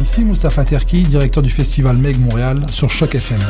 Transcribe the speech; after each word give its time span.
Ici 0.00 0.24
Moustapha 0.24 0.64
Terki, 0.64 1.02
directeur 1.02 1.42
du 1.42 1.50
festival 1.50 1.96
MEG 1.96 2.20
Montréal 2.20 2.64
sur 2.70 2.88
Choc 2.88 3.16
FM. 3.16 3.40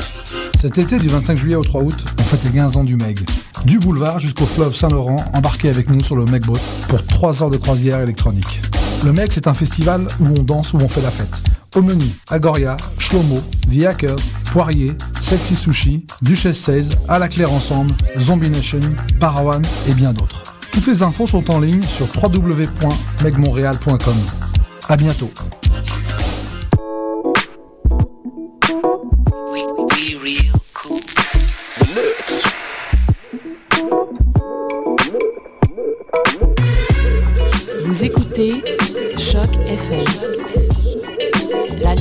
Cet 0.58 0.78
été 0.78 0.98
du 0.98 1.06
25 1.08 1.36
juillet 1.36 1.56
au 1.56 1.62
3 1.62 1.82
août, 1.82 1.94
on 2.18 2.22
fête 2.22 2.42
les 2.44 2.50
15 2.50 2.78
ans 2.78 2.84
du 2.84 2.96
MEG. 2.96 3.18
Du 3.66 3.78
boulevard 3.78 4.18
jusqu'au 4.18 4.46
fleuve 4.46 4.74
Saint-Laurent, 4.74 5.22
embarquez 5.34 5.68
avec 5.68 5.90
nous 5.90 6.02
sur 6.02 6.16
le 6.16 6.24
MEG 6.24 6.46
Boat 6.46 6.58
pour 6.88 7.06
3 7.06 7.42
heures 7.42 7.50
de 7.50 7.58
croisière 7.58 8.00
électronique. 8.00 8.62
Le 9.04 9.12
MEG, 9.12 9.30
c'est 9.30 9.46
un 9.46 9.52
festival 9.52 10.06
où 10.20 10.26
on 10.38 10.42
danse, 10.42 10.72
où 10.72 10.78
on 10.78 10.88
fait 10.88 11.02
la 11.02 11.10
fête. 11.10 11.34
Au 11.76 11.82
menu, 11.82 12.06
Agoria, 12.30 12.78
Shlomo, 12.98 13.42
The 13.70 13.84
Hackers, 13.84 14.16
Poirier, 14.52 14.94
Sexy 15.20 15.54
Sushi, 15.54 16.06
Duchesse 16.22 16.60
16, 16.60 16.88
À 17.08 17.18
la 17.18 17.28
Claire 17.28 17.52
Ensemble, 17.52 17.92
Zombie 18.18 18.48
Nation, 18.50 18.80
Parawan 19.20 19.62
et 19.86 19.92
bien 19.92 20.14
d'autres. 20.14 20.44
Toutes 20.72 20.86
les 20.86 21.02
infos 21.02 21.26
sont 21.26 21.50
en 21.50 21.60
ligne 21.60 21.82
sur 21.82 22.06
www.megmontréal.com. 22.16 24.16
À 24.88 24.96
bientôt. 24.96 25.30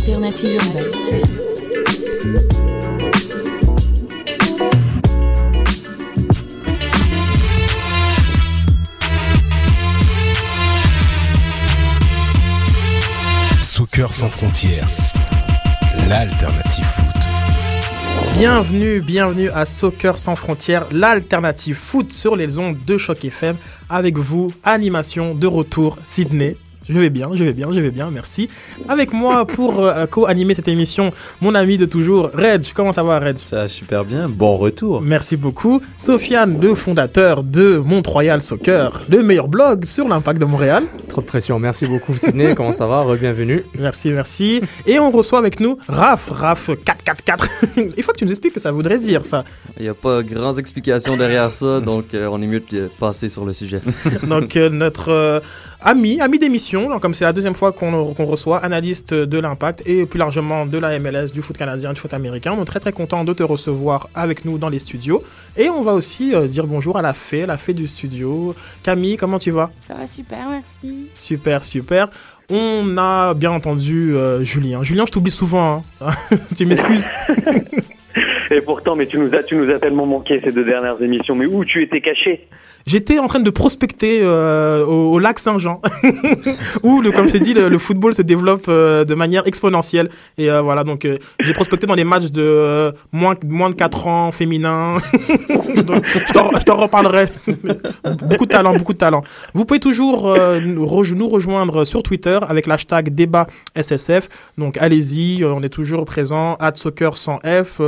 L'alternative 0.07 0.55
urbaine. 0.55 0.91
Soccer 13.61 14.13
sans 14.13 14.29
frontières, 14.29 14.87
l'alternative 16.07 16.85
foot. 16.85 17.03
Bienvenue, 18.37 19.01
bienvenue 19.01 19.49
à 19.49 19.65
Soccer 19.65 20.17
sans 20.17 20.35
frontières, 20.35 20.87
l'alternative 20.91 21.75
foot 21.75 22.13
sur 22.13 22.35
les 22.37 22.57
ondes 22.57 22.77
de 22.85 22.97
Choc 22.97 23.25
FM. 23.25 23.57
Avec 23.89 24.17
vous, 24.17 24.47
animation 24.63 25.35
de 25.35 25.47
retour, 25.47 25.97
Sydney. 26.05 26.55
Je 26.89 26.97
vais 26.99 27.09
bien, 27.09 27.29
je 27.33 27.43
vais 27.43 27.53
bien, 27.53 27.71
je 27.71 27.81
vais 27.81 27.91
bien, 27.91 28.09
merci. 28.11 28.47
Avec 28.87 29.11
moi 29.11 29.45
pour 29.45 29.83
euh, 29.83 30.05
co-animer 30.05 30.53
cette 30.53 30.69
émission, 30.69 31.11
mon 31.41 31.53
ami 31.53 31.77
de 31.77 31.85
toujours, 31.85 32.29
Reg. 32.33 32.63
Comment 32.73 32.93
ça 32.93 33.03
va, 33.03 33.19
Reg? 33.19 33.37
Ça 33.37 33.57
va 33.57 33.67
super 33.67 34.05
bien, 34.05 34.29
bon 34.29 34.55
retour. 34.55 35.01
Merci 35.01 35.35
beaucoup. 35.35 35.81
Sofiane, 35.97 36.61
le 36.61 36.75
fondateur 36.75 37.43
de 37.43 37.77
Mont-Royal 37.77 38.41
Soccer, 38.41 39.01
le 39.09 39.21
meilleur 39.21 39.47
blog 39.47 39.85
sur 39.85 40.07
l'impact 40.07 40.39
de 40.39 40.45
Montréal. 40.45 40.85
Trop 41.09 41.21
de 41.21 41.25
pression, 41.25 41.59
merci 41.59 41.85
beaucoup 41.87 42.13
Sydney, 42.15 42.55
comment 42.55 42.71
ça 42.71 42.87
va? 42.87 43.01
Re-bienvenue. 43.01 43.63
Merci, 43.77 44.09
merci. 44.11 44.61
Et 44.85 44.99
on 44.99 45.11
reçoit 45.11 45.39
avec 45.39 45.59
nous 45.59 45.77
Raph, 45.89 46.29
Raph 46.29 46.69
444. 46.85 47.47
Il 47.97 48.03
faut 48.03 48.13
que 48.13 48.17
tu 48.17 48.25
nous 48.25 48.31
expliques 48.31 48.51
ce 48.51 48.55
que 48.55 48.61
ça 48.61 48.71
voudrait 48.71 48.99
dire, 48.99 49.25
ça. 49.25 49.43
Il 49.77 49.83
n'y 49.83 49.89
a 49.89 49.93
pas 49.93 50.23
grandes 50.23 50.57
explications 50.57 51.17
derrière 51.17 51.51
ça, 51.51 51.79
donc 51.81 52.13
euh, 52.13 52.27
on 52.31 52.41
est 52.41 52.47
mieux 52.47 52.63
de 52.71 52.89
passer 52.99 53.29
sur 53.29 53.45
le 53.45 53.53
sujet. 53.53 53.81
donc 54.23 54.55
euh, 54.55 54.69
notre 54.69 55.09
euh, 55.09 55.39
ami, 55.81 56.19
ami 56.21 56.39
d'émission, 56.39 56.99
comme 56.99 57.13
c'est 57.13 57.23
la 57.23 57.33
deuxième 57.33 57.53
fois 57.55 57.71
qu'on 57.71 58.13
qu'on 58.13 58.25
reçoit, 58.25 58.57
analyste 58.63 59.13
de 59.13 59.37
l'impact 59.39 59.83
et 59.85 60.05
plus 60.05 60.17
largement 60.17 60.65
de 60.65 60.77
la 60.77 60.97
MLS, 60.99 61.27
du 61.33 61.41
foot 61.41 61.55
canadien, 61.57 61.93
du 61.93 61.99
foot 61.99 62.13
américain. 62.13 62.53
On 62.57 62.61
est 62.63 62.65
très 62.65 62.79
très 62.79 62.91
content 62.93 63.23
de 63.23 63.33
te 63.33 63.43
recevoir 63.43 64.09
avec 64.15 64.43
nous 64.45 64.57
dans 64.57 64.69
les 64.69 64.79
studios. 64.79 65.23
Et 65.55 65.69
on 65.69 65.81
va 65.81 65.93
aussi 65.93 66.33
euh, 66.33 66.47
dire 66.47 66.65
bonjour 66.67 66.97
à 66.97 67.01
la 67.01 67.13
fée, 67.13 67.45
la 67.45 67.57
fée 67.57 67.73
du 67.73 67.87
studio. 67.87 68.55
Camille, 68.83 69.17
comment 69.17 69.39
tu 69.39 69.51
vas? 69.51 69.69
Ça 69.87 69.93
va 69.93 70.07
super, 70.07 70.49
merci. 70.49 71.07
Super, 71.13 71.63
super. 71.63 72.09
On 72.49 72.97
a 72.97 73.33
bien 73.33 73.51
entendu 73.51 74.15
euh, 74.15 74.43
Julien. 74.43 74.81
Julien, 74.83 75.05
je 75.05 75.11
t'oublie 75.11 75.31
souvent. 75.31 75.83
hein. 76.01 76.09
tu 76.55 76.65
m'excuses 76.65 77.07
Et 78.51 78.61
pourtant, 78.61 78.95
mais 78.95 79.05
tu 79.05 79.17
nous 79.19 79.33
as, 79.35 79.43
tu 79.43 79.55
nous 79.55 79.69
as 79.71 79.79
tellement 79.79 80.05
manqué 80.05 80.39
ces 80.43 80.51
deux 80.51 80.63
dernières 80.63 81.01
émissions. 81.01 81.35
Mais 81.35 81.45
où 81.45 81.65
tu 81.65 81.83
étais 81.83 82.01
caché 82.01 82.47
J'étais 82.87 83.19
en 83.19 83.27
train 83.27 83.41
de 83.41 83.49
prospecter 83.49 84.19
euh, 84.21 84.85
au, 84.85 85.19
lac 85.19 85.39
Saint-Jean, 85.39 85.81
où, 86.83 87.03
comme 87.13 87.27
je 87.27 87.33
t'ai 87.33 87.41
dit, 87.41 87.53
le, 87.53 87.77
football 87.77 88.13
se 88.13 88.21
développe 88.21 88.67
euh, 88.69 89.03
de 89.03 89.13
manière 89.13 89.45
exponentielle. 89.45 90.09
Et 90.37 90.49
euh, 90.49 90.61
voilà, 90.61 90.85
donc 90.85 91.05
j'ai 91.41 91.51
prospecté 91.51 91.85
dans 91.85 91.97
des 91.97 92.05
matchs 92.05 92.31
de 92.31 92.93
moins, 93.11 93.35
de 93.35 93.75
4 93.75 94.07
ans 94.07 94.31
féminins. 94.31 94.97
Je 95.49 96.63
t'en- 96.63 96.77
reparlerai. 96.77 97.25
beaucoup 98.21 98.45
de 98.45 98.51
talent, 98.51 98.73
beaucoup 98.75 98.93
de 98.93 98.97
talent. 98.97 99.21
Vous 99.53 99.65
pouvez 99.65 99.81
toujours 99.81 100.33
nous 100.61 100.85
rej- 100.85 101.13
nous 101.15 101.27
rejoindre 101.27 101.83
sur 101.83 102.03
Twitter 102.03 102.39
avec 102.47 102.67
l'hashtag 102.67 103.13
débat 103.13 103.47
SSF. 103.75 104.29
Donc 104.57 104.77
allez-y, 104.77 105.43
on 105.43 105.61
est 105.61 105.69
toujours 105.69 106.05
présent. 106.05 106.55
At 106.59 106.75
soccer 106.75 107.17
sans 107.17 107.39
F. 107.39 107.81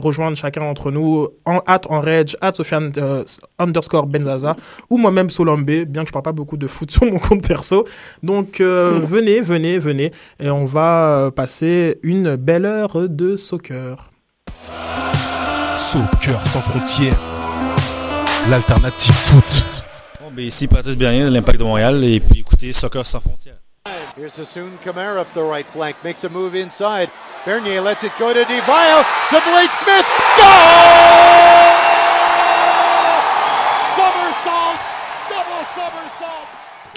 rejoindre 0.00 0.36
chacun 0.36 0.62
d'entre 0.62 0.90
nous 0.90 1.28
en 1.44 1.60
at 1.66 1.82
en 1.88 2.00
rage, 2.00 2.36
at 2.40 2.54
Sofiane 2.54 2.92
euh, 2.96 3.24
underscore 3.58 4.06
Benzaza 4.06 4.56
ou 4.88 4.98
moi-même 4.98 5.30
Solambé, 5.30 5.84
bien 5.84 6.02
que 6.02 6.08
je 6.08 6.12
parle 6.12 6.24
pas 6.24 6.32
beaucoup 6.32 6.56
de 6.56 6.66
foot 6.66 6.90
sur 6.90 7.04
mon 7.04 7.18
compte 7.18 7.46
perso. 7.46 7.86
Donc 8.22 8.60
euh, 8.60 9.00
venez, 9.02 9.40
venez, 9.40 9.78
venez 9.78 10.12
et 10.38 10.50
on 10.50 10.64
va 10.64 11.04
euh, 11.04 11.30
passer 11.30 11.98
une 12.02 12.36
belle 12.36 12.64
heure 12.64 13.08
de 13.08 13.36
soccer. 13.36 14.10
Soccer 15.76 16.46
sans 16.46 16.60
frontières, 16.60 17.18
l'alternative 18.48 19.14
foot. 19.14 19.64
Bon, 20.20 20.30
ben 20.34 20.44
ici 20.44 20.66
Patrice 20.66 20.96
Bernier 20.96 21.24
de 21.24 21.30
l'Impact 21.30 21.58
de 21.58 21.64
Montréal 21.64 22.02
et 22.04 22.20
puis 22.20 22.40
écoutez 22.40 22.72
Soccer 22.72 23.06
sans 23.06 23.20
frontières. 23.20 23.59
Here's 23.86 24.34
Sassoon 24.34 24.76
Kamara 24.78 25.20
up 25.20 25.32
the 25.32 25.42
right 25.42 25.64
flank, 25.64 25.96
makes 26.04 26.22
a 26.24 26.28
move 26.28 26.54
inside. 26.54 27.10
Bernier 27.46 27.80
lets 27.80 28.04
it 28.04 28.12
go 28.18 28.34
to 28.34 28.44
DeVile, 28.44 29.04
to 29.30 29.50
Blake 29.50 29.72
Smith. 29.72 30.06
Goal! 30.36 31.79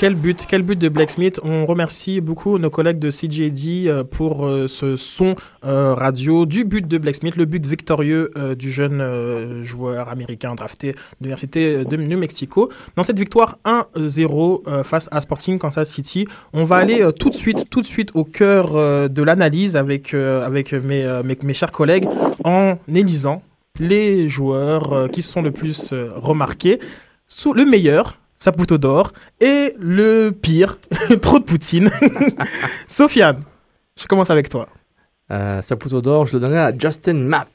Quel 0.04 0.16
but, 0.16 0.46
quel 0.50 0.64
but 0.64 0.78
de 0.78 0.90
Blake 0.90 1.12
Smith? 1.12 1.40
On 1.44 1.66
remercie 1.66 2.20
beaucoup 2.20 2.60
nos 2.60 2.70
collègues 2.70 3.00
de 3.00 3.10
CJD 3.10 3.88
euh, 3.88 4.04
pour 4.04 4.46
euh, 4.46 4.68
ce 4.68 4.98
son 4.98 5.38
euh, 5.64 5.94
radio 5.94 6.46
du 6.46 6.66
but 6.66 6.86
de 6.86 6.98
Blake 6.98 7.16
Smith, 7.16 7.38
le 7.38 7.46
but 7.46 7.66
victorieux 7.66 8.30
du 8.60 8.70
jeune 8.70 9.64
joueur 9.64 10.10
américain 10.10 10.56
drafté 10.56 10.92
de 10.92 10.98
l'Université 11.22 11.86
de 11.86 11.96
New 11.96 12.18
Mexico. 12.18 12.70
Dans 12.98 13.04
cette 13.04 13.18
victoire 13.18 13.60
1-0 13.64 14.64
euh, 14.68 14.84
face 14.84 15.08
à 15.14 15.22
Sporting 15.22 15.58
Kansas 15.58 15.90
City, 15.90 16.28
on 16.52 16.66
va 16.66 16.76
aller 16.76 17.08
tout 17.18 17.30
de 17.30 17.86
suite, 17.86 18.12
au 18.14 18.26
cœur 18.26 18.74
de 19.10 19.24
l'analyse 19.24 19.78
avec, 19.78 20.14
mes, 20.14 21.08
mes, 21.24 21.54
chers 21.54 21.72
collègues 21.72 22.10
en 22.44 22.76
élisant 22.94 23.42
les 23.80 24.28
joueurs 24.28 25.08
qui 25.14 25.22
sont 25.22 25.42
le 25.42 25.52
plus 25.52 25.94
remarqués. 25.94 26.82
Sous 27.30 27.54
le 27.54 27.64
meilleur, 27.64 28.18
Saputo 28.44 28.78
d'or, 28.78 29.14
et 29.40 29.74
le 29.80 30.32
pire, 30.32 30.78
trop 31.22 31.40
de 31.40 31.46
Poutine. 31.46 31.90
Sofiane, 32.90 33.40
je 33.98 34.06
commence 34.06 34.30
avec 34.30 34.50
toi. 34.50 34.68
Euh, 35.32 35.62
Saputo 35.62 36.02
d'or, 36.02 36.26
je 36.26 36.34
le 36.34 36.42
donnerai 36.42 36.60
à 36.60 36.78
Justin 36.78 37.14
Mapp, 37.14 37.48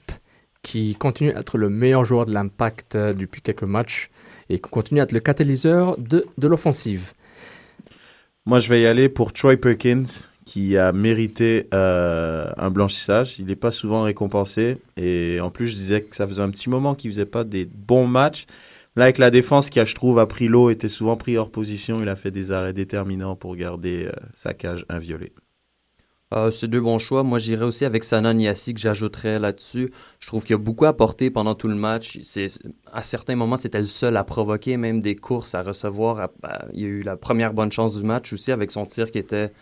qui 0.62 0.94
continue 0.94 1.30
à 1.34 1.40
être 1.40 1.58
le 1.58 1.68
meilleur 1.68 2.06
joueur 2.06 2.24
de 2.24 2.32
l'impact 2.32 2.94
euh, 2.94 3.12
depuis 3.12 3.42
quelques 3.42 3.64
matchs 3.64 4.08
et 4.48 4.54
qui 4.54 4.70
continue 4.70 5.00
à 5.00 5.02
être 5.02 5.12
le 5.12 5.20
catalyseur 5.20 5.98
de, 5.98 6.24
de 6.38 6.48
l'offensive. 6.48 7.12
Moi, 8.46 8.58
je 8.58 8.70
vais 8.70 8.80
y 8.80 8.86
aller 8.86 9.10
pour 9.10 9.34
Troy 9.34 9.58
Perkins, 9.58 10.04
qui 10.46 10.78
a 10.78 10.92
mérité 10.92 11.68
euh, 11.74 12.50
un 12.56 12.70
blanchissage. 12.70 13.38
Il 13.38 13.44
n'est 13.44 13.56
pas 13.56 13.72
souvent 13.72 14.04
récompensé. 14.04 14.78
Et 14.96 15.38
en 15.42 15.50
plus, 15.50 15.68
je 15.68 15.74
disais 15.74 16.00
que 16.00 16.16
ça 16.16 16.26
faisait 16.26 16.40
un 16.40 16.48
petit 16.48 16.70
moment 16.70 16.94
qu'il 16.94 17.10
faisait 17.10 17.26
pas 17.26 17.44
des 17.44 17.66
bons 17.66 18.06
matchs. 18.06 18.46
Là, 18.98 19.04
avec 19.04 19.18
la 19.18 19.30
défense 19.30 19.70
qui, 19.70 19.78
a, 19.78 19.84
je 19.84 19.94
trouve, 19.94 20.18
a 20.18 20.26
pris 20.26 20.48
l'eau, 20.48 20.70
était 20.70 20.88
souvent 20.88 21.14
pris 21.14 21.36
hors 21.36 21.52
position, 21.52 22.02
il 22.02 22.08
a 22.08 22.16
fait 22.16 22.32
des 22.32 22.50
arrêts 22.50 22.72
déterminants 22.72 23.36
pour 23.36 23.54
garder 23.54 24.06
euh, 24.06 24.12
sa 24.34 24.54
cage 24.54 24.84
inviolée. 24.88 25.32
Euh, 26.34 26.50
c'est 26.50 26.66
deux 26.66 26.80
bons 26.80 26.98
choix. 26.98 27.22
Moi, 27.22 27.38
j'irais 27.38 27.64
aussi 27.64 27.84
avec 27.84 28.02
Sanan 28.02 28.40
Yassi 28.40 28.74
que 28.74 28.80
j'ajouterais 28.80 29.38
là-dessus. 29.38 29.92
Je 30.18 30.26
trouve 30.26 30.42
qu'il 30.42 30.54
a 30.56 30.58
beaucoup 30.58 30.84
apporté 30.84 31.30
pendant 31.30 31.54
tout 31.54 31.68
le 31.68 31.76
match. 31.76 32.18
À 32.92 33.04
certains 33.04 33.36
moments, 33.36 33.56
c'était 33.56 33.78
le 33.78 33.86
seul 33.86 34.16
à 34.16 34.24
provoquer 34.24 34.76
même 34.76 34.98
des 34.98 35.14
courses, 35.14 35.54
à 35.54 35.62
recevoir. 35.62 36.30
Il 36.72 36.80
y 36.80 36.84
a 36.84 36.88
eu 36.88 37.02
la 37.02 37.16
première 37.16 37.54
bonne 37.54 37.70
chance 37.70 37.96
du 37.96 38.02
match 38.02 38.32
aussi 38.32 38.50
avec 38.50 38.72
son 38.72 38.84
tir 38.84 39.12
qui 39.12 39.18
était... 39.18 39.52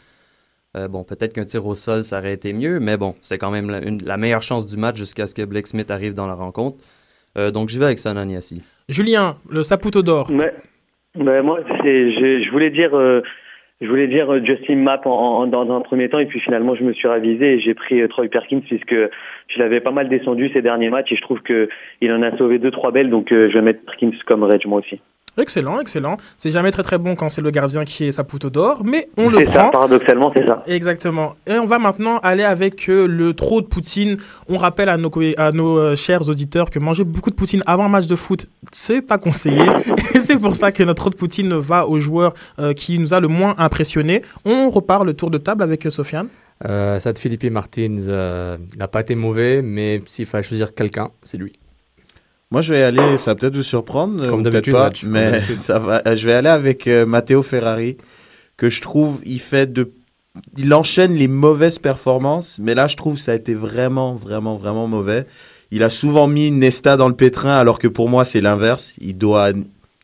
euh, 0.79 0.89
bon, 0.89 1.05
peut-être 1.05 1.35
qu'un 1.35 1.45
tir 1.45 1.67
au 1.67 1.75
sol, 1.75 2.05
ça 2.05 2.21
aurait 2.21 2.33
été 2.33 2.55
mieux, 2.55 2.81
mais 2.81 2.97
bon, 2.97 3.15
c'est 3.21 3.37
quand 3.37 3.51
même 3.51 3.69
la, 4.03 4.17
meilleure 4.17 4.41
chance 4.41 4.65
du 4.65 4.79
match 4.79 4.97
jusqu'à 4.97 5.27
ce 5.27 5.35
que 5.35 5.43
Blake 5.43 5.67
Smith 5.67 5.91
arrive 5.91 6.15
dans 6.15 6.27
la 6.27 6.35
rencontre. 6.35 6.79
Donc, 7.53 7.69
j'y 7.69 7.79
vais 7.79 7.85
avec 7.85 7.99
Sanan 7.99 8.31
Yassi. 8.31 8.63
Julien, 8.89 9.37
le 9.51 9.63
Saputo 9.63 10.03
d'or. 10.03 10.31
Ouais. 10.31 10.53
Ouais, 11.19 11.43
moi, 11.43 11.61
je, 11.83 12.43
je 12.45 12.51
voulais 12.51 12.71
dire, 12.71 12.95
euh, 12.95 13.23
je 13.81 13.89
voulais 13.89 14.07
dire 14.07 14.31
euh, 14.33 14.45
Justin 14.45 14.77
Mapp 14.77 15.07
en, 15.07 15.47
dans 15.47 15.75
un 15.75 15.81
premier 15.81 16.09
temps, 16.09 16.19
et 16.19 16.27
puis 16.27 16.41
finalement, 16.41 16.75
je 16.75 16.85
me 16.85 16.93
suis 16.93 17.09
ravisé 17.09 17.55
et 17.55 17.61
j'ai 17.61 17.75
pris 17.75 18.01
euh, 18.01 18.09
Troy 18.09 18.29
Perkins 18.29 18.61
puisque 18.61 18.95
je 18.95 19.59
l'avais 19.59 19.81
pas 19.81 19.91
mal 19.93 20.09
descendu 20.09 20.51
ces 20.53 20.63
derniers 20.63 20.91
matchs 20.91 21.11
et 21.13 21.17
je 21.17 21.23
trouve 21.23 21.41
que 21.41 21.69
il 22.01 22.13
en 22.13 22.23
a 22.23 22.37
sauvé 22.37 22.59
deux 22.59 22.71
trois 22.71 22.93
belles, 22.93 23.11
donc 23.11 23.29
je 23.31 23.53
vais 23.53 23.63
mettre 23.63 23.85
Perkins 23.85 24.13
comme 24.27 24.45
Reg 24.45 24.67
moi 24.67 24.81
aussi. 24.81 25.01
Excellent, 25.39 25.81
excellent. 25.81 26.17
C'est 26.39 26.51
jamais 26.51 26.71
très 26.71 26.83
très 26.83 26.99
bon 26.99 27.15
quand 27.15 27.29
c'est 27.29 27.43
le 27.43 27.51
gardien 27.51 27.85
qui 27.85 28.05
est 28.05 28.13
Saputo 28.13 28.49
d'or, 28.51 28.83
mais 28.85 29.09
on 29.19 29.29
le 29.29 29.39
C'est 29.39 29.49
ça, 29.49 29.59
prend. 29.65 29.71
paradoxalement, 29.71 30.33
c'est 30.35 30.47
ça. 30.47 30.63
Exactement. 30.67 31.35
Et 31.47 31.55
on 31.55 31.67
va 31.67 31.79
maintenant 31.79 32.19
aller 32.19 32.43
avec 32.45 32.89
euh, 32.89 33.07
le 33.07 33.35
trop 33.35 33.61
de 33.61 33.67
poutine. 33.67 34.17
On 34.49 34.57
rappelle 34.57 34.89
à 34.89 34.97
nos, 34.97 35.11
à 35.37 35.53
nos 35.53 35.79
euh, 35.79 35.97
chers 35.97 36.29
auditeurs 36.29 36.71
que 36.71 36.79
manger 36.79 37.05
beaucoup 37.05 37.31
de 37.31 37.35
poutine 37.35 37.63
avant 37.67 37.85
un 37.85 37.89
match 37.89 38.07
de 38.07 38.17
foot, 38.17 38.47
c'est 38.73 39.03
pas 39.03 39.19
conseillé. 39.19 39.63
Et 40.15 40.21
c'est 40.21 40.37
pour 40.37 40.55
ça 40.55 40.73
que 40.73 40.83
notre 40.83 41.03
trop 41.03 41.11
de 41.11 41.17
poutine 41.17 41.55
va 41.55 41.87
au 41.87 41.99
joueur 41.99 42.33
euh, 42.59 42.73
qui 42.73 42.99
nous 42.99 43.13
a 43.13 43.21
le 43.21 43.29
moins 43.29 43.55
impressionné. 43.59 44.23
On 44.45 44.71
repart 44.71 45.05
le 45.05 45.13
tour 45.15 45.31
de 45.31 45.39
table 45.39 45.63
avec 45.63 45.85
euh, 45.87 45.91
Sofiane. 45.91 46.29
Euh, 46.65 46.99
ça 47.01 47.13
de 47.13 47.19
Philippe 47.19 47.45
Martins, 47.51 47.97
euh, 48.09 48.57
il 48.73 48.79
n'a 48.79 48.89
pas 48.89 49.01
été 49.03 49.15
mauvais, 49.15 49.61
mais 49.61 50.03
s'il 50.07 50.25
fallait 50.25 50.43
choisir 50.43 50.75
quelqu'un, 50.75 51.11
c'est 51.23 51.37
lui. 51.37 51.53
Moi, 52.53 52.61
je 52.61 52.73
vais 52.73 52.83
aller, 52.83 53.19
ça 53.19 53.33
va 53.33 53.35
peut-être 53.35 53.57
vous 53.57 53.63
surprendre, 53.63 54.23
euh, 54.23 54.31
Comme 54.31 54.45
peut-être 54.45 54.71
pas, 54.71 54.85
Match, 54.85 55.05
mais 55.05 55.41
ça 55.57 55.79
va. 55.79 56.03
Je 56.15 56.27
vais 56.27 56.33
aller 56.33 56.49
avec 56.49 56.87
euh, 56.87 57.05
Matteo 57.05 57.43
Ferrari, 57.43 57.97
que 58.57 58.69
je 58.69 58.81
trouve, 58.81 59.21
il 59.25 59.41
fait 59.41 59.73
de, 59.73 59.93
il 60.57 60.73
enchaîne 60.73 61.15
les 61.15 61.29
mauvaises 61.29 61.79
performances, 61.79 62.59
mais 62.61 62.75
là, 62.75 62.87
je 62.87 62.97
trouve 62.97 63.19
ça 63.19 63.33
a 63.33 63.35
été 63.35 63.55
vraiment, 63.55 64.15
vraiment, 64.15 64.57
vraiment 64.57 64.87
mauvais. 64.87 65.27
Il 65.71 65.83
a 65.83 65.91
souvent 65.91 66.29
mis 66.29 66.51
Nesta 66.53 66.97
dans 66.97 67.09
le 67.09 67.17
pétrin, 67.17 67.57
alors 67.57 67.79
que 67.79 67.89
pour 67.89 68.09
moi, 68.09 68.25
c'est 68.25 68.41
l'inverse. 68.41 68.95
Il 69.01 69.19
doit, 69.19 69.51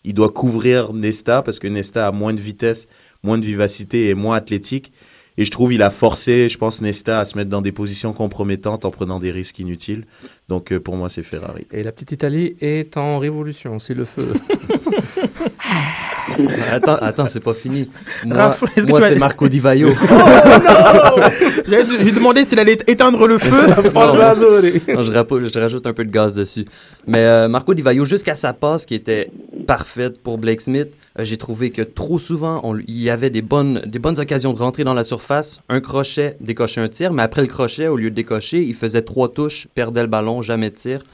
il 0.05 0.15
doit 0.15 0.31
couvrir 0.31 0.93
Nesta 0.93 1.43
parce 1.43 1.59
que 1.61 1.69
Nesta 1.69 2.09
a 2.09 2.13
moins 2.13 2.33
de 2.33 2.41
vitesse, 2.41 2.89
moins 3.23 3.39
de 3.39 3.45
vivacité 3.45 4.09
et 4.09 4.15
moins 4.15 4.37
athlétique. 4.37 4.93
Et 5.39 5.45
je 5.45 5.51
trouve 5.51 5.73
il 5.73 5.83
a 5.83 5.91
forcé, 5.91 6.49
je 6.49 6.59
pense, 6.59 6.81
Nesta 6.83 7.21
à 7.21 7.25
se 7.25 7.37
mettre 7.37 7.51
dans 7.51 7.63
des 7.63 7.73
positions 7.73 8.13
compromettantes 8.13 8.85
en 8.85 8.91
prenant 8.91 9.19
des 9.19 9.31
risques 9.31 9.59
inutiles. 9.59 10.05
Donc 10.49 10.73
euh, 10.73 10.81
pour 10.81 10.97
moi, 10.97 11.09
c'est 11.09 11.23
Ferrari. 11.23 11.67
Et 11.73 11.83
la 11.83 11.93
petite 11.93 12.13
Italie 12.13 12.55
est 12.61 12.97
en 12.97 13.19
révolution, 13.19 13.79
c'est 13.79 13.95
le 13.95 14.05
feu. 14.05 14.35
attends, 16.73 16.97
attends, 16.97 17.27
c'est 17.27 17.41
pas 17.41 17.55
fini. 17.55 17.89
Moi, 18.25 18.37
Raph, 18.37 18.65
c'est 18.75 19.19
Marco 19.19 19.49
Di 19.49 19.61
Vaio. 19.61 19.89
J'ai 21.69 22.05
j'ai 22.05 22.13
demandé 22.13 22.45
s'il 22.45 22.59
allait 22.59 22.79
éteindre 22.87 23.27
le 23.27 23.39
feu. 23.39 23.51
Non, 23.95 24.15
non, 24.15 25.03
je, 25.03 25.59
rajoute 25.59 25.87
un 25.87 25.93
peu 25.93 26.05
de 26.05 26.11
gaz 26.11 26.35
dessus. 26.35 26.65
Mais 27.07 27.25
euh, 27.25 27.49
Marco 27.49 27.75
Di 27.75 27.83
Vaio, 27.83 28.05
jusqu'à 28.05 28.35
sa 28.35 28.53
passe 28.53 28.87
qui 28.87 28.95
était 28.95 29.31
parfaite 29.67 30.21
pour 30.23 30.39
Blake 30.39 30.61
Smith, 30.61 30.89
euh, 31.19 31.25
j'ai 31.25 31.37
trouvé 31.37 31.71
que 31.71 31.83
trop 31.83 32.19
souvent, 32.19 32.61
on 32.65 32.77
il 32.79 33.03
y 33.03 33.11
avait 33.11 33.31
des 33.31 33.43
bonnes, 33.43 33.83
des 33.87 33.99
bonnes 33.99 34.19
occasions 34.19 34.53
de 34.53 34.59
rentrer 34.59 34.85
dans 34.85 34.95
la 34.95 35.05
surface, 35.05 35.61
un 35.69 35.81
crochet, 35.81 36.37
décocher 36.41 36.81
un 36.81 36.89
tir, 36.89 37.13
mais 37.13 37.23
après 37.23 37.43
le 37.43 37.49
crochet, 37.49 37.89
au 37.89 37.97
lieu 37.97 38.11
de 38.11 38.15
décocher, 38.15 38.63
il 38.63 38.75
faisait 38.75 39.03
trois 39.03 39.29
touches, 39.29 39.69
perdait 39.75 40.03
le 40.03 40.09
ballon, 40.09 40.43
jamais 40.43 40.71
de 40.71 40.77
tir. 40.77 41.05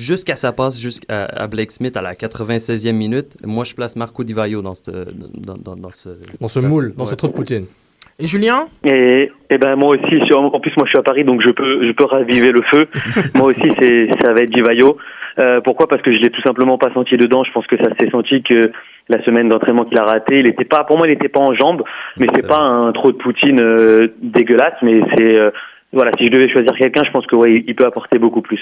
Jusqu'à 0.00 0.34
sa 0.34 0.52
passe 0.52 0.80
jusqu'à 0.80 1.24
à 1.26 1.46
Blake 1.46 1.70
Smith 1.72 1.96
à 1.96 2.02
la 2.02 2.14
96e 2.14 2.92
minute, 2.92 3.28
moi 3.44 3.64
je 3.64 3.74
place 3.74 3.96
Marco 3.96 4.24
Di 4.24 4.32
Vaio 4.32 4.62
dans, 4.62 4.74
cette- 4.74 4.90
dans, 4.90 5.56
dans, 5.66 5.76
dans 5.76 5.90
ce... 5.90 6.08
Dans 6.40 6.48
ce 6.48 6.60
moule, 6.60 6.94
dans 6.96 7.04
ce 7.04 7.14
trou 7.14 7.28
de 7.28 7.32
Poutine. 7.32 7.66
Et 8.18 8.26
Julien? 8.26 8.64
Et, 8.84 9.30
et 9.50 9.58
ben 9.58 9.76
moi 9.76 9.90
aussi, 9.94 10.16
sur- 10.26 10.40
en 10.40 10.60
plus 10.60 10.72
moi 10.76 10.84
je 10.86 10.90
suis 10.90 10.98
à 10.98 11.02
Paris 11.02 11.24
donc 11.24 11.40
je 11.42 11.50
peux 11.50 11.86
je 11.86 11.92
peux 11.92 12.04
raviver 12.04 12.52
le 12.52 12.62
feu. 12.72 12.86
moi 13.34 13.46
aussi 13.48 13.68
c'est 13.80 14.08
ça 14.22 14.32
va 14.34 14.40
être 14.42 14.50
Divayo. 14.50 14.96
Euh, 15.38 15.60
pourquoi? 15.62 15.86
Parce 15.88 16.02
que 16.02 16.12
je 16.12 16.18
l'ai 16.18 16.28
tout 16.30 16.42
simplement 16.42 16.76
pas 16.76 16.92
senti 16.92 17.16
dedans. 17.16 17.44
Je 17.44 17.52
pense 17.52 17.66
que 17.66 17.76
ça 17.78 17.90
s'est 17.98 18.10
senti 18.10 18.42
que 18.42 18.72
la 19.08 19.22
semaine 19.24 19.48
d'entraînement 19.48 19.84
qu'il 19.86 19.98
a 19.98 20.04
raté, 20.04 20.40
il 20.40 20.48
était 20.48 20.64
pas 20.66 20.84
pour 20.84 20.98
moi 20.98 21.08
il 21.08 21.12
était 21.12 21.28
pas 21.30 21.40
en 21.40 21.54
jambes, 21.54 21.82
mais 22.18 22.26
c'est 22.34 22.46
pas 22.46 22.60
un 22.60 22.92
trop 22.92 23.10
de 23.10 23.16
Poutine 23.16 23.60
euh, 23.60 24.08
dégueulasse, 24.22 24.74
mais 24.82 25.00
c'est 25.16 25.40
euh, 25.40 25.48
voilà 25.92 26.10
si 26.18 26.26
je 26.26 26.30
devais 26.30 26.48
choisir 26.50 26.72
quelqu'un, 26.76 27.04
je 27.06 27.10
pense 27.12 27.26
que 27.26 27.36
ouais 27.36 27.64
il 27.66 27.74
peut 27.74 27.86
apporter 27.86 28.18
beaucoup 28.18 28.42
plus. 28.42 28.60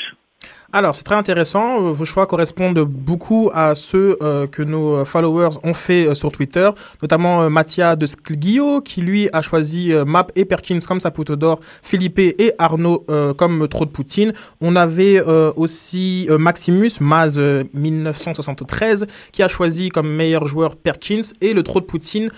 Alors, 0.71 0.95
c'est 0.95 1.03
très 1.03 1.15
intéressant. 1.15 1.83
Euh, 1.83 1.93
Vos 1.93 2.05
choix 2.05 2.27
correspondent 2.27 2.81
beaucoup 2.81 3.51
à 3.55 3.75
ceux 3.75 4.19
euh, 4.21 4.47
que 4.47 4.63
nos 4.63 4.97
euh, 4.97 5.05
followers 5.07 5.57
ont 5.65 5.73
fait 5.73 6.07
euh, 6.07 6.15
sur 6.15 6.31
Twitter, 6.31 6.69
notamment 7.01 7.41
euh, 7.41 7.49
Mattia 7.49 7.97
de 7.97 8.05
Sklgio, 8.05 8.83
qui 8.83 9.01
lui 9.01 9.31
a 9.33 9.41
choisi 9.41 9.95
Map 10.07 10.27
et 10.37 10.45
Perkins 10.45 10.81
comme 10.87 11.01
Saputo 11.01 11.37
d'or, 11.37 11.61
Philippe 11.83 12.19
et 12.19 12.53
Arnaud 12.59 13.07
comme 13.39 13.67
Trop 13.69 13.87
de 13.87 13.91
Poutine. 13.91 14.35
On 14.61 14.77
avait 14.77 15.21
aussi 15.57 16.29
Maximus, 16.39 16.91
Maz 17.01 17.39
euh, 17.39 17.65
1973, 17.73 19.07
qui 19.33 19.43
a 19.43 19.49
choisi 19.49 19.89
comme 19.89 20.09
meilleur 20.09 20.47
joueur 20.47 20.77
Perkins 20.77 21.23
et 21.41 21.55
le 21.55 21.63
Trop 21.63 21.81
de 21.81 21.87
Poutine 21.87 22.29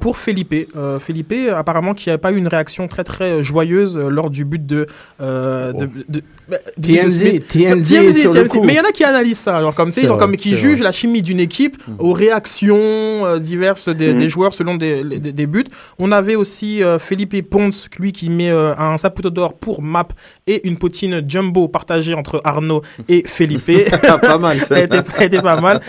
pour 0.00 0.18
Felipe. 0.18 0.54
Felipe, 0.98 1.34
apparemment, 1.54 1.94
qui 1.94 2.10
n'a 2.10 2.18
pas 2.18 2.32
eu 2.32 2.36
une 2.36 2.48
réaction 2.48 2.86
très 2.88 3.04
très 3.04 3.42
joyeuse 3.42 3.96
lors 3.96 4.28
du 4.28 4.44
but 4.44 4.64
de... 4.64 4.86
de, 5.20 5.88
TMZ. 6.80 7.40
TMZ 7.48 7.77
TMZ, 7.80 8.20
sur 8.20 8.32
le 8.34 8.40
TMZ. 8.44 8.48
coup. 8.52 8.62
Mais 8.64 8.74
il 8.74 8.76
y 8.76 8.80
en 8.80 8.84
a 8.84 8.92
qui 8.92 9.04
analysent 9.04 9.38
ça, 9.38 9.60
genre 9.60 9.74
comme 9.74 9.90
tu 9.90 10.00
sais, 10.02 10.06
comme 10.06 10.36
qui 10.36 10.56
jugent 10.56 10.76
vrai. 10.78 10.84
la 10.84 10.92
chimie 10.92 11.22
d'une 11.22 11.40
équipe 11.40 11.76
aux 11.98 12.12
réactions 12.12 12.76
euh, 12.78 13.38
diverses 13.38 13.88
des, 13.88 14.14
des 14.14 14.28
joueurs 14.28 14.54
selon 14.54 14.76
des, 14.76 15.02
les- 15.02 15.18
des, 15.18 15.32
des 15.32 15.46
buts. 15.46 15.64
On 15.98 16.12
avait 16.12 16.34
aussi 16.36 16.82
euh, 16.82 16.98
Felipe 16.98 17.48
Ponce, 17.48 17.88
lui 17.98 18.12
qui 18.12 18.30
met 18.30 18.50
euh, 18.50 18.74
un 18.76 18.96
saputo 18.96 19.30
d'or 19.30 19.54
pour 19.54 19.82
Map 19.82 20.08
et 20.46 20.66
une 20.66 20.76
potine 20.78 21.22
jumbo 21.28 21.68
partagée 21.68 22.14
entre 22.14 22.40
Arnaud 22.44 22.82
et 23.08 23.22
Felipe. 23.26 23.70
pas 24.20 24.38
mal, 24.38 24.60
ça. 24.60 24.78
Elle 24.78 24.84
était, 24.86 24.98
elle 25.18 25.26
était 25.26 25.42
pas 25.42 25.60
mal. 25.60 25.80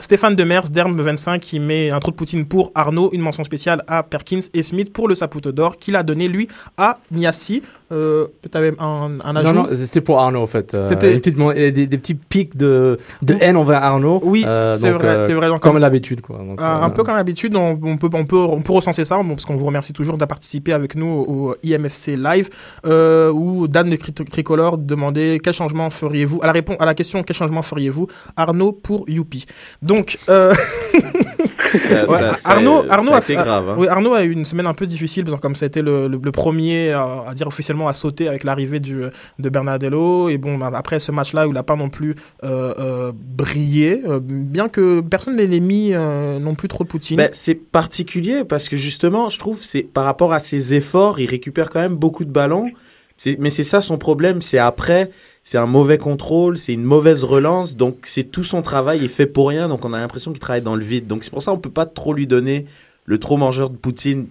Stéphane 0.00 0.36
Demers, 0.36 0.68
Derme 0.70 1.00
25, 1.00 1.40
qui 1.40 1.58
met 1.60 1.90
un 1.90 2.00
trou 2.00 2.10
de 2.10 2.16
poutine 2.16 2.46
pour 2.46 2.72
Arnaud, 2.74 3.10
une 3.12 3.20
mention 3.20 3.44
spéciale 3.44 3.82
à 3.86 4.02
Perkins 4.02 4.40
et 4.52 4.62
Smith 4.62 4.92
pour 4.92 5.08
le 5.08 5.14
saputo 5.14 5.52
d'or 5.52 5.76
qu'il 5.76 5.96
a 5.96 6.02
donné 6.02 6.28
lui 6.28 6.48
à 6.76 6.98
Niassi. 7.10 7.62
Euh, 7.94 8.26
Peut-être 8.42 8.80
un, 8.82 9.18
un 9.24 9.36
ajout 9.36 9.52
Non, 9.52 9.62
non, 9.64 9.68
c'était 9.72 10.00
pour 10.00 10.18
Arnaud 10.20 10.42
en 10.42 10.46
fait. 10.46 10.74
Euh, 10.74 10.84
C'était- 10.84 11.18
des, 11.20 11.86
des 11.86 11.98
petits 11.98 12.14
pics 12.14 12.56
de, 12.56 12.98
de 13.22 13.36
haine 13.40 13.56
envers 13.56 13.82
Arnaud. 13.82 14.20
Oui, 14.24 14.44
Euh, 14.46 14.76
c'est 14.76 14.90
donc, 14.90 15.00
vrai, 15.00 15.08
euh, 15.08 15.20
c'est 15.20 15.32
vrai. 15.34 15.48
Donc, 15.48 15.60
Comme 15.60 15.78
l'habitude 15.78 16.20
quoi. 16.20 16.38
Donc, 16.38 16.58
Un, 16.60 16.90
peu 16.90 17.02
comme 17.04 17.14
d'habitude, 17.16 17.54
on, 17.56 17.78
on 17.82 17.96
peut, 17.96 18.08
on, 18.12 18.24
peut, 18.24 18.36
on 18.36 18.60
peut 18.60 18.72
recenser 18.72 19.04
ça, 19.04 19.18
parce 19.26 19.44
qu'on 19.44 19.56
vous 19.56 19.66
remercie 19.66 19.92
toujours 19.92 20.18
de 20.18 20.24
participer 20.24 20.72
avec 20.72 20.96
nous 20.96 21.06
au, 21.06 21.54
IMFC 21.62 22.16
Live, 22.16 22.50
où 22.84 23.68
Dan 23.68 23.88
de 23.90 23.96
Tricolore 23.96 24.78
demandait 24.78 25.40
quel 25.42 25.52
changement 25.54 25.88
feriez-vous 25.90 26.40
à 26.42 26.46
la, 26.46 26.52
réponse, 26.52 26.76
à 26.80 26.86
la 26.86 26.94
question 26.94 27.22
quel 27.22 27.36
changement 27.36 27.62
feriez-vous 27.62 28.08
Arnaud 28.36 28.72
pour 28.72 29.08
Youpi. 29.08 29.46
Donc, 29.82 30.18
Ça- 31.78 32.04
ouais, 32.04 32.18
ça- 32.18 32.36
ça- 32.36 32.50
Arnaud, 32.52 32.84
ça 32.86 32.94
Arnaud 32.94 33.12
a 33.12 33.20
fait- 33.20 33.34
grave, 33.34 33.68
hein. 33.70 33.76
oui, 33.78 33.88
Arnaud 33.88 34.14
a 34.14 34.22
eu 34.24 34.30
une 34.32 34.44
semaine 34.44 34.66
un 34.66 34.74
peu 34.74 34.86
difficile, 34.86 35.24
parce 35.24 35.36
que 35.36 35.40
comme 35.40 35.56
ça 35.56 35.64
a 35.64 35.68
été 35.68 35.82
le, 35.82 36.08
le- 36.08 36.20
le 36.22 36.32
premier 36.32 36.92
à, 36.92 37.24
à 37.28 37.34
dire 37.34 37.46
officiellement 37.46 37.88
à 37.88 37.92
sauter 37.92 38.28
avec 38.28 38.44
l'arrivée 38.44 38.80
de 38.80 39.10
Bernardello. 39.38 40.28
Et 40.28 40.38
bon, 40.38 40.58
bah, 40.58 40.70
après 40.74 40.98
ce 40.98 41.12
match-là, 41.12 41.46
où 41.46 41.50
il 41.50 41.54
n'a 41.54 41.62
pas 41.62 41.76
non 41.76 41.88
plus 41.90 42.14
euh, 42.44 42.74
euh, 42.78 43.12
brillé, 43.14 44.00
euh, 44.08 44.20
bien 44.22 44.68
que 44.68 45.00
personne 45.00 45.36
ne 45.36 45.42
l'ait 45.44 45.60
mis 45.60 45.92
non 45.92 46.54
plus 46.54 46.68
trop 46.68 46.84
de 46.84 46.88
Poutine. 46.88 47.16
Ben, 47.16 47.28
c'est 47.32 47.54
particulier 47.54 48.44
parce 48.44 48.68
que 48.68 48.76
justement, 48.76 49.28
je 49.28 49.38
trouve, 49.38 49.62
c'est 49.62 49.82
par 49.82 50.04
rapport 50.04 50.32
à 50.32 50.40
ses 50.40 50.74
efforts, 50.74 51.20
il 51.20 51.26
récupère 51.26 51.70
quand 51.70 51.80
même 51.80 51.94
beaucoup 51.96 52.24
de 52.24 52.30
ballons. 52.30 52.70
Mais 53.38 53.50
c'est 53.50 53.64
ça 53.64 53.80
son 53.80 53.96
problème, 53.96 54.42
c'est 54.42 54.58
après, 54.58 55.10
c'est 55.44 55.58
un 55.58 55.66
mauvais 55.66 55.98
contrôle, 55.98 56.56
c'est 56.56 56.72
une 56.72 56.84
mauvaise 56.84 57.22
relance, 57.22 57.76
donc 57.76 57.98
c'est 58.04 58.24
tout 58.24 58.44
son 58.44 58.62
travail 58.62 59.04
est 59.04 59.08
fait 59.08 59.26
pour 59.26 59.50
rien, 59.50 59.68
donc 59.68 59.84
on 59.84 59.92
a 59.92 60.00
l'impression 60.00 60.32
qu'il 60.32 60.40
travaille 60.40 60.62
dans 60.62 60.74
le 60.74 60.82
vide. 60.82 61.06
Donc 61.06 61.22
c'est 61.22 61.30
pour 61.30 61.42
ça 61.42 61.52
qu'on 61.52 61.58
peut 61.58 61.70
pas 61.70 61.84
trop 61.84 62.14
lui 62.14 62.26
donner 62.26 62.64
le 63.04 63.18
trop 63.18 63.36
mangeur 63.36 63.68
de 63.68 63.76
Poutine 63.76 64.26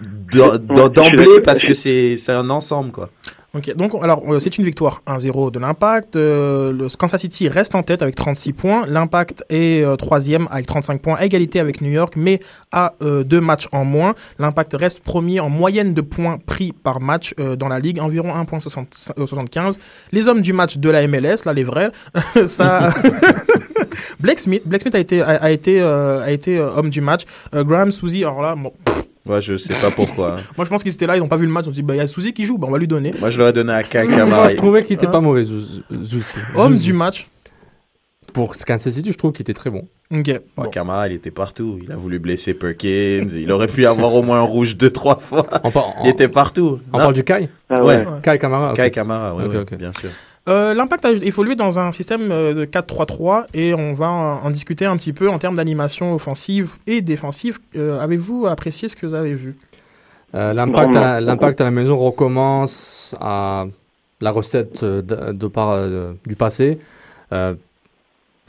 d'emblée 0.00 1.40
parce 1.44 1.62
que 1.62 1.74
c'est 1.74 2.16
c'est 2.18 2.32
un 2.32 2.50
ensemble 2.50 2.90
quoi. 2.90 3.08
Ok, 3.54 3.74
donc 3.76 3.92
alors 4.02 4.22
euh, 4.28 4.40
c'est 4.40 4.58
une 4.58 4.64
victoire 4.64 5.02
1-0 5.06 5.50
de 5.50 5.58
l'Impact. 5.58 6.16
Euh, 6.16 6.86
Kansas 6.98 7.18
City 7.18 7.48
reste 7.48 7.74
en 7.74 7.82
tête 7.82 8.02
avec 8.02 8.14
36 8.14 8.52
points. 8.52 8.84
L'Impact 8.86 9.42
est 9.48 9.82
euh, 9.82 9.96
troisième 9.96 10.48
avec 10.50 10.66
35 10.66 11.00
points, 11.00 11.14
à 11.14 11.24
égalité 11.24 11.58
avec 11.58 11.80
New 11.80 11.90
York, 11.90 12.12
mais 12.14 12.40
à 12.72 12.92
euh, 13.00 13.24
deux 13.24 13.40
matchs 13.40 13.66
en 13.72 13.86
moins. 13.86 14.14
L'Impact 14.38 14.74
reste 14.74 15.00
premier 15.00 15.40
en 15.40 15.48
moyenne 15.48 15.94
de 15.94 16.02
points 16.02 16.36
pris 16.44 16.72
par 16.72 17.00
match 17.00 17.34
euh, 17.40 17.56
dans 17.56 17.68
la 17.68 17.78
ligue, 17.78 18.00
environ 18.00 18.34
1,75. 18.34 19.78
Les 20.12 20.28
hommes 20.28 20.42
du 20.42 20.52
match 20.52 20.76
de 20.76 20.90
la 20.90 21.08
MLS, 21.08 21.46
là 21.46 21.54
les 21.54 21.64
vrais, 21.64 21.90
ça. 22.46 22.90
Blake 24.20 24.40
Smith, 24.40 24.62
Blake 24.66 24.82
Smith 24.82 24.94
a 24.94 24.98
été, 24.98 25.22
a, 25.22 25.50
été, 25.50 25.80
a 25.80 26.30
été 26.30 26.60
homme 26.60 26.90
du 26.90 27.00
match. 27.00 27.22
Graham 27.54 27.90
Souzy, 27.90 28.24
alors 28.24 28.42
là, 28.42 28.54
bon, 28.56 28.72
Ouais, 29.28 29.40
je 29.42 29.56
sais 29.56 29.74
pas 29.74 29.90
pourquoi. 29.90 30.38
hein. 30.38 30.42
moi 30.56 30.64
je 30.64 30.70
pense 30.70 30.82
qu'ils 30.82 30.92
étaient 30.92 31.06
là, 31.06 31.16
ils 31.16 31.20
n'ont 31.20 31.28
pas 31.28 31.36
vu 31.36 31.46
le 31.46 31.52
match, 31.52 31.66
ils 31.66 31.68
ont 31.68 31.72
dit, 31.72 31.82
bah, 31.82 31.94
il 31.94 31.98
y 31.98 32.00
a 32.00 32.06
Souzy 32.06 32.32
qui 32.32 32.44
joue, 32.46 32.56
bah, 32.58 32.66
on 32.68 32.72
va 32.72 32.78
lui 32.78 32.88
donner. 32.88 33.12
Moi, 33.20 33.30
je 33.30 33.38
l'aurais 33.38 33.52
donné 33.52 33.72
à 33.72 33.82
Kai 33.82 34.04
Moi, 34.04 34.16
Kamara. 34.16 34.48
je 34.48 34.56
trouvais 34.56 34.84
qu'il 34.84 34.94
était 34.94 35.06
Hein 35.06 35.10
pas 35.10 35.20
mauvais, 35.20 35.44
Zou- 35.44 35.82
Zoussi. 36.02 36.38
Homme 36.54 36.72
Zouzi. 36.74 36.86
du 36.86 36.92
match. 36.94 37.28
Pour 38.34 38.54
Kansas 38.54 38.92
City, 38.92 39.10
je 39.10 39.16
trouve 39.16 39.32
qu'il 39.32 39.40
était 39.42 39.54
très 39.54 39.70
bon. 39.70 39.88
Ok. 40.14 40.30
Bon. 40.56 40.64
Kamara, 40.64 41.08
il 41.08 41.14
était 41.14 41.30
partout. 41.30 41.78
Il 41.82 41.90
a 41.90 41.96
voulu 41.96 42.18
blesser 42.18 42.52
Perkins. 42.54 43.26
Il 43.34 43.50
aurait 43.50 43.68
pu 43.68 43.86
avoir 43.86 44.14
au 44.14 44.22
moins 44.22 44.38
un 44.38 44.42
rouge 44.42 44.76
deux, 44.76 44.90
trois 44.90 45.18
fois. 45.18 45.46
On, 45.64 45.70
par- 45.70 45.94
Il 46.04 46.10
était 46.10 46.28
partout. 46.28 46.78
on 46.92 46.98
Non, 46.98 47.04
parle 47.04 47.14
du 47.14 47.24
Kai 47.24 47.48
Ah 47.70 47.82
Ouais. 47.82 48.04
Kai 48.22 48.38
Kamara. 48.38 48.70
ok. 48.72 48.76
Kai 48.76 48.90
Kamara, 48.90 49.34
oui, 49.34 49.44
Ok, 49.44 49.50
oui, 49.52 49.56
ok. 49.58 49.74
bien 49.78 49.92
sûr. 49.92 50.10
Euh, 50.48 50.72
L'impact 50.74 51.04
a 51.04 51.10
évolué 51.12 51.56
dans 51.56 51.78
un 51.78 51.92
système 51.92 52.30
euh, 52.32 52.54
de 52.54 52.64
4-3-3 52.64 53.46
et 53.54 53.74
on 53.74 53.92
va 53.92 54.08
en, 54.08 54.44
en 54.46 54.50
discuter 54.50 54.86
un 54.86 54.96
petit 54.96 55.12
peu 55.12 55.28
en 55.28 55.38
termes 55.38 55.56
d'animation 55.56 56.14
offensive 56.14 56.74
et 56.86 57.00
défensive. 57.02 57.58
Euh, 57.76 58.00
Avez-vous 58.00 58.46
apprécié 58.46 58.88
ce 58.88 58.96
que 58.96 59.06
vous 59.06 59.14
avez 59.14 59.34
vu? 59.34 59.56
Euh, 60.34 60.52
L'impact 60.52 60.96
à, 60.96 61.20
la- 61.20 61.32
à 61.66 61.70
maison 61.70 61.96
recommence 61.96 63.14
à 63.20 63.66
la 64.20 64.30
recette 64.30 64.84
de, 64.84 65.32
de 65.32 65.46
par, 65.46 65.76
du 66.26 66.36
passé. 66.36 66.78
Euh, 67.32 67.54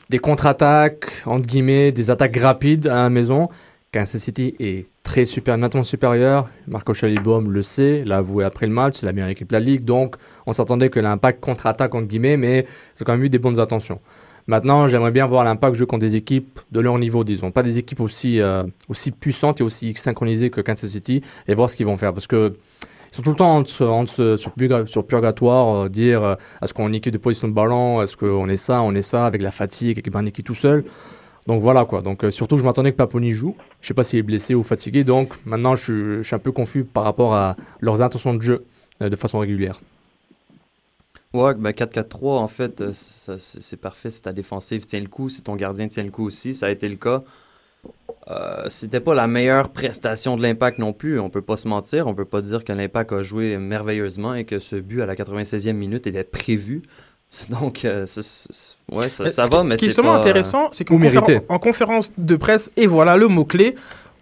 des 0.09 0.19
contre-attaques, 0.19 1.11
entre 1.25 1.45
guillemets, 1.45 1.91
des 1.91 2.09
attaques 2.09 2.37
rapides 2.37 2.87
à 2.87 2.95
la 3.03 3.09
maison. 3.09 3.49
Kansas 3.91 4.21
City 4.21 4.55
est 4.59 4.85
très 5.09 5.25
super, 5.25 5.57
nettement 5.57 5.81
supérieur. 5.81 6.45
Marco 6.67 6.93
Chalibaume 6.93 7.51
le 7.51 7.63
sait, 7.63 8.03
l'a 8.05 8.17
avoué 8.17 8.43
après 8.43 8.67
le 8.67 8.73
match, 8.73 8.97
c'est 8.99 9.07
la 9.07 9.11
meilleure 9.11 9.29
équipe 9.29 9.49
de 9.49 9.53
la 9.53 9.59
ligue. 9.59 9.83
Donc, 9.83 10.17
on 10.45 10.53
s'attendait 10.53 10.91
que 10.91 10.99
l'impact 10.99 11.39
contre-attaque, 11.39 11.95
entre 11.95 12.05
guillemets, 12.05 12.37
mais 12.37 12.59
ils 12.59 13.01
ont 13.01 13.05
quand 13.05 13.13
même 13.13 13.23
eu 13.23 13.29
des 13.29 13.39
bonnes 13.39 13.59
attentions. 13.59 13.99
Maintenant, 14.45 14.87
j'aimerais 14.87 15.09
bien 15.09 15.25
voir 15.25 15.43
l'impact 15.43 15.75
jouer 15.75 15.87
contre 15.87 16.01
des 16.01 16.15
équipes 16.15 16.59
de 16.71 16.79
leur 16.79 16.99
niveau, 16.99 17.23
disons. 17.23 17.49
Pas 17.49 17.63
des 17.63 17.79
équipes 17.79 18.01
aussi, 18.01 18.39
euh, 18.39 18.63
aussi 18.87 19.09
puissantes 19.09 19.61
et 19.61 19.63
aussi 19.63 19.95
synchronisées 19.95 20.51
que 20.51 20.61
Kansas 20.61 20.91
City 20.91 21.23
et 21.47 21.55
voir 21.55 21.71
ce 21.71 21.75
qu'ils 21.75 21.87
vont 21.87 21.97
faire. 21.97 22.13
Parce 22.13 22.27
que 22.27 22.53
ils 23.11 23.15
sont 23.15 23.23
tout 23.23 23.31
le 23.31 23.35
temps 23.35 23.55
en, 23.55 23.63
en, 23.63 24.05
sur, 24.05 25.05
purgatoire, 25.07 25.85
euh, 25.85 25.89
dire 25.89 26.23
euh, 26.23 26.35
est-ce 26.61 26.75
qu'on 26.75 26.93
est 26.93 26.97
équipe 26.97 27.13
de 27.13 27.17
position 27.17 27.47
de 27.47 27.53
ballon, 27.53 28.03
est-ce 28.03 28.15
qu'on 28.15 28.47
est 28.47 28.57
ça, 28.57 28.83
on 28.83 28.93
est 28.93 29.01
ça, 29.01 29.25
avec 29.25 29.41
la 29.41 29.49
fatigue, 29.49 29.97
avec 29.97 30.15
un 30.15 30.27
équipe 30.27 30.45
tout 30.45 30.53
seul. 30.53 30.83
Donc 31.49 31.63
voilà 31.63 31.83
quoi. 31.85 32.03
Donc 32.03 32.23
euh, 32.23 32.29
surtout 32.29 32.57
que 32.57 32.61
je 32.61 32.65
m'attendais 32.65 32.91
que 32.91 32.97
Paponi 32.97 33.31
joue. 33.31 33.55
Je 33.81 33.87
sais 33.87 33.95
pas 33.95 34.03
s'il 34.03 34.19
est 34.19 34.23
blessé 34.23 34.53
ou 34.53 34.61
fatigué. 34.61 35.03
Donc 35.03 35.33
maintenant 35.45 35.75
je 35.75 36.21
suis, 36.21 36.35
un 36.35 36.37
peu 36.37 36.51
confus 36.51 36.83
par 36.83 37.03
rapport 37.03 37.33
à 37.33 37.55
leurs 37.81 38.03
intentions 38.03 38.35
de 38.35 38.41
jeu 38.43 38.65
de 39.01 39.15
façon 39.15 39.39
régulière. 39.39 39.81
Ouais, 41.33 41.55
ben 41.55 41.71
4-4-3, 41.71 42.37
en 42.37 42.47
fait, 42.47 42.83
c'est 42.91 43.81
parfait 43.81 44.11
si 44.11 44.21
ta 44.21 44.31
défensive 44.31 44.85
tient 44.85 44.99
le 44.99 45.07
coup, 45.07 45.27
si 45.29 45.41
ton 45.41 45.55
gardien 45.55 45.87
tient 45.87 46.03
le 46.03 46.11
coup 46.11 46.25
aussi, 46.25 46.53
ça 46.53 46.67
a 46.67 46.69
été 46.69 46.87
le 46.87 46.97
cas. 46.97 47.23
Euh, 48.27 48.67
c'était 48.69 48.99
pas 48.99 49.15
la 49.15 49.25
meilleure 49.25 49.69
prestation 49.69 50.37
de 50.37 50.43
l'impact 50.43 50.77
non 50.77 50.93
plus, 50.93 51.19
on 51.19 51.31
peut 51.31 51.41
pas 51.41 51.55
se 51.55 51.67
mentir, 51.67 52.05
on 52.05 52.13
peut 52.13 52.25
pas 52.25 52.41
dire 52.41 52.63
que 52.63 52.73
l'impact 52.73 53.11
a 53.11 53.23
joué 53.23 53.57
merveilleusement 53.57 54.35
et 54.35 54.45
que 54.45 54.59
ce 54.59 54.75
but 54.75 55.01
à 55.01 55.07
la 55.07 55.15
96e 55.15 55.73
minute 55.73 56.05
était 56.05 56.23
prévu. 56.23 56.83
Donc, 57.49 57.85
euh, 57.85 58.05
ouais, 58.91 59.09
ça, 59.09 59.29
ça 59.29 59.41
va, 59.47 59.63
mais 59.63 59.71
Ce 59.71 59.77
qui 59.77 59.85
est 59.85 59.87
c'est 59.87 59.89
justement 59.89 60.13
pas, 60.13 60.19
intéressant, 60.19 60.69
c'est 60.71 60.83
qu'en 60.85 60.97
conféren- 60.97 61.41
en 61.47 61.59
conférence 61.59 62.11
de 62.17 62.35
presse, 62.35 62.71
et 62.75 62.87
voilà 62.87 63.17
le 63.17 63.27
mot-clé, 63.27 63.75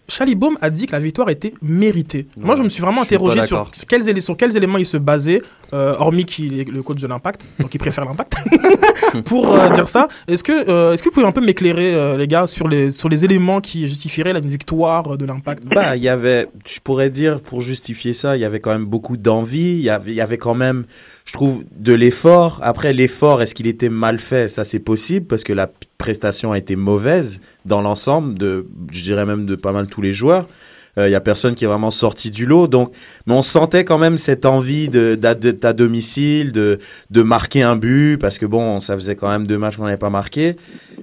Chalibaum 0.07 0.57
a 0.61 0.69
dit 0.69 0.85
que 0.85 0.93
la 0.93 0.99
victoire 0.99 1.29
était 1.29 1.53
méritée. 1.61 2.27
Moi, 2.37 2.55
je 2.55 2.63
me 2.63 2.69
suis 2.69 2.81
vraiment 2.81 3.03
suis 3.03 3.13
interrogé 3.15 3.41
sur 3.41 3.69
quels, 3.87 4.03
élé- 4.07 4.21
sur 4.21 4.37
quels 4.37 4.55
éléments 4.55 4.77
il 4.77 4.85
se 4.85 4.97
basait, 4.97 5.41
euh, 5.73 5.95
hormis 5.99 6.23
qu'il 6.25 6.59
est 6.59 6.69
le 6.69 6.81
coach 6.81 7.01
de 7.01 7.07
l'Impact, 7.07 7.41
donc 7.59 7.73
il 7.73 7.77
préfère 7.77 8.05
l'Impact, 8.05 8.35
pour 9.25 9.53
euh, 9.53 9.69
dire 9.69 9.87
ça. 9.87 10.07
Est-ce 10.27 10.43
que, 10.43 10.69
euh, 10.69 10.93
est-ce 10.93 11.03
que 11.03 11.09
vous 11.09 11.13
pouvez 11.15 11.25
un 11.25 11.31
peu 11.31 11.41
m'éclairer, 11.41 11.93
euh, 11.93 12.15
les 12.17 12.27
gars, 12.27 12.47
sur 12.47 12.67
les, 12.67 12.91
sur 12.91 13.09
les 13.09 13.25
éléments 13.25 13.59
qui 13.61 13.87
justifieraient 13.87 14.33
la 14.33 14.39
victoire 14.39 15.17
de 15.17 15.25
l'Impact? 15.25 15.63
Bah, 15.65 15.95
il 15.97 16.03
y 16.03 16.09
avait, 16.09 16.47
je 16.65 16.79
pourrais 16.79 17.09
dire, 17.09 17.41
pour 17.41 17.61
justifier 17.61 18.13
ça, 18.13 18.37
il 18.37 18.39
y 18.41 18.45
avait 18.45 18.59
quand 18.59 18.71
même 18.71 18.85
beaucoup 18.85 19.17
d'envie, 19.17 19.71
il 19.73 19.81
y 19.81 19.89
avait, 19.89 20.13
y 20.13 20.21
avait 20.21 20.37
quand 20.37 20.55
même, 20.55 20.85
je 21.25 21.33
trouve, 21.33 21.63
de 21.77 21.93
l'effort. 21.93 22.59
Après, 22.63 22.93
l'effort, 22.93 23.41
est-ce 23.41 23.53
qu'il 23.53 23.67
était 23.67 23.89
mal 23.89 24.19
fait? 24.19 24.47
Ça, 24.49 24.63
c'est 24.63 24.79
possible, 24.79 25.25
parce 25.25 25.43
que 25.43 25.51
la 25.53 25.69
prestation 25.97 26.51
a 26.51 26.57
été 26.57 26.75
mauvaise 26.75 27.41
dans 27.65 27.81
l'ensemble, 27.81 28.37
de, 28.37 28.67
je 28.91 29.03
dirais 29.03 29.25
même 29.25 29.45
de 29.45 29.55
pas 29.55 29.71
mal 29.71 29.87
tous 29.87 30.01
les 30.01 30.13
joueurs. 30.13 30.47
Euh, 30.97 31.07
Il 31.07 31.11
y 31.11 31.15
a 31.15 31.21
personne 31.21 31.55
qui 31.55 31.65
est 31.65 31.67
vraiment 31.67 31.91
sorti 31.91 32.31
du 32.31 32.45
lot, 32.45 32.67
donc, 32.67 32.91
mais 33.25 33.33
on 33.33 33.41
sentait 33.41 33.83
quand 33.83 33.97
même 33.97 34.17
cette 34.17 34.45
envie 34.45 34.89
de 34.89 35.15
d'être 35.15 35.65
à 35.65 35.73
domicile, 35.73 36.51
de 36.51 36.79
de 37.09 37.21
marquer 37.21 37.63
un 37.63 37.75
but, 37.75 38.17
parce 38.17 38.37
que 38.37 38.45
bon, 38.45 38.79
ça 38.79 38.95
faisait 38.95 39.15
quand 39.15 39.29
même 39.29 39.45
deux 39.45 39.57
matchs 39.57 39.77
qu'on 39.77 39.85
n'avait 39.85 39.97
pas 39.97 40.09
marqué, 40.09 40.55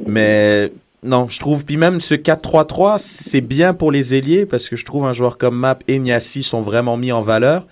mais 0.06 0.72
non, 1.04 1.28
je 1.28 1.38
trouve, 1.38 1.64
puis 1.66 1.76
même 1.76 2.00
ce 2.00 2.14
4-3-3, 2.14 2.98
c'est 2.98 3.42
bien 3.42 3.74
pour 3.74 3.92
les 3.92 4.14
ailiers 4.14 4.46
parce 4.46 4.70
que 4.70 4.76
je 4.76 4.86
trouve 4.86 5.04
un 5.04 5.12
joueur 5.12 5.36
comme 5.36 5.56
Map 5.56 5.78
et 5.86 5.98
Niassi 5.98 6.42
sont 6.42 6.62
vraiment 6.62 6.96
mis 6.96 7.12
en 7.12 7.20
valeur. 7.20 7.66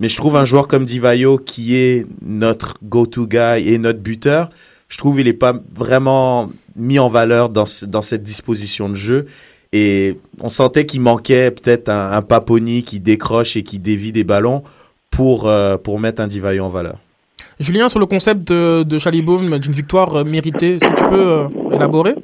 Mais 0.00 0.08
je 0.08 0.16
trouve 0.16 0.36
un 0.36 0.44
joueur 0.44 0.66
comme 0.66 0.84
Divayo 0.84 1.38
qui 1.38 1.76
est 1.76 2.06
notre 2.22 2.74
go-to 2.82 3.28
guy 3.28 3.62
et 3.72 3.78
notre 3.78 4.00
buteur, 4.00 4.50
je 4.88 4.98
trouve 4.98 5.20
il 5.20 5.28
est 5.28 5.32
pas 5.32 5.54
vraiment 5.74 6.50
mis 6.76 6.98
en 6.98 7.08
valeur 7.08 7.48
dans, 7.48 7.64
dans 7.86 8.02
cette 8.02 8.22
disposition 8.22 8.88
de 8.88 8.94
jeu. 8.94 9.26
Et 9.72 10.18
on 10.40 10.50
sentait 10.50 10.84
qu'il 10.84 11.00
manquait 11.00 11.50
peut-être 11.50 11.88
un, 11.88 12.12
un 12.12 12.22
Paponi 12.22 12.82
qui 12.82 13.00
décroche 13.00 13.56
et 13.56 13.62
qui 13.62 13.78
dévie 13.78 14.12
des 14.12 14.24
ballons 14.24 14.62
pour, 15.10 15.48
euh, 15.48 15.76
pour 15.78 15.98
mettre 15.98 16.20
un 16.20 16.26
Divayo 16.26 16.64
en 16.64 16.68
valeur. 16.68 16.98
Julien, 17.58 17.88
sur 17.88 17.98
le 17.98 18.06
concept 18.06 18.48
de, 18.48 18.82
de 18.82 18.98
Chalibaum, 18.98 19.58
d'une 19.58 19.72
victoire 19.72 20.24
méritée, 20.24 20.76
est-ce 20.76 20.84
que 20.84 20.94
tu 20.94 21.04
peux 21.04 21.28
euh, 21.28 21.48
élaborer? 21.72 22.14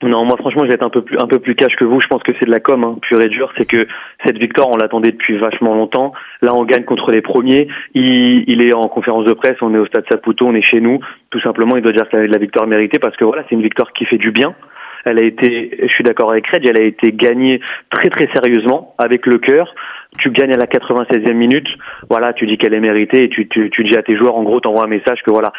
Non, 0.00 0.24
moi 0.24 0.36
franchement, 0.36 0.62
je 0.62 0.68
vais 0.68 0.74
être 0.74 0.84
un 0.84 0.90
peu 0.90 1.02
plus 1.02 1.18
un 1.18 1.26
peu 1.26 1.40
plus 1.40 1.56
cash 1.56 1.74
que 1.74 1.84
vous. 1.84 2.00
Je 2.00 2.06
pense 2.06 2.22
que 2.22 2.32
c'est 2.38 2.46
de 2.46 2.52
la 2.52 2.60
com, 2.60 2.84
hein, 2.84 2.98
pure 3.02 3.20
et 3.20 3.28
dure. 3.28 3.52
C'est 3.58 3.68
que 3.68 3.88
cette 4.24 4.38
victoire, 4.38 4.68
on 4.70 4.76
l'attendait 4.76 5.10
depuis 5.10 5.36
vachement 5.38 5.74
longtemps. 5.74 6.12
Là, 6.40 6.54
on 6.54 6.62
gagne 6.64 6.84
contre 6.84 7.10
les 7.10 7.20
premiers. 7.20 7.66
Il, 7.94 8.62
est 8.62 8.74
en 8.74 8.82
conférence 8.82 9.24
de 9.24 9.32
presse. 9.32 9.56
On 9.60 9.74
est 9.74 9.78
au 9.78 9.86
stade 9.86 10.04
Saputo, 10.08 10.46
on 10.46 10.54
est 10.54 10.62
chez 10.62 10.80
nous. 10.80 11.00
Tout 11.30 11.40
simplement, 11.40 11.76
il 11.76 11.82
doit 11.82 11.92
dire 11.92 12.08
que 12.08 12.16
la 12.16 12.38
victoire 12.38 12.68
méritée 12.68 13.00
parce 13.00 13.16
que 13.16 13.24
voilà, 13.24 13.42
c'est 13.48 13.56
une 13.56 13.62
victoire 13.62 13.92
qui 13.92 14.04
fait 14.04 14.18
du 14.18 14.30
bien. 14.30 14.54
Elle 15.04 15.20
a 15.20 15.24
été, 15.24 15.78
je 15.82 15.88
suis 15.88 16.04
d'accord 16.04 16.30
avec 16.30 16.46
Red, 16.46 16.68
elle 16.68 16.80
a 16.80 16.84
été 16.84 17.12
gagnée 17.12 17.60
très 17.90 18.10
très 18.10 18.28
sérieusement, 18.34 18.94
avec 18.98 19.26
le 19.26 19.38
cœur. 19.38 19.74
Tu 20.18 20.30
gagnes 20.30 20.52
à 20.54 20.56
la 20.56 20.66
96e 20.66 21.32
minute, 21.34 21.68
voilà, 22.10 22.32
tu 22.32 22.46
dis 22.46 22.56
qu'elle 22.56 22.74
est 22.74 22.80
méritée 22.80 23.24
et 23.24 23.28
tu, 23.28 23.46
tu, 23.46 23.70
tu 23.70 23.84
dis 23.84 23.96
à 23.96 24.02
tes 24.02 24.16
joueurs, 24.16 24.36
en 24.36 24.42
gros, 24.42 24.58
t'envoies 24.58 24.84
un 24.84 24.88
message 24.88 25.20
que 25.24 25.30
voilà, 25.30 25.52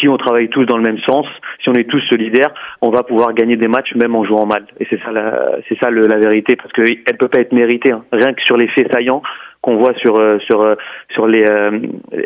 si 0.00 0.08
on 0.08 0.16
travaille 0.16 0.48
tous 0.48 0.64
dans 0.64 0.76
le 0.78 0.82
même 0.84 0.98
sens, 1.00 1.26
si 1.62 1.68
on 1.68 1.74
est 1.74 1.84
tous 1.90 2.00
solidaires, 2.08 2.54
on 2.80 2.90
va 2.90 3.02
pouvoir 3.02 3.34
gagner 3.34 3.56
des 3.56 3.68
matchs 3.68 3.94
même 3.94 4.14
en 4.14 4.24
jouant 4.24 4.46
mal. 4.46 4.64
Et 4.80 4.86
c'est 4.88 5.00
ça 5.02 5.10
la, 5.12 5.56
c'est 5.68 5.76
ça 5.82 5.90
le- 5.90 6.06
la 6.06 6.16
vérité, 6.18 6.56
parce 6.56 6.72
que 6.72 6.82
elle 6.82 7.16
peut 7.18 7.28
pas 7.28 7.40
être 7.40 7.52
méritée, 7.52 7.92
hein. 7.92 8.04
rien 8.12 8.32
que 8.32 8.42
sur 8.42 8.56
les 8.56 8.68
faits 8.68 8.90
saillants 8.92 9.22
qu'on 9.60 9.76
voit 9.76 9.94
sur 9.94 10.16
euh, 10.18 10.38
sur 10.46 10.62
euh, 10.62 10.76
sur 11.12 11.26
les, 11.26 11.44
euh, 11.44 11.78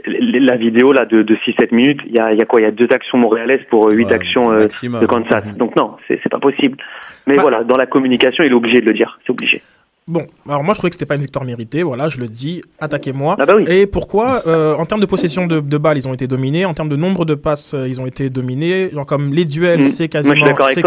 les- 0.06 0.40
la 0.40 0.56
vidéo 0.56 0.92
là 0.92 1.06
de, 1.06 1.22
de 1.22 1.34
6-7 1.46 1.74
minutes, 1.74 2.00
il 2.06 2.12
y 2.14 2.20
a, 2.20 2.32
il 2.32 2.38
y 2.38 2.42
a 2.42 2.44
quoi? 2.44 2.60
Il 2.60 2.64
y 2.64 2.66
a 2.66 2.72
deux 2.72 2.88
actions 2.92 3.16
montréalaises 3.18 3.64
pour 3.70 3.90
huit 3.90 4.04
Ouais, 4.04 4.12
actions 4.14 4.52
euh, 4.52 4.66
de 4.66 5.06
Kansas. 5.06 5.56
Donc 5.56 5.74
non, 5.76 5.96
c'est 6.06 6.20
c'est 6.22 6.28
pas 6.28 6.38
possible. 6.38 6.76
Mais 7.26 7.34
Bah- 7.36 7.42
voilà, 7.42 7.64
dans 7.64 7.78
la 7.78 7.86
communication, 7.86 8.44
il 8.44 8.50
est 8.50 8.54
obligé 8.54 8.80
de 8.80 8.86
le 8.86 8.92
dire, 8.92 9.18
c'est 9.26 9.30
obligé. 9.30 9.62
Bon, 10.10 10.26
alors 10.48 10.64
moi 10.64 10.74
je 10.74 10.78
trouvais 10.78 10.90
que 10.90 10.96
c'était 10.96 11.06
pas 11.06 11.14
une 11.14 11.20
victoire 11.20 11.44
méritée, 11.44 11.82
voilà, 11.84 12.08
je 12.08 12.18
le 12.18 12.26
dis, 12.26 12.62
attaquez-moi. 12.80 13.36
Ah 13.38 13.46
bah 13.46 13.54
oui. 13.56 13.64
Et 13.68 13.86
pourquoi 13.86 14.42
euh, 14.48 14.74
En 14.74 14.84
termes 14.84 15.00
de 15.00 15.06
possession 15.06 15.46
de, 15.46 15.60
de 15.60 15.78
balles, 15.78 15.98
ils 15.98 16.08
ont 16.08 16.14
été 16.14 16.26
dominés. 16.26 16.64
En 16.64 16.74
termes 16.74 16.88
de 16.88 16.96
nombre 16.96 17.24
de 17.24 17.34
passes, 17.34 17.74
euh, 17.74 17.86
ils 17.86 18.00
ont 18.00 18.06
été 18.06 18.28
dominés. 18.28 18.90
Genre 18.92 19.06
comme 19.06 19.32
les 19.32 19.44
duels, 19.44 19.82
Mm. 19.82 19.86
c'est 19.86 20.08
quasiment, 20.08 20.34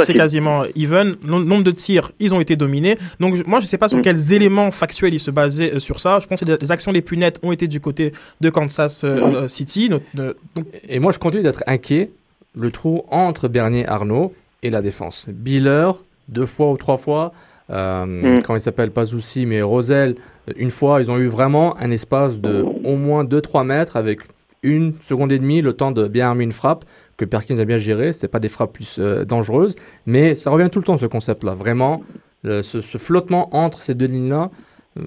c'est, 0.03 0.13
quasiment 0.13 0.63
even. 0.75 1.15
Nom- 1.23 1.39
nombre 1.39 1.63
de 1.63 1.71
tirs, 1.71 2.11
ils 2.19 2.35
ont 2.35 2.41
été 2.41 2.55
dominés. 2.57 2.97
Donc 3.21 3.35
je- 3.35 3.43
moi 3.45 3.61
je 3.61 3.65
sais 3.65 3.77
pas 3.77 3.87
sur 3.87 3.97
Mm. 3.99 4.01
quels 4.01 4.33
éléments 4.33 4.71
factuels 4.71 5.13
ils 5.13 5.19
se 5.19 5.31
basaient 5.31 5.75
euh, 5.75 5.79
sur 5.79 6.01
ça. 6.01 6.19
Je 6.19 6.27
pense 6.27 6.41
que 6.41 6.45
les, 6.45 6.71
actions 6.71 6.91
les 6.91 7.01
plus 7.01 7.15
nettes 7.17 7.39
ont 7.43 7.51
été 7.53 7.67
du 7.67 7.79
côté 7.79 8.11
de 8.41 8.49
Kansas 8.49 9.05
City. 9.47 9.89
Notre- 9.89 10.03
euh, 10.19 10.33
donc, 10.55 10.65
Et 10.89 10.99
moi, 10.99 11.11
je 11.13 11.19
continue 11.19 11.43
d'être 11.43 11.63
inquiet. 11.65 12.11
Le 12.55 12.71
trou 12.71 13.03
entre 13.09 13.47
Bernier 13.47 13.87
Arnaud 13.87 14.33
et 14.63 14.69
la 14.69 14.81
défense. 14.81 15.27
Biller, 15.31 15.91
deux 16.27 16.45
fois 16.45 16.71
ou 16.71 16.77
trois 16.77 16.97
fois. 16.97 17.31
Euh, 17.69 18.05
Mm. 18.05 18.41
Quand 18.43 18.55
il 18.55 18.59
s'appelle? 18.59 18.91
Pas 18.91 19.05
Zoussi, 19.05 19.45
mais 19.45 19.61
Rosel, 19.61 20.15
une 20.57 20.69
fois, 20.71 21.01
ils 21.01 21.09
ont 21.09 21.17
eu 21.17 21.27
vraiment 21.27 21.77
un 21.77 21.91
espace 21.91 22.39
de 22.39 22.61
au 22.61 22.95
moins 22.97 23.23
2-3 23.23 23.63
mètres 23.65 23.95
avec 23.95 24.19
une 24.63 24.93
seconde 25.01 25.31
et 25.31 25.39
demie, 25.39 25.61
le 25.61 25.73
temps 25.73 25.91
de 25.91 26.07
bien 26.07 26.27
armer 26.29 26.43
une 26.45 26.51
frappe 26.51 26.85
que 27.17 27.25
Perkins 27.25 27.59
a 27.59 27.65
bien 27.65 27.77
géré. 27.77 28.13
C'est 28.13 28.27
pas 28.27 28.39
des 28.39 28.47
frappes 28.49 28.73
plus 28.73 28.97
euh, 28.99 29.25
dangereuses, 29.25 29.75
mais 30.05 30.35
ça 30.35 30.49
revient 30.51 30.69
tout 30.71 30.79
le 30.79 30.85
temps 30.85 30.97
ce 30.97 31.05
concept-là. 31.05 31.53
Vraiment, 31.53 32.01
le- 32.43 32.61
ce, 32.61 32.81
ce 32.81 32.97
flottement 32.97 33.53
entre 33.55 33.81
ces 33.81 33.93
deux 33.93 34.05
lignes-là. 34.07 34.51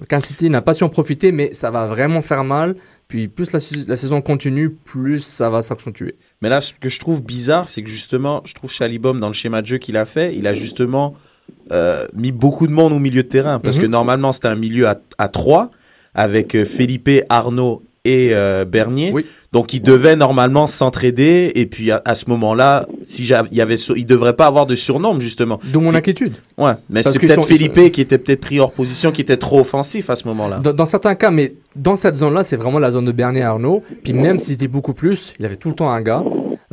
Kansas 0.09 0.27
City 0.29 0.49
n'a 0.49 0.61
pas 0.61 0.73
su 0.73 0.83
en 0.83 0.89
profiter, 0.89 1.31
mais 1.31 1.53
ça 1.53 1.71
va 1.71 1.87
vraiment 1.87 2.21
faire 2.21 2.43
mal. 2.43 2.75
Puis 3.07 3.29
plus 3.29 3.51
la, 3.53 3.59
la 3.87 3.95
saison 3.95 4.21
continue, 4.21 4.69
plus 4.69 5.21
ça 5.21 5.49
va 5.49 5.61
s'accentuer. 5.61 6.15
Mais 6.41 6.49
là, 6.49 6.59
ce 6.59 6.73
que 6.73 6.89
je 6.89 6.99
trouve 6.99 7.23
bizarre, 7.23 7.69
c'est 7.69 7.81
que 7.83 7.89
justement, 7.89 8.41
je 8.45 8.53
trouve 8.53 8.69
Chalibom, 8.71 9.19
dans 9.21 9.27
le 9.29 9.33
schéma 9.33 9.61
de 9.61 9.67
jeu 9.67 9.77
qu'il 9.77 9.95
a 9.95 10.05
fait, 10.05 10.35
il 10.35 10.45
a 10.45 10.53
justement 10.53 11.15
euh, 11.71 12.05
mis 12.15 12.31
beaucoup 12.31 12.67
de 12.67 12.71
monde 12.71 12.93
au 12.93 12.99
milieu 12.99 13.23
de 13.23 13.27
terrain. 13.27 13.59
Parce 13.59 13.77
Mhm. 13.77 13.81
que 13.83 13.87
normalement, 13.87 14.31
c'était 14.33 14.47
un 14.47 14.55
milieu 14.55 14.87
à, 14.87 14.95
à 15.17 15.27
3, 15.27 15.69
avec 16.15 16.55
euh, 16.55 16.65
Felipe, 16.65 17.09
Arnaud 17.29 17.83
et 18.05 18.29
euh, 18.31 18.63
Bernier. 18.63 19.11
Oui. 19.13 19.25
Donc, 19.51 19.73
ils 19.73 19.81
devaient 19.81 20.15
normalement 20.15 20.65
s'entraider. 20.65 21.51
Et 21.55 21.65
puis, 21.65 21.91
à, 21.91 22.01
à 22.05 22.15
ce 22.15 22.29
moment-là, 22.29 22.87
si 23.03 23.23
il 23.23 23.57
y 23.57 23.61
avait, 23.61 23.75
il 23.75 24.05
devrait 24.05 24.35
pas 24.35 24.45
avoir 24.45 24.65
de 24.65 24.75
surnombre, 24.75 25.19
justement. 25.19 25.59
D'où 25.65 25.81
mon 25.81 25.93
inquiétude. 25.93 26.33
Ouais, 26.57 26.71
mais 26.89 27.03
c'est 27.03 27.19
peut-être 27.19 27.35
sont- 27.35 27.43
Felipe 27.43 27.91
qui 27.91 27.99
était 28.01 28.17
peut-être 28.17 28.39
pris 28.41 28.59
hors 28.61 28.71
position, 28.71 29.11
qui 29.11 29.21
était 29.21 29.35
trop 29.37 29.59
offensif 29.59 30.09
à 30.09 30.15
ce 30.15 30.25
moment-là. 30.29 30.59
Dans, 30.59 30.73
dans 30.73 30.85
certains 30.85 31.15
cas, 31.15 31.31
mais 31.31 31.53
dans 31.75 31.95
cette 31.97 32.15
zone-là, 32.17 32.43
c'est 32.43 32.55
vraiment 32.55 32.79
la 32.79 32.91
zone 32.91 33.05
de 33.05 33.11
Bernier 33.11 33.43
Arnaud. 33.43 33.83
Puis 34.03 34.13
même 34.13 34.39
s'il 34.39 34.53
était 34.53 34.67
beaucoup 34.69 34.93
plus, 34.93 35.33
il 35.39 35.45
avait 35.45 35.57
tout 35.57 35.69
le 35.69 35.75
temps 35.75 35.89
un 35.91 36.01
gars 36.01 36.23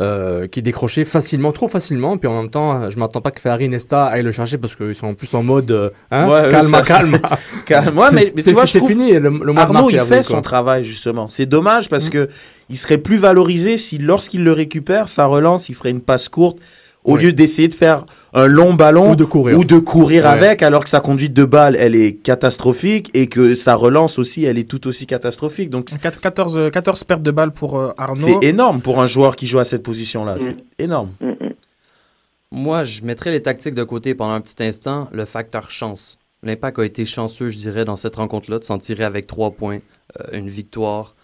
euh, 0.01 0.49
qui 0.49 0.61
décrochait 0.61 1.05
facilement, 1.05 1.53
trop 1.53 1.69
facilement. 1.69 2.19
Puis 2.19 2.27
en 2.29 2.41
même 2.43 2.51
temps, 2.51 2.91
je 2.91 2.99
m'attends 2.99 3.21
pas 3.21 3.31
que 3.31 3.41
Ferrari 3.41 3.69
Nesta 3.69 4.07
aille 4.07 4.25
le 4.25 4.33
chercher 4.33 4.59
parce 4.59 4.75
qu'ils 4.75 4.95
sont 4.95 5.07
en 5.09 5.15
plus 5.15 5.33
en 5.35 5.43
mode 5.45 5.71
euh, 5.71 5.91
hein, 6.11 6.29
Ouais, 6.29 6.51
calme, 6.51 6.67
ça, 6.69 6.83
calme. 6.83 7.19
Calme. 7.65 7.97
Ouais, 7.99 8.09
mais, 8.13 8.33
tu 8.33 8.51
vois, 8.53 8.65
je 8.65 8.77
trouve 8.79 8.91
fini. 8.91 9.13
Le, 9.13 9.31
le 9.31 9.57
Arnaud, 9.57 9.91
il 9.91 10.01
fait 10.01 10.23
son 10.25 10.41
travail, 10.41 10.83
justement. 10.85 11.29
C'est 11.29 11.47
dommage 11.47 11.87
Mm. 11.87 11.91
parce 11.91 12.09
que 12.09 12.29
il 12.71 12.77
serait 12.77 12.99
plus 12.99 13.17
valorisé 13.19 13.77
si, 13.77 13.99
lorsqu'il 13.99 14.43
le 14.43 14.53
récupère, 14.53 15.09
sa 15.09 15.27
relance, 15.27 15.69
il 15.69 15.75
ferait 15.77 15.91
une 15.91 16.01
passe 16.01 16.29
courte 16.29 16.59
au 17.05 17.15
Oui. 17.17 17.25
lieu 17.25 17.33
d'essayer 17.33 17.69
de 17.69 17.75
faire 17.75 18.05
un 18.35 18.47
long 18.47 18.75
ballon 18.75 19.13
Ou 19.13 19.17
de 19.17 19.25
courir. 19.25 19.59
ou 19.59 19.65
de 19.65 19.79
courir 19.79 20.25
Ouais. 20.25 20.29
avec, 20.31 20.63
alors 20.63 20.83
que 20.83 20.91
sa 20.91 21.01
conduite 21.01 21.33
de 21.33 21.45
balle, 21.45 21.77
elle 21.79 21.95
est 21.95 22.15
catastrophique 22.15 23.11
et 23.15 23.29
que 23.29 23.55
sa 23.55 23.75
relance 23.77 24.19
aussi, 24.19 24.45
elle 24.45 24.59
est 24.59 24.69
tout 24.69 24.87
aussi 24.89 25.07
catastrophique. 25.07 25.71
Donc, 25.71 25.89
c'est- 25.89 26.01
14, 26.01 26.59
euh, 26.59 26.71
14 26.71 27.05
pertes 27.05 27.23
de 27.23 27.31
balles 27.31 27.53
pour 27.53 27.79
euh, 27.79 27.93
Arnaud. 27.97 28.17
c'est 28.21 28.45
énorme 28.47 28.81
pour 28.81 29.01
un 29.01 29.07
joueur 29.07 29.37
qui 29.37 29.47
joue 29.47 29.61
à 29.61 29.65
cette 29.65 29.83
position-là. 29.85 30.37
C'est 30.41 30.57
énorme. 30.79 31.11
Mm, 31.21 31.29
mm. 31.29 31.53
Moi, 32.51 32.85
je 32.85 33.03
mettrais 33.03 33.31
les 33.31 33.43
tactiques 33.43 33.75
de 33.75 33.85
côté 33.85 34.15
pendant 34.15 34.35
un 34.35 34.41
petit 34.41 34.63
instant. 34.63 35.09
Le 35.13 35.25
facteur 35.25 35.71
chance. 35.71 36.19
L'Impact 36.43 36.79
a 36.79 36.85
été 36.85 37.05
chanceux, 37.05 37.49
je 37.49 37.57
dirais, 37.57 37.85
dans 37.85 37.97
cette 37.97 38.17
rencontre-là, 38.17 38.59
de 38.59 38.65
s'en 38.65 38.79
tirer 38.79 39.05
avec 39.05 39.27
trois 39.27 39.51
points, 39.53 39.79
euh, 40.21 40.25
une 40.39 40.49
victoire. 40.49 41.15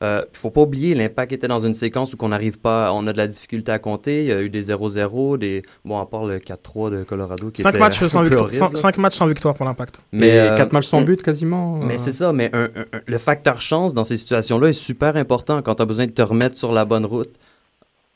Euh, 0.00 0.22
faut 0.32 0.50
pas 0.50 0.60
oublier, 0.60 0.94
l'Impact 0.94 1.32
était 1.32 1.48
dans 1.48 1.58
une 1.58 1.74
séquence 1.74 2.12
où 2.14 2.16
on 2.20 2.28
n'arrive 2.28 2.60
pas, 2.60 2.92
on 2.92 3.04
a 3.08 3.12
de 3.12 3.18
la 3.18 3.26
difficulté 3.26 3.72
à 3.72 3.80
compter. 3.80 4.20
Il 4.22 4.26
y 4.28 4.32
a 4.32 4.40
eu 4.40 4.48
des 4.48 4.70
0-0, 4.70 5.38
des 5.38 5.62
bon 5.84 5.98
à 5.98 6.06
part 6.06 6.24
le 6.24 6.38
4-3 6.38 6.90
de 6.90 7.02
Colorado 7.02 7.50
qui 7.50 7.62
5 7.62 7.70
était 7.70 7.78
matchs, 7.80 8.02
un 8.02 8.08
sans 8.08 8.22
peu 8.22 8.28
victoire, 8.28 8.70
horrible, 8.74 9.00
matchs 9.00 9.16
sans 9.16 9.26
victoire 9.26 9.54
pour 9.54 9.66
l'Impact. 9.66 10.00
Mais 10.12 10.38
euh, 10.38 10.56
4 10.56 10.72
matchs 10.72 10.86
sans 10.86 11.00
mm. 11.00 11.04
but 11.04 11.22
quasiment. 11.22 11.78
Mais 11.78 11.94
euh, 11.94 11.96
c'est 11.98 12.12
ça, 12.12 12.32
mais 12.32 12.48
un- 12.52 12.64
un- 12.76 12.86
un- 12.92 13.00
le 13.04 13.18
facteur 13.18 13.60
chance 13.60 13.92
dans 13.92 14.04
ces 14.04 14.14
situations-là 14.16 14.68
est 14.68 14.72
super 14.72 15.16
important 15.16 15.62
quand 15.62 15.74
tu 15.74 15.82
as 15.82 15.86
besoin 15.86 16.06
de 16.06 16.12
te 16.12 16.22
remettre 16.22 16.56
sur 16.56 16.70
la 16.70 16.84
bonne 16.84 17.04
route. 17.04 17.34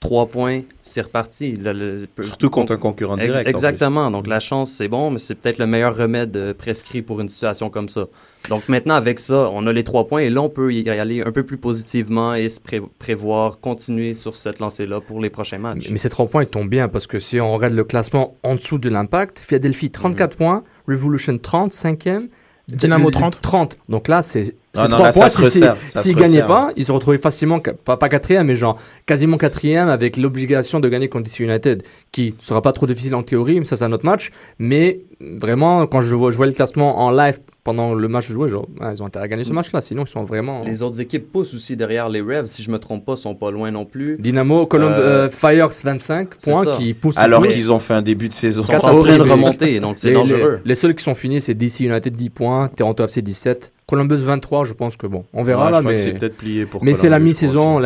Trois 0.02 0.26
points, 0.26 0.62
c'est 0.82 1.00
reparti. 1.00 1.52
Le- 1.56 1.72
le- 1.72 2.24
Surtout 2.24 2.50
contre 2.50 2.72
un 2.72 2.76
concurrent 2.76 3.16
direct. 3.16 3.48
exactement. 3.48 4.10
Donc 4.10 4.26
la 4.26 4.40
chance, 4.40 4.70
c'est 4.70 4.88
bon, 4.88 5.10
mais 5.12 5.18
c'est 5.18 5.36
peut-être 5.36 5.58
le 5.58 5.66
meilleur 5.68 5.96
remède 5.96 6.36
euh, 6.36 6.52
prescrit 6.52 7.02
pour 7.02 7.20
une 7.20 7.28
situation 7.28 7.70
comme 7.70 7.88
ça. 7.88 8.06
Donc 8.50 8.68
maintenant, 8.68 8.94
avec 8.96 9.20
ça, 9.20 9.48
on 9.52 9.64
a 9.68 9.72
les 9.72 9.84
trois 9.84 10.08
points 10.08 10.22
et 10.22 10.28
là, 10.28 10.42
on 10.42 10.48
peut 10.48 10.74
y 10.74 10.90
aller 10.90 11.22
un 11.22 11.30
peu 11.30 11.44
plus 11.44 11.56
positivement 11.56 12.34
et 12.34 12.48
se 12.48 12.58
pré- 12.60 12.82
prévoir, 12.98 13.60
continuer 13.60 14.14
sur 14.14 14.34
cette 14.34 14.58
lancée-là 14.58 15.00
pour 15.00 15.20
les 15.20 15.30
prochains 15.30 15.58
matchs. 15.58 15.88
Mais 15.88 15.98
ces 15.98 16.10
3 16.10 16.26
points, 16.26 16.42
ils 16.42 16.48
tombent 16.48 16.68
bien 16.68 16.88
parce 16.88 17.06
que 17.06 17.20
si 17.20 17.40
on 17.40 17.54
regarde 17.54 17.74
le 17.74 17.84
classement 17.84 18.36
en 18.42 18.56
dessous 18.56 18.78
de 18.78 18.88
l'impact, 18.88 19.38
Philadelphie 19.38 19.90
34 19.92 20.36
points, 20.36 20.64
Revolution 20.88 21.38
30, 21.38 21.70
5e. 21.72 22.26
Dynamo 22.68 23.10
30. 23.10 23.40
30. 23.40 23.78
Donc 23.88 24.08
là, 24.08 24.22
c'est. 24.22 24.54
Ah 24.74 24.82
c'est 24.84 24.88
non, 24.88 24.96
trois 24.96 25.04
là, 25.06 25.12
ça 25.12 25.18
points. 25.20 25.28
se 25.28 25.50
Si- 25.50 25.58
si- 25.58 25.98
S'ils 25.98 26.16
gagnaient 26.16 26.46
pas, 26.46 26.70
ils 26.76 26.84
se 26.84 26.92
retrouvaient 26.92 27.18
facilement, 27.18 27.60
pas, 27.60 27.96
pas 27.98 28.08
quatrième, 28.08 28.46
mais 28.46 28.56
genre 28.56 28.78
quasiment 29.04 29.36
quatrième 29.36 29.88
avec 29.88 30.16
l'obligation 30.16 30.80
de 30.80 30.88
gagner 30.88 31.08
contre 31.10 31.24
DC 31.24 31.40
United, 31.40 31.82
qui 32.10 32.34
ne 32.38 32.42
sera 32.44 32.62
pas 32.62 32.72
trop 32.72 32.86
difficile 32.86 33.14
en 33.14 33.22
théorie, 33.22 33.58
mais 33.58 33.66
ça 33.66 33.76
c'est 33.76 33.84
un 33.84 33.92
autre 33.92 34.06
match. 34.06 34.30
Mais 34.58 35.00
vraiment, 35.20 35.86
quand 35.86 36.00
je 36.00 36.14
vois, 36.14 36.30
je 36.30 36.36
vois 36.38 36.46
le 36.46 36.52
classement 36.52 37.00
en 37.04 37.10
live 37.10 37.38
pendant 37.64 37.94
le 37.94 38.08
match 38.08 38.28
joué, 38.28 38.48
genre, 38.48 38.66
ouais, 38.80 38.92
ils 38.92 39.02
ont 39.02 39.06
intérêt 39.06 39.26
à 39.26 39.28
gagner 39.28 39.44
ce 39.44 39.52
match-là, 39.52 39.80
sinon 39.80 40.04
ils 40.04 40.08
sont 40.08 40.24
vraiment. 40.24 40.64
Les 40.64 40.82
autres 40.82 41.00
équipes 41.00 41.30
poussent 41.30 41.54
aussi 41.54 41.76
derrière 41.76 42.08
les 42.08 42.20
Revs, 42.20 42.46
si 42.46 42.62
je 42.62 42.70
me 42.70 42.78
trompe 42.78 43.04
pas, 43.04 43.14
sont 43.16 43.34
pas 43.34 43.50
loin 43.50 43.70
non 43.70 43.84
plus. 43.84 44.16
Dynamo, 44.18 44.68
Euh, 44.72 44.78
euh, 44.78 45.30
Fires 45.30 45.68
25 45.84 46.28
c'est 46.38 46.50
points 46.50 46.66
qui 46.72 46.94
poussent. 46.94 47.18
Alors 47.18 47.46
qu'ils 47.46 47.70
ont 47.70 47.78
fait 47.78 47.94
un 47.94 48.02
début 48.02 48.28
de 48.28 48.34
saison 48.34 48.62
Ils 48.62 48.66
sont 48.66 48.74
en 48.74 49.02
train 49.02 49.16
de 49.16 49.22
remonter, 49.22 49.78
donc 49.80 49.98
c'est 49.98 50.12
dangereux. 50.12 50.60
Les, 50.64 50.70
les 50.70 50.74
seuls 50.74 50.94
qui 50.94 51.04
sont 51.04 51.14
finis, 51.14 51.40
c'est 51.40 51.54
DC 51.54 51.80
United 51.80 52.14
10 52.14 52.30
points, 52.30 52.68
Toronto 52.68 53.04
FC 53.04 53.22
17, 53.22 53.72
Columbus 53.86 54.16
23, 54.16 54.64
je 54.64 54.72
pense 54.72 54.96
que 54.96 55.06
bon, 55.06 55.24
on 55.32 55.42
verra 55.42 55.66
Ouais, 55.66 55.72
là, 55.72 55.78
je 55.82 55.84
mais, 55.86 55.94
que 55.94 56.00
c'est 56.00 56.12
peut-être 56.14 56.36
plié 56.36 56.66
pour 56.66 56.82
mais 56.82 56.94
c'est 56.94 57.08
la 57.08 57.18
mi-saison, 57.18 57.78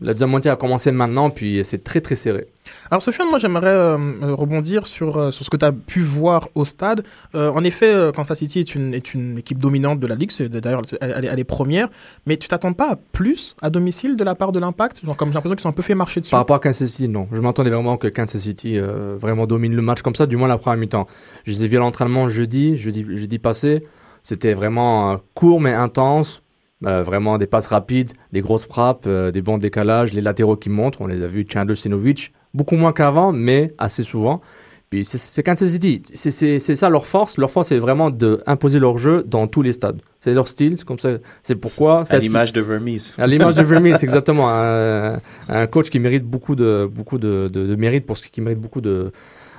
la, 0.00 0.12
deuxième 0.12 0.30
moitié 0.30 0.50
a 0.50 0.56
commencé 0.56 0.92
maintenant, 0.92 1.30
puis 1.30 1.60
c'est 1.64 1.82
très 1.82 2.00
très 2.00 2.14
serré. 2.14 2.46
Alors 2.90 3.02
Sofiane, 3.02 3.28
moi 3.28 3.38
j'aimerais 3.38 3.66
euh, 3.68 3.96
euh, 4.22 4.34
rebondir 4.34 4.86
sur, 4.86 5.16
euh, 5.16 5.30
sur 5.30 5.44
ce 5.44 5.50
que 5.50 5.56
tu 5.56 5.64
as 5.64 5.72
pu 5.72 6.00
voir 6.00 6.48
au 6.54 6.64
stade. 6.64 7.02
Euh, 7.34 7.50
en 7.50 7.64
effet, 7.64 8.10
Kansas 8.14 8.38
City 8.38 8.60
est 8.60 8.74
une, 8.74 8.94
est 8.94 9.14
une 9.14 9.38
équipe 9.38 9.58
dominante 9.58 10.00
de 10.00 10.06
la 10.06 10.14
ligue, 10.14 10.30
c'est 10.30 10.48
d'ailleurs 10.48 10.82
elle, 11.00 11.28
elle 11.30 11.38
est- 11.38 11.44
première, 11.44 11.88
mais 12.26 12.36
tu 12.36 12.46
t'attends 12.46 12.74
pas 12.74 12.92
à 12.92 12.96
plus 12.96 13.56
à 13.62 13.70
domicile 13.70 14.16
de 14.16 14.24
la 14.24 14.34
part 14.34 14.52
de 14.52 14.58
l'Impact? 14.60 15.04
Genre 15.04 15.16
comme 15.16 15.30
j'ai 15.30 15.34
l'impression 15.34 15.56
qu'ils 15.56 15.62
sont 15.62 15.68
un 15.70 15.72
peu 15.72 15.82
fait 15.82 15.94
marcher 15.94 16.20
dessus. 16.20 16.30
Par 16.30 16.40
rapport 16.40 16.56
à 16.56 16.60
Kansas 16.60 16.88
City, 16.90 17.08
non. 17.08 17.26
Je 17.32 17.40
m'attendais 17.40 17.70
vraiment 17.70 17.96
que 17.96 18.08
Kansas 18.08 18.42
City 18.42 18.78
vraiment 18.78 19.46
domine 19.46 19.74
le 19.74 19.82
match 19.82 20.02
comme 20.02 20.14
ça, 20.14 20.26
du 20.26 20.36
moins 20.36 20.48
la 20.48 20.58
première 20.58 20.78
mi-temps. 20.78 21.06
Je 21.44 21.52
les 21.52 21.64
ai 21.64 21.68
vus 21.68 21.76
à 21.76 21.80
l'entraînement 21.80 22.28
jeudi, 22.28 22.76
jeudi, 22.76 23.04
jeudi 23.16 23.38
passé. 23.38 23.84
C'était 24.22 24.52
vraiment 24.52 25.18
court 25.34 25.60
mais 25.60 25.72
intense. 25.72 26.42
Euh, 26.86 27.02
vraiment 27.02 27.38
des 27.38 27.48
passes 27.48 27.66
rapides, 27.66 28.12
des 28.32 28.40
grosses 28.40 28.64
frappes, 28.66 29.04
euh, 29.08 29.32
des 29.32 29.42
bons 29.42 29.58
décalages, 29.58 30.12
les 30.12 30.20
latéraux 30.20 30.54
qui 30.56 30.70
montrent. 30.70 31.00
On 31.00 31.08
les 31.08 31.22
a 31.22 31.26
vus, 31.26 31.44
Chandler 31.52 31.74
Sinovic, 31.74 32.32
beaucoup 32.54 32.76
moins 32.76 32.92
qu'avant, 32.92 33.32
mais 33.32 33.74
assez 33.78 34.04
souvent. 34.04 34.40
Puis 34.88 35.04
c'est- 35.04 35.42
Kansas 35.42 35.70
City. 35.70 36.02
C'est- 36.14 36.58
ça 36.60 36.88
leur 36.88 37.04
force. 37.04 37.36
Leur 37.36 37.50
force, 37.50 37.68
c'est 37.70 37.78
vraiment 37.78 38.10
d'imposer 38.10 38.78
leur 38.78 38.96
jeu 38.96 39.24
dans 39.26 39.48
tous 39.48 39.60
les 39.62 39.72
stades. 39.72 40.00
C'est 40.20 40.32
leur 40.32 40.46
style, 40.46 40.78
c'est 40.78 40.84
comme 40.86 41.00
ça. 41.00 41.10
C'est 41.42 41.56
pourquoi. 41.56 42.04
À 42.10 42.18
l'image 42.18 42.52
de 42.52 42.60
Vermees. 42.60 43.12
À 43.18 43.26
l'image 43.26 43.56
de 43.56 43.64
Vermeer, 43.64 43.94
c'est 43.98 44.04
exactement 44.04 44.48
un, 44.48 45.18
un 45.48 45.66
coach 45.66 45.90
qui 45.90 45.98
mérite 45.98 46.24
beaucoup 46.24 46.54
de, 46.54 46.88
beaucoup 46.90 47.18
de, 47.18 47.50
de, 47.52 47.66
de 47.66 47.74
mérite 47.74 48.06
pour 48.06 48.16
ce 48.16 48.22
qui 48.28 48.40
mérite 48.40 48.60
beaucoup 48.60 48.80
de, 48.80 49.10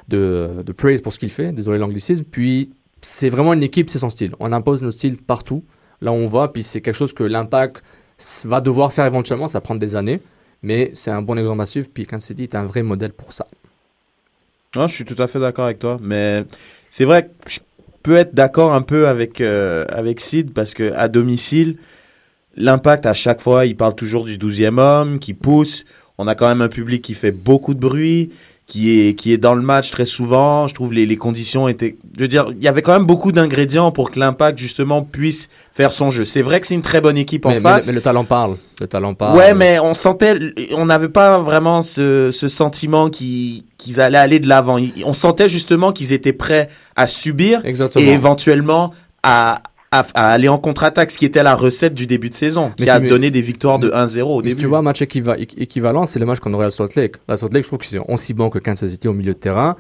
de, 0.08 0.64
de 0.66 0.72
praise 0.72 1.02
pour 1.02 1.12
ce 1.14 1.20
qu'il 1.20 1.32
fait. 1.32 1.52
Désolé 1.52 1.80
l'anglicisme. 1.80 2.24
Puis 2.24 2.72
c'est 3.02 3.30
vraiment 3.30 3.54
une 3.54 3.64
équipe, 3.64 3.90
c'est 3.90 4.00
son 4.00 4.10
style. 4.10 4.34
On 4.40 4.52
impose 4.54 4.82
nos 4.82 4.92
styles 4.92 5.18
partout, 5.18 5.64
là 6.02 6.12
on 6.12 6.26
va. 6.26 6.48
Puis 6.48 6.64
c'est 6.64 6.82
quelque 6.82 6.98
chose 6.98 7.14
que 7.14 7.24
l'impact 7.24 7.84
va 8.44 8.62
devoir 8.62 8.94
faire 8.94 9.06
éventuellement. 9.06 9.48
Ça 9.48 9.58
va 9.60 9.62
prendre 9.62 9.80
des 9.80 9.96
années. 9.96 10.22
Mais 10.62 10.92
c'est 10.94 11.12
un 11.12 11.22
bon 11.22 11.38
exemple 11.38 11.62
à 11.62 11.66
suivre. 11.66 11.88
Puis 11.94 12.06
Kansas 12.06 12.28
City 12.28 12.44
est 12.44 12.56
un 12.56 12.66
vrai 12.66 12.84
modèle 12.84 13.14
pour 13.14 13.34
ça. 13.34 13.48
Non, 14.76 14.88
je 14.88 14.94
suis 14.94 15.06
tout 15.06 15.20
à 15.22 15.28
fait 15.28 15.40
d'accord 15.40 15.66
avec 15.66 15.80
toi, 15.80 15.98
mais 16.00 16.44
c'est 16.92 17.06
vrai 17.06 17.24
que 17.24 17.50
je 17.50 17.60
peux 18.04 18.18
être 18.18 18.36
d'accord 18.36 18.74
un 18.74 18.84
peu 18.84 19.08
avec 19.08 19.42
avec 19.42 19.92
avec 19.92 20.20
Sid 20.20 20.54
parce 20.54 20.74
que 20.74 20.94
à 20.94 21.08
domicile, 21.08 21.78
l'impact 22.56 23.06
à 23.06 23.14
chaque 23.14 23.42
fois, 23.42 23.66
il 23.66 23.76
parle 23.76 23.96
toujours 23.96 24.26
du 24.26 24.38
12e 24.38 24.80
homme 24.80 25.20
qui 25.20 25.34
pousse. 25.34 25.86
On 26.20 26.28
a 26.28 26.36
quand 26.36 26.48
même 26.48 26.62
un 26.62 26.68
public 26.68 27.02
qui 27.02 27.14
fait 27.14 27.32
beaucoup 27.32 27.74
de 27.74 27.80
bruit, 27.80 28.32
qui 28.70 29.00
est 29.02 29.14
qui 29.16 29.34
est 29.34 29.38
dans 29.38 29.56
le 29.56 29.62
match 29.62 29.92
très 29.92 30.06
souvent. 30.06 30.68
Je 30.68 30.74
trouve 30.76 30.94
les 30.94 31.06
les 31.06 31.18
conditions 31.18 31.68
étaient, 31.68 31.98
je 32.16 32.22
veux 32.22 32.28
dire, 32.28 32.46
il 32.56 32.64
y 32.64 32.68
avait 32.68 32.82
quand 32.84 32.94
même 32.94 33.06
beaucoup 33.06 33.32
d'ingrédients 33.34 33.92
pour 33.92 34.12
que 34.12 34.20
l'impact 34.20 34.58
justement 34.60 35.02
puisse 35.02 35.50
faire 35.74 35.92
son 35.92 36.12
jeu. 36.12 36.24
C'est 36.24 36.44
vrai 36.44 36.62
que 36.62 36.68
c'est 36.68 36.76
une 36.76 36.84
très 36.84 37.02
bonne 37.02 37.18
équipe 37.18 37.46
en 37.46 37.50
Mais, 37.50 37.60
face. 37.60 37.88
mais 37.88 37.94
le 37.94 38.02
talent 38.02 38.24
parle. 38.24 38.58
Le 38.80 38.88
talent 38.88 39.16
parle. 39.16 39.36
Ouais, 39.38 39.54
mais 39.54 39.80
on 39.80 39.94
sentait, 39.94 40.38
on 40.74 40.86
n'avait 40.86 41.10
pas 41.10 41.40
vraiment 41.40 41.82
ce, 41.82 42.30
ce 42.32 42.48
sentiment 42.48 43.10
qu'ils 43.10 43.64
qu'ils 43.78 44.00
allaient 44.00 44.18
aller 44.20 44.40
de 44.40 44.48
l'avant. 44.48 44.78
On 45.04 45.14
sentait 45.14 45.50
justement 45.50 45.92
qu'ils 45.92 46.14
étaient 46.14 46.32
prêts 46.34 46.70
à 46.96 47.08
subir 47.08 47.62
Exactement. 47.66 48.06
et 48.06 48.10
éventuellement 48.10 48.94
à, 49.24 49.62
à, 49.92 50.06
à 50.14 50.32
aller 50.32 50.48
en 50.48 50.58
contre-attaque, 50.58 51.12
ce 51.12 51.18
qui 51.18 51.26
était 51.26 51.42
la 51.44 51.56
recette 51.56 51.94
du 51.96 52.06
début 52.08 52.30
de 52.30 52.34
saison, 52.36 52.72
Mais 52.80 52.86
qui 52.86 52.90
a 52.92 52.98
si- 52.98 53.02
mais- 53.04 53.08
donné 53.10 53.32
des 53.32 53.42
victoires 53.42 53.80
de 53.80 53.90
1-0 53.92 54.22
au 54.38 54.38
Mais 54.42 54.50
si 54.50 54.56
début. 54.56 54.62
tu 54.62 54.68
vois, 54.68 54.78
un 54.80 54.82
match 54.84 55.02
équiva- 55.02 55.38
équ- 55.38 55.56
équivalent, 55.58 56.06
c'est 56.06 56.20
le 56.20 56.26
match 56.26 56.40
qu'on 56.40 56.54
aurait 56.54 56.68
à 56.68 56.70
Salt 56.70 56.96
Lake. 56.96 57.16
À 57.28 57.38
Salt 57.38 57.54
Lake, 57.54 57.64
je 57.64 57.68
trouve 57.70 57.80
qu'ils 57.80 57.98
sont 57.98 58.06
aussi 58.08 58.34
bons 58.34 58.50
que 58.50 58.60
Kansas 58.60 58.90
City 58.90 59.08
au 59.08 59.14
milieu 59.14 59.34
de 59.34 59.40
terrain. 59.40 59.76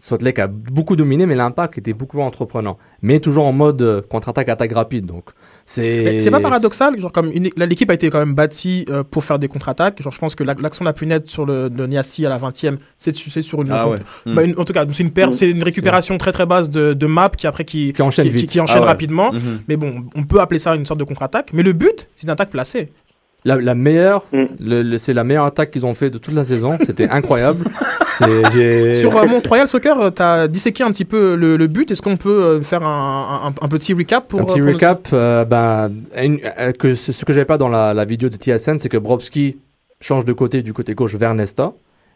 Salt 0.00 0.22
Lake 0.22 0.38
a 0.38 0.46
beaucoup 0.46 0.96
dominé, 0.96 1.26
mais 1.26 1.34
l'impact 1.34 1.76
était 1.78 1.92
beaucoup 1.92 2.16
moins 2.16 2.26
entreprenant. 2.26 2.78
Mais 3.02 3.20
toujours 3.20 3.44
en 3.46 3.52
mode 3.52 3.82
euh, 3.82 4.00
contre-attaque, 4.00 4.48
attaque 4.48 4.72
rapide. 4.72 5.04
Donc, 5.06 5.24
c'est. 5.64 6.20
C'est 6.20 6.30
pas 6.30 6.40
paradoxal, 6.40 6.98
genre 6.98 7.12
comme 7.12 7.30
une- 7.32 7.50
l'équipe 7.56 7.90
a 7.90 7.94
été 7.94 8.08
quand 8.10 8.18
même 8.18 8.34
bâtie 8.34 8.86
euh, 8.88 9.04
pour 9.04 9.24
faire 9.24 9.38
des 9.38 9.46
contre-attaques. 9.48 10.00
Genre 10.02 10.12
je 10.12 10.18
pense 10.18 10.34
que 10.34 10.42
la- 10.42 10.54
l'action 10.54 10.84
la 10.84 10.92
plus 10.94 11.06
nette 11.06 11.28
sur 11.28 11.44
le, 11.44 11.68
le 11.68 11.86
Niassi 11.86 12.24
à 12.24 12.28
la 12.30 12.38
20e, 12.38 12.78
c'est 12.96 13.14
c'est 13.16 13.42
sur 13.42 13.60
une, 13.62 13.70
Ah 13.70 13.88
ouais. 13.88 13.98
bah, 14.26 14.42
une- 14.42 14.58
en 14.58 14.64
tout 14.64 14.72
cas 14.72 14.86
c'est 14.90 15.02
une 15.02 15.10
perte, 15.10 15.34
c'est 15.34 15.50
une 15.50 15.62
récupération 15.62 16.16
très 16.18 16.32
très 16.32 16.46
basse 16.46 16.70
de, 16.70 16.94
de 16.94 17.06
map 17.06 17.28
qui 17.30 17.46
après 17.46 17.64
qui 17.64 17.92
Qui 17.92 18.02
enchaîne 18.02 18.24
qui, 18.26 18.30
vite. 18.32 18.50
qui 18.50 18.60
enchaîne 18.60 18.78
Ah 18.78 18.82
ouais. 18.82 18.86
rapidement. 18.86 19.32
Mhm. 19.32 19.60
Mais 19.68 19.76
bon, 19.76 20.06
on 20.14 20.22
peut 20.24 20.40
appeler 20.40 20.58
ça 20.58 20.74
une 20.76 20.86
sorte 20.86 20.98
de 21.00 21.04
contre-attaque. 21.04 21.50
Mais 21.52 21.62
le 21.62 21.72
but, 21.74 22.08
c'est 22.14 22.24
une 22.24 22.30
attaque 22.30 22.50
placée. 22.50 22.90
La, 23.44 23.56
la 23.56 23.74
meilleure, 23.74 24.26
Mm. 24.32 24.44
le- 24.60 24.82
le- 24.82 24.98
c'est 24.98 25.14
la 25.14 25.22
meilleure 25.24 25.44
attaque 25.44 25.70
qu'ils 25.70 25.86
ont 25.86 25.94
fait 25.94 26.10
de 26.10 26.18
toute 26.18 26.34
la 26.34 26.44
saison. 26.44 26.76
C'était 26.84 27.08
incroyable. 27.08 27.64
C'est- 28.10 28.50
j'ai- 28.52 28.94
Sur 28.94 29.16
euh, 29.16 29.26
mon 29.26 29.40
Royal 29.40 29.68
Soccer, 29.68 30.12
tu 30.12 30.22
as 30.22 30.48
disséqué 30.48 30.82
un 30.82 30.90
petit 30.90 31.04
peu 31.04 31.36
le, 31.36 31.56
le 31.56 31.66
but. 31.68 31.88
Est-ce 31.90 32.02
qu'on 32.02 32.16
peut 32.16 32.42
euh, 32.42 32.60
faire 32.62 32.82
un, 32.82 33.52
un- 33.56 33.64
un 33.64 33.68
petit 33.68 33.94
recap 33.94 34.26
pour 34.26 34.40
un 34.40 34.44
petit 34.44 34.54
euh, 34.60 34.62
pour 34.62 34.66
nos- 34.66 34.72
recap, 34.74 35.08
euh, 35.12 35.44
ben, 35.44 35.90
une- 36.20 36.40
euh, 36.58 36.72
que 36.72 36.94
ce 36.94 37.12
ce 37.12 37.24
que 37.24 37.32
j'avais 37.32 37.44
pas 37.44 37.58
dans 37.58 37.68
la, 37.68 37.94
la 37.94 38.04
vidéo 38.04 38.28
de 38.28 38.36
TSN, 38.36 38.78
c'est 38.80 38.88
que 38.88 38.96
Brobski 38.96 39.58
change 40.00 40.24
de 40.24 40.32
côté 40.32 40.62
du 40.62 40.72
côté 40.72 40.94
gauche 40.94 41.14
vers 41.14 41.32
Nesta. 41.34 41.72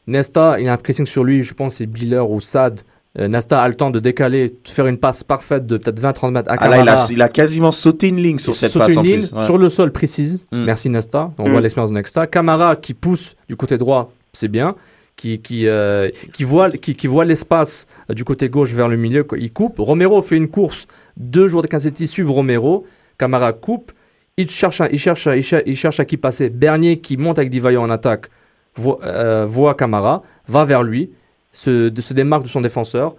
Nesta, 0.08 0.58
il 0.58 0.68
a 0.68 0.72
un 0.72 0.76
pressing 0.76 1.06
sur 1.06 1.22
lui, 1.22 1.44
je 1.44 1.54
pense 1.54 1.76
c'est 1.76 1.86
Biller 1.86 2.18
ou 2.28 2.40
Sad. 2.40 2.80
Euh, 3.18 3.28
Nesta 3.28 3.60
a 3.60 3.68
le 3.68 3.74
temps 3.74 3.90
de 3.90 4.00
décaler, 4.00 4.48
de 4.48 4.54
faire 4.70 4.86
une 4.86 4.96
passe 4.96 5.22
parfaite 5.22 5.66
de 5.66 5.76
peut-être 5.76 6.00
20-30 6.00 6.30
mètres 6.32 6.50
à 6.50 6.56
Ah 6.58 6.68
là, 6.68 6.76
il 6.76 6.80
a, 6.80 6.84
Camara. 6.94 7.06
il 7.10 7.22
a 7.22 7.28
quasiment 7.28 7.70
sauté 7.70 8.08
une 8.08 8.16
ligne 8.16 8.38
sur 8.38 8.56
cette 8.56 8.72
passe 8.72 8.92
une 8.94 8.98
en 8.98 9.02
ligne 9.02 9.20
plus. 9.26 9.32
Ouais. 9.32 9.44
sur 9.44 9.58
le 9.58 9.68
sol 9.68 9.92
précise. 9.92 10.42
Mm. 10.50 10.64
Merci 10.64 10.88
Nesta. 10.88 11.30
On 11.36 11.46
Mm. 11.46 11.50
voit 11.52 11.60
l'expérience 11.60 11.90
de 11.90 11.96
Nesta. 11.96 12.26
Camara 12.26 12.74
qui 12.76 12.94
pousse 12.94 13.36
du 13.50 13.56
côté 13.56 13.76
droit, 13.76 14.10
c'est 14.32 14.48
bien. 14.48 14.76
Qui, 15.14 15.40
qui, 15.40 15.66
euh, 15.66 16.08
qui 16.32 16.44
voit, 16.44 16.70
qui, 16.70 16.94
qui 16.96 17.06
voit 17.06 17.26
l'espace 17.26 17.86
euh, 18.10 18.14
du 18.14 18.24
côté 18.24 18.48
gauche 18.48 18.72
vers 18.72 18.88
le 18.88 18.96
milieu. 18.96 19.26
Il 19.36 19.52
coupe. 19.52 19.74
Romero 19.78 20.22
fait 20.22 20.36
une 20.38 20.48
course. 20.48 20.86
Deux 21.18 21.48
joueurs 21.48 21.62
de 21.64 21.78
City 21.78 22.06
suivent 22.06 22.30
Romero. 22.30 22.86
Camara 23.18 23.52
coupe. 23.52 23.92
Il 24.38 24.48
cherche, 24.48 24.80
à- 24.80 24.88
il 24.90 24.98
cherche, 24.98 25.26
à- 25.26 25.36
il 25.36 25.42
cher- 25.42 25.62
il 25.66 25.76
cherche 25.76 26.00
à 26.00 26.06
qui 26.06 26.16
passer. 26.16 26.48
Bernier 26.48 26.98
qui 27.00 27.18
monte 27.18 27.38
avec 27.38 27.50
Divayo 27.50 27.82
en 27.82 27.90
attaque 27.90 28.28
voit, 28.74 29.00
euh, 29.04 29.44
voit 29.46 29.74
Camara, 29.74 30.22
va 30.48 30.64
vers 30.64 30.82
lui, 30.82 31.10
se, 31.52 31.88
de- 31.88 32.00
se 32.00 32.14
démarque 32.14 32.42
de 32.44 32.48
son 32.48 32.60
défenseur. 32.60 33.14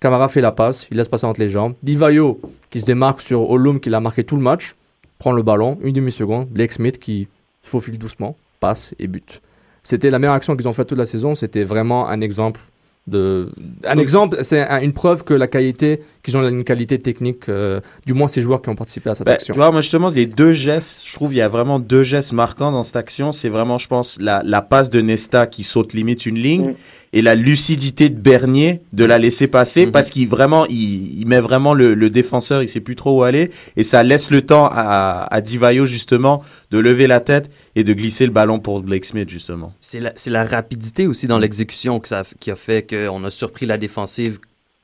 Camara 0.00 0.28
fait 0.28 0.40
la 0.40 0.52
passe, 0.52 0.86
il 0.90 0.96
laisse 0.98 1.08
passer 1.08 1.26
entre 1.26 1.40
les 1.40 1.48
jambes. 1.48 1.74
Divayo 1.82 2.40
qui 2.70 2.80
se 2.80 2.84
démarque 2.84 3.20
sur 3.20 3.50
Olum 3.50 3.80
qui 3.80 3.88
l'a 3.90 4.00
marqué 4.00 4.24
tout 4.24 4.36
le 4.36 4.42
match, 4.42 4.74
prend 5.18 5.32
le 5.32 5.42
ballon, 5.42 5.78
une 5.82 5.92
demi-seconde. 5.94 6.48
Blake 6.48 6.72
Smith 6.72 6.98
qui 6.98 7.28
se 7.62 7.70
faufile 7.70 7.98
doucement, 7.98 8.36
passe 8.60 8.94
et 8.98 9.06
bute. 9.06 9.40
C'était 9.82 10.10
la 10.10 10.18
meilleure 10.18 10.34
action 10.34 10.54
qu'ils 10.56 10.68
ont 10.68 10.72
faite 10.72 10.88
toute 10.88 10.98
la 10.98 11.06
saison. 11.06 11.34
C'était 11.34 11.64
vraiment 11.64 12.08
un 12.08 12.20
exemple 12.20 12.60
de, 13.06 13.50
un 13.86 13.98
exemple, 13.98 14.38
c'est 14.42 14.60
un- 14.66 14.80
une 14.80 14.92
preuve 14.92 15.22
que 15.22 15.32
la 15.32 15.46
qualité, 15.46 16.00
qu'ils 16.24 16.36
ont 16.36 16.46
une 16.46 16.64
qualité 16.64 16.98
technique, 16.98 17.48
euh, 17.48 17.80
du 18.04 18.14
moins 18.14 18.26
ces 18.26 18.42
joueurs 18.42 18.60
qui 18.62 18.68
ont 18.68 18.74
participé 18.74 19.10
à 19.10 19.14
cette 19.14 19.26
Ben, 19.28 19.34
action. 19.34 19.54
tu 19.54 19.58
vois, 19.60 19.70
moi 19.70 19.80
justement, 19.80 20.08
les 20.08 20.26
deux 20.26 20.52
gestes, 20.54 21.02
je 21.06 21.14
trouve 21.14 21.32
il 21.32 21.36
y 21.36 21.40
a 21.40 21.48
vraiment 21.48 21.78
deux 21.78 22.02
gestes 22.02 22.32
marquants 22.32 22.72
dans 22.72 22.82
cette 22.82 22.96
action. 22.96 23.30
C'est 23.30 23.48
vraiment, 23.48 23.78
je 23.78 23.86
pense, 23.86 24.18
la, 24.20 24.42
la 24.44 24.60
passe 24.60 24.90
de 24.90 25.00
Nesta 25.00 25.46
qui 25.46 25.62
saute 25.62 25.92
limite 25.92 26.26
une 26.26 26.36
ligne. 26.38 26.70
Mm. 26.70 26.74
Et 27.12 27.22
la 27.22 27.34
lucidité 27.34 28.08
de 28.08 28.16
Bernier 28.18 28.80
de 28.92 29.04
la 29.04 29.18
laisser 29.18 29.46
passer 29.46 29.86
Mhm. 29.86 29.92
parce 29.92 30.10
qu'il 30.10 30.28
vraiment 30.28 30.66
il, 30.66 31.20
il 31.20 31.26
met 31.26 31.40
vraiment 31.40 31.72
le, 31.74 31.94
le 31.94 32.10
défenseur, 32.10 32.62
il 32.62 32.68
sait 32.68 32.80
plus 32.80 32.96
trop 32.96 33.18
où 33.20 33.22
aller 33.22 33.50
et 33.76 33.84
ça 33.84 34.02
laisse 34.02 34.30
le 34.30 34.42
temps 34.42 34.68
à, 34.70 35.26
à 35.30 35.40
Divayo 35.40 35.86
justement 35.86 36.42
de 36.70 36.78
lever 36.78 37.06
la 37.06 37.20
tête 37.20 37.50
et 37.74 37.84
de 37.84 37.92
glisser 37.92 38.26
le 38.26 38.32
ballon 38.32 38.58
pour 38.58 38.82
Blake 38.82 39.04
Smith 39.04 39.28
justement. 39.30 39.72
C'est 39.80 40.00
la, 40.30 40.44
rapidité 40.44 41.06
aussi 41.06 41.26
dans 41.26 41.38
l'exécution 41.38 42.00
que 42.00 42.08
ça, 42.08 42.22
qui 42.40 42.50
a 42.50 42.56
fait 42.56 42.86
qu'on 42.88 43.22
a 43.24 43.30
surpris 43.30 43.66
la 43.66 43.78
défensive 43.78 44.38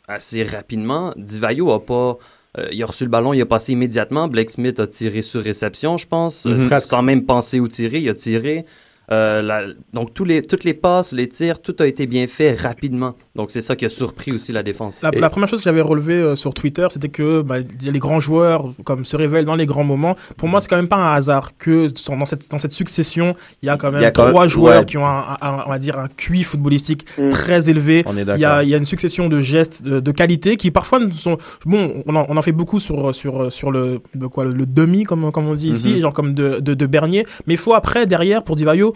assez 0.08 0.42
rapidement. 0.42 1.12
Divayo 1.16 1.70
a 1.72 1.84
pas. 1.84 2.18
euh, 2.58 2.68
il 2.70 2.82
a 2.82 2.86
reçu 2.86 3.04
le 3.04 3.10
ballon, 3.10 3.32
il 3.32 3.40
a 3.40 3.46
passé 3.46 3.72
immédiatement. 3.72 4.28
Blake 4.28 4.50
Smith 4.50 4.78
a 4.78 4.86
tiré 4.86 5.22
sur 5.22 5.42
réception, 5.42 5.96
je 5.96 6.06
pense, 6.06 6.44
euh, 6.46 6.50
Mhm. 6.50 6.80
sans 6.80 7.02
même 7.02 7.24
penser 7.24 7.60
où 7.60 7.66
tirer. 7.68 7.98
Il 8.00 8.08
a 8.10 8.14
tiré. 8.14 8.64
Euh, 9.12 9.42
la- 9.42 9.64
donc, 9.92 10.14
tous 10.14 10.24
les, 10.24 10.40
toutes 10.42 10.64
les 10.64 10.72
passes, 10.74 11.12
les 11.12 11.28
tirs, 11.28 11.60
tout 11.60 11.76
a 11.80 11.86
été 11.86 12.06
bien 12.06 12.26
fait 12.26 12.52
rapidement. 12.54 13.14
Donc, 13.36 13.50
c'est 13.50 13.60
ça 13.60 13.76
qui 13.76 13.84
a 13.84 13.88
surpris 13.88 14.32
aussi 14.32 14.52
la 14.52 14.62
défense. 14.62 15.02
La, 15.02 15.10
la 15.10 15.30
première 15.30 15.48
chose 15.48 15.60
que 15.60 15.64
j'avais 15.64 15.80
relevée 15.80 16.14
euh, 16.20 16.36
sur 16.36 16.54
Twitter, 16.54 16.86
c'était 16.90 17.08
que 17.08 17.42
bah, 17.42 17.56
les 17.58 17.98
grands 17.98 18.20
joueurs 18.20 18.72
comme 18.84 19.04
se 19.04 19.16
révèlent 19.16 19.44
dans 19.44 19.54
les 19.54 19.66
grands 19.66 19.84
moments. 19.84 20.16
Pour 20.36 20.48
moi, 20.48 20.60
c'est 20.60 20.68
quand 20.68 20.76
même 20.76 20.88
pas 20.88 20.96
un 20.96 21.14
hasard 21.14 21.56
que 21.58 21.88
dans 22.08 22.24
cette, 22.24 22.50
dans 22.50 22.58
cette 22.58 22.72
succession, 22.72 23.34
il 23.62 23.66
y 23.66 23.68
a 23.68 23.76
quand 23.76 23.90
même 23.90 24.02
quand 24.14 24.28
trois 24.28 24.40
même- 24.42 24.48
joueurs 24.50 24.80
ouais. 24.80 24.84
qui 24.86 24.96
ont 24.98 25.06
un, 25.06 25.36
un- 25.40 25.62
on 25.66 25.70
va 25.70 25.78
dire 25.78 25.98
un 25.98 26.08
QI 26.08 26.42
footballistique 26.44 27.06
Mm. 27.18 27.28
très 27.30 27.68
élevé. 27.68 28.02
On 28.06 28.16
est 28.16 28.22
Il 28.22 28.40
y, 28.40 28.44
a, 28.44 28.62
il 28.62 28.68
y 28.68 28.74
a 28.74 28.78
une 28.78 28.86
succession 28.86 29.28
de 29.28 29.40
gestes 29.40 29.82
de, 29.82 30.00
de 30.00 30.12
qualité 30.12 30.56
qui 30.56 30.70
parfois 30.70 30.98
ne 31.00 31.10
sont 31.12 31.36
bon. 31.66 32.02
On 32.06 32.14
en, 32.16 32.24
on 32.28 32.36
en 32.36 32.42
fait 32.42 32.52
beaucoup 32.52 32.78
sur 32.80 33.14
sur 33.14 33.50
sur 33.52 33.70
le 33.70 34.00
le 34.18 34.28
quoi 34.28 34.44
le, 34.44 34.52
le 34.52 34.66
demi 34.66 35.02
comme 35.04 35.30
comme 35.32 35.46
on 35.48 35.54
dit 35.54 35.68
ici, 35.68 35.94
Mhm. 35.94 36.00
genre 36.00 36.14
comme 36.14 36.32
de, 36.34 36.60
de 36.60 36.74
de 36.74 36.86
Bernier. 36.86 37.26
Mais 37.46 37.54
il 37.54 37.58
faut 37.58 37.74
après 37.74 38.06
derrière 38.06 38.42
pour 38.44 38.56
Divayo 38.56 38.94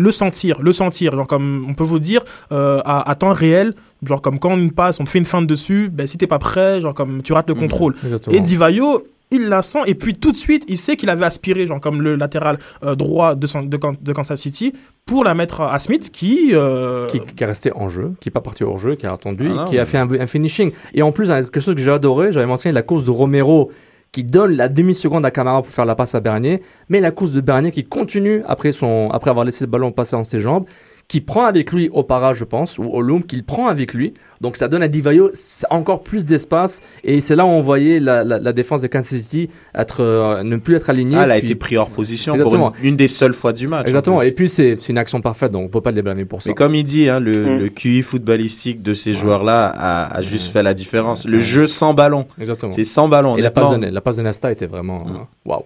le 0.00 0.10
sentir, 0.10 0.60
le 0.60 0.72
sentir, 0.72 1.12
genre 1.14 1.26
comme 1.26 1.66
on 1.68 1.74
peut 1.74 1.84
vous 1.84 1.98
dire 1.98 2.22
euh, 2.52 2.80
à, 2.84 3.08
à 3.10 3.14
temps 3.14 3.32
réel, 3.32 3.74
genre 4.02 4.22
comme 4.22 4.38
quand 4.38 4.56
une 4.56 4.72
passe, 4.72 5.00
on 5.00 5.04
te 5.04 5.10
fait 5.10 5.18
une 5.18 5.24
feinte 5.24 5.46
dessus, 5.46 5.90
ben 5.92 6.06
si 6.06 6.16
t'es 6.18 6.26
pas 6.26 6.38
prêt, 6.38 6.80
genre 6.80 6.94
comme 6.94 7.22
tu 7.22 7.32
rates 7.32 7.48
le 7.48 7.54
Mhm. 7.54 7.60
contrôle. 7.60 7.94
Et 8.30 8.40
Divayo, 8.40 9.04
il 9.32 9.48
la 9.48 9.62
sent 9.62 9.80
et 9.86 9.94
puis 9.94 10.14
tout 10.14 10.32
de 10.32 10.36
suite, 10.36 10.64
il 10.66 10.76
sait 10.78 10.96
qu'il 10.96 11.08
avait 11.08 11.24
aspiré, 11.24 11.66
genre 11.66 11.80
comme 11.80 12.02
le 12.02 12.16
latéral 12.16 12.58
euh, 12.82 12.96
droit 12.96 13.34
de, 13.36 13.46
son- 13.46 13.62
de, 13.62 14.12
Kansas 14.12 14.40
City, 14.40 14.72
pour 15.06 15.22
la 15.22 15.34
mettre 15.34 15.60
à 15.60 15.78
Smith, 15.78 16.10
qui, 16.10 16.50
euh, 16.52 17.06
qui, 17.06 17.20
qui 17.20 17.44
est 17.44 17.46
resté 17.46 17.70
en 17.76 17.88
jeu, 17.88 18.12
qui 18.20 18.28
n'est 18.28 18.32
pas 18.32 18.40
parti 18.40 18.64
hors 18.64 18.78
jeu, 18.78 18.96
qui 18.96 19.06
a 19.06 19.12
attendu, 19.12 19.48
Ah 19.56 19.66
qui 19.68 19.78
a 19.78 19.84
fait 19.84 19.98
un, 19.98 20.10
un 20.10 20.26
finishing. 20.26 20.72
Et 20.94 21.02
en 21.02 21.12
plus, 21.12 21.28
quelque 21.28 21.60
chose 21.60 21.74
que 21.76 21.80
j'ai 21.80 21.92
adoré, 21.92 22.32
j'avais 22.32 22.46
mentionné 22.46 22.72
la 22.74 22.82
course 22.82 23.04
de 23.04 23.10
Romero 23.10 23.70
qui 24.12 24.24
donne 24.24 24.52
la 24.52 24.68
demi-seconde 24.68 25.24
à 25.24 25.30
Camara 25.30 25.62
pour 25.62 25.72
faire 25.72 25.84
la 25.84 25.94
passe 25.94 26.14
à 26.14 26.20
Bernier, 26.20 26.62
mais 26.88 27.00
la 27.00 27.10
course 27.10 27.32
de 27.32 27.40
Bernier 27.40 27.70
qui 27.70 27.84
continue 27.84 28.42
après, 28.46 28.72
son, 28.72 29.08
après 29.10 29.30
avoir 29.30 29.44
laissé 29.44 29.64
le 29.64 29.70
ballon 29.70 29.92
passer 29.92 30.16
dans 30.16 30.24
ses 30.24 30.40
jambes, 30.40 30.66
qui 31.10 31.20
prend 31.20 31.44
avec 31.44 31.72
lui 31.72 31.88
au 31.88 32.04
para, 32.04 32.34
je 32.34 32.44
pense, 32.44 32.78
ou 32.78 32.84
au 32.84 33.00
loom, 33.02 33.24
qu'il 33.24 33.42
prend 33.42 33.66
avec 33.66 33.94
lui. 33.94 34.14
Donc 34.40 34.56
ça 34.56 34.68
donne 34.68 34.80
à 34.84 34.86
Divayo 34.86 35.32
encore 35.68 36.04
plus 36.04 36.24
d'espace. 36.24 36.80
Et 37.02 37.18
c'est 37.18 37.34
là 37.34 37.44
où 37.44 37.48
on 37.48 37.60
voyait 37.62 37.98
la, 37.98 38.22
la, 38.22 38.38
la 38.38 38.52
défense 38.52 38.80
de 38.80 38.86
Kansas 38.86 39.20
City 39.20 39.50
être, 39.74 40.04
euh, 40.04 40.44
ne 40.44 40.56
plus 40.56 40.76
être 40.76 40.88
alignée. 40.88 41.16
Ah, 41.18 41.24
elle 41.24 41.32
a 41.32 41.38
puis- 41.38 41.46
été 41.46 41.54
pris 41.56 41.76
hors 41.76 41.90
position 41.90 42.34
Exactement. 42.34 42.70
pour 42.70 42.80
une, 42.80 42.90
une 42.90 42.96
des 42.96 43.08
seules 43.08 43.34
fois 43.34 43.52
du 43.52 43.66
match. 43.66 43.86
en 43.86 43.88
Exactement. 43.88 44.22
Et 44.22 44.30
puis 44.30 44.48
c'est 44.48 44.88
une 44.88 44.98
action 44.98 45.20
parfaite, 45.20 45.50
donc 45.50 45.64
on 45.64 45.68
peut 45.68 45.80
pas 45.80 45.90
les 45.90 46.00
blâmer 46.00 46.24
pour 46.26 46.42
ça. 46.42 46.48
Mais 46.50 46.54
comme 46.54 46.76
il 46.76 46.84
dit, 46.84 47.08
hein, 47.08 47.18
le, 47.18 47.44
Mm. 47.56 47.58
le 47.58 47.68
QI 47.70 48.02
footballistique 48.02 48.80
de 48.80 48.94
ces 48.94 49.12
joueurs-là 49.14 49.66
a, 49.76 50.16
a 50.16 50.22
juste 50.22 50.52
fait 50.52 50.62
la 50.62 50.74
différence. 50.74 51.26
Le 51.26 51.40
jeu 51.40 51.66
sans 51.66 51.92
ballon, 51.92 52.26
Exactement. 52.40 52.70
c'est 52.72 52.84
sans 52.84 53.08
ballon. 53.08 53.36
Et 53.36 53.42
la 53.42 53.50
passe, 53.50 53.76
de, 53.76 53.84
la 53.84 54.00
passe 54.00 54.16
de 54.16 54.22
Nesta 54.22 54.52
était 54.52 54.66
vraiment. 54.66 55.04
Waouh. 55.44 55.64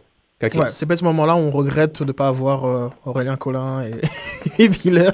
Ouais, 0.60 0.66
c'est 0.68 0.86
peut-être 0.86 1.00
ce 1.00 1.04
moment-là 1.04 1.34
où 1.36 1.38
on 1.40 1.50
regrette 1.50 2.00
de 2.02 2.06
ne 2.06 2.12
pas 2.12 2.28
avoir 2.28 2.64
euh, 2.66 2.88
Aurélien 3.04 3.36
Collin 3.36 3.84
et, 3.84 3.92
et 4.64 4.68
Biller. 4.68 5.10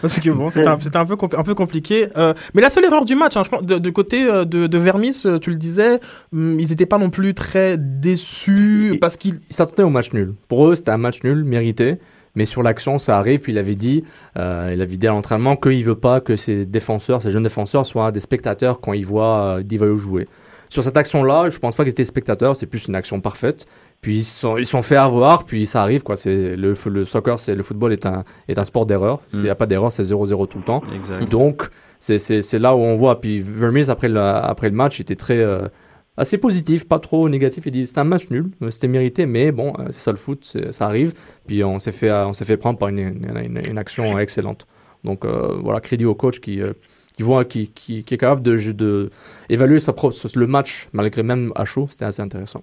Parce 0.00 0.18
que 0.18 0.30
bon, 0.30 0.48
c'était 0.48 0.66
un, 0.66 0.78
c'était 0.80 0.96
un, 0.96 1.06
peu, 1.06 1.14
compl- 1.14 1.38
un 1.38 1.42
peu 1.42 1.54
compliqué. 1.54 2.08
Euh, 2.16 2.34
mais 2.54 2.62
la 2.62 2.70
seule 2.70 2.84
erreur 2.84 3.04
du 3.04 3.14
match, 3.14 3.36
hein, 3.36 3.42
je 3.44 3.50
pense, 3.50 3.62
de, 3.62 3.78
de 3.78 3.90
côté 3.90 4.24
euh, 4.24 4.44
de, 4.44 4.66
de 4.66 4.78
Vermis, 4.78 5.22
tu 5.40 5.50
le 5.50 5.56
disais, 5.56 6.00
hum, 6.32 6.58
ils 6.58 6.68
n'étaient 6.70 6.86
pas 6.86 6.98
non 6.98 7.10
plus 7.10 7.34
très 7.34 7.76
déçus 7.78 8.94
Et- 8.94 8.98
parce 8.98 9.16
qu'ils. 9.16 9.40
Ils 9.50 9.54
s'attendaient 9.54 9.82
au 9.82 9.90
match 9.90 10.12
nul. 10.12 10.34
Pour 10.48 10.68
eux, 10.68 10.74
c'était 10.74 10.90
un 10.90 10.98
match 10.98 11.22
nul, 11.24 11.44
mérité. 11.44 11.96
Mais 12.34 12.46
sur 12.46 12.62
l'action, 12.62 12.98
ça 12.98 13.18
arrive. 13.18 13.40
Puis 13.40 13.52
il 13.52 13.58
avait 13.58 13.74
dit, 13.74 14.04
euh, 14.38 14.70
il 14.74 14.80
avait 14.80 14.96
dit 14.96 15.06
à 15.06 15.10
l'entraînement 15.10 15.54
qu'il 15.56 15.84
veut 15.84 15.94
pas 15.96 16.20
que 16.20 16.34
ses 16.36 16.64
défenseurs, 16.64 17.20
ses 17.20 17.30
jeunes 17.30 17.42
défenseurs, 17.42 17.84
soient 17.84 18.10
des 18.10 18.20
spectateurs 18.20 18.80
quand 18.80 18.94
ils 18.94 19.04
voient 19.04 19.56
euh, 19.58 19.62
Divayo 19.62 19.96
jouer. 19.96 20.26
Sur 20.70 20.82
cette 20.82 20.96
action-là, 20.96 21.50
je 21.50 21.58
pense 21.58 21.74
pas 21.74 21.82
qu'ils 21.84 21.90
étaient 21.90 22.04
spectateurs. 22.04 22.56
C'est 22.56 22.64
plus 22.66 22.86
une 22.88 22.94
action 22.94 23.20
parfaite. 23.20 23.66
Puis 24.02 24.16
ils 24.18 24.24
sont, 24.24 24.56
ils 24.58 24.66
sont 24.66 24.82
fait 24.82 24.96
avoir. 24.96 25.44
Puis 25.44 25.64
ça 25.64 25.80
arrive 25.82 26.02
quoi. 26.02 26.16
C'est 26.16 26.56
le, 26.56 26.74
le 26.86 27.04
soccer, 27.04 27.38
c'est 27.38 27.54
le 27.54 27.62
football 27.62 27.92
est 27.92 28.04
un 28.04 28.24
est 28.48 28.58
un 28.58 28.64
sport 28.64 28.84
d'erreur. 28.84 29.20
S'il 29.30 29.44
n'y 29.44 29.48
a 29.48 29.54
pas 29.54 29.66
d'erreur, 29.66 29.92
c'est 29.92 30.02
0-0 30.02 30.48
tout 30.48 30.58
le 30.58 30.64
temps. 30.64 30.82
Exact. 30.94 31.30
Donc, 31.30 31.68
c'est- 32.00 32.18
c'est 32.18 32.42
c'est 32.42 32.58
là 32.58 32.74
où 32.74 32.80
on 32.80 32.96
voit. 32.96 33.20
Puis 33.20 33.38
Vermeers, 33.40 33.88
après 33.90 34.08
le, 34.08 34.20
après 34.20 34.68
le 34.68 34.74
match, 34.74 34.98
était 35.00 35.14
très. 35.16 35.38
euh, 35.38 35.68
assez 36.16 36.36
positif, 36.36 36.86
pas 36.86 36.98
trop 36.98 37.26
négatif. 37.28 37.62
Il 37.66 37.70
dit 37.70 37.86
c'était 37.86 38.00
un 38.00 38.04
match 38.04 38.28
nul, 38.28 38.50
c'était 38.70 38.88
mérité, 38.88 39.24
mais 39.24 39.50
bon, 39.52 39.72
euh, 39.78 39.84
c'est 39.92 40.00
ça 40.00 40.10
le 40.10 40.18
foot, 40.18 40.40
c'est- 40.44 40.72
ça 40.72 40.86
arrive. 40.86 41.14
Puis 41.46 41.62
on 41.64 41.78
s'est 41.78 41.92
fait, 41.92 42.10
on 42.12 42.32
s'est 42.34 42.44
fait 42.44 42.56
prendre 42.58 42.78
par 42.78 42.88
une, 42.88 42.98
une, 42.98 43.32
une- 43.42 43.64
une 43.64 43.78
action 43.78 44.18
excellente. 44.18 44.66
Donc 45.04 45.24
euh, 45.24 45.56
voilà, 45.62 45.80
crédit 45.80 46.04
au 46.04 46.14
coach 46.16 46.40
qui, 46.40 46.60
euh, 46.60 46.72
qui 47.16 47.22
voit, 47.22 47.44
qui, 47.44 47.68
qui, 47.68 48.02
qui 48.04 48.14
est 48.14 48.18
capable 48.18 48.42
de, 48.42 48.56
de 48.72 49.10
évaluer 49.48 49.78
sa 49.80 49.92
propre, 49.92 50.14
le 50.34 50.46
match 50.48 50.88
malgré 50.92 51.22
même 51.22 51.52
à 51.54 51.64
chaud. 51.64 51.86
C'était 51.90 52.04
assez 52.04 52.20
intéressant. 52.20 52.62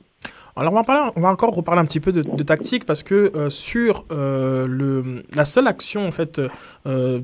Alors 0.55 0.73
on 0.73 1.21
va, 1.21 1.29
encore 1.29 1.53
reparler 1.53 1.81
un 1.81 1.85
petit 1.85 1.99
peu 1.99 2.11
de, 2.11 2.43
tactique 2.43 2.85
parce 2.85 3.03
que 3.03 3.31
euh, 3.35 3.49
sur 3.49 4.05
euh, 4.11 5.21
la 5.35 5.45
seule 5.45 5.67
action 5.67 6.07
en 6.07 6.11
fait 6.11 6.41
euh, 6.85 7.19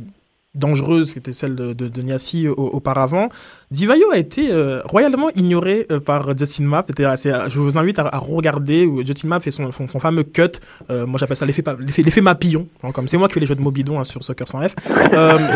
dangereuse 0.54 1.12
qui 1.12 1.20
était 1.20 1.34
celle 1.34 1.56
de, 1.56 1.74
de, 1.74 2.02
Niassi 2.02 2.48
au- 2.48 2.54
auparavant, 2.54 3.28
Divayo 3.72 4.10
a 4.12 4.18
été 4.18 4.50
royalement 4.86 5.30
ignoré 5.36 5.86
par 6.06 6.38
Justin 6.38 6.64
Mapp. 6.64 6.90
Je 6.98 7.60
vous 7.60 7.78
invite 7.78 8.00
à, 8.00 8.18
regarder 8.20 8.86
où 8.86 9.06
Justin 9.06 9.28
Mapp 9.28 9.44
fait 9.44 9.52
son, 9.52 9.70
fameux 10.00 10.24
cut. 10.24 10.52
Moi 10.90 11.18
j'appelle 11.18 11.36
ça 11.36 11.46
l'effet 11.46 12.22
Mapillon. 12.22 12.68
Hein, 12.84 12.92
comme 12.94 13.10
c'est 13.10 13.18
moi 13.18 13.28
qui 13.28 13.34
fais 13.34 13.42
les 13.42 13.48
jeux 13.48 13.56
de 13.56 13.62
mots 13.62 13.72
bidons 13.72 14.00
hein, 14.00 14.06
sur 14.06 14.24
Soccer 14.24 14.48
sans 14.48 14.66
F. 14.66 14.76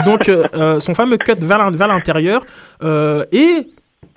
Donc 0.06 0.30
son 0.82 0.94
fameux 0.94 1.18
cut 1.18 1.36
vers 1.40 1.60
l'in- 1.60 1.72
vers 1.72 1.88
l'intérieur 1.88 2.46
et 3.32 3.68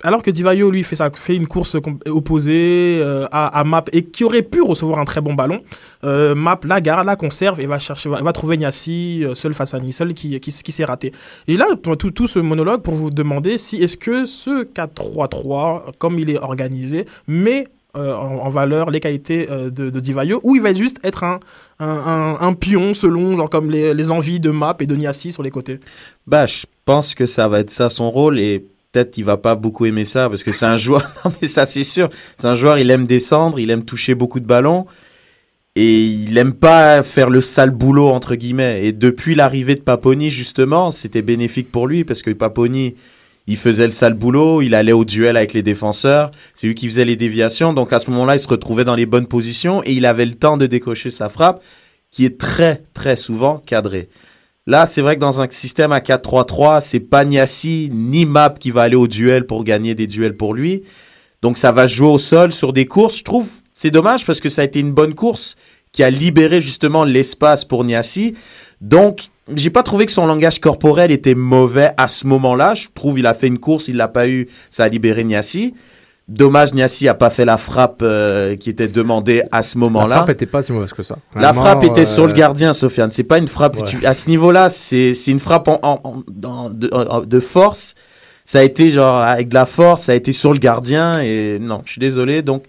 alors 0.03 0.21
que 0.21 0.29
Divayo, 0.29 0.69
lui, 0.69 0.83
fait, 0.83 0.97
ça, 0.97 1.09
fait 1.13 1.35
une 1.35 1.47
course 1.47 1.77
opposée 2.07 2.99
euh, 3.01 3.25
à, 3.31 3.63
Map 3.63 3.85
et 3.93 4.03
qui 4.03 4.25
aurait 4.25 4.41
pu 4.41 4.61
recevoir 4.61 4.99
un 4.99 5.05
très 5.05 5.21
bon 5.21 5.33
ballon, 5.33 5.61
euh, 6.03 6.35
Map 6.35 6.59
la 6.65 6.81
garde, 6.81 7.05
la 7.05 7.15
conserve 7.15 7.61
et 7.61 7.65
va, 7.65 7.79
chercher, 7.79 8.09
va, 8.09 8.33
trouver 8.33 8.57
Niassi 8.57 9.23
euh, 9.23 9.33
seul 9.33 9.53
face 9.53 9.73
à 9.73 9.79
Nissel 9.79 10.13
qui, 10.13 10.37
qui, 10.41 10.51
qui 10.51 10.71
s'est 10.71 10.83
raté. 10.83 11.13
Et 11.47 11.55
là, 11.55 11.67
tout, 11.81 11.95
tout, 11.95 12.27
ce 12.27 12.39
monologue 12.39 12.81
pour 12.81 12.95
vous 12.95 13.09
demander 13.11 13.57
si 13.57 13.77
est-ce 13.77 13.95
que 13.95 14.25
ce 14.25 14.65
4-3-3, 14.65 15.93
comme 15.97 16.19
il 16.19 16.29
est 16.29 16.37
organisé, 16.37 17.05
met 17.27 17.65
en, 17.95 18.49
valeur 18.49 18.89
les 18.89 18.99
qualités 18.99 19.45
de, 19.45 19.69
de 19.69 19.99
Divayo 19.99 20.41
ou 20.43 20.55
il 20.55 20.63
va 20.63 20.73
juste 20.73 20.97
être 21.03 21.23
un, 21.23 21.39
un 21.79 22.53
pion 22.53 22.95
selon 22.95 23.37
genre 23.37 23.51
comme 23.51 23.69
les, 23.69 23.93
les 23.93 24.09
envies 24.09 24.39
de 24.39 24.49
Map 24.49 24.77
et 24.79 24.87
de 24.87 24.95
Niassi 24.95 25.31
sur 25.31 25.43
les 25.43 25.51
côtés? 25.51 25.79
Bah, 26.25 26.47
je 26.47 26.65
pense 26.85 27.13
que 27.13 27.27
ça 27.27 27.47
va 27.47 27.59
être 27.59 27.69
ça 27.69 27.89
son 27.89 28.09
rôle 28.09 28.39
et 28.39 28.65
peut-être 28.93 29.11
qu'il 29.11 29.25
va 29.25 29.37
pas 29.37 29.55
beaucoup 29.55 29.85
aimer 29.85 30.05
ça 30.05 30.29
parce 30.29 30.43
que 30.43 30.53
c'est 30.53 30.65
un 30.65 30.77
joueur. 30.77 31.11
Non, 31.25 31.31
mais 31.41 31.47
ça 31.47 31.65
c'est 31.65 31.83
sûr. 31.83 32.09
C'est 32.37 32.47
un 32.47 32.55
joueur. 32.55 32.77
Il 32.77 32.89
aime 32.91 33.05
descendre, 33.05 33.59
il 33.59 33.69
aime 33.71 33.83
toucher 33.83 34.15
beaucoup 34.15 34.39
de 34.39 34.45
ballons 34.45 34.85
et 35.75 36.03
il 36.05 36.37
aime 36.37 36.53
pas 36.53 37.01
faire 37.01 37.29
le 37.29 37.41
sale 37.41 37.71
boulot 37.71 38.07
entre 38.09 38.35
guillemets. 38.35 38.85
Et 38.85 38.91
depuis 38.91 39.35
l'arrivée 39.35 39.75
de 39.75 39.81
Paponi 39.81 40.29
justement, 40.29 40.91
c'était 40.91 41.23
bénéfique 41.23 41.71
pour 41.71 41.87
lui 41.87 42.03
parce 42.03 42.21
que 42.21 42.31
Paponi 42.31 42.95
il 43.45 43.57
faisait 43.57 43.85
le 43.85 43.91
sale 43.91 44.13
boulot, 44.13 44.61
il 44.61 44.73
allait 44.73 44.93
au 44.93 45.03
duel 45.03 45.35
avec 45.35 45.51
les 45.51 45.63
défenseurs, 45.63 46.31
c'est 46.53 46.67
lui 46.67 46.75
qui 46.75 46.87
faisait 46.87 47.03
les 47.03 47.17
déviations. 47.17 47.73
Donc 47.73 47.91
à 47.91 47.99
ce 47.99 48.09
moment-là, 48.11 48.35
il 48.35 48.39
se 48.39 48.47
retrouvait 48.47 48.85
dans 48.85 48.95
les 48.95 49.05
bonnes 49.05 49.27
positions 49.27 49.83
et 49.83 49.91
il 49.91 50.05
avait 50.05 50.25
le 50.25 50.35
temps 50.35 50.55
de 50.55 50.65
décocher 50.65 51.11
sa 51.11 51.27
frappe 51.27 51.61
qui 52.11 52.25
est 52.25 52.37
très 52.37 52.83
très 52.93 53.15
souvent 53.15 53.57
cadrée. 53.57 54.07
Là, 54.65 54.85
c'est 54.85 55.01
vrai 55.01 55.15
que 55.15 55.21
dans 55.21 55.41
un 55.41 55.47
système 55.49 55.91
à 55.91 55.99
4-3-3, 55.99 56.79
c'est 56.81 57.01
pas 57.01 57.25
Niassi 57.25 57.89
ni 57.91 58.25
Map 58.25 58.51
qui 58.57 58.71
va 58.71 58.83
aller 58.83 58.95
au 58.95 59.07
duel 59.07 59.45
pour 59.45 59.65
gagner 59.65 59.93
des 59.93 60.07
duels 60.07 60.37
pour 60.37 60.53
lui. 60.53 60.83
Donc 61.41 61.57
ça 61.57 61.73
va 61.73 61.85
jouer 61.85 62.07
au 62.07 62.17
sol 62.17 62.53
sur 62.53 62.71
des 62.71 62.85
courses. 62.85 63.17
Je 63.17 63.23
trouve 63.23 63.49
c'est 63.73 63.91
dommage 63.91 64.25
parce 64.25 64.39
que 64.39 64.47
ça 64.49 64.61
a 64.61 64.65
été 64.65 64.79
une 64.79 64.93
bonne 64.93 65.13
course 65.13 65.55
qui 65.91 66.03
a 66.03 66.09
libéré 66.09 66.61
justement 66.61 67.03
l'espace 67.03 67.65
pour 67.65 67.83
Niassi. 67.83 68.35
Donc 68.79 69.27
j'ai 69.53 69.69
pas 69.69 69.83
trouvé 69.83 70.05
que 70.05 70.13
son 70.13 70.25
langage 70.25 70.61
corporel 70.61 71.11
était 71.11 71.35
mauvais 71.35 71.91
à 71.97 72.07
ce 72.07 72.25
moment-là. 72.27 72.75
Je 72.75 72.87
trouve 72.95 73.19
il 73.19 73.27
a 73.27 73.33
fait 73.33 73.47
une 73.47 73.59
course, 73.59 73.89
il 73.89 73.97
l'a 73.97 74.07
pas 74.07 74.29
eu, 74.29 74.47
ça 74.71 74.85
a 74.85 74.87
libéré 74.87 75.25
Niassi. 75.25 75.73
Dommage, 76.29 76.73
Niassi 76.73 77.07
a 77.09 77.13
pas 77.13 77.29
fait 77.29 77.43
la 77.43 77.57
frappe 77.57 77.99
euh, 78.01 78.55
qui 78.55 78.69
était 78.69 78.87
demandée 78.87 79.43
à 79.51 79.61
ce 79.61 79.75
La 79.75 79.79
moment-là. 79.81 80.15
frappe 80.17 80.29
était 80.29 80.45
pas 80.45 80.61
si 80.61 80.71
mauvaise 80.71 80.93
que 80.93 81.03
ça. 81.03 81.17
La 81.35 81.53
frappe 81.53 81.83
était 81.83 82.01
euh, 82.03 82.05
sur 82.05 82.25
le 82.27 82.33
gardien, 82.33 82.71
Sofiane. 82.73 83.11
C'est 83.11 83.23
pas 83.23 83.37
une 83.39 83.49
frappe. 83.49 83.75
Ouais. 83.75 83.83
tu- 83.83 84.05
à 84.05 84.13
ce 84.13 84.29
niveau-là, 84.29 84.69
c'est 84.69 85.13
c'est 85.15 85.31
une 85.31 85.39
frappe 85.41 85.67
en, 85.67 85.79
en- 85.83 86.01
en- 86.45 86.69
de, 86.69 87.39
force. 87.41 87.93
Ça 88.45 88.59
a 88.59 88.63
été 88.63 88.89
genre 88.89 89.19
avec 89.21 89.49
de 89.49 89.53
la 89.53 89.65
force. 89.65 90.03
Ça 90.03 90.13
a 90.13 90.15
été 90.15 90.31
sur 90.31 90.53
le 90.53 90.59
gardien 90.59 91.19
et 91.21 91.59
non, 91.59 91.81
je 91.85 91.91
suis 91.91 91.99
désolé. 91.99 92.41
Donc 92.41 92.63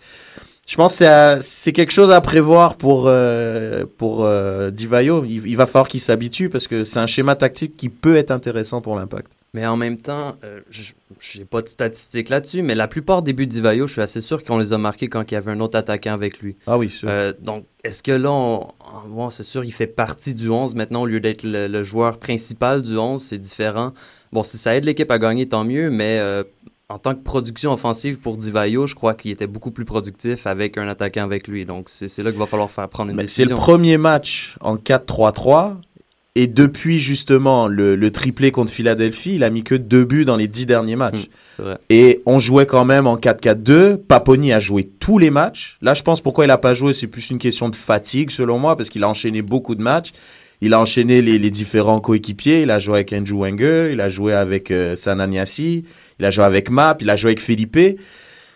Je 0.67 0.77
pense 0.77 0.99
que 0.99 1.39
c'est 1.43 1.73
quelque 1.73 1.93
chose 1.93 2.11
à 2.11 2.21
prévoir 2.21 2.75
pour, 2.77 3.05
euh, 3.07 3.85
pour 3.99 4.25
euh, 4.25 4.71
Divayo. 4.71 5.25
Il, 5.25 5.47
il 5.47 5.57
va 5.57 5.67
falloir 5.67 5.87
qu'il 5.89 6.01
s'habitue 6.01 6.49
parce 6.49 6.67
que 6.67 6.85
c'est 6.85 6.99
un 6.99 7.07
schéma 7.07 7.35
tactique 7.37 7.77
qui 7.77 7.89
peut 7.89 8.17
être 8.17 8.31
intéressant 8.33 8.81
pour 8.81 8.97
l'impact. 8.97 9.29
Mais 9.55 9.65
en 9.67 9.77
même 9.77 9.99
temps, 9.99 10.35
euh, 10.45 10.61
je 10.71 11.39
n'ai 11.39 11.45
pas 11.45 11.63
de 11.63 11.69
statistiques 11.69 12.29
là-dessus, 12.29 12.63
mais 12.63 12.75
la 12.75 12.89
plupart 12.89 13.23
des 13.23 13.33
buts 13.33 13.47
d'Ivaio, 13.47 13.87
je 13.87 13.93
suis 13.93 14.03
assez 14.03 14.21
sûr 14.21 14.43
qu'on 14.43 14.59
les 14.59 14.73
a 14.73 14.79
marqués 14.79 15.07
quand 15.09 15.31
il 15.31 15.35
y 15.35 15.37
avait 15.37 15.53
un 15.53 15.61
autre 15.61 15.79
attaquant 15.79 16.13
avec 16.13 16.41
lui. 16.41 16.57
Ah 16.67 16.77
oui, 16.77 16.91
sûr. 16.91 17.09
Euh, 17.09 17.33
donc, 17.41 17.65
est-ce 17.85 18.03
que 18.03 18.11
là, 18.11 18.33
on- 18.33 18.69
bon, 19.09 19.31
c'est 19.31 19.45
sûr, 19.45 19.65
il 19.65 19.73
fait 19.73 19.87
partie 19.87 20.35
du 20.35 20.51
11 20.51 20.75
maintenant 20.75 21.03
au 21.03 21.07
lieu 21.07 21.21
d'être 21.21 21.45
le, 21.45 21.69
le 21.69 21.83
joueur 21.85 22.19
principal 22.19 22.83
du 22.83 22.97
11, 22.99 23.23
c'est 23.23 23.39
différent. 23.39 23.93
Bon, 24.33 24.43
si 24.43 24.59
ça 24.59 24.75
aide 24.75 24.85
l'équipe 24.85 25.11
à 25.13 25.21
gagner, 25.21 25.49
tant 25.49 25.63
mieux, 25.63 25.89
mais 25.89 26.19
euh, 26.19 26.43
en 26.89 26.99
tant 26.99 27.15
que 27.15 27.23
production 27.23 27.73
offensive 27.73 28.19
pour 28.19 28.37
Divayo, 28.37 28.89
je 28.89 28.97
crois 28.97 29.15
qu'il 29.15 29.31
était 29.31 29.47
beaucoup 29.47 29.71
plus 29.71 29.85
productif 29.85 30.49
avec 30.49 30.77
un 30.79 30.89
attaquant 30.89 31.23
avec 31.23 31.47
lui. 31.47 31.65
Donc, 31.65 31.89
c'est 31.89 32.09
là 32.25 32.31
qu'il 32.31 32.41
va 32.41 32.47
falloir 32.47 32.73
faire 32.73 32.89
prendre 32.89 33.11
une 33.11 33.17
Mais 33.17 33.27
C'est 33.27 33.45
le 33.45 33.55
premier 33.55 33.99
match 33.99 34.57
en 34.61 34.75
4-3-3. 34.77 35.77
Et 36.37 36.49
depuis 36.49 36.99
justement 36.99 37.69
le, 37.69 37.95
le 37.95 38.11
triplé 38.11 38.51
contre 38.51 38.73
Philadelphie, 38.73 39.37
il 39.37 39.45
a 39.45 39.51
mis 39.51 39.63
que 39.63 39.77
deux 39.77 40.05
buts 40.05 40.25
dans 40.25 40.37
les 40.37 40.49
dix 40.49 40.67
derniers 40.67 40.97
matchs. 40.97 41.29
Vrai. 41.59 41.79
Et 41.91 42.23
on 42.27 42.41
jouait 42.41 42.67
quand 42.67 42.85
même 42.85 43.07
en 43.07 43.17
4-4-2. 43.17 43.99
Paponi 43.99 44.53
a 44.53 44.59
joué 44.59 44.83
tous 44.83 45.19
les 45.19 45.31
matchs. 45.31 45.79
Là, 45.81 45.95
je 45.95 46.03
pense 46.03 46.21
pourquoi 46.21 46.45
il 46.45 46.51
a 46.51 46.59
pas 46.59 46.75
joué, 46.75 46.93
c'est 46.93 47.07
plus 47.07 47.31
une 47.31 47.39
question 47.39 47.69
de 47.69 47.77
fatigue 47.77 48.33
selon 48.33 48.59
moi, 48.59 48.77
parce 48.77 48.89
qu'il 48.89 49.05
a 49.05 49.09
enchaîné 49.09 49.43
beaucoup 49.43 49.77
de 49.77 49.83
matchs. 49.83 50.11
Il 50.61 50.75
a 50.75 50.81
enchaîné 50.81 51.23
les, 51.23 51.39
les 51.39 51.51
différents 51.51 52.01
coéquipiers. 52.01 52.63
Il 52.63 52.71
a 52.73 52.81
joué 52.81 52.95
avec 52.95 53.13
Andrew 53.13 53.39
Wenger, 53.39 53.91
il 53.93 54.01
a 54.01 54.09
joué 54.09 54.33
avec 54.33 54.73
euh, 54.73 54.97
Sananiasi, 54.97 55.85
il 56.19 56.25
a 56.25 56.33
joué 56.33 56.45
avec 56.45 56.69
Map, 56.69 56.97
il 57.01 57.11
a 57.11 57.17
joué 57.17 57.31
avec 57.31 57.41
Felipe. 57.41 57.79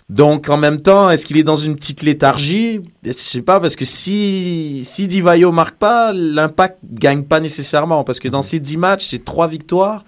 Donc 0.08 0.48
en 0.48 0.56
même 0.56 0.80
temps, 0.80 1.10
est-ce 1.10 1.26
qu'il 1.26 1.36
est 1.36 1.42
dans 1.42 1.56
une 1.56 1.76
petite 1.76 2.02
léthargie? 2.02 2.80
Je 3.04 3.12
sais 3.12 3.42
pas 3.42 3.60
parce 3.60 3.76
que 3.76 3.84
si 3.84 4.82
si 4.84 5.06
Divayo 5.06 5.52
marque 5.52 5.76
pas, 5.76 6.12
l'Impact 6.14 6.78
gagne 6.82 7.24
pas 7.24 7.40
nécessairement 7.40 8.04
parce 8.04 8.18
que 8.18 8.28
dans 8.28 8.40
ces 8.42 8.58
10 8.58 8.78
matchs, 8.78 9.08
c'est 9.08 9.22
trois 9.22 9.48
victoires, 9.48 10.04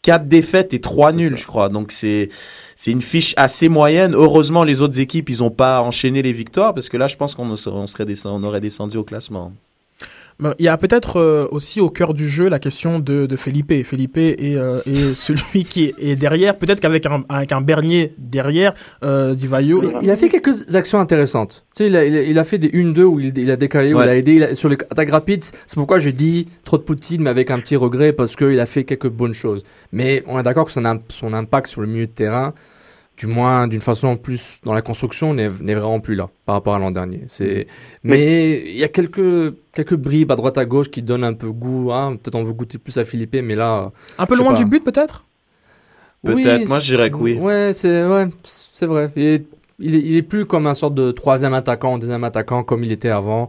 quatre 0.00 0.26
défaites 0.26 0.72
et 0.72 0.80
trois 0.80 1.12
nuls, 1.12 1.36
je 1.36 1.46
crois. 1.46 1.68
Donc 1.68 1.92
c'est 1.92 2.30
c'est 2.76 2.92
une 2.92 3.02
fiche 3.02 3.34
assez 3.36 3.68
moyenne. 3.68 4.14
Heureusement, 4.14 4.64
les 4.64 4.80
autres 4.80 4.98
équipes, 5.00 5.28
ils 5.28 5.42
ont 5.42 5.50
pas 5.50 5.82
enchaîné 5.82 6.22
les 6.22 6.32
victoires 6.32 6.72
parce 6.72 6.88
que 6.88 6.96
là, 6.96 7.06
je 7.06 7.16
pense 7.16 7.34
qu'on 7.34 7.50
on 7.50 7.86
serait 7.86 8.06
descend- 8.06 8.40
on 8.42 8.44
aurait 8.46 8.60
descendu 8.62 8.96
au 8.96 9.04
classement. 9.04 9.52
Il 10.58 10.64
y 10.64 10.68
a 10.68 10.76
peut-être 10.76 11.16
euh, 11.18 11.48
aussi 11.50 11.80
au 11.80 11.88
cœur 11.88 12.12
du 12.12 12.28
jeu 12.28 12.48
la 12.50 12.58
question 12.58 12.98
de, 12.98 13.24
de 13.24 13.36
Felipe. 13.36 13.72
Felipe 13.84 14.18
est, 14.18 14.36
euh, 14.56 14.80
est 14.84 15.14
celui 15.14 15.64
qui 15.64 15.94
est, 15.98 16.14
derrière. 16.14 16.58
Peut-être 16.58 16.80
qu'avec 16.80 17.06
un, 17.06 17.24
avec 17.30 17.52
un 17.52 17.62
Bernier 17.62 18.12
derrière, 18.18 18.74
euh, 19.02 19.32
Divayo. 19.34 19.80
Mais 19.80 19.94
il 20.02 20.10
a 20.10 20.16
fait 20.16 20.28
quelques 20.28 20.74
actions 20.76 21.00
intéressantes. 21.00 21.64
Tu 21.74 21.84
sais, 21.84 21.86
il 21.88 21.96
a, 21.96 22.04
il 22.04 22.16
a- 22.16 22.22
il 22.22 22.38
a 22.38 22.44
fait 22.44 22.58
des 22.58 22.68
1-2 22.68 23.02
où 23.04 23.18
il, 23.18 23.36
il 23.38 23.50
a 23.50 23.56
décalé, 23.56 23.94
où 23.94 23.98
Ouais. 23.98 24.04
il 24.04 24.10
a 24.10 24.16
aidé 24.16 24.32
il 24.34 24.42
a- 24.42 24.54
sur 24.54 24.68
les 24.68 24.76
attaques 24.90 25.10
rapides. 25.10 25.42
C'est 25.42 25.74
pourquoi 25.76 25.98
je 26.00 26.10
dis 26.10 26.46
trop 26.64 26.76
de 26.76 26.82
Poutine, 26.82 27.22
mais 27.22 27.30
avec 27.30 27.50
un 27.50 27.58
petit 27.60 27.76
regret, 27.76 28.12
parce 28.12 28.36
qu'il 28.36 28.60
a 28.60 28.66
fait 28.66 28.84
quelques 28.84 29.08
bonnes 29.08 29.32
choses. 29.34 29.64
Mais 29.92 30.22
on 30.26 30.38
est 30.38 30.42
d'accord 30.42 30.66
que 30.66 30.72
son 30.72 31.32
impact 31.32 31.66
sur 31.68 31.80
le 31.80 31.86
milieu 31.86 32.06
de 32.06 32.10
terrain, 32.12 32.52
du 33.16 33.26
moins 33.26 33.66
d'une 33.66 33.80
façon 33.80 34.16
plus 34.16 34.60
dans 34.64 34.74
la 34.74 34.82
construction, 34.82 35.32
n'est 35.34 35.48
vraiment 35.48 36.00
plus 36.00 36.14
là 36.14 36.28
par 36.44 36.54
rapport 36.56 36.74
à 36.74 36.78
l'an 36.78 36.90
dernier. 36.90 37.24
C'est... 37.28 37.66
Mais 38.02 38.60
il 38.70 38.76
y 38.76 38.84
a 38.84 38.88
quelques, 38.88 39.54
quelques 39.72 39.94
bribes 39.96 40.30
à 40.32 40.36
droite 40.36 40.58
à 40.58 40.64
gauche 40.64 40.90
qui 40.90 41.02
donnent 41.02 41.24
un 41.24 41.32
peu 41.32 41.50
goût. 41.50 41.92
hein. 41.92 42.16
Peut-être 42.16 42.34
on 42.34 42.42
veut 42.42 42.52
goûter 42.52 42.78
plus 42.78 42.96
à 42.98 43.04
Philippe, 43.04 43.36
mais 43.42 43.54
là. 43.54 43.90
Un 44.18 44.26
peu 44.26 44.36
loin 44.36 44.52
pas. 44.52 44.58
du 44.58 44.64
but, 44.66 44.84
peut-être? 44.84 45.24
Peut-être. 46.24 46.68
Moi, 46.68 46.80
je 46.80 46.94
dirais 46.94 47.10
que 47.10 47.16
oui. 47.16 47.38
Ouais, 47.38 47.72
c'est 47.72 48.04
ouais, 48.06 48.28
c'est 48.42 48.86
vrai. 48.86 49.10
Il 49.16 49.22
est, 49.22 49.46
il, 49.78 49.94
est, 49.94 50.00
il 50.00 50.16
est 50.16 50.22
plus 50.22 50.44
comme 50.44 50.66
un 50.66 50.74
sorte 50.74 50.94
de 50.94 51.12
troisième 51.12 51.54
attaquant, 51.54 51.98
deuxième 51.98 52.24
attaquant 52.24 52.64
comme 52.64 52.84
il 52.84 52.92
était 52.92 53.10
avant. 53.10 53.48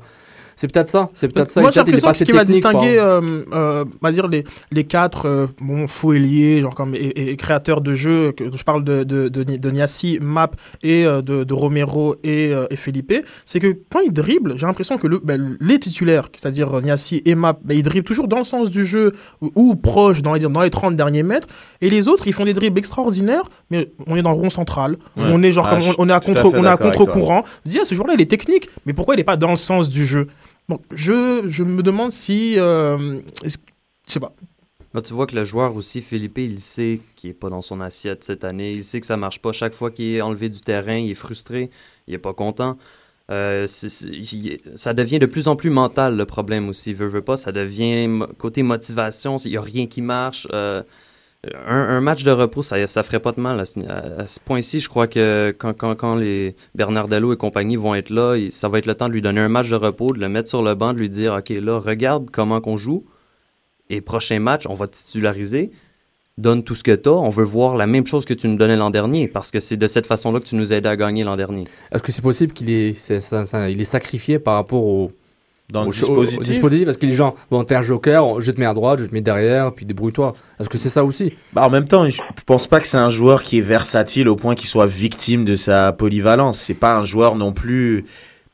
C'est 0.58 0.70
peut-être 0.74 0.90
ça. 0.90 1.10
C'est 1.14 1.28
peut-être 1.28 1.50
ça. 1.52 1.62
Moi, 1.62 1.70
j'ai 1.72 1.80
l'impression 1.80 2.10
que 2.12 2.18
ce 2.18 2.24
qui 2.26 2.32
va 2.34 2.40
technique, 2.40 2.64
distinguer, 2.64 2.98
euh, 2.98 3.44
euh, 3.54 3.86
on 3.86 4.06
va 4.06 4.12
dire 4.12 4.28
les, 4.28 4.44
les 4.72 4.84
quatre 4.86 5.28
euh, 5.28 5.46
bon, 5.62 5.88
faux 5.88 6.14
ailiers, 6.14 6.62
genre 6.62 6.74
comme 6.76 6.96
et, 6.96 6.98
et- 6.98 7.30
et 7.30 7.36
créateurs 7.38 7.80
de 7.82 7.94
jeux, 7.94 8.32
que 8.32 8.46
je 8.54 8.64
parle 8.64 8.84
de, 8.84 9.04
de, 9.04 9.30
de, 9.30 9.44
de 9.44 9.72
Niassi, 9.72 10.18
Map 10.20 10.52
et 10.82 11.06
euh, 11.06 11.22
de, 11.22 11.44
de 11.44 11.54
Romero 11.54 12.16
et, 12.24 12.52
euh, 12.52 12.66
et 12.72 12.76
Felipe, 12.76 13.14
c'est 13.46 13.60
que 13.60 13.78
quand 13.92 14.00
ils 14.00 14.12
dribblent, 14.12 14.58
j'ai 14.58 14.66
l'impression 14.66 14.98
que 14.98 15.06
le, 15.08 15.20
ben, 15.24 15.58
les 15.62 15.80
titulaires, 15.80 16.28
c'est-à-dire 16.36 16.78
euh, 16.78 16.82
Niassi 16.82 17.22
et 17.26 17.36
Map, 17.36 17.60
ben, 17.64 17.78
ils 17.78 17.84
dribblent 17.84 18.08
toujours 18.08 18.28
dans 18.28 18.40
le 18.40 18.44
sens 18.44 18.72
du 18.72 18.84
jeu 18.84 19.14
ou, 19.42 19.52
ou 19.56 19.76
proche, 19.76 20.24
dans 20.24 20.34
les, 20.34 20.40
dans 20.40 20.62
les 20.62 20.72
30 20.72 20.96
derniers 20.96 21.22
mètres, 21.24 21.48
et 21.82 21.90
les 21.92 22.08
autres, 22.08 22.26
ils 22.28 22.34
font 22.34 22.46
des 22.46 22.56
dribbles 22.56 22.80
extraordinaires, 22.80 23.44
mais 23.70 23.92
on 24.08 24.16
est 24.16 24.24
dans 24.24 24.32
le 24.32 24.38
rond 24.38 24.50
central, 24.50 24.98
Ouais. 25.16 25.24
on 25.32 25.44
est 25.44 25.52
genre 25.52 25.68
Ah, 25.68 25.76
comme 25.76 25.82
je 25.82 25.90
on, 25.92 25.96
on 26.00 26.10
est 26.10 26.12
à 26.12 26.16
à 26.16 26.20
contre, 26.20 26.42
fait 26.52 26.58
on 26.58 26.64
est 26.64 26.68
à 26.68 26.78
contre-courant. 26.78 27.44
Je 27.66 27.70
dis, 27.72 27.78
ah, 27.80 27.86
ce 27.86 27.94
joueur-là, 27.94 28.16
il 28.16 28.22
est 28.22 28.26
technique, 28.30 28.70
mais 28.88 28.94
pourquoi 28.94 29.14
il 29.14 29.18
n'est 29.20 29.24
pas 29.24 29.38
dans 29.38 29.52
le 29.52 29.56
sens 29.56 29.88
du 29.90 30.04
jeu? 30.06 30.28
Bon, 30.70 30.80
je, 30.92 31.44
je 31.48 31.64
me 31.64 31.82
demande 31.82 32.12
si. 32.12 32.60
euh, 32.60 33.22
je 33.44 33.50
sais 34.08 34.20
pas. 34.20 34.34
Là, 34.94 35.02
tu 35.02 35.14
vois 35.14 35.28
que 35.28 35.36
le 35.36 35.44
joueur 35.44 35.76
aussi, 35.76 36.02
Philippe, 36.02 36.38
il 36.40 36.60
sait 36.60 37.00
qu'il 37.16 37.30
n'est 37.30 37.34
pas 37.36 37.50
dans 37.50 37.62
son 37.62 37.80
assiette 37.82 38.24
cette 38.24 38.44
année. 38.44 38.74
Il 38.74 38.84
sait 38.84 39.00
que 39.00 39.06
ça 39.06 39.16
marche 39.18 39.42
pas. 39.42 39.52
Chaque 39.52 39.74
fois 39.74 39.92
qu'il 39.92 40.06
est 40.16 40.22
enlevé 40.22 40.50
du 40.50 40.60
terrain, 40.60 40.98
il 40.98 41.12
est 41.12 41.14
frustré, 41.14 41.70
il 42.08 42.14
est 42.16 42.18
pas 42.20 42.34
content. 42.34 42.78
Euh, 43.30 43.68
ça 43.68 44.94
devient 44.94 45.20
de 45.20 45.26
plus 45.26 45.48
en 45.50 45.56
plus 45.56 45.70
mental 45.70 46.16
le 46.18 46.26
problème 46.26 46.70
aussi. 46.70 46.94
Veut, 46.94 47.22
pas, 47.22 47.38
ça 47.38 47.52
devient 47.52 48.20
côté 48.38 48.64
motivation. 48.64 49.38
Il 49.38 49.52
n'y 49.52 49.58
a 49.58 49.62
rien 49.62 49.88
qui 49.88 50.02
marche. 50.02 50.48
Euh, 50.54 50.84
un, 51.68 52.02
match 52.02 52.24
de 52.24 52.32
repos, 52.32 52.62
ça 52.62 52.86
ça 52.88 53.04
ferait 53.04 53.20
pas 53.20 53.32
de 53.32 53.40
mal. 53.40 53.60
À 53.60 53.66
ce, 53.66 54.40
point-ci, 54.40 54.80
je 54.80 54.90
crois 54.90 55.08
que 55.08 55.56
quand, 55.58 55.74
quand, 55.74 55.96
quand 55.96 56.16
les 56.16 56.56
Bernardello 56.76 57.34
et 57.34 57.38
compagnie 57.38 57.76
vont 57.76 57.96
être 57.96 58.10
là, 58.10 58.38
ça 58.52 58.68
va 58.68 58.80
être 58.80 58.86
le 58.86 58.96
temps 58.96 59.08
de 59.08 59.14
lui 59.14 59.22
donner 59.22 59.42
un 59.42 59.50
match 59.50 59.70
de 59.70 59.76
repos, 59.76 60.14
de 60.14 60.20
le 60.20 60.30
mettre 60.30 60.50
sur 60.50 60.62
le 60.62 60.76
banc, 60.76 60.94
de 60.94 61.00
lui 61.00 61.10
dire 61.10 61.34
OK, 61.34 61.50
là, 61.50 61.80
regarde 61.80 62.30
comment 62.32 62.62
qu'on 62.62 62.78
joue. 62.78 63.06
Et 63.90 64.02
prochain 64.02 64.40
match, 64.40 64.66
on 64.68 64.74
va 64.74 64.88
te 64.88 64.96
titulariser. 64.96 65.72
Donne 66.38 66.64
tout 66.64 66.76
ce 66.76 66.84
que 66.84 66.92
tu 66.92 67.10
as. 67.10 67.14
On 67.14 67.30
veut 67.30 67.44
voir 67.44 67.76
la 67.76 67.88
même 67.88 68.06
chose 68.06 68.24
que 68.26 68.34
tu 68.34 68.48
nous 68.48 68.58
donnais 68.58 68.76
l'an 68.76 68.92
dernier 68.92 69.28
parce 69.28 69.50
que 69.50 69.60
c'est 69.60 69.78
de 69.78 69.88
cette 69.88 70.06
façon-là 70.06 70.40
que 70.40 70.46
tu 70.46 70.56
nous 70.56 70.72
aidais 70.72 70.90
à 70.90 70.96
gagner 70.96 71.24
l'an 71.24 71.36
dernier. 71.36 71.64
Est-ce 71.92 72.04
que 72.04 72.12
c'est 72.12 72.22
possible 72.22 72.54
qu'il 72.54 72.70
est, 72.70 72.94
ça- 72.94 73.70
il 73.70 73.82
est 73.82 73.86
sacrifié 73.86 74.38
par 74.40 74.56
rapport 74.56 74.84
au. 74.84 75.12
Dans 75.72 75.84
le 75.84 75.88
au, 75.90 75.90
au- 75.90 75.92
au 75.92 76.22
dispositif. 76.24 76.48
dispositif 76.54 76.86
Parce 76.86 76.96
que 76.98 77.06
les 77.06 77.14
gens, 77.14 77.36
bon, 77.52 77.64
t'es 77.66 77.76
un 77.76 77.82
joker, 77.82 78.40
je 78.40 78.52
te 78.52 78.60
mets 78.60 78.66
à 78.66 78.74
droite, 78.74 79.00
je 79.02 79.06
te 79.06 79.14
mets 79.14 79.20
derrière, 79.22 79.74
puis 79.74 79.86
débrouille-toi. 79.86 80.32
Est-ce 80.62 80.70
que 80.70 80.78
c'est 80.78 80.88
ça 80.88 81.04
aussi? 81.04 81.34
Bah, 81.52 81.66
en 81.68 81.70
même 81.70 81.84
temps, 81.86 82.06
je 82.08 82.12
je 82.16 82.44
pense 82.46 82.68
pas 82.68 82.80
que 82.80 82.88
c'est 82.88 82.96
un 82.98 83.10
joueur 83.10 83.44
qui 83.44 83.58
est 83.58 83.62
versatile 83.62 84.30
au 84.30 84.38
point 84.38 84.56
qu'il 84.56 84.70
soit 84.70 84.86
victime 84.86 85.44
de 85.44 85.58
sa 85.58 85.92
polyvalence. 85.92 86.58
C'est 86.58 86.74
pas 86.74 86.96
un 86.96 87.04
joueur 87.04 87.36
non 87.36 87.52
plus. 87.52 88.06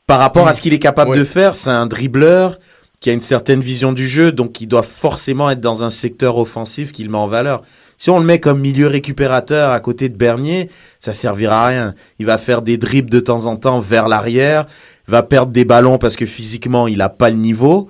Par 0.08 0.18
rapport 0.18 0.48
à 0.48 0.52
ce 0.54 0.60
qu'il 0.60 0.74
est 0.74 0.80
capable 0.80 1.12
Ouais. 1.12 1.18
de 1.18 1.24
faire, 1.24 1.54
c'est 1.54 1.70
un 1.70 1.86
dribbleur 1.86 2.58
qui 3.00 3.10
a 3.10 3.12
une 3.12 3.20
certaine 3.20 3.60
vision 3.60 3.92
du 3.92 4.08
jeu, 4.08 4.32
donc 4.32 4.60
il 4.60 4.66
doit 4.66 4.82
forcément 4.82 5.50
être 5.50 5.60
dans 5.60 5.84
un 5.84 5.90
secteur 5.90 6.36
offensif 6.38 6.90
qu'il 6.90 7.10
met 7.10 7.18
en 7.18 7.26
valeur. 7.28 7.62
Si 7.96 8.10
on 8.10 8.18
le 8.18 8.24
met 8.24 8.40
comme 8.40 8.58
milieu 8.60 8.88
récupérateur 8.88 9.70
à 9.70 9.78
côté 9.78 10.08
de 10.08 10.16
Bernier, 10.16 10.68
ça 11.00 11.12
servira 11.14 11.64
à 11.64 11.68
rien. 11.68 11.94
Il 12.18 12.26
va 12.26 12.38
faire 12.38 12.60
des 12.60 12.76
dribbles 12.76 13.10
de 13.10 13.20
temps 13.20 13.46
en 13.46 13.54
temps 13.56 13.78
vers 13.78 14.08
l'arrière, 14.08 14.66
va 15.06 15.22
perdre 15.22 15.52
des 15.52 15.64
ballons 15.64 15.98
parce 15.98 16.16
que 16.16 16.26
physiquement 16.26 16.86
il 16.88 17.00
a 17.02 17.08
pas 17.08 17.30
le 17.30 17.36
niveau. 17.36 17.88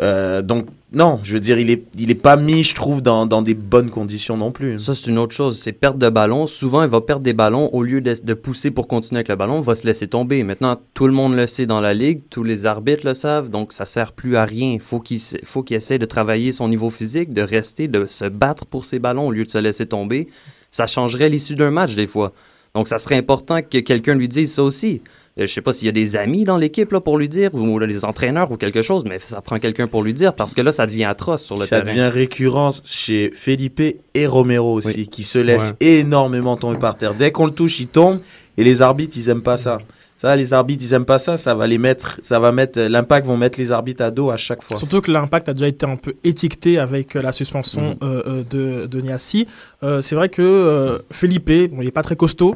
Euh, 0.00 0.42
donc 0.42 0.66
non, 0.92 1.20
je 1.22 1.34
veux 1.34 1.40
dire, 1.40 1.58
il 1.58 1.70
est, 1.70 1.84
il 1.98 2.10
est 2.10 2.16
pas 2.16 2.36
mis, 2.36 2.62
je 2.64 2.74
trouve, 2.74 3.00
dans, 3.02 3.26
dans 3.26 3.42
des 3.42 3.54
bonnes 3.54 3.90
conditions 3.90 4.36
non 4.36 4.50
plus. 4.52 4.78
Ça, 4.80 4.94
c'est 4.94 5.08
une 5.08 5.18
autre 5.18 5.34
chose. 5.34 5.58
C'est 5.58 5.72
perte 5.72 5.98
de 5.98 6.08
ballon. 6.08 6.46
Souvent, 6.46 6.82
il 6.84 6.88
va 6.88 7.00
perdre 7.00 7.22
des 7.22 7.32
ballons 7.32 7.68
au 7.72 7.82
lieu 7.82 8.00
de, 8.00 8.34
pousser 8.34 8.70
pour 8.70 8.86
continuer 8.86 9.18
avec 9.18 9.28
le 9.28 9.34
ballon, 9.36 9.58
il 9.60 9.64
va 9.64 9.74
se 9.74 9.86
laisser 9.86 10.06
tomber. 10.08 10.42
Maintenant, 10.44 10.80
tout 10.94 11.06
le 11.08 11.12
monde 11.12 11.34
le 11.34 11.46
sait 11.46 11.66
dans 11.66 11.80
la 11.80 11.94
ligue, 11.94 12.22
tous 12.30 12.44
les 12.44 12.66
arbitres 12.66 13.04
le 13.04 13.14
savent, 13.14 13.50
donc 13.50 13.72
ça 13.72 13.84
sert 13.84 14.12
plus 14.12 14.36
à 14.36 14.44
rien. 14.44 14.78
Faut 14.80 15.02
s- 15.10 15.36
faut 15.44 15.62
qu'il 15.64 15.76
essaie 15.76 15.98
de 15.98 16.06
travailler 16.06 16.52
son 16.52 16.68
niveau 16.68 16.90
physique, 16.90 17.32
de 17.32 17.42
rester, 17.42 17.88
de 17.88 18.06
se 18.06 18.24
battre 18.26 18.66
pour 18.66 18.84
ses 18.84 19.00
ballons 19.00 19.28
au 19.28 19.32
lieu 19.32 19.44
de 19.44 19.50
se 19.50 19.58
laisser 19.58 19.86
tomber. 19.86 20.28
Ça 20.70 20.86
changerait 20.86 21.28
l'issue 21.28 21.54
d'un 21.56 21.70
match 21.72 21.94
des 21.96 22.06
fois. 22.08 22.32
Donc, 22.74 22.86
ça 22.88 22.98
serait 22.98 23.16
important 23.16 23.60
que 23.62 23.78
quelqu'un 23.78 24.14
lui 24.14 24.28
dise 24.28 24.52
ça 24.54 24.62
aussi. 24.62 25.02
Euh, 25.38 25.46
Je 25.46 25.52
sais 25.52 25.60
pas 25.60 25.72
s'il 25.72 25.86
y 25.86 25.88
a 25.88 25.92
des 25.92 26.16
amis 26.16 26.44
dans 26.44 26.56
l'équipe 26.56 26.92
là 26.92 27.00
pour 27.00 27.18
lui 27.18 27.28
dire 27.28 27.54
ou 27.54 27.78
là, 27.78 27.86
des 27.86 28.04
entraîneurs 28.04 28.50
ou 28.52 28.56
quelque 28.56 28.82
chose, 28.82 29.04
mais 29.04 29.18
ça 29.18 29.40
prend 29.40 29.58
quelqu'un 29.58 29.86
pour 29.88 30.02
lui 30.02 30.14
dire 30.14 30.34
parce 30.34 30.54
que 30.54 30.62
là, 30.62 30.70
ça 30.72 30.86
devient 30.86 31.04
atroce 31.04 31.42
sur 31.42 31.56
le 31.56 31.64
ça 31.64 31.80
terrain. 31.80 31.90
devient 31.90 32.08
récurrent 32.08 32.70
chez 32.84 33.30
Felipe 33.34 33.80
et 34.14 34.26
Romero 34.26 34.74
aussi, 34.74 34.94
Oui. 34.98 35.08
qui 35.08 35.22
se 35.24 35.38
laissent 35.38 35.74
énormément 35.80 36.56
tomber 36.56 36.78
par 36.78 36.96
terre. 36.96 37.14
Dès 37.14 37.32
qu'on 37.32 37.46
le 37.46 37.52
touche, 37.52 37.80
il 37.80 37.88
tombe, 37.88 38.20
et 38.56 38.64
les 38.64 38.82
arbitres, 38.82 39.16
ils 39.16 39.28
aiment 39.28 39.42
pas 39.42 39.56
ça. 39.58 39.78
Ça, 40.16 40.36
les 40.36 40.52
arbitres, 40.54 40.84
ils 40.88 40.92
aiment 40.94 41.04
pas 41.04 41.18
ça. 41.18 41.36
Ça 41.36 41.54
va 41.54 41.66
les 41.66 41.76
mettre, 41.76 42.20
ça 42.22 42.38
va 42.38 42.52
mettre, 42.52 42.80
l'impact 42.80 43.26
vont 43.26 43.36
mettre 43.36 43.58
les 43.58 43.72
arbitres 43.72 44.02
à 44.04 44.10
dos 44.12 44.30
à 44.30 44.36
chaque 44.36 44.62
fois. 44.62 44.76
Surtout 44.76 45.00
que 45.00 45.10
l'impact 45.10 45.48
a 45.48 45.52
déjà 45.52 45.66
été 45.68 45.84
un 45.84 45.96
peu 45.96 46.14
étiqueté 46.22 46.78
avec 46.78 47.16
euh, 47.16 47.20
la 47.22 47.32
suspension 47.32 47.98
Mhm. 48.00 48.08
euh, 48.08 48.22
euh, 48.26 48.44
de, 48.48 48.86
de 48.86 49.00
Niassi. 49.00 49.46
Euh, 49.82 50.00
c'est 50.00 50.14
vrai 50.14 50.28
que 50.28 50.40
euh, 50.40 50.98
Felipe, 51.10 51.46
bon, 51.70 51.78
il 51.80 51.86
n'est 51.86 51.90
pas 51.90 52.02
très 52.04 52.16
costaud, 52.16 52.54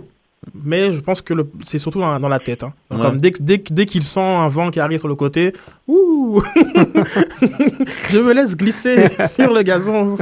mais 0.55 0.93
je 0.93 1.01
pense 1.01 1.21
que 1.21 1.35
c'est 1.65 1.79
surtout 1.79 2.01
dans, 2.01 2.19
dans 2.21 2.29
la 2.29 2.39
tête. 2.41 2.63
hein. 2.63 2.73
Donc, 2.91 3.01
Ouais. 3.01 3.07
comme 3.07 3.21
dès, 3.21 3.31
dès, 3.41 3.59
dès 3.59 3.87
qu'il 3.87 4.03
sent 4.03 4.21
un 4.21 4.49
vent 4.49 4.71
qui 4.71 4.81
arrive 4.81 4.99
sur 5.01 5.09
le 5.09 5.15
côté, 5.15 5.53
ouh, 5.87 6.41
Je 8.11 8.19
me 8.19 8.33
laisse 8.33 8.57
glisser 8.57 9.09
sur 9.35 9.53
le 9.53 9.63
gazon. 9.63 10.17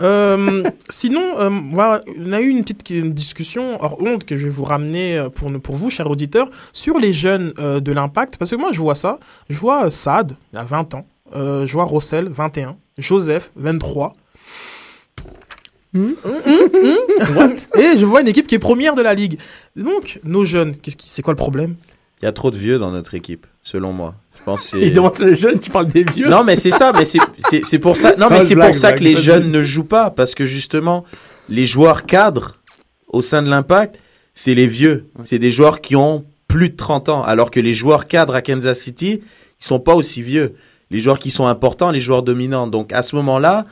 Euh, 0.00 0.62
sinon, 0.88 1.22
euh, 1.38 1.50
voilà, 1.72 2.02
on 2.18 2.32
a 2.32 2.40
eu 2.40 2.48
une 2.48 2.62
petite 2.62 2.90
une 2.90 3.12
discussion 3.12 3.82
hors 3.82 4.00
honte 4.02 4.24
que 4.24 4.36
je 4.36 4.44
vais 4.44 4.50
vous 4.50 4.64
ramener 4.64 5.18
euh, 5.18 5.28
pour, 5.28 5.50
pour 5.60 5.76
vous, 5.76 5.90
chers 5.90 6.10
auditeurs, 6.10 6.48
sur 6.72 6.98
les 6.98 7.12
jeunes 7.12 7.52
euh, 7.58 7.80
de 7.80 7.92
l'impact. 7.92 8.36
Parce 8.36 8.50
que 8.50 8.56
moi, 8.56 8.70
je 8.72 8.80
vois 8.80 8.94
ça. 8.94 9.18
Je 9.48 9.58
vois 9.58 9.90
Saad, 9.90 10.36
il 10.52 10.58
a 10.58 10.64
20 10.64 10.94
ans. 10.94 11.06
Je 11.34 11.72
vois 11.72 11.84
Rossel, 11.84 12.28
21. 12.28 12.76
Joseph, 12.98 13.50
23. 13.56 14.12
Hmm? 15.94 16.12
Hum. 16.24 17.36
What 17.36 17.78
Et 17.80 17.96
je 17.96 18.04
vois 18.04 18.20
une 18.20 18.28
équipe 18.28 18.46
qui 18.46 18.56
est 18.56 18.58
première 18.60 18.94
de 18.94 19.02
la 19.02 19.14
ligue. 19.14 19.38
Donc, 19.76 20.20
nos 20.24 20.44
jeunes, 20.44 20.76
qui- 20.76 20.94
c'est 21.06 21.22
quoi 21.22 21.32
le 21.32 21.36
problème? 21.38 21.76
Il 22.20 22.24
y 22.24 22.28
a 22.28 22.32
trop 22.32 22.50
de 22.50 22.56
vieux 22.56 22.78
dans 22.78 22.90
notre 22.90 23.14
équipe, 23.14 23.46
selon 23.62 23.92
moi. 23.92 24.14
Je 24.36 24.42
pense 24.42 24.62
que 24.62 24.66
c'est. 24.78 24.80
Il 24.80 24.92
demande 24.92 25.18
les 25.20 25.36
jeunes, 25.36 25.60
tu 25.60 25.70
parles 25.70 25.86
des 25.88 26.02
vieux. 26.04 26.28
Non, 26.28 26.42
mais 26.42 26.56
c'est 26.56 26.70
ça, 26.70 26.92
mais 26.92 27.04
c'est- 27.04 27.78
pour 27.78 27.96
ça. 27.96 28.14
Non, 28.16 28.28
mais 28.30 28.40
c'est 28.40 28.54
blague, 28.54 28.68
pour 28.72 28.74
ça 28.74 28.88
blague, 28.88 28.98
que 28.98 29.04
les 29.04 29.16
jeunes 29.16 29.50
ne 29.50 29.62
jouent 29.62 29.84
pas, 29.84 30.10
parce 30.10 30.34
que 30.34 30.44
justement, 30.44 31.04
les 31.48 31.66
joueurs 31.66 32.04
cadres 32.06 32.56
au 33.08 33.22
sein 33.22 33.42
de 33.42 33.48
l'Impact, 33.48 34.00
c'est 34.32 34.54
les 34.54 34.66
vieux. 34.66 35.06
C'est 35.22 35.38
des 35.38 35.50
joueurs 35.52 35.80
qui 35.80 35.94
ont 35.96 36.24
plus 36.48 36.70
de 36.70 36.76
30 36.76 37.08
ans, 37.08 37.22
alors 37.22 37.50
que 37.50 37.60
les 37.60 37.74
joueurs 37.74 38.06
cadres 38.08 38.34
à 38.34 38.42
Kansas 38.42 38.80
City, 38.80 39.20
ils 39.60 39.64
sont 39.64 39.78
pas 39.80 39.94
aussi 39.94 40.22
vieux. 40.22 40.54
Les 40.90 40.98
joueurs 41.00 41.18
qui 41.18 41.30
sont 41.30 41.46
importants, 41.46 41.90
les 41.90 42.00
joueurs 42.00 42.22
dominants. 42.22 42.66
Donc 42.66 42.92
à 42.92 43.02
ce 43.02 43.14
moment-là, 43.16 43.66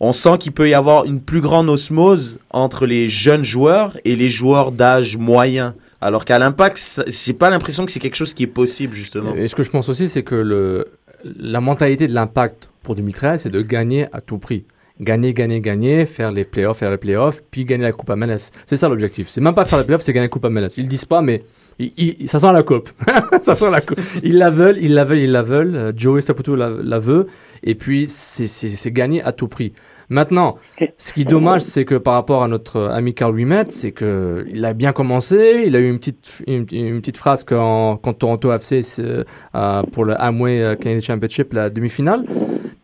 on 0.00 0.12
sent 0.12 0.38
qu'il 0.38 0.52
peut 0.52 0.68
y 0.68 0.74
avoir 0.74 1.04
une 1.04 1.20
plus 1.20 1.40
grande 1.40 1.68
osmose 1.68 2.38
entre 2.50 2.86
les 2.86 3.08
jeunes 3.08 3.44
joueurs 3.44 3.96
et 4.04 4.14
les 4.14 4.28
joueurs 4.28 4.72
d'âge 4.72 5.16
moyen. 5.16 5.74
Alors 6.00 6.24
qu'à 6.24 6.38
l'Impact, 6.38 7.04
j'ai 7.06 7.32
pas 7.32 7.48
l'impression 7.48 7.86
que 7.86 7.92
c'est 7.92 8.00
quelque 8.00 8.16
chose 8.16 8.34
qui 8.34 8.42
est 8.42 8.48
possible 8.48 8.94
justement. 8.94 9.34
Et 9.34 9.48
ce 9.48 9.54
que 9.54 9.62
je 9.62 9.70
pense 9.70 9.88
aussi, 9.88 10.08
c'est 10.08 10.22
que 10.22 10.84
la 11.24 11.60
mentalité 11.60 12.06
de 12.06 12.12
l'impact 12.12 12.70
pour 12.82 12.94
2013, 12.94 13.42
c'est 13.42 13.50
de 13.50 13.62
gagner 13.62 14.06
à 14.12 14.20
tout 14.20 14.38
prix. 14.38 14.64
Gagner, 14.98 15.34
gagner, 15.34 15.60
gagner, 15.60 16.06
faire 16.06 16.32
les 16.32 16.44
playoffs, 16.44 16.78
faire 16.78 16.90
les 16.90 16.96
playoffs, 16.96 17.42
puis 17.50 17.64
gagner 17.66 17.84
la 17.84 17.92
Coupe 17.92 18.08
MLS. 18.10 18.50
C'est 18.66 18.76
ça 18.76 18.88
l'objectif. 18.88 19.28
C'est 19.28 19.42
même 19.42 19.54
pas 19.54 19.66
faire 19.66 19.78
les 19.80 19.84
playoffs, 19.84 20.00
c'est 20.02 20.12
gagner 20.14 20.24
la 20.26 20.30
Coupe 20.30 20.46
MLS. 20.46 20.68
Ils 20.78 20.84
le 20.84 20.88
disent 20.88 21.04
pas, 21.04 21.20
mais 21.20 21.42
ils- 21.78 21.92
ils- 21.98 22.28
ça 22.30 22.38
sent 22.38 22.50
la 22.52 22.62
coupe. 22.62 22.88
ça 23.42 23.54
sent 23.54 23.70
la 23.70 23.82
coupe. 23.82 24.00
Ils 24.22 24.38
la 24.38 24.48
veulent, 24.48 24.78
ils 24.80 24.94
la 24.94 25.04
veulent, 25.04 25.18
ils 25.18 25.30
la 25.30 25.42
veulent. 25.42 25.76
Euh, 25.76 25.92
Joey 25.94 26.22
Saputo 26.22 26.56
la, 26.56 26.98
veut. 26.98 27.26
Et 27.62 27.74
puis, 27.74 28.06
c'est- 28.08 28.90
gagner 28.90 29.22
à 29.22 29.32
tout 29.32 29.48
prix. 29.48 29.74
Maintenant, 30.08 30.56
ce 30.98 31.12
qui 31.12 31.22
est 31.22 31.24
dommage, 31.24 31.62
c'est 31.62 31.84
que 31.84 31.96
par 31.96 32.14
rapport 32.14 32.42
à 32.44 32.48
notre 32.48 32.80
ami 32.84 33.12
Carl 33.12 33.34
Wimet, 33.34 33.64
c'est 33.70 33.90
que 33.92 34.46
il 34.48 34.64
a 34.64 34.72
bien 34.72 34.92
commencé. 34.92 35.64
Il 35.66 35.74
a 35.76 35.80
eu 35.80 35.90
une 35.90 35.98
petite, 35.98 36.42
une, 36.46 36.64
petite 36.64 37.16
phrase 37.16 37.42
quand, 37.44 37.96
quand 37.96 38.14
Toronto 38.14 38.52
FC 38.52 38.80
euh, 39.00 39.82
pour 39.92 40.04
le 40.04 40.14
Amway 40.18 40.62
euh, 40.62 40.74
Canadian 40.76 41.00
Championship, 41.14 41.52
la 41.52 41.70
demi-finale. 41.70 42.24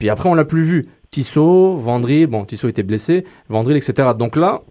Puis 0.00 0.10
après, 0.10 0.28
on 0.28 0.34
l'a 0.34 0.44
plus 0.44 0.64
vu. 0.64 0.88
Tissot, 1.12 1.76
Vendry, 1.76 2.26
bon, 2.26 2.44
Tissot 2.44 2.68
était 2.68 2.82
blessé, 2.82 3.24
Vendry, 3.50 3.76
etc. 3.76 4.08
Donc 4.18 4.34
là, 4.34 4.62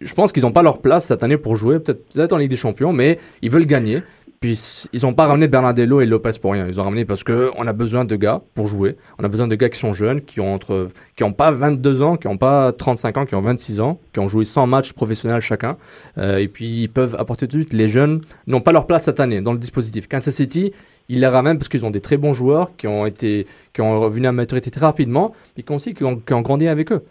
je 0.00 0.14
pense 0.14 0.30
qu'ils 0.30 0.44
n'ont 0.44 0.52
pas 0.52 0.62
leur 0.62 0.80
place 0.80 1.06
cette 1.06 1.24
année 1.24 1.36
pour 1.36 1.56
jouer, 1.56 1.80
peut-être 1.80 2.08
peut-être 2.08 2.32
en 2.32 2.36
Ligue 2.36 2.50
des 2.50 2.56
Champions, 2.56 2.92
mais 2.92 3.18
ils 3.42 3.50
veulent 3.50 3.66
gagner. 3.66 4.02
Puis 4.38 4.86
ils 4.94 5.02
n'ont 5.02 5.12
pas 5.12 5.26
ramené 5.26 5.48
Bernardello 5.48 6.00
et 6.00 6.06
Lopez 6.06 6.30
pour 6.40 6.52
rien. 6.52 6.66
Ils 6.66 6.80
ont 6.80 6.84
ramené 6.84 7.04
parce 7.04 7.22
que 7.24 7.50
on 7.58 7.66
a 7.66 7.74
besoin 7.74 8.06
de 8.06 8.16
gars 8.16 8.40
pour 8.54 8.68
jouer. 8.68 8.96
On 9.18 9.24
a 9.24 9.28
besoin 9.28 9.46
de 9.46 9.54
gars 9.54 9.68
qui 9.68 9.78
sont 9.78 9.92
jeunes, 9.92 10.22
qui 10.22 10.40
ont 10.40 10.54
entre, 10.54 10.88
qui 11.14 11.24
ont 11.24 11.34
pas 11.34 11.50
22 11.50 12.00
ans, 12.00 12.16
qui 12.16 12.26
ont 12.26 12.38
pas 12.38 12.72
35 12.72 13.18
ans, 13.18 13.26
qui 13.26 13.34
ont 13.34 13.42
26 13.42 13.80
ans, 13.80 14.00
qui 14.14 14.20
ont 14.20 14.28
joué 14.28 14.46
100 14.46 14.66
matchs 14.66 14.94
professionnels 14.94 15.42
chacun. 15.42 15.76
Euh, 16.16 16.38
et 16.38 16.48
puis 16.48 16.84
ils 16.84 16.88
peuvent 16.88 17.16
apporter 17.18 17.48
tout 17.48 17.58
de 17.58 17.62
suite. 17.64 17.74
Les 17.74 17.88
jeunes 17.88 18.22
n'ont 18.46 18.62
pas 18.62 18.72
leur 18.72 18.86
place 18.86 19.04
cette 19.04 19.20
année 19.20 19.42
dans 19.42 19.52
le 19.52 19.58
dispositif. 19.58 20.08
Kansas 20.08 20.34
City, 20.34 20.72
ils 21.10 21.20
les 21.20 21.26
ramènent 21.26 21.58
parce 21.58 21.68
qu'ils 21.68 21.84
ont 21.84 21.90
des 21.90 22.00
très 22.00 22.16
bons 22.16 22.32
joueurs 22.32 22.70
qui 22.76 22.86
ont 22.86 23.04
été, 23.06 23.46
qui 23.74 23.80
ont 23.82 23.98
revenu 24.00 24.26
à 24.26 24.32
maturité 24.32 24.70
très 24.70 24.86
rapidement, 24.86 25.32
et 25.56 25.62
qui 25.62 25.70
ont 25.72 25.76
aussi 25.76 25.92
qui 25.94 26.04
ont, 26.04 26.16
qui 26.16 26.32
ont 26.32 26.40
grandi 26.42 26.66
avec 26.68 26.92
eux. 26.92 27.02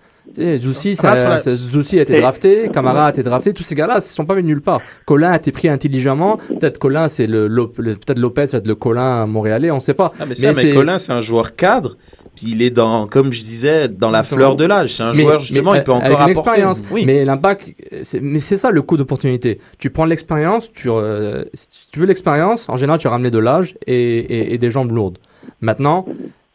Zoussi, 0.57 0.89
Ah, 0.91 0.93
sur 0.93 1.01
ça, 1.17 1.29
la- 1.29 1.39
ça- 1.39 1.49
Zoussi 1.49 1.97
a 1.97 2.03
été 2.03 2.19
drafté, 2.21 2.69
Camara 2.71 3.07
a 3.07 3.09
été 3.09 3.23
drafté, 3.23 3.51
tous 3.51 3.63
ces 3.63 3.73
gars-là, 3.73 3.95
ils 3.97 4.01
sont 4.01 4.25
pas 4.25 4.35
venus 4.35 4.47
nulle 4.49 4.61
part. 4.61 4.79
Colin 5.05 5.31
a 5.31 5.37
été 5.37 5.51
pris 5.51 5.69
intelligemment. 5.69 6.37
Peut-être 6.49 6.77
Colin, 6.77 7.07
c'est 7.07 7.25
le, 7.25 7.47
le- 7.47 7.67
peut-être 7.67 8.19
Lopez, 8.19 8.45
peut-être 8.45 8.67
le 8.67 8.75
Colin 8.75 9.25
montréalais, 9.25 9.71
on 9.71 9.79
sait 9.79 9.95
pas. 9.95 10.11
Ah, 10.19 10.25
mais 10.27 10.35
ça, 10.35 10.53
mais, 10.53 10.69
Colin, 10.69 10.99
c'est 10.99 11.11
un 11.13 11.21
joueur 11.21 11.53
cadre. 11.53 11.97
Puis 12.41 12.51
il 12.53 12.61
est 12.61 12.69
dans, 12.69 13.07
comme 13.07 13.31
je 13.31 13.41
disais, 13.43 13.87
dans 13.87 14.09
la 14.11 14.23
fleur 14.23 14.55
de 14.55 14.63
l'âge. 14.65 14.93
C'est 14.93 15.03
un 15.03 15.11
Mais- 15.13 15.21
joueur, 15.21 15.39
justement, 15.39 15.71
mais 15.73 15.79
il 15.79 15.83
peut 15.83 15.93
avec 15.93 16.11
encore 16.11 16.21
apporter. 16.21 16.63
Oui. 16.91 17.03
Mais 17.05 17.25
l'impact, 17.25 17.73
c'est- 18.03 18.19
mais 18.21 18.39
c'est 18.39 18.57
ça 18.57 18.71
le 18.71 18.81
coût 18.81 18.97
d'opportunité. 18.97 19.59
Tu 19.77 19.89
prends 19.89 20.05
l'expérience, 20.05 20.71
tu, 20.73 20.89
euh, 20.89 21.43
si 21.53 21.67
tu 21.91 21.99
veux 21.99 22.05
l'expérience, 22.05 22.67
en 22.69 22.77
général, 22.77 22.99
tu 22.99 23.07
as 23.07 23.11
ramené 23.11 23.29
de 23.31 23.39
l'âge 23.39 23.75
et, 23.87 23.93
et- 23.95 24.53
et 24.53 24.57
des 24.57 24.71
jambes 24.71 24.91
lourdes. 24.91 25.17
Maintenant, 25.61 26.05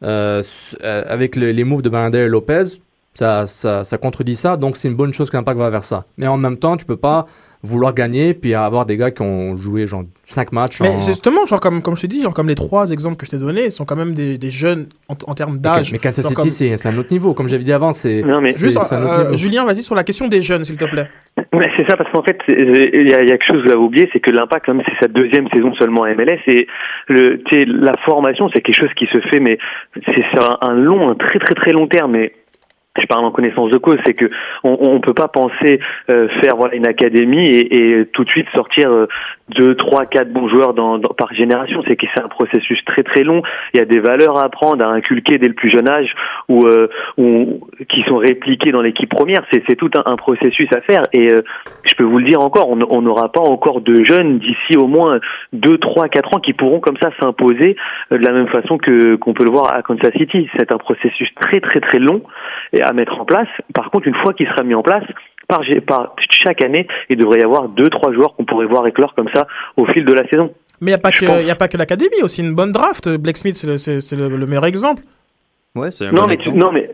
euh, 0.03 0.42
euh, 0.83 1.03
avec 1.07 1.37
le- 1.37 1.53
les 1.53 1.64
moves 1.64 1.83
de 1.83 1.88
Bernardet 1.88 2.25
et 2.25 2.29
Lopez, 2.29 2.62
ça, 3.14 3.47
ça, 3.47 3.85
ça 3.85 3.99
contredit 3.99 4.37
ça, 4.37 4.57
donc 4.57 4.77
c'est 4.77 4.88
une 4.88 4.97
bonne 4.97 5.12
chose 5.12 5.31
que 5.31 5.37
l'impact 5.37 5.59
va 5.59 5.70
vers 5.70 5.85
ça. 5.85 6.05
Mais 6.18 6.27
en 6.27 6.37
même 6.37 6.57
temps, 6.57 6.77
tu 6.77 6.85
peux 6.85 6.97
pas 6.97 7.27
vouloir 7.64 7.94
gagner 7.94 8.35
puis 8.35 8.55
avoir 8.55 8.87
des 8.87 8.96
gars 8.96 9.11
qui 9.11 9.22
ont 9.22 9.57
joué 9.57 9.87
genre 9.87 10.05
5 10.24 10.53
matchs 10.53 10.81
Mais 10.81 10.88
en... 10.88 11.00
justement, 11.00 11.46
genre 11.46 11.61
comme, 11.61 11.83
comme 11.83 11.96
je 11.96 12.03
te 12.03 12.07
dis, 12.07 12.22
genre 12.22 12.35
comme 12.35 12.48
les 12.48 12.55
trois 12.55 12.90
exemples 12.90 13.16
que 13.16 13.27
je 13.27 13.31
t'ai 13.33 13.38
donnés, 13.38 13.70
sont 13.70 13.85
quand 13.85 13.96
même 13.96 14.12
des, 14.14 14.38
des 14.38 14.50
jeunes 14.50 14.87
en, 15.09 15.14
en 15.27 15.35
termes 15.35 15.59
d'âge. 15.59 15.92
Mais 15.92 15.98
Kansas 15.98 16.24
City, 16.24 16.35
comme- 16.35 16.50
c'est 16.50 16.77
c'est 16.77 16.88
un 16.88 16.96
autre 16.98 17.11
niveau. 17.12 17.35
Comme 17.35 17.48
j'avais 17.48 17.64
dit 17.64 17.72
avant, 17.72 17.92
c'est 17.92 18.22
Juste, 18.57 18.81
c'est 18.81 18.94
un 18.94 19.03
autre 19.03 19.33
euh. 19.33 19.37
Julien, 19.37 19.64
vas-y 19.64 19.83
sur 19.83 19.94
la 19.94 20.05
question 20.05 20.29
des 20.29 20.42
jeunes, 20.42 20.64
s'il 20.64 20.77
te 20.77 20.85
plaît. 20.85 21.09
Ouais, 21.53 21.70
c'est 21.77 21.88
ça, 21.88 21.96
parce 21.96 22.11
qu'en 22.12 22.22
fait, 22.22 22.38
il 22.48 23.09
y, 23.09 23.14
a 23.14 23.22
il 23.22 23.29
y 23.29 23.33
a 23.33 23.38
quelque 23.38 23.46
chose 23.50 23.62
que 23.62 23.66
vous 23.68 23.72
avez 23.74 23.81
oublié, 23.83 24.09
c'est 24.12 24.20
que 24.20 24.31
l'impact, 24.31 24.66
comme 24.66 24.83
c'est 24.87 25.00
sa 25.00 25.09
deuxième 25.09 25.48
saison 25.55 25.72
seulement 25.74 26.05
à 26.05 26.14
MLS, 26.14 26.38
et 26.46 26.66
le, 27.09 27.42
tu 27.44 27.57
sais, 27.57 27.64
la 27.66 27.92
formation, 28.05 28.48
c'est 28.55 28.61
quelque 28.61 28.77
chose 28.81 28.92
qui 28.96 29.07
se 29.07 29.20
fait, 29.31 29.40
mais 29.40 29.59
c'est 30.07 30.24
sur 30.35 30.44
un, 30.50 30.68
un 30.68 30.74
long, 30.74 31.11
un 31.11 31.14
très 31.14 31.38
très 31.38 31.55
très 31.55 31.72
long 31.72 31.87
terme, 31.87 32.12
mais 32.12 32.33
je 33.00 33.07
parle 33.07 33.24
en 33.24 33.30
connaissance 33.33 33.70
de 33.70 33.78
cause, 33.78 33.98
c'est 34.07 34.14
que 34.14 34.30
on, 34.62 34.76
on 34.80 35.00
peut 35.00 35.14
pas 35.14 35.28
penser 35.28 35.80
euh, 36.11 36.28
faire 36.42 36.57
voilà 36.57 36.74
une 36.74 36.87
académie 36.87 37.48
et, 37.48 38.07
tout 38.12 38.24
de 38.24 38.30
suite 38.30 38.46
sortir 38.54 38.90
euh, 38.90 39.07
deux, 39.48 39.74
trois, 39.74 40.07
quatre 40.07 40.33
bons 40.33 40.48
joueurs 40.48 40.74
par 41.16 41.33
génération. 41.35 41.83
C'est 41.88 41.96
que 41.96 42.07
c'est 42.14 42.22
un 42.22 42.28
processus 42.28 42.83
très 42.87 43.02
très 43.02 43.24
long. 43.24 43.42
Il 43.72 43.78
y 43.78 43.83
a 43.83 43.85
des 43.85 44.00
valeurs 44.00 44.38
à 44.38 44.44
apprendre, 44.44 44.85
à 44.85 44.88
inculquer 44.88 45.38
dès 45.38 45.48
le 45.48 45.54
plus 45.54 45.70
jeune 45.70 45.88
âge, 45.88 46.14
ou 46.48 46.66
euh, 46.66 46.88
qui 47.88 48.02
sont 48.04 48.16
répliquées 48.16 48.72
dans 48.72 48.83
l'équipe 48.83 49.11
première. 49.11 49.44
C'est 49.52 49.76
tout 49.76 49.90
un, 49.94 50.16
processus 50.16 50.68
à 50.74 50.80
faire. 50.80 51.02
Et 51.12 51.30
euh, 51.30 51.42
je 51.85 51.94
peux 51.94 52.04
vous 52.04 52.18
le 52.18 52.24
dire 52.24 52.40
encore, 52.40 52.68
on 52.70 53.02
n'aura 53.02 53.30
pas 53.30 53.40
encore 53.40 53.80
de 53.80 54.02
jeunes 54.04 54.38
d'ici 54.38 54.76
au 54.76 54.87
moins 54.87 55.20
deux, 55.52 55.78
trois, 55.78 56.09
quatre 56.09 56.35
ans 56.35 56.40
qui 56.40 56.52
pourront 56.52 56.80
comme 56.80 56.96
ça 57.02 57.11
s'imposer 57.20 57.76
euh, 58.12 58.18
de 58.18 58.24
la 58.24 58.33
même 58.33 58.48
façon 58.48 58.78
que 58.78 59.16
qu'on 59.16 59.35
peut 59.35 59.44
le 59.44 59.50
voir 59.50 59.74
à 59.74 59.83
Kansas 59.83 60.12
City. 60.16 60.48
C'est 60.57 60.72
un 60.72 60.78
processus 60.78 61.28
très 61.40 61.61
très 61.61 61.80
très 61.80 61.98
long 61.98 62.22
à 62.80 62.92
mettre 62.92 63.20
en 63.20 63.24
place. 63.24 63.48
Par 63.74 63.90
contre, 63.90 64.09
une 64.09 64.14
fois 64.14 64.33
qu'il 64.33 64.46
sera 64.48 64.62
mis 64.64 64.74
en 64.74 64.83
place, 64.83 65.04
par, 65.56 65.62
gé- 65.64 65.80
par 65.80 66.14
chaque 66.44 66.62
année, 66.64 66.86
il 67.10 67.16
devrait 67.16 67.40
y 67.40 67.44
avoir 67.44 67.68
deux 67.68 67.88
trois 67.90 68.12
joueurs 68.12 68.34
qu'on 68.34 68.44
pourrait 68.44 68.66
voir 68.66 68.86
éclore 68.86 69.14
comme 69.14 69.28
ça 69.34 69.46
au 69.76 69.86
fil 69.86 70.04
de 70.04 70.12
la 70.12 70.26
saison. 70.28 70.52
Mais 70.80 70.90
il 70.90 70.94
n'y 70.94 70.94
a 70.94 70.98
pas 70.98 71.12
que, 71.12 71.42
y 71.46 71.50
a 71.50 71.54
pas 71.54 71.68
que 71.68 71.76
l'académie, 71.76 72.22
aussi 72.22 72.40
une 72.40 72.54
bonne 72.54 72.72
draft. 72.72 73.08
Blake 73.08 73.36
Smith, 73.36 73.56
c'est 73.56 74.16
le, 74.16 74.28
meilleur 74.46 74.66
exemple. 74.66 75.02
Ouais, 75.74 75.90
c'est 75.90 76.10
Non 76.12 76.26
mais 76.26 76.36
tu- 76.36 76.50
non 76.52 76.70
mais 76.72 76.90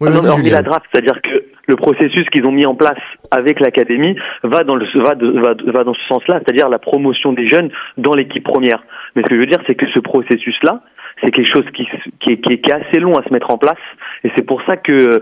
Oui, 0.00 0.08
Ah 0.10 0.14
non, 0.16 0.22
mais 0.22 0.28
hormis 0.30 0.50
la 0.50 0.62
draft, 0.62 0.86
c'est-à-dire 0.92 1.20
que 1.22 1.44
le 1.66 1.76
processus 1.76 2.26
qu'ils 2.30 2.44
ont 2.46 2.52
mis 2.52 2.66
en 2.66 2.74
place 2.74 2.98
avec 3.30 3.60
l'académie 3.60 4.16
va 4.42 4.64
dans 4.64 4.74
le 4.74 4.86
va, 5.02 5.14
de- 5.14 5.38
va, 5.38 5.54
de- 5.54 5.70
va 5.70 5.84
dans 5.84 5.94
ce 5.94 6.04
sens-là, 6.08 6.40
c'est-à-dire 6.42 6.68
la 6.70 6.78
promotion 6.78 7.32
des 7.34 7.46
jeunes 7.46 7.70
dans 7.98 8.14
l'équipe 8.14 8.42
première. 8.42 8.82
Mais 9.14 9.22
ce 9.22 9.28
que 9.28 9.34
je 9.36 9.40
veux 9.40 9.46
dire, 9.46 9.60
c'est 9.66 9.74
que 9.74 9.86
ce 9.94 10.00
processus-là, 10.00 10.80
c'est 11.22 11.30
quelque 11.30 11.52
chose 11.52 11.66
qui, 11.74 11.82
s- 11.82 12.12
qui, 12.20 12.32
est, 12.32 12.36
qui, 12.40 12.52
est, 12.54 12.60
qui 12.62 12.70
est 12.70 12.74
assez 12.74 12.98
long 12.98 13.16
à 13.18 13.22
se 13.22 13.32
mettre 13.32 13.50
en 13.50 13.58
place, 13.58 13.78
et 14.24 14.30
c'est 14.34 14.42
pour 14.46 14.62
ça 14.62 14.76
que 14.78 15.20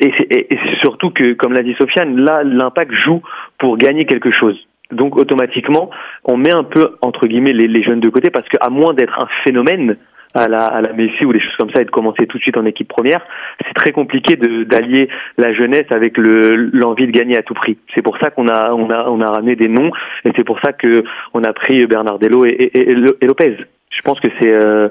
et 0.00 0.12
et- 0.30 0.54
et 0.54 0.58
surtout 0.82 1.10
que, 1.10 1.34
comme 1.34 1.52
l'a 1.52 1.62
dit 1.62 1.74
Sofiane, 1.78 2.16
là, 2.16 2.42
l'impact 2.44 2.92
joue 3.04 3.22
pour 3.58 3.76
gagner 3.76 4.04
quelque 4.06 4.30
chose. 4.30 4.58
Donc 4.90 5.16
automatiquement, 5.16 5.90
on 6.24 6.36
met 6.36 6.54
un 6.54 6.64
peu 6.64 6.96
entre 7.02 7.26
guillemets 7.26 7.52
les, 7.52 7.82
jeunes 7.82 8.00
de 8.00 8.08
côté 8.10 8.30
parce 8.30 8.48
qu'à 8.48 8.68
moins 8.70 8.92
d'être 8.94 9.16
un 9.22 9.28
phénomène 9.44 9.96
à 10.34 10.46
la, 10.48 10.64
à 10.64 10.80
la 10.82 10.92
Messi 10.92 11.24
ou 11.24 11.32
des 11.32 11.40
choses 11.40 11.56
comme 11.56 11.70
ça 11.70 11.80
et 11.80 11.84
de 11.84 11.90
commencer 11.90 12.26
tout 12.26 12.38
de 12.38 12.42
suite 12.42 12.56
en 12.56 12.64
équipe 12.66 12.88
première, 12.88 13.20
c'est 13.66 13.72
très 13.74 13.92
compliqué 13.92 14.36
d'allier 14.36 15.08
la 15.38 15.52
jeunesse 15.54 15.86
avec 15.90 16.18
le 16.18 16.54
l'envie 16.72 17.06
de 17.06 17.12
gagner 17.12 17.38
à 17.38 17.42
tout 17.42 17.54
prix. 17.54 17.78
C'est 17.94 18.02
pour 18.02 18.18
ça 18.18 18.30
qu'on 18.30 18.46
a 18.48 18.72
on 18.72 18.90
a 18.90 19.06
on 19.10 19.20
a 19.20 19.26
ramené 19.26 19.54
des 19.56 19.68
noms 19.68 19.90
et 20.24 20.30
c'est 20.36 20.44
pour 20.44 20.58
ça 20.60 20.72
que 20.72 21.02
on 21.34 21.42
a 21.44 21.52
pris 21.52 21.86
Bernardello 21.86 22.44
et, 22.44 22.48
et, 22.50 22.90
et 22.90 22.94
Lo- 22.94 23.16
et 23.20 23.26
Lopez. 23.26 23.56
Je 23.90 24.00
pense 24.02 24.18
que 24.20 24.28
c'est 24.40 24.52
euh, 24.54 24.88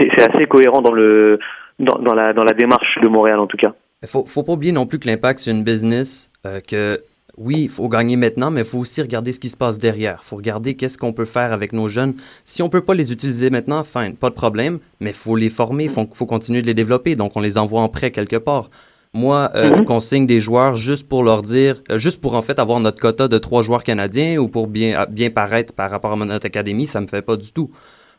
c'est 0.00 0.10
assez 0.20 0.46
cohérent 0.46 0.80
dans 0.82 0.92
le 0.92 1.38
dans 1.78 2.14
la 2.14 2.32
dans 2.32 2.44
la 2.44 2.54
démarche 2.54 2.98
de 3.02 3.08
Montréal 3.08 3.38
en 3.38 3.46
tout 3.46 3.58
cas. 3.58 3.74
Il 4.02 4.08
faut, 4.08 4.24
faut 4.26 4.42
pas 4.42 4.52
oublier 4.52 4.72
non 4.72 4.86
plus 4.86 4.98
que 4.98 5.06
l'impact, 5.08 5.40
c'est 5.40 5.50
une 5.50 5.64
business 5.64 6.30
euh, 6.44 6.60
que, 6.60 7.02
oui, 7.38 7.62
il 7.62 7.68
faut 7.68 7.88
gagner 7.88 8.16
maintenant, 8.16 8.50
mais 8.50 8.60
il 8.60 8.66
faut 8.66 8.78
aussi 8.78 9.00
regarder 9.02 9.32
ce 9.32 9.40
qui 9.40 9.48
se 9.48 9.56
passe 9.56 9.78
derrière. 9.78 10.20
Il 10.22 10.26
faut 10.26 10.36
regarder 10.36 10.74
qu'est-ce 10.74 10.98
qu'on 10.98 11.12
peut 11.12 11.24
faire 11.24 11.52
avec 11.52 11.72
nos 11.72 11.88
jeunes. 11.88 12.14
Si 12.44 12.62
on 12.62 12.68
peut 12.68 12.82
pas 12.82 12.94
les 12.94 13.10
utiliser 13.12 13.50
maintenant, 13.50 13.82
fine, 13.84 14.14
pas 14.16 14.28
de 14.30 14.34
problème, 14.34 14.78
mais 15.00 15.10
il 15.10 15.16
faut 15.16 15.36
les 15.36 15.48
former, 15.48 15.84
il 15.84 15.90
faut, 15.90 16.06
faut 16.12 16.26
continuer 16.26 16.60
de 16.62 16.66
les 16.66 16.74
développer. 16.74 17.16
Donc, 17.16 17.36
on 17.36 17.40
les 17.40 17.56
envoie 17.58 17.80
en 17.80 17.88
prêt 17.88 18.10
quelque 18.10 18.36
part. 18.36 18.70
Moi, 19.14 19.50
euh, 19.54 19.78
Mhm. 19.78 19.84
qu'on 19.86 20.00
signe 20.00 20.26
des 20.26 20.40
joueurs 20.40 20.76
juste 20.76 21.08
pour 21.08 21.24
leur 21.24 21.42
dire, 21.42 21.82
euh, 21.90 21.96
juste 21.96 22.20
pour 22.20 22.34
en 22.34 22.42
fait 22.42 22.58
avoir 22.58 22.80
notre 22.80 23.00
quota 23.00 23.28
de 23.28 23.38
trois 23.38 23.62
joueurs 23.62 23.82
canadiens 23.82 24.36
ou 24.36 24.48
pour 24.48 24.66
bien, 24.66 25.06
bien 25.08 25.30
paraître 25.30 25.72
par 25.72 25.90
rapport 25.90 26.12
à 26.12 26.16
notre 26.16 26.44
académie, 26.46 26.86
ça 26.86 27.00
me 27.00 27.06
fait 27.06 27.22
pas 27.22 27.36
du 27.36 27.50
tout. 27.52 27.70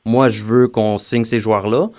moi, 0.06 0.30
je 0.30 0.44
veux 0.44 0.68
qu'on 0.70 0.98
signe 0.98 1.26
ces 1.26 1.40
joueurs-là. 1.42 1.90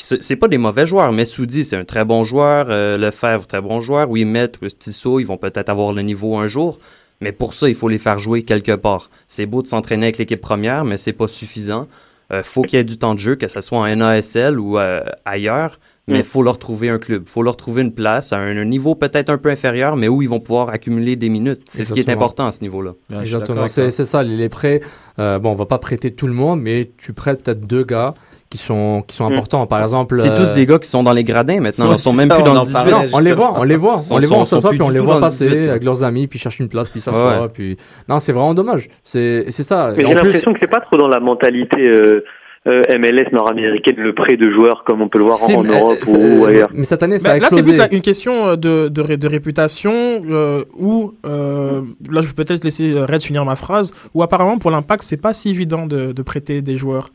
C'est 0.00 0.36
pas 0.36 0.48
des 0.48 0.58
mauvais 0.58 0.86
joueurs, 0.86 1.12
mais 1.12 1.24
Soudi, 1.24 1.64
c'est 1.64 1.76
un 1.76 1.84
très 1.84 2.04
bon 2.04 2.22
joueur. 2.24 2.66
euh, 2.70 2.96
Lefebvre, 2.96 3.46
très 3.46 3.60
bon 3.60 3.80
joueur. 3.80 4.08
Ouimet, 4.08 4.48
Tissot, 4.78 5.20
ils 5.20 5.26
vont 5.26 5.36
peut-être 5.38 5.68
avoir 5.68 5.92
le 5.92 6.02
niveau 6.02 6.36
un 6.36 6.46
jour. 6.46 6.78
Mais 7.20 7.32
pour 7.32 7.52
ça, 7.54 7.68
il 7.68 7.74
faut 7.74 7.88
les 7.88 7.98
faire 7.98 8.18
jouer 8.20 8.42
quelque 8.44 8.76
part. 8.76 9.10
C'est 9.26 9.46
beau 9.46 9.60
de 9.62 9.66
s'entraîner 9.66 10.06
avec 10.06 10.18
l'équipe 10.18 10.40
première, 10.40 10.84
mais 10.84 10.96
c'est 10.96 11.12
pas 11.12 11.26
suffisant. 11.26 11.88
Euh, 12.32 12.42
faut 12.44 12.62
qu'il 12.62 12.76
y 12.76 12.80
ait 12.80 12.84
du 12.84 12.96
temps 12.98 13.14
de 13.14 13.18
jeu, 13.18 13.34
que 13.36 13.48
ce 13.48 13.60
soit 13.60 13.78
en 13.78 13.86
NASL 13.96 14.60
ou 14.60 14.78
euh, 14.78 15.00
ailleurs. 15.24 15.80
Mais 16.06 16.18
il 16.18 16.20
Mm. 16.20 16.24
faut 16.24 16.42
leur 16.42 16.58
trouver 16.58 16.88
un 16.88 16.98
club. 16.98 17.24
faut 17.26 17.42
leur 17.42 17.56
trouver 17.56 17.82
une 17.82 17.92
place 17.92 18.32
à 18.32 18.38
un, 18.38 18.56
un 18.56 18.64
niveau 18.64 18.94
peut-être 18.94 19.28
un 19.28 19.36
peu 19.36 19.50
inférieur, 19.50 19.94
mais 19.96 20.08
où 20.08 20.22
ils 20.22 20.28
vont 20.28 20.40
pouvoir 20.40 20.70
accumuler 20.70 21.16
des 21.16 21.28
minutes. 21.28 21.62
C'est 21.74 21.84
ce 21.84 21.92
qui 21.92 22.00
est 22.00 22.08
important 22.08 22.46
à 22.46 22.52
ce 22.52 22.60
niveau-là. 22.62 22.92
Exactement, 23.20 23.66
c'est 23.68 23.90
ça, 23.90 24.22
les 24.22 24.36
les 24.36 24.48
prêts. 24.48 24.80
euh, 25.18 25.38
bon, 25.38 25.50
on 25.50 25.54
va 25.54 25.66
pas 25.66 25.78
prêter 25.78 26.10
tout 26.12 26.26
le 26.26 26.32
monde, 26.32 26.60
mais 26.62 26.90
tu 26.96 27.12
prêtes 27.12 27.42
peut-être 27.42 27.66
deux 27.66 27.84
gars 27.84 28.14
qui 28.50 28.58
sont, 28.58 29.02
qui 29.06 29.14
sont 29.16 29.28
Mm. 29.28 29.32
importants. 29.34 29.66
Par 29.66 29.80
exemple. 29.82 30.16
C'est 30.16 30.30
euh, 30.30 30.36
tous 30.36 30.52
des 30.54 30.64
gars 30.66 30.78
qui 30.78 30.88
sont 30.88 31.02
dans 31.02 31.12
les 31.12 31.24
gradins 31.24 31.60
maintenant. 31.60 31.88
Ouais, 31.88 31.94
ils 31.96 31.98
sont 32.00 32.12
même 32.14 32.28
ça, 32.30 32.36
plus 32.36 32.44
dans 32.44 32.54
le 32.54 32.60
18. 32.60 32.72
parlait, 32.72 32.90
Non, 32.92 33.04
on 33.12 33.18
les 33.18 33.32
voit, 33.32 33.52
on 33.60 33.62
les 33.64 33.76
voit, 33.76 33.96
on 34.10 34.18
les 34.18 34.26
voit, 34.26 34.38
on 34.38 34.44
s'assoit, 34.44 34.70
puis 34.70 34.82
on 34.82 34.88
les 34.88 35.00
voit 35.00 35.20
passer 35.20 35.46
18, 35.48 35.64
là. 35.66 35.70
avec 35.72 35.84
leurs 35.84 36.02
amis, 36.02 36.26
puis 36.26 36.38
ils 36.38 36.42
cherchent 36.42 36.60
une 36.60 36.68
place, 36.68 36.88
puis 36.88 37.00
ils 37.00 37.02
s'assoient, 37.02 37.42
Ouais. 37.42 37.48
puis 37.52 37.76
non, 38.08 38.18
c'est 38.18 38.32
vraiment 38.32 38.54
dommage. 38.54 38.88
C'est 39.02 39.44
c'est 39.50 39.62
ça. 39.62 39.94
J'ai 39.96 40.04
en 40.04 40.10
plus- 40.10 40.16
l'impression 40.16 40.52
que 40.52 40.58
c'est 40.60 40.70
pas 40.70 40.80
trop 40.80 40.96
dans 40.96 41.08
la 41.08 41.20
mentalité 41.20 41.76
euh, 41.80 42.24
euh, 42.66 42.82
MLS 42.98 43.30
nord-américaine 43.32 43.96
le 43.98 44.14
prêt 44.14 44.36
de 44.36 44.50
joueurs 44.50 44.82
comme 44.84 45.00
on 45.00 45.08
peut 45.08 45.18
le 45.18 45.24
voir 45.24 45.36
en, 45.42 45.52
en 45.54 45.64
euh, 45.64 45.78
Europe 45.78 45.98
ou 46.08 46.44
ailleurs. 46.44 46.68
Mais 46.74 46.84
cette 46.84 47.02
année, 47.02 47.18
ça 47.18 47.28
Bah, 47.30 47.34
a 47.36 47.38
là, 47.38 47.48
c'est 47.50 47.62
plus 47.62 47.96
une 47.96 48.02
question 48.02 48.48
euh, 48.48 48.56
de, 48.56 48.88
de, 48.88 49.00
ré- 49.00 49.16
de 49.16 49.28
réputation 49.28 49.92
euh, 50.28 50.64
où, 50.76 51.12
euh, 51.24 51.80
là, 52.10 52.20
je 52.20 52.26
vais 52.26 52.34
peut-être 52.34 52.64
laisser 52.64 52.92
euh, 52.92 53.06
Red 53.06 53.22
finir 53.22 53.44
ma 53.44 53.56
phrase, 53.56 53.92
où 54.12 54.22
apparemment, 54.22 54.58
pour 54.58 54.70
l'impact, 54.70 55.02
c'est 55.04 55.16
pas 55.20 55.32
si 55.34 55.50
évident 55.50 55.86
de, 55.86 56.12
de 56.12 56.22
prêter 56.22 56.60
des 56.60 56.76
joueurs. 56.76 57.10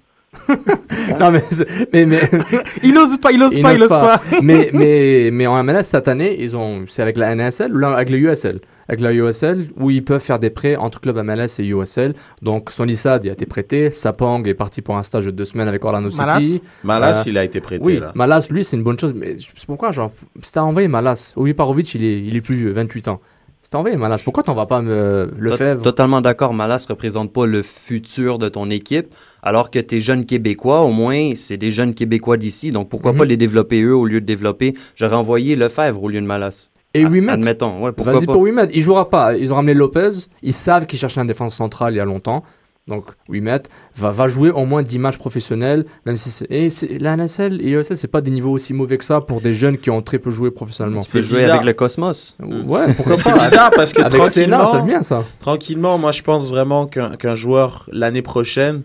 non, 1.19 1.31
mais, 1.31 1.43
c'est- 1.49 1.67
mais, 1.93 2.05
mais... 2.05 2.29
il 2.83 2.97
ose 2.97 3.17
pas, 3.17 3.31
il 3.31 3.41
ose 3.41 3.59
pas, 3.59 3.73
il 3.73 3.83
ose 3.83 3.89
pas. 3.89 4.21
mais, 4.41 4.69
mais, 4.73 5.29
mais 5.31 5.47
en 5.47 5.63
MLS, 5.63 5.83
cette 5.83 6.07
année, 6.07 6.35
ils 6.39 6.55
ont, 6.55 6.85
c'est 6.87 7.01
avec 7.01 7.17
la 7.17 7.33
NASL 7.35 7.75
ou 7.75 7.85
avec 7.85 8.09
le 8.09 8.17
USL? 8.17 8.59
Avec 8.89 8.99
la 8.99 9.13
USL, 9.13 9.67
où 9.77 9.89
ils 9.91 10.03
peuvent 10.03 10.21
faire 10.21 10.39
des 10.39 10.49
prêts 10.49 10.75
entre 10.75 10.99
clubs 10.99 11.17
MLS 11.17 11.59
et 11.59 11.65
USL. 11.65 12.13
Donc, 12.41 12.69
Sonny 12.69 12.97
Sad, 12.97 13.23
il 13.23 13.29
a 13.29 13.33
été 13.33 13.45
prêté. 13.45 13.91
Sapong 13.91 14.45
est 14.45 14.53
parti 14.53 14.81
pour 14.81 14.97
un 14.97 15.03
stage 15.03 15.25
de 15.25 15.31
deux 15.31 15.45
semaines 15.45 15.69
avec 15.69 15.85
Orlando 15.85 16.09
Malas? 16.17 16.41
City. 16.41 16.61
Malas, 16.83 17.23
il 17.25 17.37
a 17.37 17.45
été 17.45 17.61
prêté, 17.61 17.81
Oui, 17.83 17.99
là. 17.99 18.11
Malas, 18.13 18.47
lui, 18.49 18.63
c'est 18.65 18.75
une 18.75 18.83
bonne 18.83 18.99
chose. 18.99 19.13
Mais 19.15 19.37
c'est 19.55 19.65
pourquoi, 19.67 19.91
genre, 19.91 20.11
si 20.41 20.51
t'as 20.51 20.61
envoyé 20.63 20.89
Malas, 20.89 21.31
Ovi 21.37 21.53
Parovic, 21.53 21.95
il 21.95 22.03
est, 22.03 22.19
il 22.21 22.35
est 22.35 22.41
plus 22.41 22.55
vieux, 22.55 22.71
28 22.73 23.07
ans. 23.07 23.21
Si 23.61 23.69
t'as 23.69 23.77
envoyé 23.77 23.95
Malas, 23.95 24.19
pourquoi 24.21 24.43
t'en 24.43 24.53
vas 24.53 24.65
pas 24.65 24.81
me 24.81 25.31
le 25.37 25.51
Tot- 25.51 25.57
faire 25.57 25.81
Totalement 25.81 26.19
d'accord. 26.19 26.53
Malas 26.53 26.85
représente 26.89 27.31
pas 27.31 27.45
le 27.45 27.61
futur 27.63 28.37
de 28.37 28.49
ton 28.49 28.69
équipe, 28.69 29.07
alors 29.43 29.69
que 29.69 29.77
tes 29.79 29.99
jeunes 29.99 30.25
Québécois, 30.25 30.81
au 30.81 30.91
moins, 30.91 31.33
c'est 31.35 31.57
des 31.57 31.69
jeunes 31.69 31.93
Québécois 31.93 32.37
d'ici. 32.37 32.71
Donc 32.71 32.89
pourquoi 32.89 33.11
Mhm. 33.11 33.17
pas 33.19 33.25
les 33.25 33.37
développer 33.37 33.81
eux 33.83 33.95
au 33.95 34.05
lieu 34.05 34.21
de 34.21 34.25
développer 34.25 34.73
J'aurais 34.95 35.15
envoyé 35.15 35.55
Lefebvre 35.55 36.01
au 36.01 36.09
lieu 36.09 36.21
de 36.21 36.25
Malas. 36.25 36.67
Et 36.95 37.03
A- 37.05 37.07
Wimet. 37.07 37.31
Admettons, 37.33 37.83
ouais, 37.83 37.91
pourquoi 37.91 38.13
Vas-y 38.13 38.25
pour 38.25 38.39
Wimet. 38.39 38.69
Il 38.73 38.81
jouera 38.81 39.09
pas. 39.09 39.35
Ils 39.35 39.51
ont 39.51 39.55
ramené 39.55 39.73
Lopez. 39.73 40.09
Ils 40.43 40.53
savent 40.53 40.85
qu'ils 40.85 40.99
cherchaient 40.99 41.19
un 41.21 41.25
défense 41.25 41.55
central 41.55 41.93
il 41.93 41.97
y 41.97 41.99
a 41.99 42.05
longtemps. 42.05 42.43
Donc 42.87 43.05
Wimet 43.29 43.63
va, 43.95 44.09
va 44.11 44.27
jouer 44.27 44.51
au 44.51 44.65
moins 44.65 44.83
10 44.83 44.99
matchs 44.99 45.17
professionnels. 45.17 45.85
Même 46.05 46.17
si 46.17 46.29
c'est- 46.29 46.45
et 46.51 46.69
c'est- 46.69 46.99
la 47.01 47.13
NSL 47.13 47.59
et 47.61 47.71
ESL, 47.71 47.95
c'est 47.97 48.07
pas 48.09 48.19
des 48.21 48.29
niveaux 48.29 48.51
aussi 48.51 48.73
mauvais 48.73 48.97
que 48.97 49.05
ça 49.05 49.21
pour 49.21 49.39
des 49.41 49.55
jeunes 49.55 49.77
qui 49.77 49.89
ont 49.89 50.01
très 50.01 50.19
peu 50.19 50.31
joué 50.31 50.51
professionnellement. 50.51 51.01
Peux 51.09 51.21
jouer 51.21 51.45
avec 51.45 51.63
le 51.63 51.73
Cosmos. 51.73 52.35
Ouais, 52.41 52.93
pourquoi 52.93 53.15
C'est 53.17 53.31
pas. 53.31 53.39
bizarre 53.39 53.71
parce 53.73 53.93
que 53.93 54.01
avec 54.01 54.19
tranquillement, 54.19 54.71
c'est 54.73 54.85
bien 54.85 55.01
ça. 55.01 55.23
tranquillement, 55.39 55.97
moi 55.97 56.11
je 56.11 56.21
pense 56.23 56.49
vraiment 56.49 56.85
qu'un 56.85 57.15
qu'un 57.15 57.35
joueur 57.35 57.89
l'année 57.93 58.21
prochaine, 58.21 58.81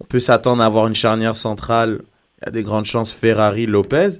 on 0.00 0.04
peut 0.04 0.20
s'attendre 0.20 0.62
à 0.62 0.66
avoir 0.66 0.86
une 0.86 0.94
charnière 0.94 1.36
centrale. 1.36 2.00
Il 2.42 2.46
y 2.46 2.48
a 2.48 2.50
des 2.52 2.62
grandes 2.62 2.84
chances 2.84 3.12
Ferrari, 3.12 3.66
Lopez. 3.66 4.10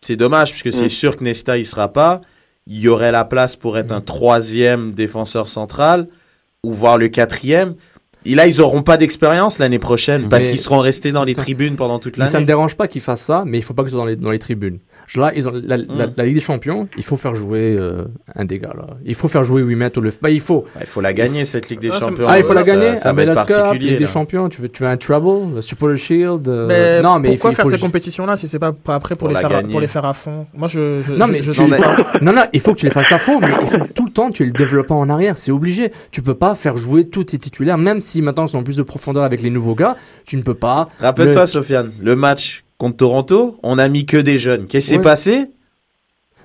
C'est 0.00 0.16
dommage 0.16 0.50
puisque 0.52 0.72
c'est 0.72 0.86
Mm. 0.86 0.90
sûr 0.90 1.16
que 1.16 1.24
Nesta 1.24 1.58
il 1.58 1.66
sera 1.66 1.92
pas. 1.92 2.20
Il 2.66 2.78
y 2.78 2.88
aurait 2.88 3.12
la 3.12 3.24
place 3.24 3.56
pour 3.56 3.78
être 3.78 3.92
un 3.92 4.00
troisième 4.00 4.94
défenseur 4.94 5.48
central 5.48 6.08
ou 6.62 6.72
voire 6.72 6.98
le 6.98 7.08
quatrième. 7.08 7.74
Et 8.24 8.34
là, 8.34 8.46
ils 8.46 8.60
auront 8.60 8.82
pas 8.82 8.96
d'expérience 8.96 9.58
l'année 9.58 9.78
prochaine 9.78 10.28
parce 10.28 10.44
Mais- 10.44 10.50
qu'ils 10.50 10.60
seront 10.60 10.80
restés 10.80 11.12
dans 11.12 11.24
les 11.24 11.34
tribunes 11.34 11.76
pendant 11.76 11.98
toute 11.98 12.18
Mais 12.18 12.24
ça 12.26 12.30
me 12.32 12.34
l'année. 12.34 12.46
dérange 12.46 12.76
pas 12.76 12.86
qu'ils 12.88 13.00
fassent 13.00 13.22
ça, 13.22 13.44
mais 13.46 13.58
il 13.58 13.62
faut 13.62 13.74
pas 13.74 13.88
soient 13.88 13.98
dans 13.98 14.04
les, 14.04 14.16
dans 14.16 14.30
les 14.32 14.38
tribunes. 14.40 14.78
Je- 15.08 15.18
Là, 15.20 15.32
ils 15.34 15.48
ont, 15.48 15.52
la, 15.52 15.76
la- 15.78 16.06
Mm. 16.06 16.12
la 16.16 16.24
Ligue 16.26 16.34
des 16.34 16.40
Champions, 16.40 16.86
il 16.96 17.02
faut 17.02 17.16
faire 17.16 17.34
jouer 17.34 17.74
euh, 17.76 18.04
un 18.36 18.44
des 18.44 18.58
gars. 18.60 18.74
Là. 18.76 18.86
Il 19.04 19.14
faut 19.16 19.26
faire 19.26 19.42
jouer 19.42 19.62
Wimet 19.62 19.96
ou 19.98 20.00
le. 20.02 20.10
Bah, 20.22 20.30
il 20.30 20.38
faut. 20.40 20.66
il 20.80 20.86
faut 20.86 21.00
la 21.00 21.12
gagner, 21.12 21.44
cette 21.46 21.70
Ligue 21.70 21.80
des 21.80 21.88
Ah, 21.90 21.94
ça- 21.94 22.00
Champions. 22.06 22.26
Ah, 22.28 22.38
il 22.38 22.44
faut 22.44 22.52
la 22.52 22.62
Ça- 22.62 22.70
gagner. 22.72 22.96
ça 22.98 23.10
un 23.10 23.12
va 23.14 23.22
être 23.22 23.44
Cup, 23.46 23.56
particulier, 23.56 23.90
Ligue 23.92 23.98
des. 24.00 24.06
Champions. 24.06 24.48
Tu 24.48 24.60
veux, 24.60 24.68
tu 24.68 24.82
veux 24.84 24.88
un 24.88 24.96
treble, 24.96 25.54
le 25.56 25.62
Super 25.62 25.96
Shield. 25.96 26.46
euh, 26.46 26.66
Mais 26.68 27.00
non, 27.02 27.18
mais 27.18 27.30
il 27.30 27.32
faut, 27.32 27.48
pourquoi 27.48 27.50
il 27.52 27.54
faire 27.56 27.64
faut 27.64 27.70
ces 27.70 27.76
ju- 27.78 27.82
compétitions-là 27.82 28.36
si 28.36 28.46
c'est 28.46 28.58
pas, 28.58 28.72
pas 28.72 28.94
après 28.96 29.14
pour, 29.16 29.28
Pour 29.28 29.34
les 29.34 29.40
faire, 29.40 29.50
gagner. 29.50 29.72
pour 29.72 29.80
les 29.80 29.88
faire 29.88 30.04
à 30.04 30.12
fond? 30.12 30.46
Moi, 30.54 30.68
je, 30.68 31.00
je, 31.02 31.12
Non 31.14 31.26
je- 31.26 31.32
mais, 31.32 31.42
je 31.42 31.52
tu- 31.52 31.68
pas. 31.68 31.96
non, 32.22 32.32
non, 32.32 32.42
il 32.52 32.60
faut 32.60 32.74
que 32.74 32.78
tu 32.80 32.84
les 32.86 32.92
fasses 32.92 33.10
à 33.10 33.18
fond, 33.18 33.40
mais 33.40 33.48
il 33.62 33.66
faut 33.68 33.78
que 33.78 33.92
tout 33.92 34.04
le 34.04 34.12
temps 34.12 34.30
tu 34.30 34.44
le 34.44 34.52
développes 34.52 34.90
en 34.90 35.08
arrière, 35.08 35.38
c'est 35.38 35.50
obligé. 35.52 35.90
Tu 36.10 36.20
peux 36.20 36.34
pas 36.34 36.54
faire 36.54 36.76
jouer 36.76 37.08
tous 37.08 37.24
tes 37.24 37.38
titulaires, 37.38 37.78
même 37.78 38.02
si 38.02 38.20
maintenant 38.20 38.46
ils 38.46 38.56
ont 38.56 38.62
plus 38.62 38.76
de 38.76 38.82
profondeur 38.82 39.22
avec 39.24 39.40
les 39.40 39.48
nouveaux 39.50 39.74
gars, 39.74 39.96
tu 40.26 40.36
ne 40.36 40.42
peux 40.42 40.54
pas. 40.54 40.90
Rappelle-toi, 41.00 41.42
le- 41.42 41.46
Sofiane, 41.46 41.92
le 42.00 42.14
match 42.14 42.64
contre 42.78 42.96
Toronto, 42.96 43.58
on 43.62 43.78
a 43.78 43.88
mis 43.88 44.06
que 44.06 44.16
des 44.16 44.38
jeunes. 44.38 44.66
Qu'est-ce 44.66 44.86
qui 44.86 44.90
s'est 44.92 44.96
Ouais. 44.98 45.02
passé? 45.02 45.46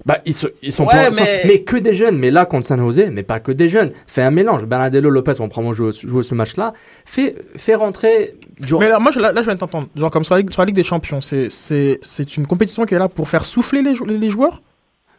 Bah, 0.05 0.17
ils, 0.25 0.33
se- 0.33 0.47
ils 0.61 0.73
sont 0.73 0.83
Ouais, 0.85 0.91
pas, 0.91 1.11
sont- 1.13 1.23
mais- 1.23 1.43
mais 1.45 1.61
que 1.61 1.77
des 1.77 1.93
jeunes. 1.93 2.17
Mais 2.17 2.29
là, 2.29 2.45
contre 2.45 2.65
San 2.67 2.77
Jose, 2.79 3.05
mais 3.09 3.23
pas 3.23 3.39
que 3.39 3.53
des 3.53 3.69
jeunes. 3.69 3.91
Fais 4.05 4.21
un 4.21 4.31
mélange. 4.31 4.65
Bernardello 4.65 5.09
Lopez, 5.09 5.39
on 5.39 5.47
prend 5.47 5.71
jouer, 5.71 5.91
jouer 5.93 6.23
ce 6.23 6.35
match-là. 6.35 6.73
Fais, 7.05 7.35
fais 7.55 7.75
rentrer. 7.75 8.33
Mais 8.79 8.89
là, 8.89 8.99
moi, 8.99 9.11
je, 9.13 9.19
là, 9.21 9.31
là, 9.31 9.41
je 9.41 9.45
viens 9.45 9.53
de 9.55 9.59
t'entendre. 9.59 9.87
Genre, 9.95 10.11
comme 10.11 10.25
sur 10.25 10.33
la, 10.35 10.41
Ligue, 10.41 10.51
sur 10.51 10.61
la 10.61 10.65
Ligue 10.65 10.75
des 10.75 10.83
Champions, 10.83 11.21
c'est- 11.21 11.49
c'est 11.49 11.99
c'est 12.03 12.35
une 12.35 12.47
compétition 12.47 12.85
qui 12.85 12.95
est 12.95 12.99
là 12.99 13.07
pour 13.07 13.29
faire 13.29 13.45
souffler 13.45 13.81
les, 13.81 13.95
jou- 13.95 14.03
les, 14.05 14.17
les 14.17 14.29
joueurs? 14.29 14.61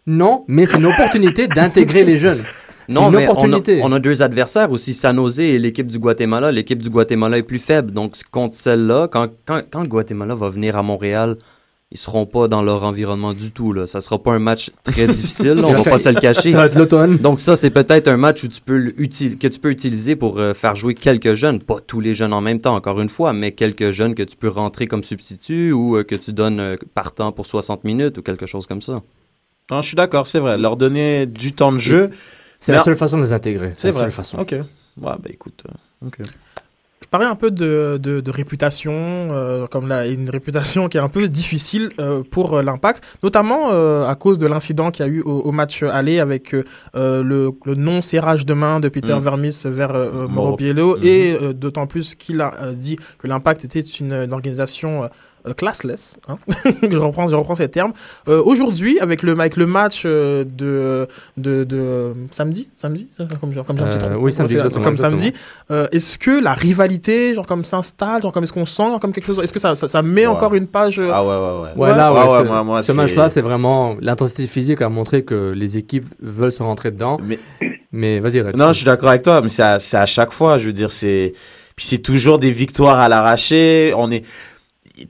Non, 0.06 0.44
mais 0.48 0.66
c'est 0.66 0.76
une 0.76 0.84
opportunité 0.86 1.46
d'intégrer 1.48 2.04
les 2.04 2.18
jeunes. 2.18 2.44
Non, 2.88 3.06
une 3.06 3.16
mais 3.16 3.26
on 3.26 3.28
a, 3.28 3.32
opportunité. 3.32 3.80
on 3.82 3.92
a 3.92 3.98
deux 3.98 4.22
adversaires 4.22 4.70
aussi, 4.70 4.94
San 4.94 5.16
Jose 5.16 5.40
et 5.40 5.58
l'équipe 5.58 5.86
du 5.86 5.98
Guatemala. 5.98 6.52
L'équipe 6.52 6.82
du 6.82 6.90
Guatemala 6.90 7.38
est 7.38 7.42
plus 7.42 7.58
faible. 7.58 7.92
Donc, 7.92 8.16
contre 8.30 8.54
celle-là, 8.54 9.08
quand, 9.10 9.28
quand, 9.46 9.62
quand 9.70 9.82
le 9.82 9.88
Guatemala 9.88 10.34
va 10.34 10.48
venir 10.50 10.76
à 10.76 10.82
Montréal, 10.82 11.36
ils 11.94 11.98
seront 11.98 12.26
pas 12.26 12.48
dans 12.48 12.60
leur 12.60 12.82
environnement 12.82 13.32
du 13.34 13.52
tout. 13.52 13.72
Là. 13.72 13.86
Ça 13.86 14.00
sera 14.00 14.20
pas 14.20 14.32
un 14.32 14.40
match 14.40 14.72
très 14.82 15.06
difficile, 15.06 15.54
là, 15.54 15.64
on 15.68 15.72
va 15.74 15.82
pas 15.84 15.98
se 15.98 16.08
le 16.08 16.20
cacher. 16.20 16.50
Ça 16.50 16.58
va 16.58 16.66
être 16.66 16.74
l'automne. 16.74 17.18
Donc 17.18 17.38
ça, 17.38 17.54
c'est 17.54 17.70
peut-être 17.70 18.08
un 18.08 18.16
match 18.16 18.42
où 18.42 18.48
tu 18.48 18.60
peux 18.60 18.90
que 18.90 19.46
tu 19.46 19.58
peux 19.60 19.70
utiliser 19.70 20.16
pour 20.16 20.38
euh, 20.38 20.54
faire 20.54 20.74
jouer 20.74 20.94
quelques 20.94 21.34
jeunes, 21.34 21.60
pas 21.60 21.78
tous 21.80 22.00
les 22.00 22.12
jeunes 22.12 22.32
en 22.32 22.40
même 22.40 22.60
temps, 22.60 22.74
encore 22.74 23.00
une 23.00 23.08
fois, 23.08 23.32
mais 23.32 23.52
quelques 23.52 23.92
jeunes 23.92 24.16
que 24.16 24.24
tu 24.24 24.36
peux 24.36 24.48
rentrer 24.48 24.88
comme 24.88 25.04
substitut 25.04 25.72
ou 25.72 25.96
euh, 25.96 26.02
que 26.02 26.16
tu 26.16 26.32
donnes 26.32 26.58
euh, 26.58 26.76
partant 26.94 27.30
pour 27.30 27.46
60 27.46 27.84
minutes 27.84 28.18
ou 28.18 28.22
quelque 28.22 28.46
chose 28.46 28.66
comme 28.66 28.82
ça. 28.82 29.00
Non, 29.70 29.80
je 29.80 29.86
suis 29.86 29.96
d'accord, 29.96 30.26
c'est 30.26 30.40
vrai. 30.40 30.58
Leur 30.58 30.76
donner 30.76 31.26
du 31.26 31.52
temps 31.52 31.72
de 31.72 31.78
jeu. 31.78 32.10
C'est 32.64 32.72
la 32.72 32.82
seule 32.84 32.96
façon 32.96 33.16
de 33.18 33.22
les 33.22 33.32
intégrer. 33.32 33.72
C'est 33.76 33.88
la 33.88 33.92
vrai. 33.92 34.02
seule 34.04 34.12
façon. 34.12 34.38
Ok. 34.38 34.52
Ouais, 34.52 34.62
bah 35.02 35.16
écoute. 35.28 35.64
euh, 35.68 36.06
ok. 36.06 36.18
Je 37.02 37.08
parlais 37.10 37.26
un 37.26 37.34
peu 37.36 37.50
de, 37.50 37.98
de, 38.02 38.20
de 38.20 38.30
réputation, 38.30 38.92
euh, 38.94 39.66
comme 39.66 39.88
là, 39.88 40.06
une 40.06 40.30
réputation 40.30 40.88
qui 40.88 40.96
est 40.96 41.00
un 41.00 41.08
peu 41.10 41.28
difficile 41.28 41.90
euh, 42.00 42.22
pour 42.28 42.62
l'impact, 42.62 43.04
notamment 43.22 43.70
euh, 43.72 44.06
à 44.08 44.14
cause 44.14 44.38
de 44.38 44.46
l'incident 44.46 44.90
qu'il 44.90 45.04
y 45.04 45.08
a 45.08 45.12
eu 45.12 45.20
au, 45.20 45.40
au 45.42 45.52
match 45.52 45.82
aller 45.82 46.18
avec 46.18 46.52
le, 46.52 46.64
le 46.94 47.74
non-serrage 47.74 48.46
de 48.46 48.54
main 48.54 48.80
de 48.80 48.88
Peter 48.88 49.14
Mm. 49.14 49.18
Vermis 49.20 49.62
vers 49.66 49.94
euh, 49.94 50.12
Moro- 50.12 50.28
Mauro 50.28 50.56
Biello, 50.56 50.96
Mhm. 50.96 51.04
et 51.04 51.32
euh, 51.40 51.52
d'autant 51.52 51.86
plus 51.86 52.14
qu'il 52.14 52.40
a 52.40 52.54
euh, 52.62 52.72
dit 52.72 52.96
que 53.18 53.26
l'impact 53.28 53.64
était 53.64 53.80
une, 53.80 54.12
une 54.12 54.32
organisation 54.32 55.08
classless, 55.52 56.14
hein. 56.28 56.38
je, 56.90 56.96
reprends, 56.96 57.28
je 57.28 57.34
reprends 57.36 57.54
ces 57.54 57.68
termes. 57.68 57.92
Euh, 58.28 58.42
Aujourd'hui, 58.42 58.98
avec 59.00 59.22
le, 59.22 59.32
avec 59.32 59.56
le 59.56 59.66
match 59.66 60.04
euh, 60.06 60.44
de, 60.44 61.06
de, 61.36 61.64
de 61.64 62.12
samedi, 62.30 62.68
samedi, 62.76 63.08
comme, 63.18 63.52
j'ai- 63.52 63.62
comme 63.62 63.76
j'ai 63.76 63.84
un 63.84 63.88
petit 63.88 64.04
Euh, 64.06 64.16
oui, 64.18 64.32
samedi, 64.32 64.54
exactement, 64.54 64.84
comme 64.84 64.92
exactement. 64.94 65.20
samedi. 65.20 65.36
Euh, 65.70 65.86
est-ce 65.92 66.16
que 66.18 66.30
la 66.42 66.54
rivalité, 66.54 67.34
genre 67.34 67.46
comme 67.46 67.64
s'installe, 67.64 68.22
genre 68.22 68.32
comme 68.32 68.44
est-ce 68.44 68.52
qu'on 68.52 68.64
sent, 68.64 68.84
genre 68.84 69.00
comme 69.00 69.12
quelque 69.12 69.26
chose, 69.26 69.40
est-ce 69.42 69.52
que 69.52 69.58
ça, 69.58 69.74
ça, 69.74 69.86
ça 69.88 70.00
met 70.02 70.22
Ouais. 70.22 70.26
encore 70.28 70.54
une 70.54 70.66
page 70.66 70.98
euh, 70.98 71.10
Ah 71.12 71.22
ouais, 71.22 71.28
ouais, 71.28 71.62
ouais. 71.76 71.88
Ouais, 71.90 71.96
là, 71.96 72.12
ouais, 72.12 72.20
ouais, 72.20 72.38
ce, 72.42 72.46
moi- 72.46 72.64
moi, 72.64 72.82
ce 72.82 72.92
match-là, 72.92 73.28
c'est 73.28 73.40
vraiment 73.42 73.96
l'intensité 74.00 74.46
physique 74.46 74.80
a 74.80 74.88
montré 74.88 75.24
que 75.24 75.52
les 75.54 75.76
équipes 75.76 76.06
veulent 76.22 76.52
se 76.52 76.62
rentrer 76.62 76.90
dedans. 76.90 77.18
Mais, 77.22 77.38
Mais 77.92 78.18
vas-y, 78.20 78.42
non, 78.56 78.68
je 78.68 78.72
suis 78.78 78.84
d'accord 78.86 79.10
avec 79.10 79.22
toi, 79.22 79.40
mais 79.42 79.48
c'est 79.48 79.62
à, 79.62 79.78
c'est 79.78 79.96
à 79.96 80.06
chaque 80.06 80.32
fois. 80.32 80.58
Je 80.58 80.66
veux 80.66 80.72
dire, 80.72 80.90
c'est. 80.90 81.32
Puis 81.76 81.86
c'est 81.86 81.98
toujours 81.98 82.38
des 82.38 82.50
victoires 82.52 82.98
à 82.98 83.08
l'arraché. 83.08 83.92
On 83.96 84.10
est. 84.10 84.24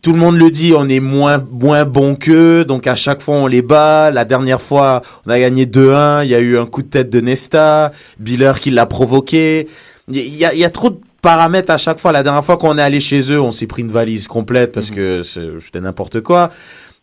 Tout 0.01 0.13
le 0.15 0.19
monde 0.19 0.39
le 0.39 0.51
dit, 0.51 0.73
on 0.75 0.89
est 0.89 1.01
moins, 1.01 1.45
moins 1.51 1.85
bon 1.85 2.15
qu'eux, 2.15 2.65
donc 2.65 2.87
à 2.87 2.95
chaque 2.95 3.21
fois 3.21 3.35
on 3.37 3.47
les 3.47 3.61
bat. 3.61 4.11
La 4.11 4.25
dernière 4.25 4.63
fois, 4.63 5.03
on 5.27 5.31
a 5.31 5.39
gagné 5.39 5.67
2-1, 5.67 6.25
il 6.25 6.31
y 6.31 6.35
a 6.35 6.41
eu 6.41 6.57
un 6.57 6.65
coup 6.65 6.81
de 6.83 6.89
tête 6.89 7.11
de 7.11 7.21
Nesta, 7.21 7.93
Biller 8.19 8.53
qui 8.63 8.71
l'a 8.71 8.87
provoqué. 8.87 9.69
Il 10.09 10.17
y 10.35 10.45
a, 10.47 10.55
il 10.55 10.59
y 10.59 10.65
a 10.65 10.71
trop 10.71 10.89
de 10.89 10.97
paramètres 11.21 11.71
à 11.71 11.77
chaque 11.77 11.99
fois. 11.99 12.13
La 12.13 12.23
dernière 12.23 12.43
fois 12.45 12.57
qu'on 12.57 12.79
est 12.79 12.83
allé 12.83 12.99
chez 12.99 13.31
eux, 13.31 13.39
on 13.41 13.53
s'est 13.53 13.67
pris 13.67 13.83
une 13.83 13.91
valise 13.91 14.27
complète 14.27 14.73
parce 14.73 14.91
que 14.91 15.23
c'est- 15.23 15.61
c'était 15.61 15.81
n'importe 15.81 16.23
quoi. 16.23 16.51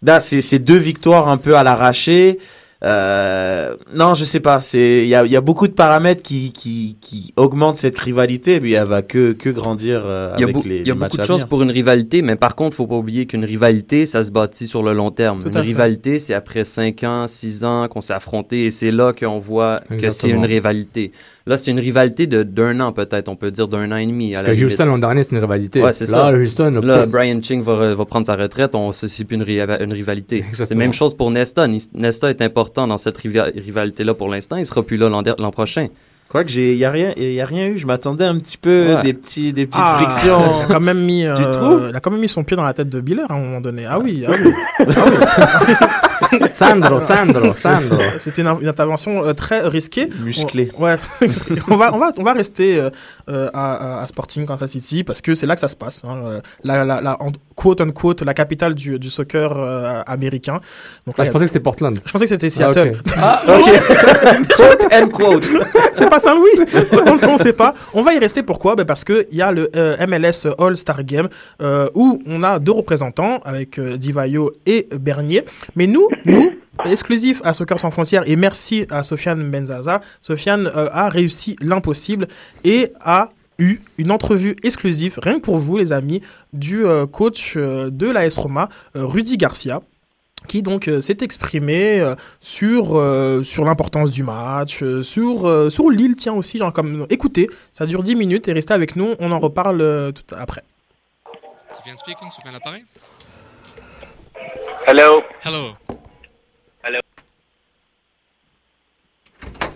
Là, 0.03 0.19
c'est 0.19 0.41
c'est 0.41 0.57
deux 0.59 0.77
victoires 0.77 1.27
un 1.29 1.37
peu 1.37 1.55
à 1.55 1.61
l'arraché. 1.63 2.39
Euh, 2.83 3.75
non, 3.95 4.15
je 4.15 4.23
sais 4.23 4.39
pas. 4.39 4.59
C'est 4.61 5.03
il 5.03 5.07
y 5.07 5.15
a, 5.15 5.25
y 5.25 5.35
a 5.35 5.41
beaucoup 5.41 5.67
de 5.67 5.73
paramètres 5.73 6.23
qui, 6.23 6.51
qui, 6.51 6.97
qui 6.99 7.31
augmentent 7.37 7.77
cette 7.77 7.97
rivalité, 7.99 8.59
puis 8.59 8.73
elle 8.73 8.87
va 8.87 9.03
que, 9.03 9.33
que 9.33 9.49
grandir 9.49 10.01
euh, 10.05 10.33
Il 10.37 10.41
y 10.41 10.43
a, 10.43 10.47
avec 10.47 10.65
les, 10.65 10.77
il 10.79 10.87
y 10.87 10.91
a 10.91 10.93
les 10.93 10.99
beaucoup 10.99 11.17
de 11.17 11.23
choses 11.23 11.45
pour 11.45 11.61
une 11.61 11.69
rivalité, 11.71 12.21
mais 12.23 12.35
par 12.35 12.55
contre, 12.55 12.75
faut 12.75 12.87
pas 12.87 12.95
oublier 12.95 13.27
qu'une 13.27 13.45
rivalité, 13.45 14.05
ça 14.05 14.23
se 14.23 14.31
bâtit 14.31 14.65
sur 14.65 14.81
le 14.81 14.93
long 14.93 15.11
terme. 15.11 15.43
Tout 15.43 15.49
une 15.49 15.59
rivalité, 15.59 16.17
c'est 16.17 16.33
après 16.33 16.63
5 16.63 17.03
ans, 17.03 17.27
6 17.27 17.65
ans 17.65 17.87
qu'on 17.87 18.01
s'est 18.01 18.13
affronté 18.13 18.65
et 18.65 18.69
c'est 18.71 18.91
là 18.91 19.13
qu'on 19.13 19.39
voit 19.39 19.81
que 19.99 20.09
c'est 20.09 20.29
une 20.29 20.45
rivalité. 20.45 21.11
Là, 21.47 21.57
c'est 21.57 21.71
une 21.71 21.79
rivalité 21.79 22.27
de- 22.27 22.43
d'un 22.43 22.79
an 22.81 22.91
peut-être, 22.91 23.27
on 23.29 23.35
peut 23.35 23.49
dire 23.51 23.67
d'un 23.67 23.91
an 23.91 23.95
et 23.97 24.05
demi. 24.05 24.35
À 24.35 24.39
Parce 24.43 24.49
la 24.49 24.55
que. 24.55 24.65
Houston 24.65 24.85
l'an 24.85 24.97
dernier, 24.99 25.23
c'est 25.23 25.31
une 25.31 25.39
rivalité. 25.41 25.81
Ouais, 25.81 25.91
c'est 25.93 26.05
Là, 26.09 26.11
ça. 26.11 26.31
Houston, 26.31 26.81
Là, 26.83 27.05
Brian 27.07 27.39
Ching 27.41 27.61
va, 27.63 27.95
va 27.95 28.05
prendre 28.05 28.25
sa 28.27 28.35
retraite, 28.35 28.75
on 28.75 28.91
c'est 28.91 29.07
c'est 29.07 29.23
plus 29.23 29.35
une, 29.37 29.43
riva- 29.43 29.81
une 29.83 29.93
rivalité. 29.93 30.45
C'est 30.53 30.69
la 30.69 30.75
même 30.75 30.93
chose 30.93 31.13
pour 31.15 31.31
Nesta. 31.31 31.67
Nesta 31.95 32.29
est 32.29 32.41
important 32.41 32.85
dans 32.87 32.97
cette 32.97 33.17
riva- 33.17 33.49
rivalité-là 33.55 34.13
pour 34.13 34.29
l'instant. 34.29 34.57
Il 34.57 34.65
sera 34.65 34.83
plus 34.83 34.97
là 34.97 35.09
l'an 35.09 35.23
l'an 35.39 35.51
prochain. 35.51 35.87
Quoique 36.29 36.49
j'ai, 36.49 36.75
y 36.75 36.85
a 36.85 36.91
rien, 36.91 37.11
y 37.17 37.41
a 37.41 37.45
rien 37.45 37.65
eu. 37.65 37.77
Je 37.77 37.85
m'attendais 37.85 38.23
un 38.23 38.37
petit 38.37 38.57
peu 38.57 38.95
Ouais. 38.95 39.01
des 39.01 39.13
petits, 39.13 39.51
des 39.51 39.65
petites 39.65 39.81
Ah, 39.83 39.97
frictions. 39.97 40.39
Il 40.59 40.71
a 40.71 40.75
quand 40.75 40.79
même 40.79 40.99
mis, 41.03 41.25
euh, 41.25 41.33
il 41.89 41.95
a 41.95 41.99
quand 41.99 42.09
même 42.11 42.21
mis 42.21 42.29
son 42.29 42.45
pied 42.45 42.55
dans 42.55 42.63
la 42.63 42.73
tête 42.73 42.87
de 42.87 43.01
Biller 43.01 43.23
à 43.27 43.33
un 43.33 43.39
moment 43.39 43.59
donné. 43.59 43.85
Ah 43.89 43.99
oui, 43.99 44.23
ah 44.25 44.31
oui. 44.31 44.85
Sandro, 46.49 46.99
Sandro, 46.99 47.53
Sandro. 47.53 47.97
C'était 48.19 48.41
une, 48.41 48.55
une 48.61 48.67
intervention 48.67 49.23
euh, 49.25 49.33
très 49.33 49.61
risquée. 49.61 50.09
Musclée. 50.23 50.71
On, 50.77 50.83
ouais. 50.83 50.95
on, 51.69 51.77
va, 51.77 51.93
on, 51.93 51.97
va, 51.97 52.11
on 52.17 52.23
va 52.23 52.33
rester 52.33 52.77
euh, 52.79 52.89
euh, 53.29 53.49
à, 53.53 54.03
Sporting 54.07 54.45
Kansas 54.45 54.71
City 54.71 55.03
parce 55.03 55.21
que 55.21 55.33
c'est 55.33 55.45
là 55.45 55.55
que 55.55 55.59
ça 55.61 55.67
se 55.67 55.75
passe. 55.75 56.01
hein. 56.07 56.41
La, 56.63 56.83
la, 56.83 57.01
la, 57.01 57.21
en- 57.21 57.31
quote 57.55 57.81
unquote, 57.81 58.21
la 58.23 58.33
capitale 58.33 58.73
du, 58.75 58.97
du 58.99 59.09
soccer 59.09 59.51
euh, 59.57 60.01
américain. 60.07 60.59
Donc 61.05 61.15
Ah, 61.17 61.23
je 61.23 61.31
pensais 61.31 61.45
que 61.45 61.49
c'était 61.49 61.59
Portland. 61.59 61.99
je 62.05 62.11
pensais 62.11 62.25
que 62.25 62.29
c'était 62.29 62.47
Ah, 62.47 62.71
Seattle. 62.73 62.97
ok. 63.05 63.13
Ah, 63.21 63.41
ok. 63.47 64.47
quote 64.55 64.93
and 64.93 65.07
quote. 65.09 65.49
c'est 65.93 66.09
pas 66.09 66.19
Saint-Louis 66.19 66.49
on 67.27 67.33
ne 67.33 67.37
sait 67.37 67.53
pas. 67.53 67.73
On 67.93 68.01
va 68.01 68.13
y 68.13 68.19
rester 68.19 68.43
pourquoi? 68.43 68.75
Ben 68.75 68.85
Parce 68.85 69.03
qu'il 69.03 69.25
y 69.31 69.41
a 69.41 69.51
le 69.51 69.69
euh, 69.75 69.95
MLS 70.07 70.47
All-Star 70.57 71.03
Game 71.03 71.27
euh, 71.61 71.89
où 71.93 72.21
on 72.25 72.43
a 72.43 72.59
deux 72.59 72.71
représentants 72.71 73.39
avec 73.43 73.77
euh, 73.79 73.97
Divayo 73.97 74.51
et 74.65 74.87
Bernier. 74.99 75.45
Mais 75.75 75.87
nous, 75.87 76.07
nous, 76.25 76.51
exclusif 76.85 77.41
à 77.43 77.53
Soccer 77.53 77.79
Sans 77.79 77.91
Frontières 77.91 78.23
et 78.27 78.35
merci 78.35 78.85
à 78.89 79.03
Sofiane 79.03 79.49
Benzaza, 79.49 80.01
Sofiane 80.21 80.67
euh, 80.67 80.89
a 80.91 81.09
réussi 81.09 81.55
l'impossible 81.61 82.27
et 82.63 82.91
a 82.99 83.29
eu 83.59 83.79
une 83.97 84.11
entrevue 84.11 84.55
exclusive, 84.63 85.19
rien 85.21 85.35
que 85.35 85.41
pour 85.45 85.57
vous 85.57 85.77
les 85.77 85.93
amis, 85.93 86.21
du 86.53 86.85
euh, 86.85 87.05
coach 87.05 87.53
euh, 87.57 87.89
de 87.91 88.09
l'AS 88.09 88.35
Roma, 88.37 88.69
euh, 88.95 89.05
Rudy 89.05 89.37
Garcia 89.37 89.81
qui 90.47 90.63
donc 90.63 90.87
euh, 90.87 91.01
s'est 91.01 91.17
exprimé 91.21 91.99
euh, 91.99 92.15
sur, 92.39 92.97
euh, 92.97 93.43
sur 93.43 93.63
l'importance 93.63 94.11
du 94.11 94.23
match, 94.23 94.81
euh, 94.81 95.03
sur, 95.03 95.47
euh, 95.47 95.69
sur 95.69 95.89
Lille, 95.89 96.15
tiens 96.17 96.33
aussi, 96.33 96.57
genre 96.57 96.73
comme 96.73 97.05
écoutez, 97.09 97.49
ça 97.71 97.85
dure 97.85 98.03
10 98.03 98.15
minutes 98.15 98.47
et 98.47 98.53
restez 98.53 98.73
avec 98.73 98.95
nous, 98.95 99.13
on 99.19 99.31
en 99.31 99.39
reparle 99.39 99.81
euh, 99.81 100.11
tout 100.11 100.23
après. 100.35 100.63
L'appareil. 102.51 102.83
Hello. 104.87 105.21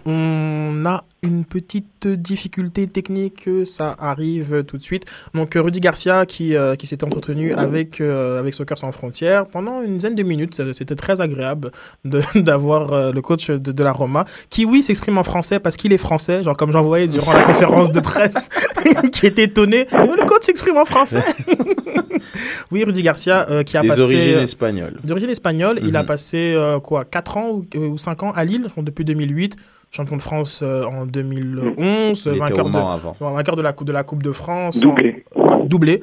Hello. 0.05 0.13
On 0.13 0.85
a 0.85 1.03
une 1.25 1.43
petite 1.45 2.07
difficulté 2.07 2.87
technique, 2.87 3.49
ça 3.65 3.95
arrive 3.99 4.63
tout 4.63 4.77
de 4.77 4.83
suite. 4.83 5.05
Donc 5.33 5.55
euh, 5.55 5.61
Rudy 5.61 5.79
Garcia 5.79 6.25
qui, 6.25 6.55
euh, 6.55 6.75
qui 6.75 6.87
s'était 6.87 7.03
entretenu 7.03 7.53
avec, 7.53 7.99
euh, 8.01 8.39
avec 8.39 8.53
Soccer 8.53 8.77
Sans 8.77 8.91
Frontières 8.91 9.47
pendant 9.47 9.81
une 9.81 9.95
dizaine 9.95 10.15
de 10.15 10.23
minutes. 10.23 10.61
C'était 10.73 10.95
très 10.95 11.21
agréable 11.21 11.71
d'avoir 12.35 12.93
euh, 12.93 13.11
le 13.11 13.21
coach 13.21 13.49
de, 13.49 13.57
de 13.71 13.83
la 13.83 13.91
Roma 13.91 14.25
qui, 14.49 14.65
oui, 14.65 14.83
s'exprime 14.83 15.17
en 15.17 15.23
français 15.23 15.59
parce 15.59 15.75
qu'il 15.77 15.91
est 15.93 15.97
français, 15.97 16.43
genre 16.43 16.55
comme 16.57 16.71
j'en 16.71 16.81
voyais 16.83 17.07
durant 17.07 17.33
la 17.33 17.43
conférence 17.43 17.91
de 17.91 17.99
presse, 17.99 18.49
qui 19.11 19.25
était 19.27 19.43
étonné. 19.43 19.87
Oh, 19.93 19.97
Le 20.17 20.25
coach 20.25 20.43
s'exprime 20.43 20.77
en 20.77 20.85
français. 20.85 21.23
oui, 22.71 22.83
Rudy 22.83 23.01
Garcia 23.03 23.47
euh, 23.49 23.63
qui 23.63 23.77
a 23.77 23.81
Des 23.81 23.87
passé... 23.89 24.01
origines 24.01 24.39
espagnoles. 24.39 24.99
D'origine 25.03 25.29
espagnole, 25.29 25.79
il 25.83 25.95
a 25.95 26.01
Mhm. 26.01 26.07
passé 26.07 26.55
quoi 26.83 27.05
4 27.05 27.37
ans 27.37 27.49
ou, 27.51 27.65
ou 27.79 27.97
5 27.97 28.23
ans 28.23 28.31
à 28.31 28.43
Lille, 28.45 28.67
depuis 28.77 29.03
2008, 29.05 29.55
champion 29.91 30.17
de 30.17 30.21
France 30.21 30.61
en 30.61 31.05
2011, 31.23 32.23
Il 32.25 32.29
était 32.31 32.39
vainqueur 32.39 32.65
de, 32.65 32.69
Mans 32.71 32.91
avant. 32.91 33.15
vainqueur 33.19 33.55
de 33.55 33.61
la 33.61 33.73
coupe 33.73 33.87
de 33.87 33.93
la 33.93 34.03
Coupe 34.03 34.23
de 34.23 34.31
France, 34.31 34.79
Doublé. 34.79 35.23
en- 35.35 35.63
doublé. 35.65 36.01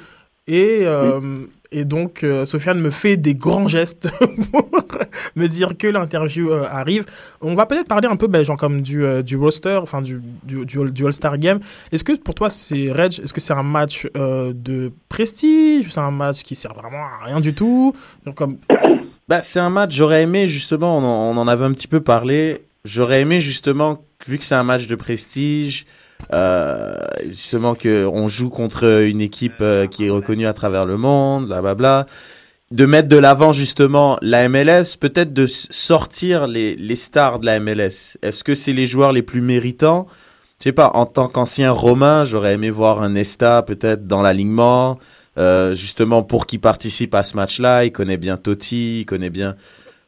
Et, 0.49 0.81
euh, 0.83 1.21
et 1.71 1.85
donc 1.85 2.25
euh, 2.25 2.45
Sofiane 2.45 2.81
me 2.81 2.91
fait 2.91 3.17
des 3.17 3.37
grands 3.37 3.69
gestes 3.69 4.09
pour 4.51 4.69
me 5.37 5.47
dire 5.47 5.77
que 5.79 5.87
l'interview 5.87 6.51
euh, 6.51 6.65
arrive. 6.69 7.07
On 7.41 7.55
va 7.55 7.65
peut-être 7.65 7.87
parler 7.87 8.09
un 8.09 8.17
peu 8.17 8.27
ben, 8.27 8.45
genre 8.45 8.57
comme 8.57 8.81
du, 8.83 9.05
euh, 9.05 9.23
du 9.23 9.37
roster, 9.37 9.79
enfin 9.81 10.03
du, 10.03 10.21
du, 10.43 10.67
du, 10.67 10.91
du 10.91 11.07
All-Star 11.07 11.39
Game. 11.39 11.61
Est-ce 11.93 12.03
que 12.03 12.15
pour 12.19 12.35
toi 12.35 12.51
c'est 12.51 12.91
Reg, 12.91 13.21
est-ce 13.23 13.33
que 13.33 13.41
c'est 13.41 13.53
un 13.53 13.63
match 13.63 14.09
euh, 14.17 14.53
de 14.53 14.91
prestige, 15.09 15.87
c'est 15.91 16.01
un 16.01 16.11
match 16.11 16.43
qui 16.43 16.57
sert 16.57 16.75
vraiment 16.75 17.05
à 17.05 17.25
rien 17.27 17.39
du 17.41 17.55
tout? 17.55 17.95
Genre 18.27 18.35
comme 18.35 18.57
Bah, 19.29 19.43
c'est 19.43 19.61
un 19.61 19.71
match, 19.71 19.95
j'aurais 19.95 20.23
aimé 20.25 20.49
justement, 20.49 20.99
on 20.99 21.05
en, 21.05 21.37
on 21.37 21.41
en 21.41 21.47
avait 21.47 21.65
un 21.65 21.73
petit 21.73 21.89
peu 21.89 22.01
parlé, 22.01 22.63
j'aurais 22.85 23.21
aimé 23.21 23.41
justement, 23.41 24.05
vu 24.27 24.39
que 24.39 24.45
c'est 24.45 24.55
un 24.55 24.65
match 24.65 24.87
de 24.87 24.95
prestige, 24.95 25.87
euh, 26.33 26.95
justement 27.27 27.75
qu'on 27.75 28.29
joue 28.29 28.49
contre 28.49 28.85
une 29.05 29.21
équipe 29.21 29.61
euh, 29.61 29.87
qui 29.87 30.07
est 30.07 30.11
reconnue 30.11 30.47
à 30.47 30.53
travers 30.53 30.87
le 30.87 30.97
monde, 30.97 31.47
blablabla, 31.47 32.07
de 32.71 32.87
mettre 32.87 33.09
de 33.09 33.19
l'avant 33.19 33.53
justement 33.53 34.19
la 34.23 34.49
MLS, 34.49 34.97
peut-être 34.99 35.33
de 35.33 35.47
sortir 35.47 36.47
les, 36.47 36.75
les 36.77 36.97
stars 36.97 37.39
de 37.39 37.47
la 37.47 37.61
MLS. 37.61 38.17
Est-ce 38.23 38.45
que 38.45 38.55
c'est 38.55 38.73
les 38.73 38.87
joueurs 38.87 39.13
les 39.13 39.23
plus 39.23 39.43
méritants? 39.43 40.07
Je 40.63 40.69
sais 40.69 40.73
pas, 40.73 40.93
en 40.95 41.07
tant 41.07 41.27
qu'ancien 41.27 41.73
Romain, 41.73 42.25
j'aurais 42.25 42.55
aimé 42.55 42.71
voir 42.71 43.03
un 43.03 43.11
Nesta 43.11 43.63
peut-être 43.63 44.07
dans 44.07 44.23
l'alignement, 44.23 44.97
euh, 45.37 45.75
justement 45.75 46.23
pour 46.23 46.47
qu'il 46.47 46.61
participe 46.61 47.17
à 47.17 47.25
ce 47.25 47.35
match-là. 47.37 47.85
Il 47.85 47.91
connaît 47.91 48.17
bien 48.17 48.37
Totti, 48.37 49.01
il 49.01 49.05
connaît 49.05 49.29
bien. 49.29 49.57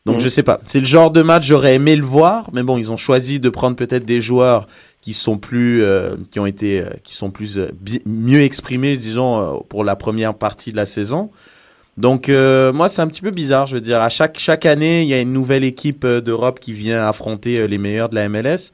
Donc 0.07 0.17
Mhm. 0.17 0.21
je 0.23 0.29
sais 0.29 0.43
pas. 0.43 0.61
C'est 0.67 0.81
le 0.81 0.87
genre 0.87 1.11
de 1.11 1.23
match 1.23 1.47
j'aurais 1.47 1.75
aimé 1.77 1.97
le 1.97 2.05
voir, 2.05 2.51
mais 2.53 2.63
bon, 2.63 2.77
ils 2.77 2.93
ont 2.93 2.97
choisi 2.97 3.41
de 3.41 3.49
prendre 3.49 3.75
peut-être 3.77 4.05
des 4.05 4.21
joueurs 4.21 4.67
qui 5.01 5.15
sont 5.15 5.39
plus, 5.39 5.83
euh, 5.83 6.17
qui 6.31 6.39
ont 6.41 6.47
été, 6.47 6.81
euh, 6.81 6.91
qui 7.03 7.15
sont 7.15 7.31
plus 7.31 7.57
euh, 7.59 7.69
mieux 8.05 8.43
exprimés, 8.43 8.97
disons, 8.99 9.41
euh, 9.41 9.59
pour 9.69 9.83
la 9.85 9.97
première 9.97 10.35
partie 10.35 10.73
de 10.73 10.77
la 10.77 10.87
saison. 10.87 11.31
Donc 11.97 12.29
euh, 12.29 12.73
moi 12.73 12.89
c'est 12.89 13.01
un 13.03 13.07
petit 13.07 13.21
peu 13.23 13.31
bizarre, 13.31 13.67
je 13.67 13.75
veux 13.77 13.81
dire. 13.81 14.01
À 14.01 14.09
chaque 14.09 14.39
chaque 14.39 14.67
année, 14.67 15.03
il 15.03 15.09
y 15.09 15.15
a 15.15 15.21
une 15.21 15.33
nouvelle 15.33 15.65
équipe 15.65 16.05
d'Europe 16.07 16.59
qui 16.61 16.73
vient 16.73 17.07
affronter 17.07 17.67
les 17.69 17.79
meilleurs 17.79 18.09
de 18.09 18.17
la 18.17 18.29
MLS. 18.29 18.73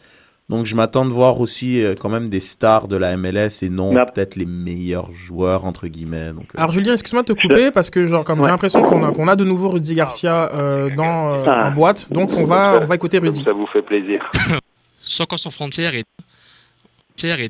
Donc 0.51 0.67
je 0.67 0.75
m'attends 0.75 1.05
de 1.05 1.11
voir 1.11 1.41
aussi 1.41 1.81
euh, 1.81 1.95
quand 1.99 2.09
même 2.09 2.29
des 2.29 2.41
stars 2.41 2.89
de 2.89 2.97
la 2.97 3.17
MLS 3.17 3.63
et 3.63 3.71
non 3.71 3.95
peut-être 3.95 4.35
les 4.35 4.47
meilleurs 4.47 5.13
joueurs 5.13 5.65
entre 5.65 5.87
guillemets. 5.87 6.33
Donc, 6.33 6.47
euh, 6.55 6.59
Alors 6.59 6.73
Julien, 6.73 6.93
excuse-moi 6.93 7.23
de 7.23 7.33
te 7.33 7.41
couper 7.41 7.71
parce 7.71 7.89
que 7.89 8.05
genre 8.05 8.25
comme 8.25 8.43
j'ai 8.43 8.51
l'impression 8.51 8.83
qu'on 8.83 9.05
a 9.05 9.13
qu'on 9.13 9.29
a 9.29 9.37
de 9.37 9.45
nouveau 9.45 9.69
Rudy 9.69 9.95
Garcia 9.95 10.51
euh, 10.53 10.91
dans 10.97 11.35
euh, 11.35 11.45
Ah. 11.47 11.69
en 11.69 11.71
boîte, 11.71 12.13
donc 12.13 12.31
on 12.37 12.45
va 12.45 12.81
on 12.83 12.85
va 12.85 12.95
écouter 12.97 13.19
Rudy. 13.19 13.45
Ça 13.45 13.53
vous 13.53 13.69
fait 13.69 13.83
plaisir. 13.83 14.29
Soccer 15.01 15.39
sans 15.39 15.53
frontières 15.53 15.95
est, 15.95 16.05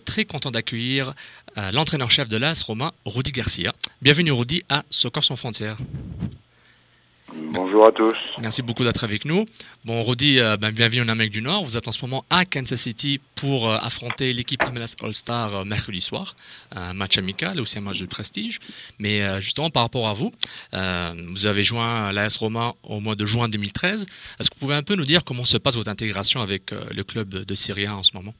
très 0.05 0.27
content 0.27 0.51
d'accueillir 0.51 1.15
euh, 1.57 1.71
l'entraîneur-chef 1.73 2.29
de 2.29 2.37
l'AS 2.37 2.63
Roma, 2.63 2.93
Rudy 3.07 3.33
Garcia. 3.33 3.73
Bienvenue 4.03 4.33
Rudy 4.33 4.63
à 4.69 4.85
Soccer 4.91 5.25
sans 5.25 5.37
frontières. 5.37 5.79
Bonjour 7.35 7.87
à 7.87 7.93
tous. 7.93 8.17
Merci 8.43 8.63
beaucoup 8.63 8.83
d'être 8.83 9.05
avec 9.05 9.25
nous. 9.25 9.47
Bon, 9.85 10.03
Rudy, 10.03 10.41
euh, 10.41 10.57
ben, 10.57 10.73
bienvenue 10.73 11.03
en 11.03 11.09
Amérique 11.09 11.33
du 11.33 11.43
Nord. 11.43 11.65
Vous 11.65 11.77
êtes 11.77 11.87
en 11.87 11.93
ce 11.93 12.05
moment 12.05 12.25
à 12.29 12.45
Kansas 12.45 12.81
City 12.81 13.21
pour 13.37 13.69
euh, 13.69 13.77
affronter 13.81 14.33
l'équipe 14.33 14.63
MLS 14.73 14.97
All-Star 15.03 15.55
euh, 15.55 15.65
mercredi 15.65 16.01
soir. 16.01 16.35
Un 16.75 16.93
match 16.93 17.19
amical, 17.19 17.61
aussi 17.61 17.79
un 17.79 17.83
match 17.83 18.01
de 18.01 18.07
prestige. 18.07 18.59
Mais 18.99 19.41
justement, 19.41 19.71
par 19.71 19.83
rapport 19.83 20.09
à 20.09 20.15
vous, 20.15 20.33
vous 20.73 21.47
avez 21.47 21.65
joint 21.65 22.13
l'AS 22.13 22.37
Roma 22.37 22.75
au 22.83 23.01
mois 23.01 23.15
de 23.15 23.27
juin 23.27 23.49
2013. 23.49 24.07
Est-ce 24.39 24.51
que 24.51 24.55
vous 24.55 24.61
pouvez 24.61 24.75
un 24.75 24.83
peu 24.83 24.95
nous 24.95 25.05
dire 25.05 25.25
comment 25.25 25.45
se 25.45 25.57
passe 25.57 25.77
votre 25.77 25.91
intégration 25.91 26.41
avec 26.41 26.71
le 26.71 27.03
club 27.03 27.29
de 27.29 27.55
Syrie 27.55 27.87
A 27.87 27.97
en 27.97 28.03
ce 28.03 28.13
moment? 28.15 28.35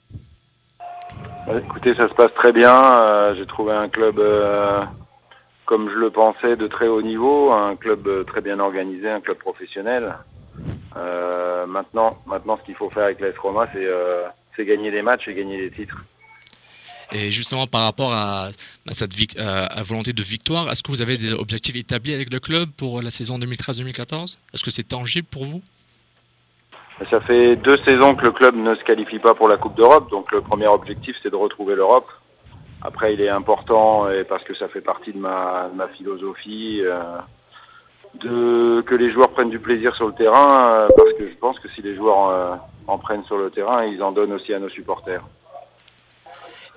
Bah, 1.47 1.55
écoutez, 1.59 1.95
ça 1.95 2.09
se 2.09 2.15
passe 2.15 2.33
très 2.35 2.53
bien. 2.53 3.35
J'ai 3.37 3.47
trouvé 3.47 3.73
un 3.73 3.89
club, 3.89 4.21
comme 5.71 5.89
je 5.89 5.95
le 5.95 6.11
pensais, 6.11 6.57
de 6.57 6.67
très 6.67 6.89
haut 6.89 7.01
niveau, 7.01 7.53
un 7.53 7.77
club 7.77 8.05
euh, 8.09 8.25
très 8.25 8.41
bien 8.41 8.59
organisé, 8.59 9.09
un 9.09 9.21
club 9.21 9.39
professionnel. 9.39 10.17
Euh, 10.97 11.65
maintenant, 11.65 12.19
maintenant, 12.27 12.59
ce 12.61 12.67
qu'il 12.67 12.75
faut 12.75 12.91
faire 12.91 13.05
avec 13.05 13.21
l'AS 13.21 13.39
Roma, 13.39 13.69
c'est 13.73 13.87
euh, 13.87 14.25
c'est 14.57 14.65
gagner 14.65 14.91
des 14.91 15.03
matchs 15.03 15.29
et 15.29 15.35
gagner 15.35 15.59
des 15.59 15.71
titres. 15.71 15.97
Et 17.13 17.31
justement, 17.31 17.69
par 17.69 17.83
rapport 17.83 18.13
à, 18.13 18.49
à 18.89 18.95
cette 18.95 19.13
à 19.39 19.83
volonté 19.85 20.13
de 20.13 20.23
victoire, 20.25 20.69
est-ce 20.73 20.83
que 20.83 20.91
vous 20.91 21.03
avez 21.03 21.17
des 21.17 21.33
objectifs 21.33 21.77
établis 21.77 22.15
avec 22.15 22.33
le 22.33 22.41
club 22.41 22.69
pour 22.77 23.01
la 23.01 23.13
saison 23.13 23.39
2013-2014 23.39 24.39
Est-ce 24.53 24.65
que 24.65 24.73
c'est 24.73 24.89
tangible 24.89 25.29
pour 25.31 25.45
vous? 25.45 25.63
Ça 27.11 27.21
fait 27.21 27.55
deux 27.55 27.79
saisons 27.85 28.17
que 28.17 28.25
le 28.25 28.33
club 28.33 28.57
ne 28.57 28.75
se 28.75 28.83
qualifie 28.83 29.21
pas 29.21 29.35
pour 29.35 29.49
la 29.49 29.57
Coupe 29.57 29.77
d'Europe, 29.77 30.11
donc 30.11 30.33
le 30.33 30.41
premier 30.41 30.67
objectif, 30.67 31.15
c'est 31.23 31.31
de 31.31 31.37
retrouver 31.37 31.77
l'Europe. 31.77 32.09
Après, 32.83 33.15
il 33.15 33.21
est 33.21 33.29
important, 33.29 34.07
parce 34.29 34.43
que 34.45 34.55
ça 34.55 34.69
fait 34.69 34.81
partie 34.81 35.13
de 35.13 35.19
ma, 35.19 35.71
philosophie, 35.97 36.83
euh, 38.25 38.83
que 38.83 38.95
les 38.95 39.13
joueurs 39.13 39.31
prennent 39.31 39.51
du 39.51 39.61
plaisir 39.61 39.95
sur 39.95 40.07
le 40.07 40.15
terrain, 40.15 40.73
euh, 40.73 40.89
parce 40.97 41.13
que 41.13 41.29
je 41.29 41.37
pense 41.37 41.59
que 41.61 41.69
si 41.71 41.83
les 41.83 41.95
joueurs 41.95 42.29
euh, 42.29 42.55
en 42.87 42.99
prennent 42.99 43.25
sur 43.25 43.39
le 43.39 43.51
terrain, 43.51 43.85
ils 43.85 44.03
en 44.03 44.13
donnent 44.13 44.33
aussi 44.33 44.53
à 44.53 44.59
nos 44.59 44.69
supporters. 44.69 45.23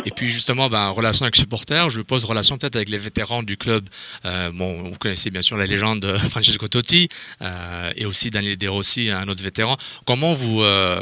Et 0.06 0.12
puis 0.12 0.30
justement, 0.30 0.70
ben, 0.70 0.90
relation 0.90 1.24
avec 1.24 1.36
supporters, 1.36 1.90
je 1.90 2.02
pose 2.02 2.26
relation 2.26 2.58
peut-être 2.58 2.76
avec 2.76 2.90
les 2.90 2.98
vétérans 2.98 3.42
du 3.42 3.56
club. 3.58 3.88
Euh, 4.26 4.52
bon, 4.54 4.84
vous 4.84 4.98
connaissez 5.00 5.30
bien 5.30 5.42
sûr 5.42 5.56
la 5.56 5.66
légende 5.66 6.02
de 6.02 6.18
Francesco 6.18 6.68
Totti 6.68 7.08
euh, 7.42 7.92
et 7.96 8.06
aussi 8.06 8.30
Daniel 8.30 8.58
De 8.58 8.68
Rossi, 8.68 9.10
un 9.10 9.28
autre 9.30 9.42
vétéran. 9.42 9.78
Comment 10.06 10.36
euh, 10.36 11.00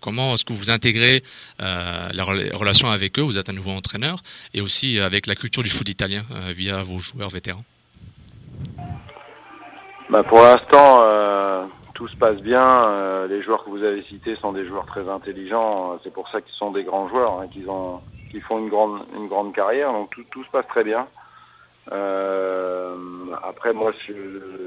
comment 0.00 0.34
est-ce 0.34 0.44
que 0.44 0.52
vous 0.52 0.70
intégrez 0.70 1.24
la 1.58 2.22
rela- 2.22 2.54
relation 2.54 2.90
avec 2.90 3.18
eux? 3.18 3.22
Vous 3.22 3.38
êtes 3.38 3.48
un 3.48 3.54
nouveau 3.54 3.72
entraîneur 3.72 4.22
et 4.52 4.60
aussi 4.60 5.00
avec 5.00 5.26
la 5.26 5.34
culture 5.34 5.62
du 5.62 5.70
foot 5.70 5.88
italien 5.88 6.24
via 6.54 6.82
vos 6.82 6.98
joueurs 6.98 7.30
vétérans. 7.30 7.64
Bah, 10.10 10.22
pour 10.22 10.40
l'instant, 10.42 11.68
tout 11.94 12.08
se 12.08 12.16
passe 12.16 12.40
bien. 12.40 13.26
Les 13.26 13.42
joueurs 13.42 13.64
que 13.64 13.70
vous 13.70 13.82
avez 13.82 14.02
cités 14.04 14.36
sont 14.36 14.52
des 14.52 14.66
joueurs 14.66 14.86
très 14.86 15.08
intelligents. 15.08 15.98
C'est 16.04 16.12
pour 16.12 16.28
ça 16.28 16.40
qu'ils 16.40 16.54
sont 16.54 16.70
des 16.70 16.84
grands 16.84 17.08
joueurs, 17.08 17.40
hein, 17.40 17.48
qu'ils 17.52 17.68
ont, 17.68 18.00
qu'ils 18.34 18.42
font 18.42 18.58
une 18.58 18.68
grande, 18.68 19.02
une 19.16 19.28
grande 19.28 19.54
carrière. 19.54 19.92
Donc 19.92 20.14
tout, 20.30 20.44
se 20.44 20.50
passe 20.50 20.66
très 20.66 20.84
bien. 20.84 21.06
Euh, 21.92 22.96
après, 23.42 23.72
moi, 23.72 23.92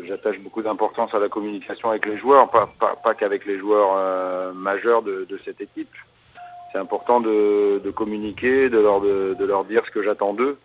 j'attache 0.03 0.39
beaucoup 0.39 0.61
d'importance 0.61 1.13
à 1.13 1.19
la 1.19 1.27
communication 1.27 1.89
avec 1.89 2.05
les 2.05 2.17
joueurs, 2.17 2.49
pas, 2.49 2.69
pas, 2.79 3.13
qu'avec 3.13 3.45
les 3.45 3.57
joueurs 3.57 3.95
euh, 3.97 4.53
majeurs 4.53 5.01
de, 5.01 5.39
cette 5.43 5.59
équipe. 5.59 5.93
C'est 6.71 6.77
important 6.77 7.19
de, 7.19 7.91
communiquer, 7.93 8.69
de 8.69 8.79
leur, 8.79 9.01
de, 9.01 9.45
leur 9.45 9.65
dire 9.65 9.83
ce 9.85 9.91
que 9.91 10.03
j'attends 10.03 10.33
d'eux 10.33 10.57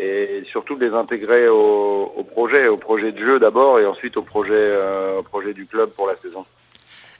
et 0.00 0.44
surtout 0.52 0.76
de 0.76 0.86
les 0.86 0.94
intégrer 0.94 1.48
au, 1.48 2.12
au 2.16 2.22
projet, 2.22 2.68
au 2.68 2.76
projet 2.76 3.10
de 3.10 3.18
jeu 3.18 3.40
d'abord 3.40 3.80
et 3.80 3.86
ensuite 3.86 4.16
au 4.16 4.22
projet, 4.22 4.52
euh, 4.54 5.18
au 5.18 5.22
projet 5.24 5.52
du 5.54 5.66
club 5.66 5.90
pour 5.90 6.06
la 6.06 6.16
saison. 6.18 6.46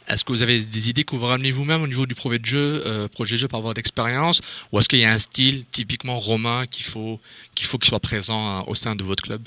Est-ce 0.08 0.24
que 0.24 0.32
vous 0.32 0.42
avez 0.42 0.60
des 0.60 0.88
idées 0.88 1.04
que 1.04 1.14
vous 1.14 1.26
ramenez 1.26 1.52
vous-même 1.52 1.82
au 1.82 1.86
niveau 1.86 2.06
du 2.06 2.14
projet 2.14 2.38
de 2.38 2.46
jeu, 2.46 2.82
euh, 2.86 3.08
projet 3.08 3.36
jeu 3.36 3.46
par 3.46 3.60
votre 3.60 3.78
expérience, 3.78 4.40
ou 4.72 4.78
est-ce 4.78 4.88
qu'il 4.88 5.00
y 5.00 5.04
a 5.04 5.12
un 5.12 5.18
style 5.18 5.66
typiquement 5.66 6.18
romain 6.18 6.64
qu'il 6.66 6.86
faut 6.86 7.18
qu'il 7.54 7.66
faut 7.66 7.78
soit 7.82 8.00
présent 8.00 8.60
euh, 8.60 8.60
au 8.66 8.74
sein 8.74 8.96
de 8.96 9.04
votre 9.04 9.22
club? 9.22 9.42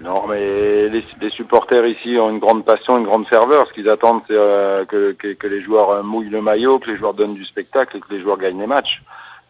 Non, 0.00 0.26
mais 0.26 0.88
les, 0.88 1.30
supporters 1.30 1.86
ici 1.86 2.16
ont 2.18 2.30
une 2.30 2.40
grande 2.40 2.64
passion, 2.64 2.98
une 2.98 3.04
grande 3.04 3.26
ferveur. 3.28 3.68
Ce 3.68 3.72
qu'ils 3.72 3.88
attendent, 3.88 4.22
c'est 4.26 4.34
euh, 4.34 4.84
que, 4.84 5.46
les 5.46 5.62
joueurs 5.62 6.02
mouillent 6.02 6.28
le 6.28 6.42
maillot, 6.42 6.80
que 6.80 6.90
les 6.90 6.96
joueurs 6.96 7.14
donnent 7.14 7.34
du 7.34 7.44
spectacle 7.44 7.96
et 7.96 8.00
que 8.00 8.12
les 8.12 8.20
joueurs 8.20 8.38
gagnent 8.38 8.58
les 8.58 8.66
matchs. 8.66 9.00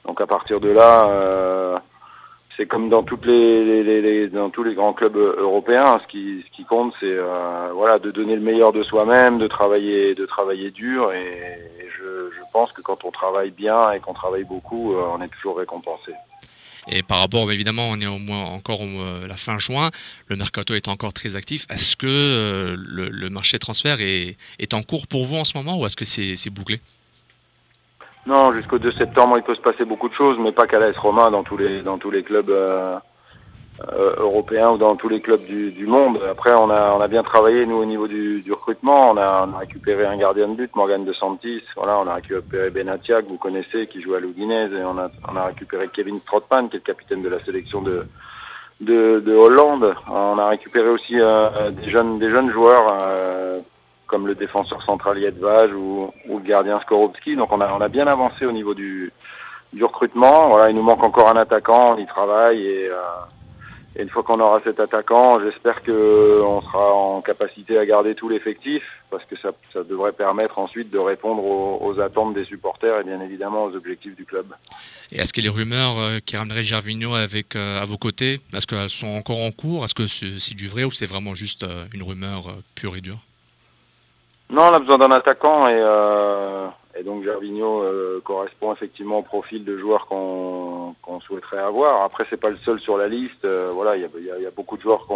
Donc 0.04 0.20
à 0.20 0.26
partir 0.26 0.60
de 0.60 0.68
là, 0.68 1.80
c'est 2.56 2.66
comme 2.66 2.88
dans 2.88 3.02
toutes 3.02 3.26
les, 3.26 4.28
dans 4.28 4.50
tous 4.50 4.62
les 4.62 4.74
grands 4.74 4.92
clubs 4.92 5.16
euh, 5.16 5.36
européens. 5.38 6.00
Ce 6.02 6.08
qui, 6.08 6.44
ce 6.46 6.56
qui 6.56 6.64
compte, 6.64 6.92
c'est 7.00 7.06
euh, 7.06 7.70
voilà 7.74 7.98
de 7.98 8.10
donner 8.10 8.34
le 8.34 8.42
meilleur 8.42 8.72
de 8.72 8.82
soi-même, 8.82 9.38
de 9.38 9.46
travailler, 9.46 10.14
de 10.14 10.26
travailler 10.26 10.70
dur. 10.70 11.12
Et, 11.12 11.68
je, 11.98 12.02
pense 12.52 12.70
que 12.72 12.82
quand 12.82 13.02
on 13.06 13.10
travaille 13.10 13.50
bien 13.50 13.92
et 13.92 14.00
qu'on 14.00 14.12
travaille 14.12 14.44
beaucoup, 14.44 14.92
euh, 14.92 15.02
on 15.14 15.22
est 15.22 15.28
toujours 15.28 15.56
récompensé. 15.56 16.12
Et 16.86 17.02
par 17.02 17.20
rapport, 17.20 17.50
évidemment, 17.50 17.88
on 17.88 17.98
est 17.98 18.06
au 18.06 18.18
moins 18.18 18.44
encore 18.44 18.82
au, 18.82 19.26
la 19.26 19.36
fin 19.38 19.58
juin, 19.58 19.90
le 20.26 20.36
mercato 20.36 20.74
est 20.74 20.86
encore 20.86 21.14
très 21.14 21.34
actif. 21.34 21.64
Est-ce 21.70 21.96
que 21.96 22.76
le, 22.76 23.30
marché 23.30 23.58
transfert 23.58 24.02
est, 24.02 24.36
est 24.58 24.74
en 24.74 24.82
cours 24.82 25.06
pour 25.06 25.24
vous 25.24 25.36
en 25.36 25.44
ce 25.44 25.56
moment 25.56 25.78
ou 25.80 25.86
est-ce 25.86 25.96
que 25.96 26.04
c'est 26.04 26.50
bouclé? 26.50 26.82
Non, 28.26 28.52
jusqu'au 28.52 28.78
2 28.78 28.92
septembre, 28.92 29.36
il 29.36 29.42
peut 29.42 29.54
se 29.54 29.60
passer 29.60 29.84
beaucoup 29.84 30.08
de 30.08 30.14
choses, 30.14 30.38
mais 30.38 30.52
pas 30.52 30.66
qu'à 30.66 30.78
l'AS 30.78 30.96
Roma, 30.96 31.30
dans 31.30 31.42
tous 31.42 31.56
les 31.56 31.82
dans 31.82 31.98
tous 31.98 32.12
les 32.12 32.22
clubs 32.22 32.50
euh, 32.50 32.96
euh, 33.92 34.14
européens 34.18 34.70
ou 34.70 34.78
dans 34.78 34.94
tous 34.94 35.08
les 35.08 35.20
clubs 35.20 35.44
du, 35.44 35.72
du 35.72 35.86
monde. 35.86 36.20
Après, 36.30 36.52
on 36.54 36.70
a 36.70 36.92
on 36.92 37.00
a 37.00 37.08
bien 37.08 37.24
travaillé 37.24 37.66
nous 37.66 37.76
au 37.76 37.84
niveau 37.84 38.06
du, 38.06 38.40
du 38.42 38.52
recrutement. 38.52 39.10
On 39.10 39.16
a, 39.16 39.48
on 39.48 39.54
a 39.54 39.58
récupéré 39.58 40.06
un 40.06 40.16
gardien 40.16 40.46
de 40.46 40.54
but, 40.54 40.74
Morgan 40.76 41.04
de 41.04 41.12
Santis. 41.12 41.64
Voilà, 41.74 41.98
on 41.98 42.06
a 42.06 42.14
récupéré 42.14 42.70
Benatia 42.70 43.22
que 43.22 43.28
vous 43.28 43.38
connaissez, 43.38 43.88
qui 43.88 44.00
joue 44.00 44.14
à 44.14 44.20
Luginez, 44.20 44.68
et 44.72 44.84
on 44.84 44.98
a 44.98 45.10
on 45.28 45.36
a 45.36 45.46
récupéré 45.46 45.88
Kevin 45.92 46.20
Strootman, 46.20 46.68
qui 46.68 46.76
est 46.76 46.78
le 46.78 46.84
capitaine 46.84 47.22
de 47.22 47.28
la 47.28 47.44
sélection 47.44 47.82
de 47.82 48.06
de, 48.80 49.18
de 49.18 49.34
Hollande. 49.34 49.96
On 50.08 50.38
a 50.38 50.48
récupéré 50.48 50.88
aussi 50.88 51.18
euh, 51.18 51.70
des 51.72 51.90
jeunes 51.90 52.20
des 52.20 52.30
jeunes 52.30 52.52
joueurs. 52.52 53.64
Comme 54.12 54.26
le 54.26 54.34
défenseur 54.34 54.82
central 54.82 55.18
Yedvaj 55.18 55.72
ou, 55.72 56.12
ou 56.28 56.38
le 56.38 56.44
gardien 56.44 56.78
Skorowski. 56.80 57.34
Donc 57.34 57.50
on 57.50 57.62
a, 57.62 57.72
on 57.72 57.80
a 57.80 57.88
bien 57.88 58.06
avancé 58.06 58.44
au 58.44 58.52
niveau 58.52 58.74
du, 58.74 59.10
du 59.72 59.82
recrutement. 59.82 60.50
Voilà, 60.50 60.68
il 60.68 60.76
nous 60.76 60.82
manque 60.82 61.02
encore 61.02 61.30
un 61.30 61.36
attaquant, 61.36 61.94
on 61.94 61.98
y 61.98 62.06
travaille 62.06 62.60
et, 62.60 62.88
euh, 62.90 62.98
une 63.96 64.08
fois 64.08 64.22
qu'on 64.22 64.40
aura 64.40 64.60
cet 64.64 64.80
attaquant, 64.80 65.40
j'espère 65.40 65.82
que 65.82 66.40
on 66.42 66.62
sera 66.62 66.92
en 66.94 67.20
capacité 67.20 67.78
à 67.78 67.84
garder 67.84 68.14
tout 68.14 68.28
l'effectif 68.28 68.82
parce 69.10 69.24
que 69.24 69.36
ça, 69.36 69.52
ça 69.72 69.82
devrait 69.82 70.12
permettre 70.12 70.58
ensuite 70.58 70.90
de 70.90 70.98
répondre 70.98 71.42
aux, 71.44 72.00
attentes 72.00 72.34
des 72.34 72.44
supporters 72.44 73.00
et 73.00 73.04
bien 73.04 73.20
évidemment 73.20 73.64
aux 73.64 73.74
objectifs 73.74 74.16
du 74.16 74.24
club. 74.24 74.46
Et 75.10 75.20
est-ce 75.20 75.32
que 75.32 75.42
les 75.42 75.50
rumeurs 75.50 75.98
euh, 75.98 76.18
qui 76.24 76.36
ramèneraient 76.36 76.64
Gervinho 76.64 77.14
avec, 77.14 77.54
euh, 77.54 77.82
à 77.82 77.84
vos 77.84 77.98
côtés, 77.98 78.40
est-ce 78.54 78.66
qu'elles 78.66 78.88
sont 78.88 79.08
encore 79.08 79.40
en 79.40 79.52
cours? 79.52 79.84
Est-ce 79.84 79.94
que 79.94 80.06
c'est 80.06 80.54
du 80.54 80.68
vrai 80.68 80.84
ou 80.84 80.90
c'est 80.90 81.06
vraiment 81.06 81.34
juste 81.34 81.62
euh, 81.64 81.84
une 81.92 82.02
rumeur 82.02 82.56
pure 82.74 82.96
et 82.96 83.02
dure? 83.02 83.18
Non, 84.50 84.64
on 84.64 84.74
a 84.74 84.78
besoin 84.78 84.98
d'un 84.98 85.10
attaquant 85.10 85.66
et, 85.68 85.76
euh, 85.76 86.68
et 86.94 87.02
donc 87.02 87.24
Gervinho 87.24 87.82
euh, 87.82 88.20
correspond 88.22 88.72
effectivement 88.72 89.18
au 89.18 89.22
profil 89.22 89.64
de 89.64 89.78
joueur 89.78 90.06
qu'on 90.06 90.94
souhaiterait 91.26 91.58
avoir. 91.58 92.02
Après, 92.02 92.26
c'est 92.28 92.40
pas 92.40 92.50
le 92.50 92.58
seul 92.58 92.78
sur 92.80 92.98
la 92.98 93.08
liste. 93.08 93.44
Euh, 93.44 93.70
voilà, 93.72 93.96
il 93.96 94.02
y 94.02 94.46
a, 94.46 94.50
beaucoup 94.50 94.76
de 94.76 94.82
joueurs 94.82 95.06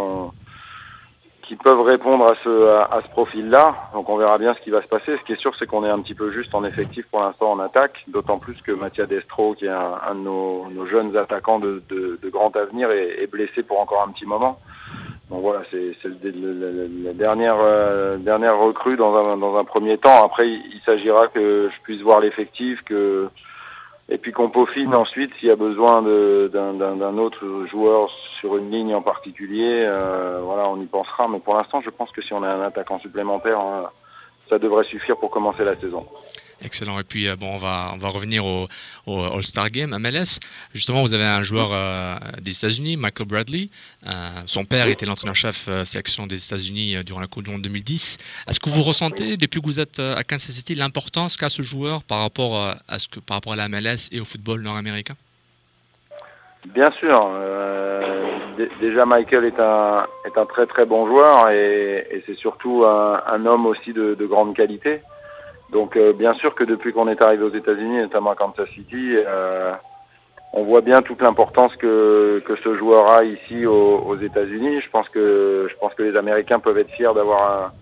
qui 1.43 1.57
peuvent 1.57 1.83
répondre 1.83 2.27
à 2.27 2.35
ce, 2.43 3.09
profil-là. 3.11 3.91
Donc 3.93 4.09
on 4.09 4.17
verra 4.17 4.39
bien 4.39 4.55
ce 4.55 4.61
qui 4.61 4.71
va 4.71 4.81
se 4.83 4.89
passer. 4.89 5.17
Ce 5.19 5.25
qui 5.25 5.33
est 5.33 5.41
sûr, 5.41 5.55
c'est 5.59 5.67
qu'on 5.67 5.85
est 5.85 5.91
un 5.91 6.01
petit 6.01 6.15
peu 6.15 6.33
juste 6.33 6.55
en 6.55 6.65
effectif 6.65 7.07
pour 7.11 7.21
l'instant 7.21 7.53
en 7.53 7.59
attaque, 7.61 8.05
d'autant 8.09 8.39
plus 8.39 8.61
que 8.63 8.73
Mattia 8.73 9.07
Destro, 9.07 9.55
qui 9.55 9.67
est 9.67 9.69
un, 9.69 10.15
de 10.15 10.21
nos, 10.21 10.87
jeunes 10.87 11.15
attaquants 11.17 11.59
de, 11.59 12.19
grand 12.25 12.57
avenir, 12.57 12.91
est 12.91 13.31
blessé 13.31 13.63
pour 13.63 13.81
encore 13.81 14.03
un 14.03 14.13
petit 14.13 14.27
moment. 14.27 14.59
Donc 15.31 15.41
voilà, 15.43 15.63
c'est 15.73 15.93
la 16.05 17.13
dernière 17.13 17.57
euh, 17.59 18.17
dernière 18.17 18.59
recrue 18.59 18.97
dans 18.97 19.15
un 19.17 19.37
dans 19.37 19.57
un 19.57 19.65
premier 19.65 19.99
temps. 19.99 20.25
Après, 20.25 20.49
il, 20.49 20.61
il 20.75 20.81
s'agira 20.87 21.27
que 21.29 21.69
je 21.75 21.83
puisse 21.83 22.01
voir 22.01 22.21
l'effectif, 22.21 22.81
que 22.85 23.29
et 24.09 24.19
puis 24.19 24.31
qu'on 24.31 24.51
peaufine 24.51 24.95
ensuite 24.95 25.33
s'il 25.35 25.49
y 25.49 25.51
a 25.51 25.57
besoin 25.57 26.01
de- 26.03 26.49
d'un 26.53 26.75
d'un- 26.75 26.95
d'un 26.95 27.19
autre 27.19 27.45
joueur 27.69 28.09
sur 28.39 28.57
une 28.57 28.71
ligne 28.71 28.95
en 28.95 29.03
particulier. 29.03 29.85
euh, 29.85 30.41
voilà, 30.45 30.69
on 30.69 30.81
y 30.81 30.87
pensera. 30.87 31.27
Mais 31.27 31.41
pour 31.41 31.55
l'instant, 31.57 31.81
je 31.81 31.91
pense 31.91 32.13
que 32.13 32.23
si 32.23 32.33
on 32.33 32.45
a 32.45 32.49
un 32.49 32.63
attaquant 32.63 33.01
supplémentaire, 33.01 33.59
hein, 33.59 33.91
ça 34.49 34.61
devrait 34.61 34.85
suffire 34.85 35.17
pour 35.17 35.31
commencer 35.33 35.65
la 35.65 35.75
saison. 35.81 36.07
Excellent. 36.63 36.99
Et 36.99 37.05
puis, 37.05 37.29
euh, 37.29 37.37
bon, 37.37 37.55
on 37.55 37.59
va, 37.59 38.09
revenir 38.09 38.45
au, 38.47 38.69
All-Star 39.07 39.71
Game, 39.71 39.97
MLS. 39.99 40.41
Justement, 40.73 41.03
vous 41.03 41.13
avez 41.13 41.25
un 41.25 41.43
joueur 41.43 41.71
euh, 41.73 42.17
des 42.41 42.57
États-Unis, 42.57 42.97
Michael 42.97 43.27
Bradley. 43.27 43.69
Euh, 44.07 44.31
son 44.47 44.65
père 44.65 44.87
était 44.87 45.05
l'entraîneur-chef 45.05 45.69
sélection 45.85 46.27
des 46.27 46.43
États-Unis 46.45 47.05
durant 47.05 47.21
la 47.21 47.27
Coupe 47.27 47.45
du 47.45 47.51
Monde 47.51 47.63
2010. 47.63 48.19
Est-ce 48.49 48.61
que 48.61 48.71
vous 48.71 48.83
ressentez, 48.83 49.37
depuis 49.37 49.61
que 49.61 49.67
vous 49.67 49.81
êtes 49.81 49.99
à 49.99 50.25
Kansas 50.25 50.51
City, 50.51 50.75
l'importance 50.75 51.37
qu'a 51.37 51.49
ce 51.49 51.63
joueur 51.63 52.03
par 52.03 52.21
rapport 52.21 52.75
à 52.89 52.99
ce 52.99 53.09
que, 53.09 53.21
par 53.21 53.37
rapport 53.37 53.53
à 53.53 53.57
la 53.57 53.69
MLS 53.69 54.09
et 54.11 54.21
au 54.21 54.25
football 54.25 54.63
nord-américain? 54.63 55.15
Bien 56.75 56.91
sûr. 56.99 57.31
dé- 58.57 58.71
déjà, 58.81 59.05
Michael 59.05 59.45
est 59.45 59.61
un, 59.61 60.07
très 60.47 60.67
très 60.67 60.87
bon 60.87 61.07
joueur 61.07 61.51
et, 61.51 62.23
c'est 62.27 62.37
surtout 62.37 62.85
un, 62.85 63.45
homme 63.45 63.67
aussi 63.67 63.93
de 63.93 64.27
grande 64.27 64.57
qualité. 64.57 65.03
Donc, 65.71 65.97
euh, 65.97 66.13
bien 66.13 66.35
sûr 66.35 66.55
que 66.55 66.65
depuis 66.65 66.93
qu'on 66.93 67.09
est 67.09 67.21
arrivé 67.21 67.45
aux 67.45 67.55
États-Unis, 67.55 67.99
notamment 67.99 68.31
à 68.31 68.35
Kansas 68.35 68.69
City, 68.71 69.17
euh, 69.17 69.73
on 70.53 70.63
voit 70.63 70.81
bien 70.81 71.03
toute 71.03 71.21
l'importance 71.21 71.75
que, 71.77 72.43
que 72.47 72.57
ce 72.57 72.77
joueur 72.77 73.11
a 73.11 73.25
ici 73.25 73.67
aux, 73.67 73.99
aux 73.99 74.17
États-Unis. 74.17 74.81
Je 74.81 74.91
pense 74.91 75.09
que 75.09 75.67
je 75.69 75.77
pense 75.77 75.93
que 75.95 76.03
les 76.03 76.17
Américains 76.17 76.61
peuvent 76.61 76.79
être 76.79 76.91
fiers 76.93 77.13
d'avoir 77.15 77.73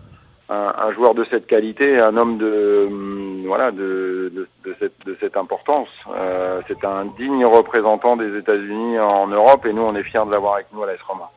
un, 0.49 0.55
un, 0.55 0.75
un 0.89 0.93
joueur 0.93 1.15
de 1.15 1.25
cette 1.31 1.47
qualité, 1.47 2.01
un 2.01 2.17
homme 2.17 2.39
de 2.39 2.87
hum, 2.89 3.43
voilà 3.47 3.71
de, 3.71 4.33
de, 4.35 4.49
de 4.65 4.75
cette, 4.81 4.99
de 5.05 5.17
cette 5.21 5.37
importance. 5.37 5.89
Euh, 6.17 6.63
c'est 6.67 6.85
un 6.85 7.05
digne 7.19 7.45
représentant 7.45 8.17
des 8.17 8.37
États-Unis 8.37 8.99
en 8.99 9.27
Europe 9.29 9.67
et 9.67 9.73
nous 9.73 9.83
on 9.83 9.95
est 9.95 10.03
fiers 10.03 10.25
de 10.27 10.31
l'avoir 10.31 10.55
avec 10.55 10.67
nous 10.73 10.83
à 10.83 10.87
l'AS 10.87 11.01
Roma. 11.07 11.31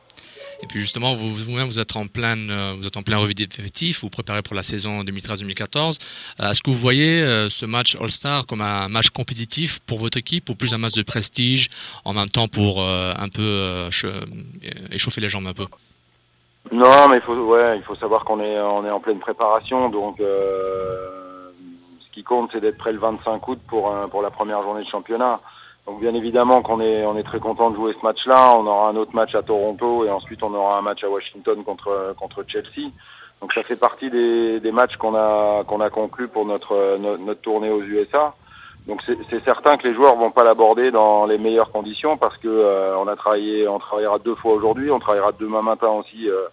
Et 0.61 0.67
puis 0.67 0.79
justement, 0.79 1.15
vous 1.15 1.29
vous-même, 1.29 1.67
vous 1.67 1.79
êtes 1.79 1.95
en 1.95 2.07
pleine, 2.07 2.49
euh, 2.51 2.73
vous 2.77 2.87
êtes 2.87 2.97
en 2.97 3.03
plein 3.03 3.17
revue 3.17 3.35
d'effectifs, 3.35 4.01
vous 4.01 4.09
préparez 4.09 4.41
pour 4.41 4.55
la 4.55 4.63
saison 4.63 5.03
2013-2014. 5.03 5.99
Euh, 6.39 6.49
Est-ce 6.49 6.63
que 6.63 6.71
vous 6.71 6.77
voyez 6.77 7.21
euh, 7.21 7.49
ce 7.49 7.65
match 7.65 7.95
All-Star 8.01 8.47
comme 8.47 8.61
un 8.61 8.87
match 8.89 9.09
compétitif 9.09 9.79
pour 9.85 9.99
votre 9.99 10.17
équipe 10.17 10.49
ou 10.49 10.55
plus 10.55 10.73
un 10.73 10.79
match 10.79 10.93
de 10.93 11.03
prestige 11.03 11.69
en 12.05 12.13
même 12.13 12.29
temps 12.29 12.47
pour 12.47 12.83
un 12.83 13.29
peu 13.29 13.89
échauffer 14.91 15.21
les 15.21 15.29
jambes 15.29 15.47
un 15.47 15.53
peu? 15.53 15.65
Non, 16.71 17.07
mais 17.09 17.17
il 17.17 17.21
faut, 17.21 17.35
ouais, 17.35 17.77
il 17.77 17.83
faut 17.83 17.95
savoir 17.95 18.25
qu'on 18.25 18.41
est, 18.41 18.59
on 18.59 18.85
est 18.85 18.89
en 18.89 18.99
pleine 18.99 19.19
préparation, 19.19 19.89
donc 19.89 20.19
euh, 20.19 21.51
ce 22.01 22.11
qui 22.13 22.23
compte, 22.23 22.49
c'est 22.51 22.59
d'être 22.59 22.77
prêt 22.77 22.91
le 22.91 22.99
25 22.99 23.47
août 23.47 23.59
pour, 23.67 23.93
pour 24.09 24.21
la 24.21 24.31
première 24.31 24.61
journée 24.63 24.83
de 24.83 24.89
championnat. 24.89 25.39
Donc 25.87 26.01
bien 26.01 26.13
évidemment 26.13 26.61
qu'on 26.61 26.81
est, 26.81 27.05
on 27.05 27.17
est 27.17 27.23
très 27.23 27.39
content 27.39 27.71
de 27.71 27.75
jouer 27.75 27.95
ce 27.99 28.05
match-là. 28.05 28.53
On 28.57 28.67
aura 28.67 28.89
un 28.89 28.95
autre 28.97 29.15
match 29.15 29.33
à 29.35 29.41
Toronto 29.41 30.05
et 30.05 30.11
ensuite 30.11 30.43
on 30.43 30.53
aura 30.53 30.77
un 30.77 30.81
match 30.81 31.03
à 31.03 31.09
Washington 31.09 31.63
contre, 31.63 32.13
contre 32.19 32.43
Chelsea. 32.47 32.91
Donc 33.41 33.53
ça 33.53 33.63
fait 33.63 33.75
partie 33.75 34.09
des, 34.09 34.59
des 34.59 34.71
matchs 34.71 34.97
qu'on 34.97 35.15
a, 35.15 35.63
qu'on 35.63 35.79
a 35.79 35.89
conclus 35.89 36.27
pour 36.27 36.45
notre, 36.45 36.97
notre, 36.97 37.41
tournée 37.41 37.69
aux 37.69 37.81
USA. 37.81 38.33
Donc 38.85 39.01
c'est 39.05 39.43
certain 39.43 39.77
que 39.77 39.87
les 39.87 39.93
joueurs 39.93 40.15
vont 40.15 40.31
pas 40.31 40.43
l'aborder 40.43 40.91
dans 40.91 41.25
les 41.25 41.37
meilleures 41.37 41.71
conditions 41.71 42.17
parce 42.17 42.37
que 42.37 42.47
euh, 42.47 42.97
on 42.97 43.07
a 43.07 43.15
travaillé, 43.15 43.67
on 43.67 43.79
travaillera 43.79 44.17
deux 44.19 44.35
fois 44.35 44.53
aujourd'hui, 44.53 44.91
on 44.91 44.99
travaillera 44.99 45.31
demain 45.33 45.61
matin 45.61 45.89
aussi 45.89 46.29
euh, 46.29 46.47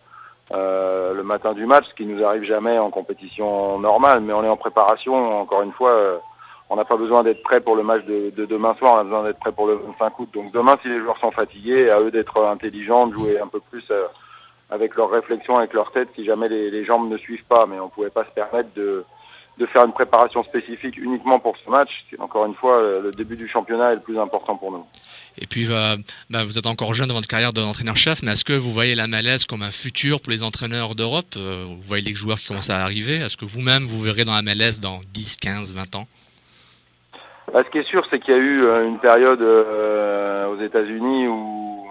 euh, 0.52 1.14
le 1.14 1.22
matin 1.22 1.54
du 1.54 1.64
match, 1.64 1.86
ce 1.88 1.94
qui 1.94 2.04
nous 2.04 2.22
arrive 2.24 2.42
jamais 2.42 2.78
en 2.78 2.90
compétition 2.90 3.78
normale, 3.78 4.20
mais 4.20 4.32
on 4.32 4.44
est 4.44 4.48
en 4.48 4.56
préparation. 4.56 5.40
Encore 5.40 5.62
une 5.62 5.72
fois, 5.72 5.90
euh, 5.90 6.18
on 6.70 6.76
n'a 6.76 6.84
pas 6.84 6.96
besoin 6.96 7.22
d'être 7.22 7.42
prêt 7.42 7.60
pour 7.60 7.76
le 7.76 7.82
match 7.82 8.04
de, 8.04 8.30
de 8.30 8.46
demain 8.46 8.74
soir, 8.74 8.94
on 8.94 8.98
a 8.98 9.04
besoin 9.04 9.24
d'être 9.24 9.38
prêt 9.38 9.52
pour 9.52 9.66
le 9.66 9.74
25 9.74 10.18
août. 10.18 10.28
Donc 10.32 10.52
demain, 10.52 10.76
si 10.82 10.88
les 10.88 10.98
joueurs 11.00 11.18
sont 11.18 11.30
fatigués, 11.30 11.90
à 11.90 12.00
eux 12.00 12.10
d'être 12.10 12.42
intelligents, 12.44 13.06
de 13.06 13.14
jouer 13.14 13.38
un 13.38 13.48
peu 13.48 13.60
plus 13.60 13.84
euh, 13.90 14.06
avec 14.70 14.94
leur 14.96 15.10
réflexion, 15.10 15.58
avec 15.58 15.72
leur 15.74 15.92
tête, 15.92 16.08
si 16.14 16.24
jamais 16.24 16.48
les, 16.48 16.84
jambes 16.84 17.10
ne 17.10 17.18
suivent 17.18 17.44
pas. 17.44 17.66
Mais 17.66 17.78
on 17.78 17.88
pouvait 17.88 18.10
pas 18.10 18.24
se 18.24 18.30
permettre 18.30 18.70
de 18.74 19.04
faire 19.72 19.84
une 19.84 19.92
préparation 19.92 20.42
spécifique 20.42 20.96
uniquement 20.96 21.38
pour 21.38 21.54
ce 21.64 21.70
match. 21.70 21.90
Encore 22.18 22.46
une 22.46 22.54
fois, 22.54 22.80
le 23.00 23.12
début 23.12 23.36
du 23.36 23.46
championnat 23.46 23.92
est 23.92 23.96
le 23.96 24.00
plus 24.00 24.18
important 24.18 24.56
pour 24.56 24.72
nous. 24.72 24.84
Et 25.38 25.46
puis, 25.46 25.66
euh, 25.68 25.96
bah, 26.30 26.44
vous 26.44 26.58
êtes 26.58 26.66
encore 26.66 26.94
jeune 26.94 27.08
dans 27.08 27.14
votre 27.14 27.28
carrière 27.28 27.52
d'entraîneur-chef, 27.52 28.22
mais 28.22 28.32
est-ce 28.32 28.44
que 28.44 28.52
vous 28.52 28.72
voyez 28.72 28.94
la 28.94 29.06
malaise 29.06 29.44
comme 29.44 29.62
un 29.62 29.72
futur 29.72 30.20
pour 30.20 30.30
les 30.30 30.42
entraîneurs 30.42 30.94
d'Europe? 30.94 31.34
Euh, 31.36 31.64
Vous 31.66 31.82
voyez 31.82 32.04
les 32.04 32.14
joueurs 32.14 32.38
qui 32.38 32.46
commencent 32.46 32.70
à 32.70 32.82
arriver. 32.82 33.16
Est-ce 33.16 33.36
que 33.36 33.44
vous-même, 33.44 33.84
vous 33.84 34.00
verrez 34.00 34.24
dans 34.24 34.34
la 34.34 34.42
malaise 34.42 34.80
dans 34.80 35.00
10, 35.12 35.36
15, 35.36 35.72
20 35.72 35.96
ans? 35.96 36.06
Bah, 37.52 37.62
ce 37.64 37.70
qui 37.70 37.78
est 37.78 37.88
sûr, 37.88 38.06
c'est 38.10 38.18
qu'il 38.20 38.34
y 38.34 38.36
a 38.36 38.40
eu 38.40 38.64
euh, 38.64 38.86
une 38.86 38.98
période 38.98 39.42
euh, 39.42 40.48
aux 40.48 40.60
États-Unis 40.60 41.28
où, 41.28 41.86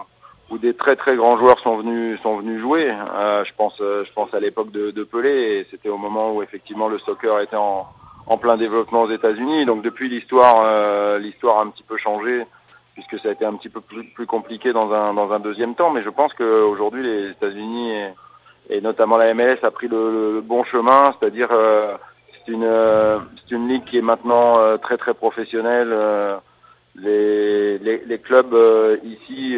où 0.50 0.58
des 0.58 0.74
très 0.74 0.96
très 0.96 1.16
grands 1.16 1.38
joueurs 1.38 1.60
sont 1.60 1.78
venus 1.78 2.20
sont 2.22 2.38
venus 2.38 2.60
jouer. 2.62 2.90
Euh, 2.92 3.44
je 3.46 3.52
pense 3.56 3.76
euh, 3.82 4.04
je 4.06 4.14
pense 4.14 4.34
à 4.34 4.40
l'époque 4.40 4.72
de, 4.72 4.92
de 4.92 5.04
Pelé 5.04 5.30
et 5.30 5.68
c'était 5.72 5.90
au 5.90 5.98
moment 5.98 6.34
où 6.34 6.44
effectivement 6.44 6.90
le 6.90 7.00
soccer 7.00 7.40
était 7.40 7.56
en, 7.56 7.88
en 8.28 8.38
plein 8.38 8.58
développement 8.58 9.04
aux 9.04 9.12
États-Unis. 9.12 9.66
Donc 9.66 9.84
depuis 9.84 10.10
l'histoire 10.10 10.64
euh, 10.66 11.18
l'histoire 11.20 11.60
a 11.60 11.62
un 11.62 11.68
petit 11.68 11.84
peu 11.84 11.98
changé 11.98 12.46
puisque 12.94 13.20
ça 13.20 13.30
a 13.30 13.32
été 13.32 13.46
un 13.46 13.56
petit 13.56 13.70
peu 13.70 13.82
plus, 13.82 14.04
plus 14.04 14.28
compliqué 14.28 14.74
dans 14.74 14.92
un 14.92 15.14
dans 15.14 15.32
un 15.32 15.40
deuxième 15.40 15.76
temps. 15.76 15.92
Mais 15.92 16.04
je 16.04 16.10
pense 16.10 16.34
qu'aujourd'hui 16.34 17.04
les 17.04 17.30
États-Unis 17.32 17.92
et, 17.92 18.10
et 18.70 18.82
notamment 18.82 19.18
la 19.18 19.34
MLS 19.34 19.60
a 19.64 19.72
pris 19.72 19.88
le, 19.88 20.34
le 20.36 20.42
bon 20.42 20.64
chemin, 20.64 21.16
c'est-à-dire 21.20 21.50
euh, 21.52 21.96
c'est 22.46 22.52
une 22.52 22.64
euh, 22.64 23.20
une 23.52 23.68
ligue 23.68 23.84
qui 23.86 23.98
est 23.98 24.02
maintenant 24.02 24.58
euh, 24.58 24.78
très 24.78 24.98
très 24.98 25.14
professionnelle. 25.14 25.90
euh, 25.92 26.38
les, 26.96 27.78
les, 27.80 28.20
clubs 28.20 28.56
ici 29.04 29.58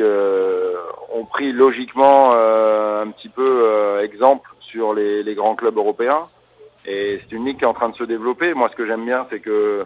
ont 1.14 1.26
pris 1.26 1.52
logiquement 1.52 2.32
un 2.32 3.12
petit 3.12 3.28
peu 3.28 4.00
exemple 4.02 4.50
sur 4.62 4.94
les, 4.94 5.22
les 5.22 5.36
grands 5.36 5.56
clubs 5.56 5.76
européens. 5.76 6.30
Et 6.86 7.20
c'est 7.22 7.36
une 7.36 7.44
ligue 7.46 7.58
qui 7.58 7.66
est 7.66 7.68
en 7.68 7.74
train 7.74 7.90
de 7.90 7.96
se 7.96 8.06
développer. 8.06 8.54
Moi, 8.54 8.70
ce 8.70 8.78
que 8.78 8.86
j'aime 8.88 9.04
bien, 9.04 9.28
c'est 9.30 9.42
que 9.42 9.86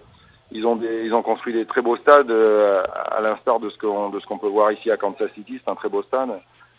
ils 0.52 0.68
ont 0.68 0.80
ils 0.80 1.12
ont 1.12 1.24
construit 1.24 1.54
des 1.54 1.66
très 1.66 1.82
beaux 1.82 1.98
stades, 1.98 2.30
à 2.30 3.20
l'instar 3.20 3.60
de 3.60 3.72
ce 3.72 3.78
qu'on 3.80 4.38
peut 4.38 4.48
voir 4.48 4.72
ici 4.72 4.92
à 4.92 4.98
Kansas 4.98 5.32
City. 5.34 5.60
C'est 5.64 5.72
un 5.72 5.76
très 5.76 5.90
beau 5.90 6.04
stade. 6.04 6.30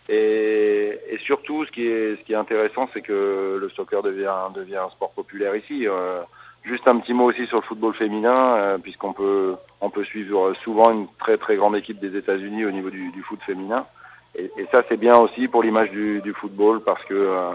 Et, 0.09 0.99
et 1.09 1.19
surtout, 1.19 1.65
ce 1.65 1.71
qui 1.71 1.87
est 1.87 2.17
ce 2.17 2.23
qui 2.25 2.33
est 2.33 2.37
intéressant, 2.37 2.89
c'est 2.93 3.03
que 3.03 3.59
le 3.61 3.69
soccer 3.71 4.03
devient 4.03 4.35
devient 4.55 4.77
un 4.77 4.91
sport 4.91 5.11
populaire 5.13 5.55
ici. 5.55 5.87
Euh, 5.87 6.23
Juste 6.63 6.87
un 6.89 6.99
petit 6.99 7.15
mot 7.15 7.25
aussi 7.25 7.47
sur 7.47 7.57
le 7.57 7.63
football 7.63 7.95
féminin, 7.95 8.55
euh, 8.57 8.79
puisqu'on 8.79 9.15
peut 9.15 9.57
on 9.81 9.89
peut 9.89 10.05
suivre 10.05 10.53
souvent 10.63 10.91
une 10.91 11.07
très 11.19 11.39
très 11.39 11.57
grande 11.57 11.75
équipe 11.75 11.99
des 11.99 12.15
États-Unis 12.19 12.67
au 12.67 12.71
niveau 12.71 12.91
du, 12.91 13.11
du 13.13 13.23
foot 13.23 13.41
féminin. 13.47 13.87
Et, 14.35 14.51
ça 14.71 14.83
c'est 14.87 14.99
bien 14.99 15.17
aussi 15.17 15.49
pour 15.49 15.63
l'image 15.63 15.91
du, 15.91 16.21
du 16.21 16.35
football 16.35 16.83
parce 16.85 17.03
que 17.05 17.15
euh, 17.15 17.53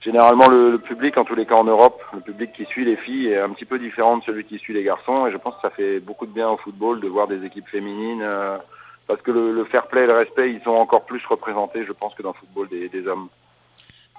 généralement 0.00 0.48
le, 0.48 0.72
le 0.72 0.78
public, 0.78 1.16
en 1.16 1.24
tous 1.24 1.36
les 1.36 1.46
cas 1.46 1.54
en 1.54 1.62
Europe, 1.64 2.02
le 2.12 2.22
public 2.22 2.52
qui 2.52 2.64
suit 2.64 2.84
les 2.84 2.96
filles 2.96 3.28
est 3.28 3.38
un 3.38 3.50
petit 3.50 3.64
peu 3.66 3.78
différent 3.78 4.18
de 4.18 4.24
celui 4.24 4.44
qui 4.44 4.58
suit 4.58 4.74
les 4.74 4.82
garçons. 4.82 5.28
Et 5.28 5.30
je 5.30 5.36
pense 5.36 5.54
que 5.54 5.60
ça 5.62 5.70
fait 5.70 6.00
beaucoup 6.00 6.26
de 6.26 6.32
bien 6.32 6.50
au 6.50 6.56
football 6.56 6.98
de 7.00 7.06
voir 7.06 7.28
des 7.28 7.44
équipes 7.44 7.68
féminines. 7.68 8.26
Parce 9.06 9.20
que 9.22 9.30
le, 9.30 9.52
le 9.52 9.64
fair 9.66 9.86
play 9.88 10.04
et 10.04 10.06
le 10.06 10.14
respect, 10.14 10.52
ils 10.52 10.62
sont 10.62 10.70
encore 10.70 11.04
plus 11.06 11.22
représentés, 11.26 11.84
je 11.86 11.92
pense, 11.92 12.14
que 12.14 12.22
dans 12.22 12.30
le 12.30 12.34
football 12.38 12.68
des, 12.68 12.88
des 12.88 13.06
hommes. 13.06 13.28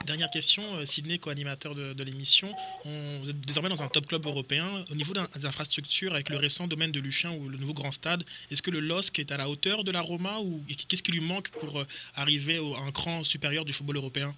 Dernière 0.06 0.30
question, 0.30 0.62
euh, 0.76 0.86
Sydney, 0.86 1.18
co-animateur 1.20 1.74
de, 1.74 1.94
de 1.94 2.04
l'émission. 2.04 2.50
On- 2.86 3.20
Vous 3.24 3.30
êtes 3.30 3.40
désormais 3.42 3.70
dans 3.70 3.82
un 3.82 3.88
top 3.88 4.06
club 4.06 4.26
européen. 4.26 4.84
Au 4.92 4.96
niveau 4.96 5.14
des 5.14 5.46
infrastructures, 5.46 6.14
avec 6.14 6.30
le 6.30 6.38
récent 6.38 6.68
domaine 6.68 6.92
de 6.92 7.00
Luchin 7.00 7.32
ou 7.32 7.48
le 7.50 7.58
nouveau 7.58 7.74
grand 7.74 7.92
stade, 7.92 8.24
est-ce 8.52 8.62
que 8.62 8.72
le 8.72 8.82
LOSC 8.82 9.18
est 9.20 9.32
à 9.32 9.38
la 9.38 9.50
hauteur 9.50 9.84
de 9.84 9.92
la 9.92 10.02
Roma 10.02 10.40
ou 10.44 10.62
qu'est-ce 10.90 11.02
qui 11.02 11.14
lui 11.14 11.22
manque 11.22 11.50
pour 11.62 11.80
euh, 11.80 11.86
arriver 12.16 12.60
au- 12.60 12.76
à 12.76 12.80
un 12.80 12.92
cran 12.92 13.24
supérieur 13.24 13.64
du 13.66 13.74
football 13.74 13.96
européen? 13.98 14.34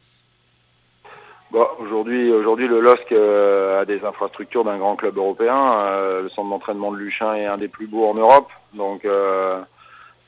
Bon, 1.50 1.66
aujourd'hui, 1.80 2.30
aujourd'hui, 2.32 2.68
le 2.68 2.80
LOSC 2.82 3.12
euh, 3.14 3.82
a 3.82 3.86
des 3.86 4.04
infrastructures 4.06 4.64
d'un 4.64 4.78
grand 4.78 4.96
club 4.96 5.18
européen. 5.18 5.80
Euh, 5.82 6.22
le 6.24 6.30
centre 6.30 6.50
d'entraînement 6.50 6.92
de 6.92 6.98
Luchin 6.98 7.34
est 7.36 7.46
un 7.46 7.58
des 7.58 7.68
plus 7.70 7.88
beaux 7.88 8.08
en 8.10 8.14
Europe. 8.14 8.50
Donc, 8.74 9.06
euh, 9.06 9.62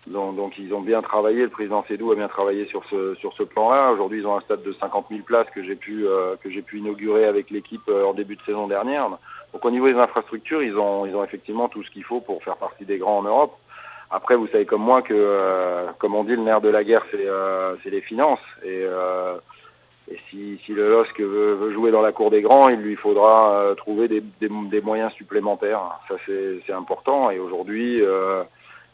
donc, 0.09 0.57
ils 0.57 0.73
ont 0.73 0.81
bien 0.81 1.01
travaillé. 1.01 1.43
Le 1.43 1.49
président 1.49 1.85
Sédou 1.87 2.11
a 2.11 2.15
bien 2.15 2.27
travaillé 2.27 2.65
sur 2.65 2.83
ce 2.89 3.13
sur 3.15 3.33
ce 3.33 3.43
plan-là. 3.43 3.91
Aujourd'hui, 3.91 4.19
ils 4.19 4.25
ont 4.25 4.35
un 4.35 4.41
stade 4.41 4.63
de 4.63 4.73
50 4.73 5.05
000 5.09 5.21
places 5.21 5.47
que 5.53 5.63
j'ai 5.63 5.75
pu 5.75 6.07
euh, 6.07 6.35
pu 6.35 6.79
inaugurer 6.79 7.25
avec 7.25 7.51
l'équipe 7.51 7.87
euh, 7.89 8.05
en 8.05 8.13
début 8.13 8.35
de 8.35 8.41
saison 8.41 8.67
dernière. 8.67 9.07
Donc, 9.53 9.63
au 9.63 9.71
niveau 9.71 9.87
des 9.87 9.99
infrastructures, 9.99 10.63
ils 10.63 10.75
ont 10.77 11.05
ils 11.05 11.15
ont 11.15 11.23
effectivement 11.23 11.69
tout 11.69 11.83
ce 11.83 11.91
qu'il 11.91 12.03
faut 12.03 12.21
pour 12.21 12.43
faire 12.43 12.57
partie 12.57 12.85
des 12.85 12.97
grands 12.97 13.19
en 13.19 13.23
Europe. 13.23 13.55
Après, 14.09 14.35
vous 14.35 14.47
savez 14.47 14.65
comme 14.65 14.81
moi 14.81 15.03
que, 15.03 15.13
euh, 15.13 15.85
comme 15.99 16.15
on 16.15 16.23
dit, 16.23 16.35
le 16.35 16.41
nerf 16.41 16.61
de 16.61 16.69
la 16.69 16.83
guerre, 16.83 17.05
c'est 17.11 17.89
les 17.91 18.01
finances. 18.01 18.39
Et 18.63 18.83
et 20.11 20.19
si, 20.31 20.59
si 20.65 20.73
le 20.73 20.89
LOSC 20.89 21.19
veut, 21.19 21.53
veut 21.53 21.71
jouer 21.71 21.91
dans 21.91 22.01
la 22.01 22.11
cour 22.11 22.31
des 22.31 22.41
grands, 22.41 22.67
il 22.69 22.79
lui 22.79 22.95
faudra 22.95 23.75
trouver 23.77 24.07
des, 24.07 24.21
des, 24.41 24.49
des 24.49 24.81
moyens 24.81 25.13
supplémentaires. 25.13 25.99
Ça, 26.07 26.15
c'est 26.25 26.73
important. 26.73 27.29
Et 27.29 27.37
aujourd'hui, 27.37 28.01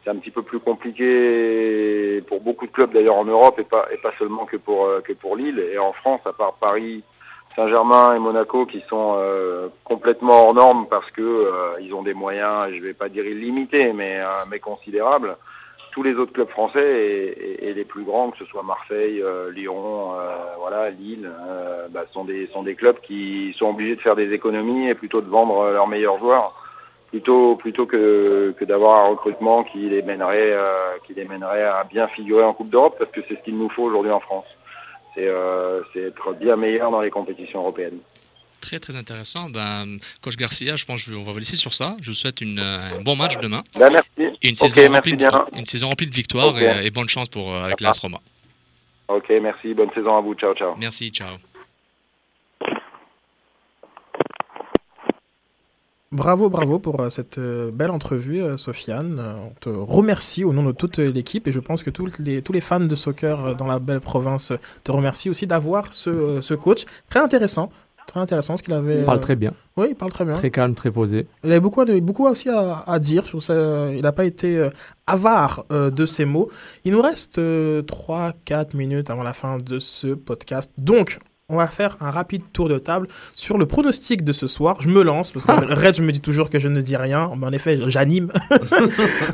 c'est 0.06 0.12
un 0.12 0.18
petit 0.18 0.30
peu 0.32 0.43
plus 0.43 0.60
compliqué 0.60 2.22
pour 2.28 2.39
beaucoup 2.39 2.68
de 2.68 2.72
clubs 2.72 2.93
d'ailleurs 2.93 3.16
en 3.16 3.26
Europe 3.26 3.60
et 3.60 3.64
pas, 3.64 3.88
et 3.91 3.97
pas 3.97 4.12
seulement 4.20 4.45
que 4.45 4.58
pour, 4.58 4.86
euh, 4.86 5.01
que 5.01 5.14
pour 5.14 5.36
Lille. 5.36 5.60
Et 5.74 5.80
en 5.80 5.93
France, 5.93 6.22
à 6.26 6.32
part 6.34 6.53
Paris, 6.53 7.03
Saint-Germain 7.56 8.16
et 8.16 8.20
Monaco 8.20 8.66
qui 8.68 8.82
sont 8.89 9.16
euh, 9.18 9.68
complètement 9.84 10.43
hors 10.47 10.53
normes 10.53 10.86
parce 10.89 11.10
que 11.12 11.22
euh, 11.22 11.80
ils 11.82 11.93
ont 11.93 12.03
des 12.03 12.14
moyens, 12.14 12.70
je 12.76 12.82
vais 12.82 12.93
pas 12.93 13.10
dire 13.10 13.26
illimités, 13.26 13.93
mais, 13.93 14.20
euh, 14.20 14.45
mais 14.49 14.60
considérables 14.60 15.38
tous 15.91 16.03
les 16.03 16.16
autres 16.16 16.34
clubs 16.34 16.49
français 16.49 16.84
et, 16.86 17.70
et- 17.70 17.74
les 17.74 17.86
plus 17.86 18.03
grands, 18.03 18.30
que 18.30 18.38
ce 18.38 18.45
soit 18.45 18.64
Marseille, 18.64 19.22
euh, 19.24 19.49
Lyon, 19.51 20.12
euh, 20.20 20.36
voilà, 20.60 20.89
Lille, 20.89 21.32
bah, 21.91 22.03
sont 22.12 22.26
des 22.26 22.47
sont 22.47 22.64
des 22.64 22.76
clubs 22.76 22.99
qui 22.99 23.56
sont 23.58 23.70
obligés 23.70 23.95
de 23.95 24.01
faire 24.01 24.18
des 24.18 24.34
économies 24.34 24.89
et 24.89 24.95
plutôt 24.95 25.22
de 25.22 25.30
vendre 25.30 25.72
leurs 25.72 25.88
meilleurs 25.88 26.20
joueurs, 26.20 26.53
plutôt 27.16 27.55
plutôt 27.55 27.86
que, 27.86 28.53
que 28.59 28.66
d'avoir 28.66 29.05
un 29.05 29.09
recrutement 29.11 29.63
qui 29.63 29.88
les 29.89 30.01
mènerait 30.01 30.51
euh, 30.51 30.97
qui 31.07 31.13
les 31.13 31.24
mènerait 31.24 31.63
à 31.63 31.86
bien 31.86 32.09
figurer 32.09 32.43
en 32.43 32.53
Coupe 32.53 32.70
d'Europe, 32.70 32.95
parce 32.99 33.09
que 33.11 33.22
c'est 33.28 33.36
ce 33.36 33.43
qu'il 33.45 33.57
nous 33.57 33.70
faut 33.70 33.84
aujourd'hui 33.84 34.11
en 34.11 34.20
France. 34.20 34.45
C'est 35.13 35.28
euh, 35.28 35.82
c'est 35.93 36.01
être 36.01 36.34
bien 36.34 36.57
meilleur 36.57 36.91
dans 36.91 36.99
les 36.99 37.09
compétitions 37.09 37.59
européennes. 37.61 37.99
Très 38.59 38.80
très 38.80 38.97
intéressant. 38.97 39.49
Ben, 39.49 39.99
Coach 40.22 40.36
Garcia, 40.36 40.76
je 40.76 40.84
pense 40.84 41.05
qu'on 41.05 41.24
va 41.24 41.32
vous 41.32 41.39
laisser 41.39 41.55
sur 41.55 41.74
ça. 41.74 41.95
Je 42.01 42.07
vous 42.07 42.16
souhaite 42.16 42.41
une, 42.41 42.59
euh, 42.59 42.97
un 42.97 43.01
bon 43.01 43.16
match 43.16 43.38
demain. 43.38 43.63
Ben, 43.80 43.91
merci. 43.91 44.38
Et 44.41 44.49
une, 44.49 44.55
saison 44.55 44.74
merci 44.76 44.89
remplie 44.89 45.16
bien. 45.16 45.32
de, 45.32 45.57
une 45.59 45.66
saison 45.66 45.88
remplie 45.88 46.07
de 46.07 46.16
victoires 46.16 46.59
et, 46.59 46.86
et 46.86 46.91
bonne 46.91 47.07
chance 47.07 47.30
pour, 47.30 47.53
euh, 47.53 47.63
avec 47.63 47.80
l'AS 47.80 47.97
Roma. 47.97 48.20
Ok, 49.07 49.32
merci, 49.41 49.74
bonne 49.74 49.91
saison 49.93 50.18
à 50.18 50.22
vous, 50.22 50.34
ciao 50.34 50.53
ciao. 50.53 50.76
Merci, 50.78 51.11
ciao. 51.11 51.38
Bravo, 56.16 56.49
bravo 56.49 56.80
pour 56.80 57.01
euh, 57.01 57.09
cette 57.09 57.39
euh, 57.39 57.72
belle 57.72 57.91
entrevue, 57.91 58.41
euh, 58.41 58.55
Sofiane. 58.55 59.22
On 59.22 59.53
te 59.59 59.68
remercie 59.68 60.45
au 60.45 60.53
nom 60.53 60.63
de 60.63 60.72
toute 60.72 60.97
l'équipe 60.97 61.45
et 61.45 61.51
je 61.51 61.59
pense 61.59 61.84
que 61.84 61.89
tous 61.89 62.09
les, 62.20 62.41
tous 62.41 62.53
les 62.53 62.61
fans 62.61 62.80
de 62.80 62.95
soccer 62.95 63.53
dans 63.57 63.68
la 63.68 63.80
belle 63.80 63.99
province 63.99 64.53
te 64.86 64.91
remercient 64.93 65.30
aussi 65.30 65.45
d'avoir 65.45 65.93
ce, 65.93 66.39
ce 66.39 66.53
coach. 66.53 66.86
Très 67.09 67.20
intéressant. 67.20 67.70
Très 68.07 68.22
intéressant 68.22 68.55
ce 68.55 68.63
qu'il 68.63 68.74
avait. 68.74 68.99
Il 68.99 69.03
parle 69.03 69.20
très 69.20 69.36
bien. 69.36 69.51
Oui, 69.76 69.88
il 69.89 69.95
parle 69.95 70.11
très 70.11 70.24
bien. 70.24 70.36
Très 70.36 70.51
calme, 70.51 70.74
très 70.74 70.91
posé. 70.91 71.28
Il 71.43 71.51
avait 71.51 71.59
beaucoup, 71.59 71.84
beaucoup 72.01 72.28
aussi 72.28 72.47
à, 72.47 72.86
à 72.88 72.99
dire. 72.99 73.24
Je 73.24 73.30
trouve 73.30 73.41
ça, 73.41 73.91
il 73.91 74.01
n'a 74.01 74.13
pas 74.13 74.24
été 74.24 74.70
avare 75.07 75.66
euh, 75.72 75.89
de 75.89 76.05
ses 76.05 76.24
mots. 76.24 76.49
Il 76.86 76.93
nous 76.93 77.01
reste 77.01 77.39
3-4 77.39 78.78
minutes 78.78 79.09
avant 79.09 79.24
la 79.24 79.34
fin 79.34 79.57
de 79.57 79.80
ce 79.80 80.07
podcast. 80.07 80.72
Donc, 80.78 81.20
on 81.48 81.58
va 81.58 81.68
faire 81.68 81.96
un 82.00 82.10
rapide 82.10 82.41
tour 82.54 82.70
de 82.70 82.80
table 82.80 83.08
sur 83.36 83.60
le 83.60 83.68
pronostic 83.68 84.24
de 84.24 84.32
ce 84.32 84.48
soir. 84.48 84.78
Je 84.82 84.89
me 84.89 85.04
lance, 85.04 85.32
parce 85.32 85.46
que 85.46 85.52
Red, 85.74 85.93
je 85.93 86.02
me 86.02 86.12
dis 86.12 86.20
toujours 86.20 86.50
que 86.50 86.58
je 86.58 86.68
ne 86.68 86.82
dis 86.82 86.96
rien, 86.96 87.32
mais 87.38 87.46
en 87.46 87.52
effet, 87.52 87.78
j'anime. 87.88 88.32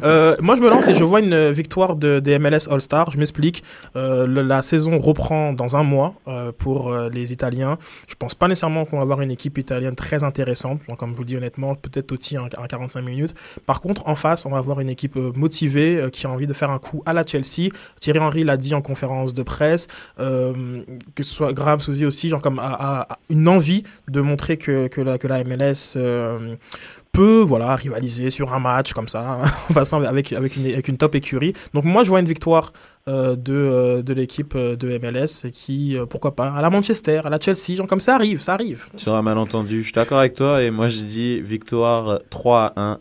Euh, 0.04 0.36
moi, 0.42 0.56
je 0.56 0.62
me 0.62 0.70
lance 0.70 0.88
et 0.88 0.96
je 0.96 1.04
vois 1.04 1.20
une 1.20 1.52
victoire 1.52 1.96
de, 1.96 2.20
des 2.20 2.40
MLS 2.40 2.68
All-Star. 2.70 3.12
Je 3.12 3.18
m'explique. 3.18 3.64
Euh, 3.96 4.26
la 4.28 4.62
saison 4.62 4.98
reprend 5.00 5.54
dans 5.54 5.78
un 5.78 5.84
mois 5.84 6.16
euh, 6.28 6.52
pour 6.58 6.94
les 7.12 7.32
Italiens. 7.32 7.78
Je 8.08 8.16
pense 8.16 8.34
pas 8.34 8.48
nécessairement 8.48 8.86
qu'on 8.86 8.98
va 8.98 9.04
avoir 9.04 9.22
une 9.22 9.30
équipe 9.30 9.58
italienne 9.58 9.96
très 9.96 10.24
intéressante. 10.24 10.80
Donc, 10.88 10.98
comme 10.98 11.12
je 11.12 11.16
vous 11.16 11.22
le 11.22 11.28
dis 11.28 11.38
honnêtement, 11.38 11.76
peut-être 11.76 12.12
aussi 12.14 12.38
en, 12.38 12.46
en 12.46 12.66
45 12.68 13.02
minutes. 13.02 13.36
Par 13.66 13.82
contre, 13.82 14.08
en 14.08 14.16
face, 14.16 14.46
on 14.46 14.50
va 14.50 14.58
avoir 14.58 14.80
une 14.80 14.90
équipe 14.90 15.16
motivée 15.16 16.06
qui 16.12 16.26
a 16.26 16.30
envie 16.30 16.48
de 16.48 16.54
faire 16.54 16.72
un 16.72 16.80
coup 16.80 17.04
à 17.06 17.14
la 17.14 17.26
Chelsea. 17.26 17.70
Thierry 18.00 18.20
Henry 18.20 18.44
l'a 18.44 18.58
dit 18.58 18.74
en 18.74 18.82
conférence 18.82 19.34
de 19.34 19.44
presse, 19.44 19.88
que 20.18 21.24
ce 21.24 21.34
soit 21.34 21.54
Graham 21.54 21.80
Aussi, 22.06 22.30
genre 22.30 22.42
comme 22.42 22.60
a 22.60 23.08
une 23.30 23.48
envie 23.48 23.84
de 24.10 24.22
montrer 24.22 24.58
que, 24.58 24.88
que, 24.88 25.02
la, 25.02 25.18
que 25.18 25.28
la 25.28 25.44
MLS 25.44 25.94
euh, 25.96 26.56
peut 27.12 27.42
voilà, 27.42 27.76
rivaliser 27.76 28.30
sur 28.30 28.54
un 28.54 28.60
match 28.60 28.94
comme 28.94 29.08
ça, 29.08 29.42
en 29.70 29.74
passant 29.74 30.02
avec, 30.04 30.34
avec, 30.34 30.56
une, 30.56 30.68
avec 30.68 30.88
une 30.88 30.98
top 30.98 31.16
écurie. 31.16 31.54
Donc 31.74 31.86
moi, 31.86 32.04
je 32.04 32.10
vois 32.10 32.20
une 32.20 32.28
victoire 32.28 32.74
euh, 33.08 33.36
de, 33.36 33.54
euh, 33.54 34.02
de 34.02 34.14
l'équipe 34.14 34.56
de 34.56 34.98
MLS 35.00 35.50
qui, 35.52 35.98
pourquoi 36.10 36.36
pas, 36.36 36.52
à 36.52 36.62
la 36.62 36.70
Manchester, 36.70 37.22
à 37.24 37.30
la 37.30 37.40
Chelsea, 37.40 37.76
genre 37.76 37.88
comme 37.88 38.00
ça 38.00 38.16
arrive, 38.16 38.42
ça 38.42 38.54
arrive. 38.54 38.88
Sur 38.96 39.14
un 39.16 39.22
malentendu, 39.22 39.80
je 39.80 39.84
suis 39.84 39.94
d'accord 39.94 40.20
avec 40.20 40.34
toi 40.34 40.62
et 40.62 40.72
moi 40.72 40.88
je 40.88 41.02
dis 41.02 41.42
victoire 41.42 42.20
3 42.30 42.74
à 42.76 42.82
1, 42.82 43.00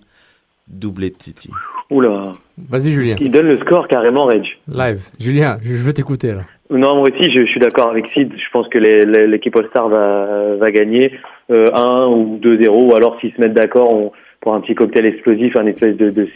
doublé 0.70 1.10
de 1.10 1.16
Titi. 1.16 1.50
Oula. 1.90 2.32
Vas-y, 2.70 2.92
Julien. 2.92 3.16
Il 3.20 3.30
donne 3.32 3.48
le 3.48 3.58
score 3.58 3.88
carrément, 3.88 4.26
Reg. 4.26 4.44
Live. 4.68 5.08
Julien, 5.18 5.58
je 5.62 5.74
veux 5.74 5.92
t'écouter 5.92 6.28
là. 6.28 6.42
Non, 6.70 6.96
moi 6.96 7.08
aussi, 7.10 7.30
je, 7.32 7.40
je 7.40 7.50
suis 7.50 7.58
d'accord 7.60 7.90
avec 7.90 8.06
Sid. 8.14 8.32
Je 8.32 8.50
pense 8.52 8.68
que 8.68 8.78
l'équipe 8.78 9.56
All-Star 9.56 9.88
va, 9.88 10.54
va 10.56 10.70
gagner 10.70 11.12
euh, 11.50 11.66
1 11.74 12.06
ou 12.06 12.38
2-0, 12.40 12.68
ou 12.68 12.94
alors 12.94 13.18
s'ils 13.20 13.32
se 13.34 13.40
mettent 13.40 13.54
d'accord 13.54 14.12
pour 14.40 14.54
un 14.54 14.60
petit 14.60 14.74
cocktail 14.74 15.06
explosif, 15.06 15.56
un 15.56 15.66
espèce 15.66 15.96
de, 15.96 16.10
de 16.10 16.28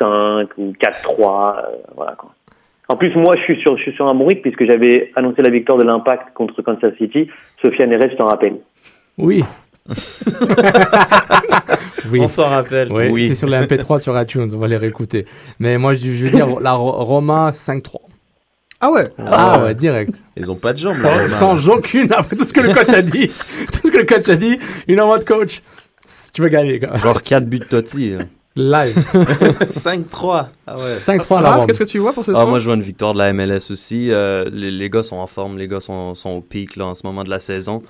6-5 0.00 0.46
ou 0.56 0.72
4-3. 0.72 1.58
euh, 1.58 1.62
voilà 1.94 2.12
quoi. 2.16 2.30
En 2.88 2.96
plus, 2.96 3.14
moi, 3.14 3.34
je 3.36 3.42
suis 3.42 3.60
sur, 3.60 3.76
je 3.76 3.82
suis 3.82 3.92
sur 3.92 4.08
un 4.08 4.14
bon 4.14 4.26
rythme 4.26 4.42
puisque 4.42 4.64
j'avais 4.66 5.12
annoncé 5.14 5.40
la 5.42 5.50
victoire 5.50 5.78
de 5.78 5.84
l'Impact 5.84 6.34
contre 6.34 6.60
Kansas 6.62 6.92
City. 6.98 7.28
Sofiane 7.62 7.92
Erez, 7.92 8.10
je 8.10 8.16
t'en 8.16 8.26
rappelle. 8.26 8.56
Oui. 9.18 9.42
Oui. 12.10 12.20
On 12.20 12.28
s'en 12.28 12.48
rappelle. 12.48 12.92
Oui, 12.92 13.08
Oui. 13.10 13.28
c'est 13.28 13.34
sur 13.34 13.48
les 13.48 13.58
MP3 13.58 13.98
sur 14.00 14.20
iTunes, 14.20 14.48
on 14.52 14.58
va 14.58 14.68
les 14.68 14.76
réécouter. 14.76 15.26
Mais 15.58 15.78
moi, 15.78 15.94
je, 15.94 16.10
je 16.12 16.24
veux 16.24 16.30
dire, 16.30 16.60
la 16.60 16.72
Ro- 16.72 17.02
Roma 17.04 17.50
5-3. 17.50 17.96
Ah 18.80 18.90
ouais 18.90 19.08
Ah 19.26 19.62
ouais, 19.62 19.74
direct. 19.74 20.22
Ils 20.36 20.50
ont 20.50 20.56
pas 20.56 20.72
de 20.72 20.78
jambes. 20.78 20.96
Sans- 20.96 21.02
là, 21.02 21.10
Romain. 21.14 21.28
Sans 21.28 21.68
aucune, 21.68 22.12
après 22.12 22.36
tout 22.36 22.44
ce 22.44 22.52
que 22.52 22.60
le 22.60 22.74
coach 22.74 22.88
a 22.88 23.02
dit. 23.02 23.28
tout 23.72 23.80
ce 23.86 23.90
que 23.90 23.98
le 23.98 24.06
coach 24.06 24.28
a 24.28 24.34
dit, 24.34 24.58
you 24.88 24.96
know 24.96 25.06
what, 25.08 25.20
coach? 25.20 25.62
Tu 26.34 26.42
veux 26.42 26.48
gagner, 26.48 26.78
gars. 26.80 26.96
Genre 26.96 27.22
4 27.22 27.44
buts 27.46 27.60
de 27.60 27.64
Totti. 27.64 28.10
là. 28.10 28.24
Live. 28.54 28.94
5-3. 29.14 30.46
Ah 30.66 30.76
ouais. 30.76 30.98
5-3 30.98 31.38
à 31.38 31.40
la 31.40 31.48
Raph, 31.50 31.58
Rome. 31.58 31.66
qu'est-ce 31.68 31.78
que 31.78 31.84
tu 31.84 31.98
vois 31.98 32.12
pour 32.12 32.24
ce 32.24 32.32
Ah, 32.32 32.34
soir 32.34 32.46
moi, 32.48 32.58
je 32.58 32.64
vois 32.66 32.74
une 32.74 32.82
victoire 32.82 33.14
de 33.14 33.18
la 33.18 33.32
MLS 33.32 33.70
aussi. 33.70 34.10
Euh, 34.10 34.44
les, 34.52 34.70
les 34.70 34.90
gars 34.90 35.02
sont 35.02 35.16
en 35.16 35.26
forme, 35.28 35.56
les 35.58 35.68
gars 35.68 35.80
sont, 35.80 36.14
sont 36.14 36.30
au 36.30 36.40
pic 36.40 36.76
là, 36.76 36.86
en 36.86 36.94
ce 36.94 37.06
moment 37.06 37.24
de 37.24 37.30
la 37.30 37.38
saison. 37.38 37.82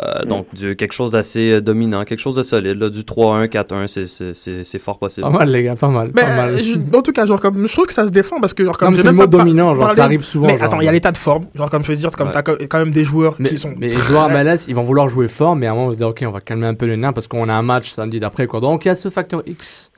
Euh, 0.00 0.24
Donc, 0.24 0.46
du- 0.54 0.76
quelque 0.76 0.92
chose 0.92 1.10
d'assez 1.10 1.50
euh, 1.54 1.60
dominant, 1.60 2.04
quelque 2.04 2.20
chose 2.20 2.36
de 2.36 2.44
solide. 2.44 2.76
Là, 2.80 2.88
du 2.90 3.04
3-1, 3.04 3.48
4-1, 3.48 3.88
c'est- 3.88 4.04
c'est- 4.06 4.34
c'est 4.34 4.62
c'est 4.62 4.78
fort 4.78 5.00
possible. 5.00 5.26
Pas 5.26 5.38
mal, 5.38 5.50
les 5.50 5.64
gars, 5.64 5.74
pas 5.74 5.88
mal. 5.88 6.12
Mais 6.14 6.22
pas 6.22 6.36
mal. 6.36 6.62
je- 6.62 6.96
en 6.96 7.02
tout 7.02 7.10
cas, 7.10 7.26
genre 7.26 7.40
comme 7.40 7.66
je 7.66 7.72
trouve 7.72 7.86
que 7.86 7.92
ça 7.92 8.06
se 8.06 8.12
défend 8.12 8.40
parce 8.40 8.54
que 8.54 8.64
genre 8.64 8.78
comme 8.78 8.94
Non, 8.94 9.02
le 9.02 9.12
mot 9.12 9.26
dominant, 9.26 9.74
genre, 9.74 9.90
ça 9.90 10.04
arrive 10.04 10.22
souvent, 10.22 10.46
Mais 10.46 10.56
genre. 10.58 10.66
attends, 10.66 10.80
il 10.80 10.84
y 10.84 10.88
a 10.88 10.92
l'état 10.92 11.10
de 11.10 11.18
forme, 11.18 11.46
genre 11.56 11.68
comme 11.68 11.82
je 11.82 11.88
veux 11.88 11.96
dire, 11.96 12.10
comme 12.12 12.28
Ouais. 12.28 12.32
t'as 12.32 12.42
quand 12.42 12.78
même 12.78 12.92
des 12.92 13.02
joueurs 13.02 13.34
Mais, 13.40 13.48
qui 13.48 13.58
sont. 13.58 13.74
mais 13.76 13.88
les 13.88 13.96
joueurs 13.96 14.30
MLS, 14.30 14.68
ils 14.68 14.74
vont 14.76 14.84
vouloir 14.84 15.08
jouer 15.08 15.26
fort, 15.26 15.56
mais 15.56 15.66
à 15.66 15.72
un 15.72 15.74
moment, 15.74 15.86
on 15.86 15.88
va 15.88 15.94
se 15.94 15.98
dire, 15.98 16.08
OK, 16.08 16.22
on 16.24 16.30
va 16.30 16.40
calmer 16.40 16.68
un 16.68 16.74
peu 16.74 16.86
les 16.86 16.96
nerfs 16.96 17.12
parce 17.12 17.26
qu'on 17.26 17.48
a 17.48 17.52
un 17.54 17.62
match 17.62 17.90
samedi 17.90 18.20
d'après. 18.20 18.46
Quoi. 18.46 18.60
Donc, 18.60 18.84
il 18.84 18.88
y 18.88 18.90
a 18.92 18.94
ce 18.94 19.08
facteur 19.08 19.42
X. 19.44 19.89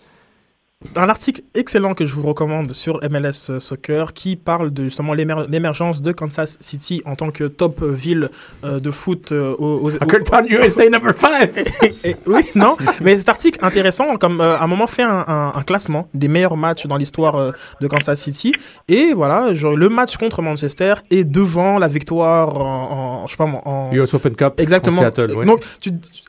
un 0.96 1.08
article 1.08 1.42
excellent 1.54 1.94
que 1.94 2.04
je 2.06 2.14
vous 2.14 2.22
recommande 2.22 2.72
sur 2.72 3.00
MLS 3.10 3.50
euh, 3.50 3.60
Soccer 3.60 4.12
qui 4.12 4.36
parle 4.36 4.70
de 4.72 4.84
justement 4.84 5.14
l'émer- 5.14 5.46
l'émergence 5.48 6.02
de 6.02 6.12
Kansas 6.12 6.58
City 6.60 7.02
en 7.06 7.14
tant 7.16 7.30
que 7.30 7.44
top 7.44 7.82
ville 7.82 8.30
euh, 8.64 8.80
de 8.80 8.90
foot 8.90 9.32
euh, 9.32 9.54
aux, 9.58 9.80
aux- 9.80 9.90
Soccer 9.90 10.22
Town 10.24 10.46
USA 10.48 10.84
number 10.88 11.14
5. 11.18 11.50
Et- 12.04 12.16
oui, 12.26 12.42
non, 12.54 12.76
mais 13.02 13.16
cet 13.18 13.28
article 13.28 13.58
intéressant, 13.62 14.16
comme 14.16 14.40
euh, 14.40 14.56
à 14.56 14.64
un 14.64 14.66
moment 14.66 14.86
fait 14.86 15.02
un, 15.02 15.24
un- 15.26 15.52
un 15.54 15.62
classement 15.62 16.08
des 16.14 16.28
meilleurs 16.28 16.56
matchs 16.56 16.86
dans 16.86 16.96
l'histoire 16.96 17.36
euh, 17.36 17.52
de 17.80 17.86
Kansas 17.88 18.20
City, 18.20 18.52
et 18.88 19.12
voilà, 19.14 19.52
genre, 19.54 19.76
le 19.76 19.88
match 19.88 20.16
contre 20.16 20.42
Manchester 20.42 20.94
est 21.10 21.24
devant 21.24 21.78
la 21.78 21.88
victoire 21.88 22.56
en, 22.58 23.22
en- 23.22 23.26
je 23.26 23.32
sais 23.32 23.36
pas 23.36 23.46
moi, 23.46 23.62
en 23.64 23.90
US 23.92 24.14
Open 24.14 24.34
Cup. 24.36 24.54
Exactement. 24.58 24.98
en 24.98 25.02
Seattle, 25.02 25.32
ouais. 25.34 25.46
Donc, 25.46 25.62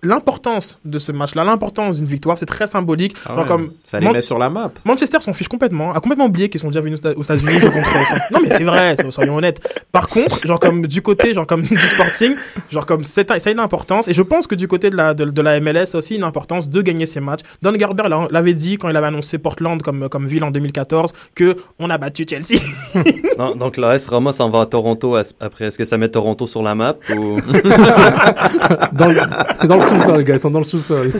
l'importance 0.01 0.77
de 0.85 0.99
ce 0.99 1.11
match-là, 1.11 1.43
l'importance 1.43 1.97
d'une 1.97 2.07
victoire, 2.07 2.37
c'est 2.37 2.45
très 2.45 2.67
symbolique. 2.67 3.15
Ah 3.25 3.29
Genre 3.29 3.39
ouais, 3.39 3.45
comme 3.47 3.71
Ça 3.83 3.99
les 3.99 4.09
met 4.11 4.21
sur 4.21 4.37
la 4.37 4.42
map. 4.49 4.71
Manchester 4.85 5.19
s'en 5.21 5.33
fiche 5.33 5.47
complètement, 5.47 5.91
a 5.93 5.99
complètement 5.99 6.25
oublié 6.25 6.49
qu'ils 6.49 6.59
sont 6.61 6.67
déjà 6.67 6.81
venus 6.81 6.99
aux 6.99 7.07
Éta- 7.07 7.15
aux 7.15 7.23
États-Unis 7.23 7.59
jouer 7.59 7.71
contre. 7.71 7.89
non 8.31 8.39
mais 8.41 8.49
c'est 8.53 8.63
vrai, 8.63 8.95
so- 9.01 9.11
soyons 9.11 9.35
honnêtes. 9.37 9.59
Par 9.91 10.07
contre, 10.07 10.45
genre 10.45 10.59
comme 10.59 10.87
du 10.87 11.01
côté, 11.01 11.33
genre 11.33 11.47
comme 11.47 11.61
du 11.63 11.79
sporting, 11.87 12.35
genre 12.71 12.85
comme 12.85 13.03
c'est 13.03 13.27
ça 13.39 13.49
a 13.49 13.51
une 13.51 13.59
importance. 13.59 14.07
Et 14.07 14.13
je 14.13 14.21
pense 14.21 14.47
que 14.47 14.55
du 14.55 14.67
côté 14.67 14.89
de 14.89 14.95
la 14.95 15.13
de, 15.13 15.25
de 15.25 15.41
la 15.41 15.59
MLS, 15.59 15.85
ça 15.87 15.97
a 15.97 15.99
aussi 15.99 16.15
une 16.15 16.23
importance 16.23 16.69
de 16.69 16.81
gagner 16.81 17.05
ces 17.05 17.19
matchs. 17.19 17.41
Don 17.61 17.71
Garber 17.73 18.03
l'a- 18.09 18.27
l'avait 18.31 18.53
dit 18.53 18.77
quand 18.77 18.89
il 18.89 18.97
avait 18.97 19.07
annoncé 19.07 19.37
Portland 19.37 19.81
comme 19.81 20.09
comme 20.09 20.27
ville 20.27 20.43
en 20.43 20.51
2014 20.51 21.11
que 21.35 21.55
on 21.79 21.89
a 21.89 21.97
battu 21.97 22.25
Chelsea. 22.29 22.59
Non, 23.37 23.55
donc, 23.55 23.77
l'AS 23.77 24.05
Roma 24.07 24.31
s'en 24.31 24.49
va 24.49 24.61
à 24.61 24.65
Toronto 24.67 25.15
après. 25.39 25.65
Est-ce 25.65 25.77
que 25.77 25.83
ça 25.83 25.97
met 25.97 26.07
Toronto 26.09 26.45
sur 26.45 26.61
la 26.61 26.75
map 26.75 26.95
ou... 27.17 27.37
dans, 28.93 29.07
le, 29.07 29.67
dans 29.67 29.75
le 29.77 29.81
sous-sol, 29.81 30.23
gars, 30.23 30.35
ils 30.35 30.39
sont 30.39 30.51
dans 30.51 30.59
le 30.59 30.65
sous-sol. 30.65 31.11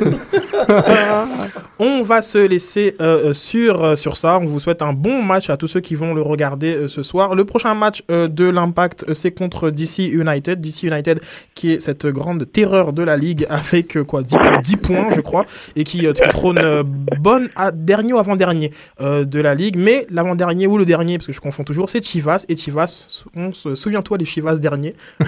On 1.80 2.01
va 2.03 2.21
se 2.21 2.38
laisser 2.38 2.95
euh, 3.01 3.12
sur, 3.34 3.84
euh, 3.84 3.95
sur 3.95 4.18
ça. 4.18 4.38
On 4.41 4.45
vous 4.45 4.59
souhaite 4.59 4.82
un 4.82 4.93
bon 4.93 5.22
match 5.22 5.49
à 5.49 5.57
tous 5.57 5.68
ceux 5.68 5.80
qui 5.82 5.95
vont 5.95 6.14
le 6.14 6.22
regarder 6.22 6.74
euh, 6.74 6.88
ce 6.88 7.03
soir. 7.03 7.36
Le 7.36 7.45
prochain 7.45 7.74
match 7.74 8.03
euh, 8.11 8.28
de 8.28 8.45
l'Impact, 8.45 9.05
euh, 9.07 9.14
c'est 9.14 9.32
contre 9.32 9.70
DC 9.70 9.99
United. 9.99 10.59
DC 10.61 10.84
United 10.84 11.20
qui 11.55 11.72
est 11.74 11.80
cette 11.80 12.05
grande 12.07 12.51
terreur 12.51 12.93
de 12.93 13.03
la 13.03 13.18
ligue 13.18 13.45
avec 13.49 13.97
euh, 13.97 14.03
quoi 14.03 14.24
10, 14.24 14.36
10 14.64 14.78
points, 14.78 15.07
je 15.16 15.22
crois, 15.22 15.45
et 15.76 15.84
qui, 15.84 16.05
euh, 16.07 16.14
qui 16.14 16.28
trône 16.30 16.59
euh, 16.64 16.84
bonne 16.84 17.49
à 17.55 17.72
dernier 17.72 18.14
ou 18.14 18.18
avant-dernier 18.18 18.72
euh, 19.01 19.24
de 19.26 19.39
la 19.39 19.53
ligue. 19.55 19.76
Mais 19.78 20.05
l'avant-dernier 20.09 20.68
ou 20.68 20.78
le 20.78 20.86
dernier, 20.86 21.18
parce 21.18 21.28
que 21.28 21.34
je 21.34 21.41
confonds 21.41 21.64
toujours, 21.64 21.89
c'est 21.89 22.03
Chivas. 22.03 22.45
Et 22.49 22.55
Chivas, 22.55 23.24
on 23.36 23.53
se- 23.53 23.76
souviens-toi 23.76 24.18
les 24.18 24.26
Chivas 24.26 24.55
derniers. 24.57 24.95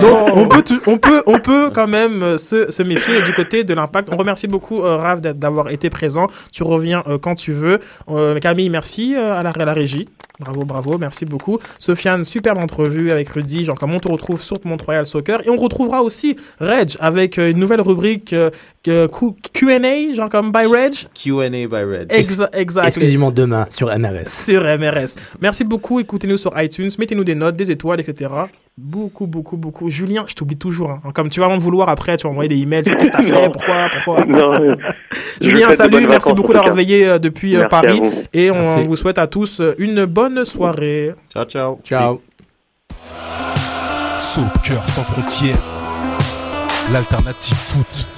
Donc 0.00 0.28
on 0.34 0.48
peut, 0.48 0.62
on 0.86 0.98
peut, 0.98 1.22
on 1.26 1.38
peut 1.38 1.70
quand 1.74 1.86
même 1.86 2.22
euh, 2.22 2.38
se, 2.38 2.70
se 2.70 2.82
méfier 2.82 3.22
du 3.22 3.32
côté 3.32 3.64
de 3.64 3.74
l'impact. 3.74 4.08
On 4.10 4.16
remercie 4.16 4.46
beaucoup 4.46 4.82
euh, 4.82 5.16
d'être- 5.16 5.38
d'avoir 5.38 5.70
été 5.70 5.90
présent. 5.90 6.03
Tu 6.52 6.62
reviens 6.62 7.02
euh, 7.06 7.18
quand 7.18 7.34
tu 7.34 7.52
veux. 7.52 7.80
Euh, 8.08 8.38
Camille, 8.38 8.70
merci 8.70 9.14
euh, 9.14 9.34
à, 9.34 9.42
la, 9.42 9.50
à 9.50 9.64
la 9.64 9.72
régie. 9.72 10.08
Bravo, 10.40 10.64
bravo, 10.64 10.98
merci 10.98 11.24
beaucoup. 11.24 11.60
Sofiane, 11.78 12.24
superbe 12.24 12.58
entrevue 12.58 13.12
avec 13.12 13.28
Rudy. 13.28 13.64
Genre, 13.64 13.78
comme 13.78 13.94
on 13.94 14.00
te 14.00 14.08
retrouve 14.08 14.42
sur 14.42 14.58
Montréal 14.64 15.06
Soccer. 15.06 15.46
Et 15.46 15.50
on 15.50 15.56
retrouvera 15.56 16.02
aussi 16.02 16.36
Reg 16.58 16.96
avec 16.98 17.38
euh, 17.38 17.50
une 17.50 17.58
nouvelle 17.58 17.80
rubrique 17.80 18.32
euh, 18.32 18.50
Q&A, 19.52 20.12
genre 20.12 20.28
comme 20.28 20.50
by 20.50 20.66
Reg. 20.66 20.92
Q&A 21.14 21.48
by 21.48 21.68
Red. 21.68 22.10
Exa 22.10 22.50
exact. 22.52 22.86
Exclusivement 22.86 23.30
demain 23.30 23.66
sur 23.70 23.96
MRS. 23.96 24.26
Sur 24.26 24.62
MRS. 24.62 25.14
Merci 25.40 25.62
beaucoup. 25.62 26.00
Écoutez-nous 26.00 26.36
sur 26.36 26.60
iTunes. 26.60 26.90
Mettez-nous 26.98 27.24
des 27.24 27.36
notes, 27.36 27.54
des 27.54 27.70
étoiles, 27.70 28.00
etc. 28.00 28.28
Beaucoup, 28.76 29.26
beaucoup, 29.28 29.56
beaucoup. 29.56 29.88
Julien, 29.88 30.24
je 30.26 30.34
t'oublie 30.34 30.56
toujours. 30.56 30.90
hein. 30.90 31.00
Comme 31.14 31.28
tu 31.30 31.38
vas 31.38 31.48
m'en 31.48 31.58
vouloir 31.58 31.88
après, 31.88 32.16
tu 32.16 32.24
vas 32.26 32.30
envoyer 32.30 32.48
des 32.48 32.56
emails. 32.60 32.82
Qu'est-ce 32.82 33.10
que 33.10 33.16
t'as 33.16 33.22
fait. 33.22 33.48
Pourquoi 33.52 33.88
Pourquoi 33.92 34.24
Non, 34.26 34.52
euh, 34.52 34.74
Julien, 35.40 35.72
salut. 35.74 35.92
Merci 36.00 36.06
vacances, 36.08 36.34
beaucoup 36.34 36.52
d'avoir 36.52 36.74
veillé 36.74 37.06
euh, 37.06 37.18
depuis 37.20 37.54
euh, 37.54 37.58
Merci 37.60 37.68
Paris. 37.70 38.00
Et 38.32 38.50
on 38.50 38.54
Merci. 38.54 38.84
vous 38.84 38.96
souhaite 38.96 39.18
à 39.18 39.28
tous 39.28 39.62
une 39.78 40.06
bonne 40.06 40.44
soirée. 40.44 41.14
Ciao, 41.32 41.44
ciao. 41.44 41.78
Ciao. 41.84 42.20
Soccer 44.18 44.82
sans 44.88 45.02
frontières, 45.04 45.56
l'alternative 46.92 47.56
foot. 47.56 48.08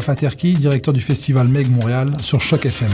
Ici 0.00 0.08
Moustapha 0.08 0.18
Terki, 0.18 0.54
directeur 0.54 0.94
du 0.94 1.02
festival 1.02 1.48
Meg 1.48 1.70
Montréal 1.70 2.16
sur 2.18 2.40
Choc 2.40 2.64
FM. 2.64 2.88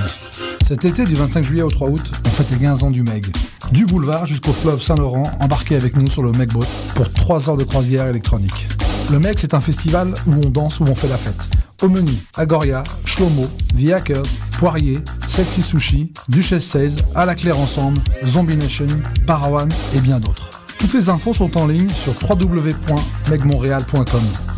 Cet 0.66 0.84
été, 0.84 1.04
du 1.04 1.14
25 1.14 1.44
juillet 1.44 1.62
au 1.62 1.70
3 1.70 1.88
août, 1.88 2.02
on 2.26 2.30
fête 2.30 2.50
les 2.50 2.56
15 2.56 2.82
ans 2.82 2.90
du 2.90 3.04
Meg. 3.04 3.24
Du 3.70 3.86
boulevard 3.86 4.26
jusqu'au 4.26 4.52
fleuve 4.52 4.82
Saint-Laurent, 4.82 5.22
embarquez 5.40 5.76
avec 5.76 5.96
nous 5.96 6.08
sur 6.08 6.24
le 6.24 6.32
Meg 6.32 6.52
Boat 6.52 6.66
pour 6.96 7.08
3 7.12 7.48
heures 7.48 7.56
de 7.56 7.62
croisière 7.62 8.08
électronique. 8.08 8.66
Le 9.12 9.20
Meg, 9.20 9.36
c'est 9.38 9.54
un 9.54 9.60
festival 9.60 10.14
où 10.26 10.32
on 10.32 10.50
danse, 10.50 10.80
où 10.80 10.82
on 10.82 10.96
fait 10.96 11.06
la 11.06 11.16
fête. 11.16 11.38
Au 11.80 11.88
menu, 11.88 12.10
Agoria, 12.36 12.82
Shlomo, 13.04 13.48
The 13.78 13.92
Hackers, 13.92 14.26
Poirier, 14.58 14.98
Sexy 15.28 15.62
Sushi, 15.62 16.12
Duchesse 16.28 16.64
16, 16.64 16.96
À 17.14 17.24
la 17.24 17.36
Claire 17.36 17.60
Ensemble, 17.60 18.00
Zombie 18.24 18.56
Nation, 18.56 18.88
Parawan 19.28 19.68
et 19.94 20.00
bien 20.00 20.18
d'autres. 20.18 20.50
Toutes 20.80 20.94
les 20.94 21.08
infos 21.08 21.34
sont 21.34 21.56
en 21.56 21.68
ligne 21.68 21.88
sur 21.88 22.14
www.megmontréal.com. 22.28 24.56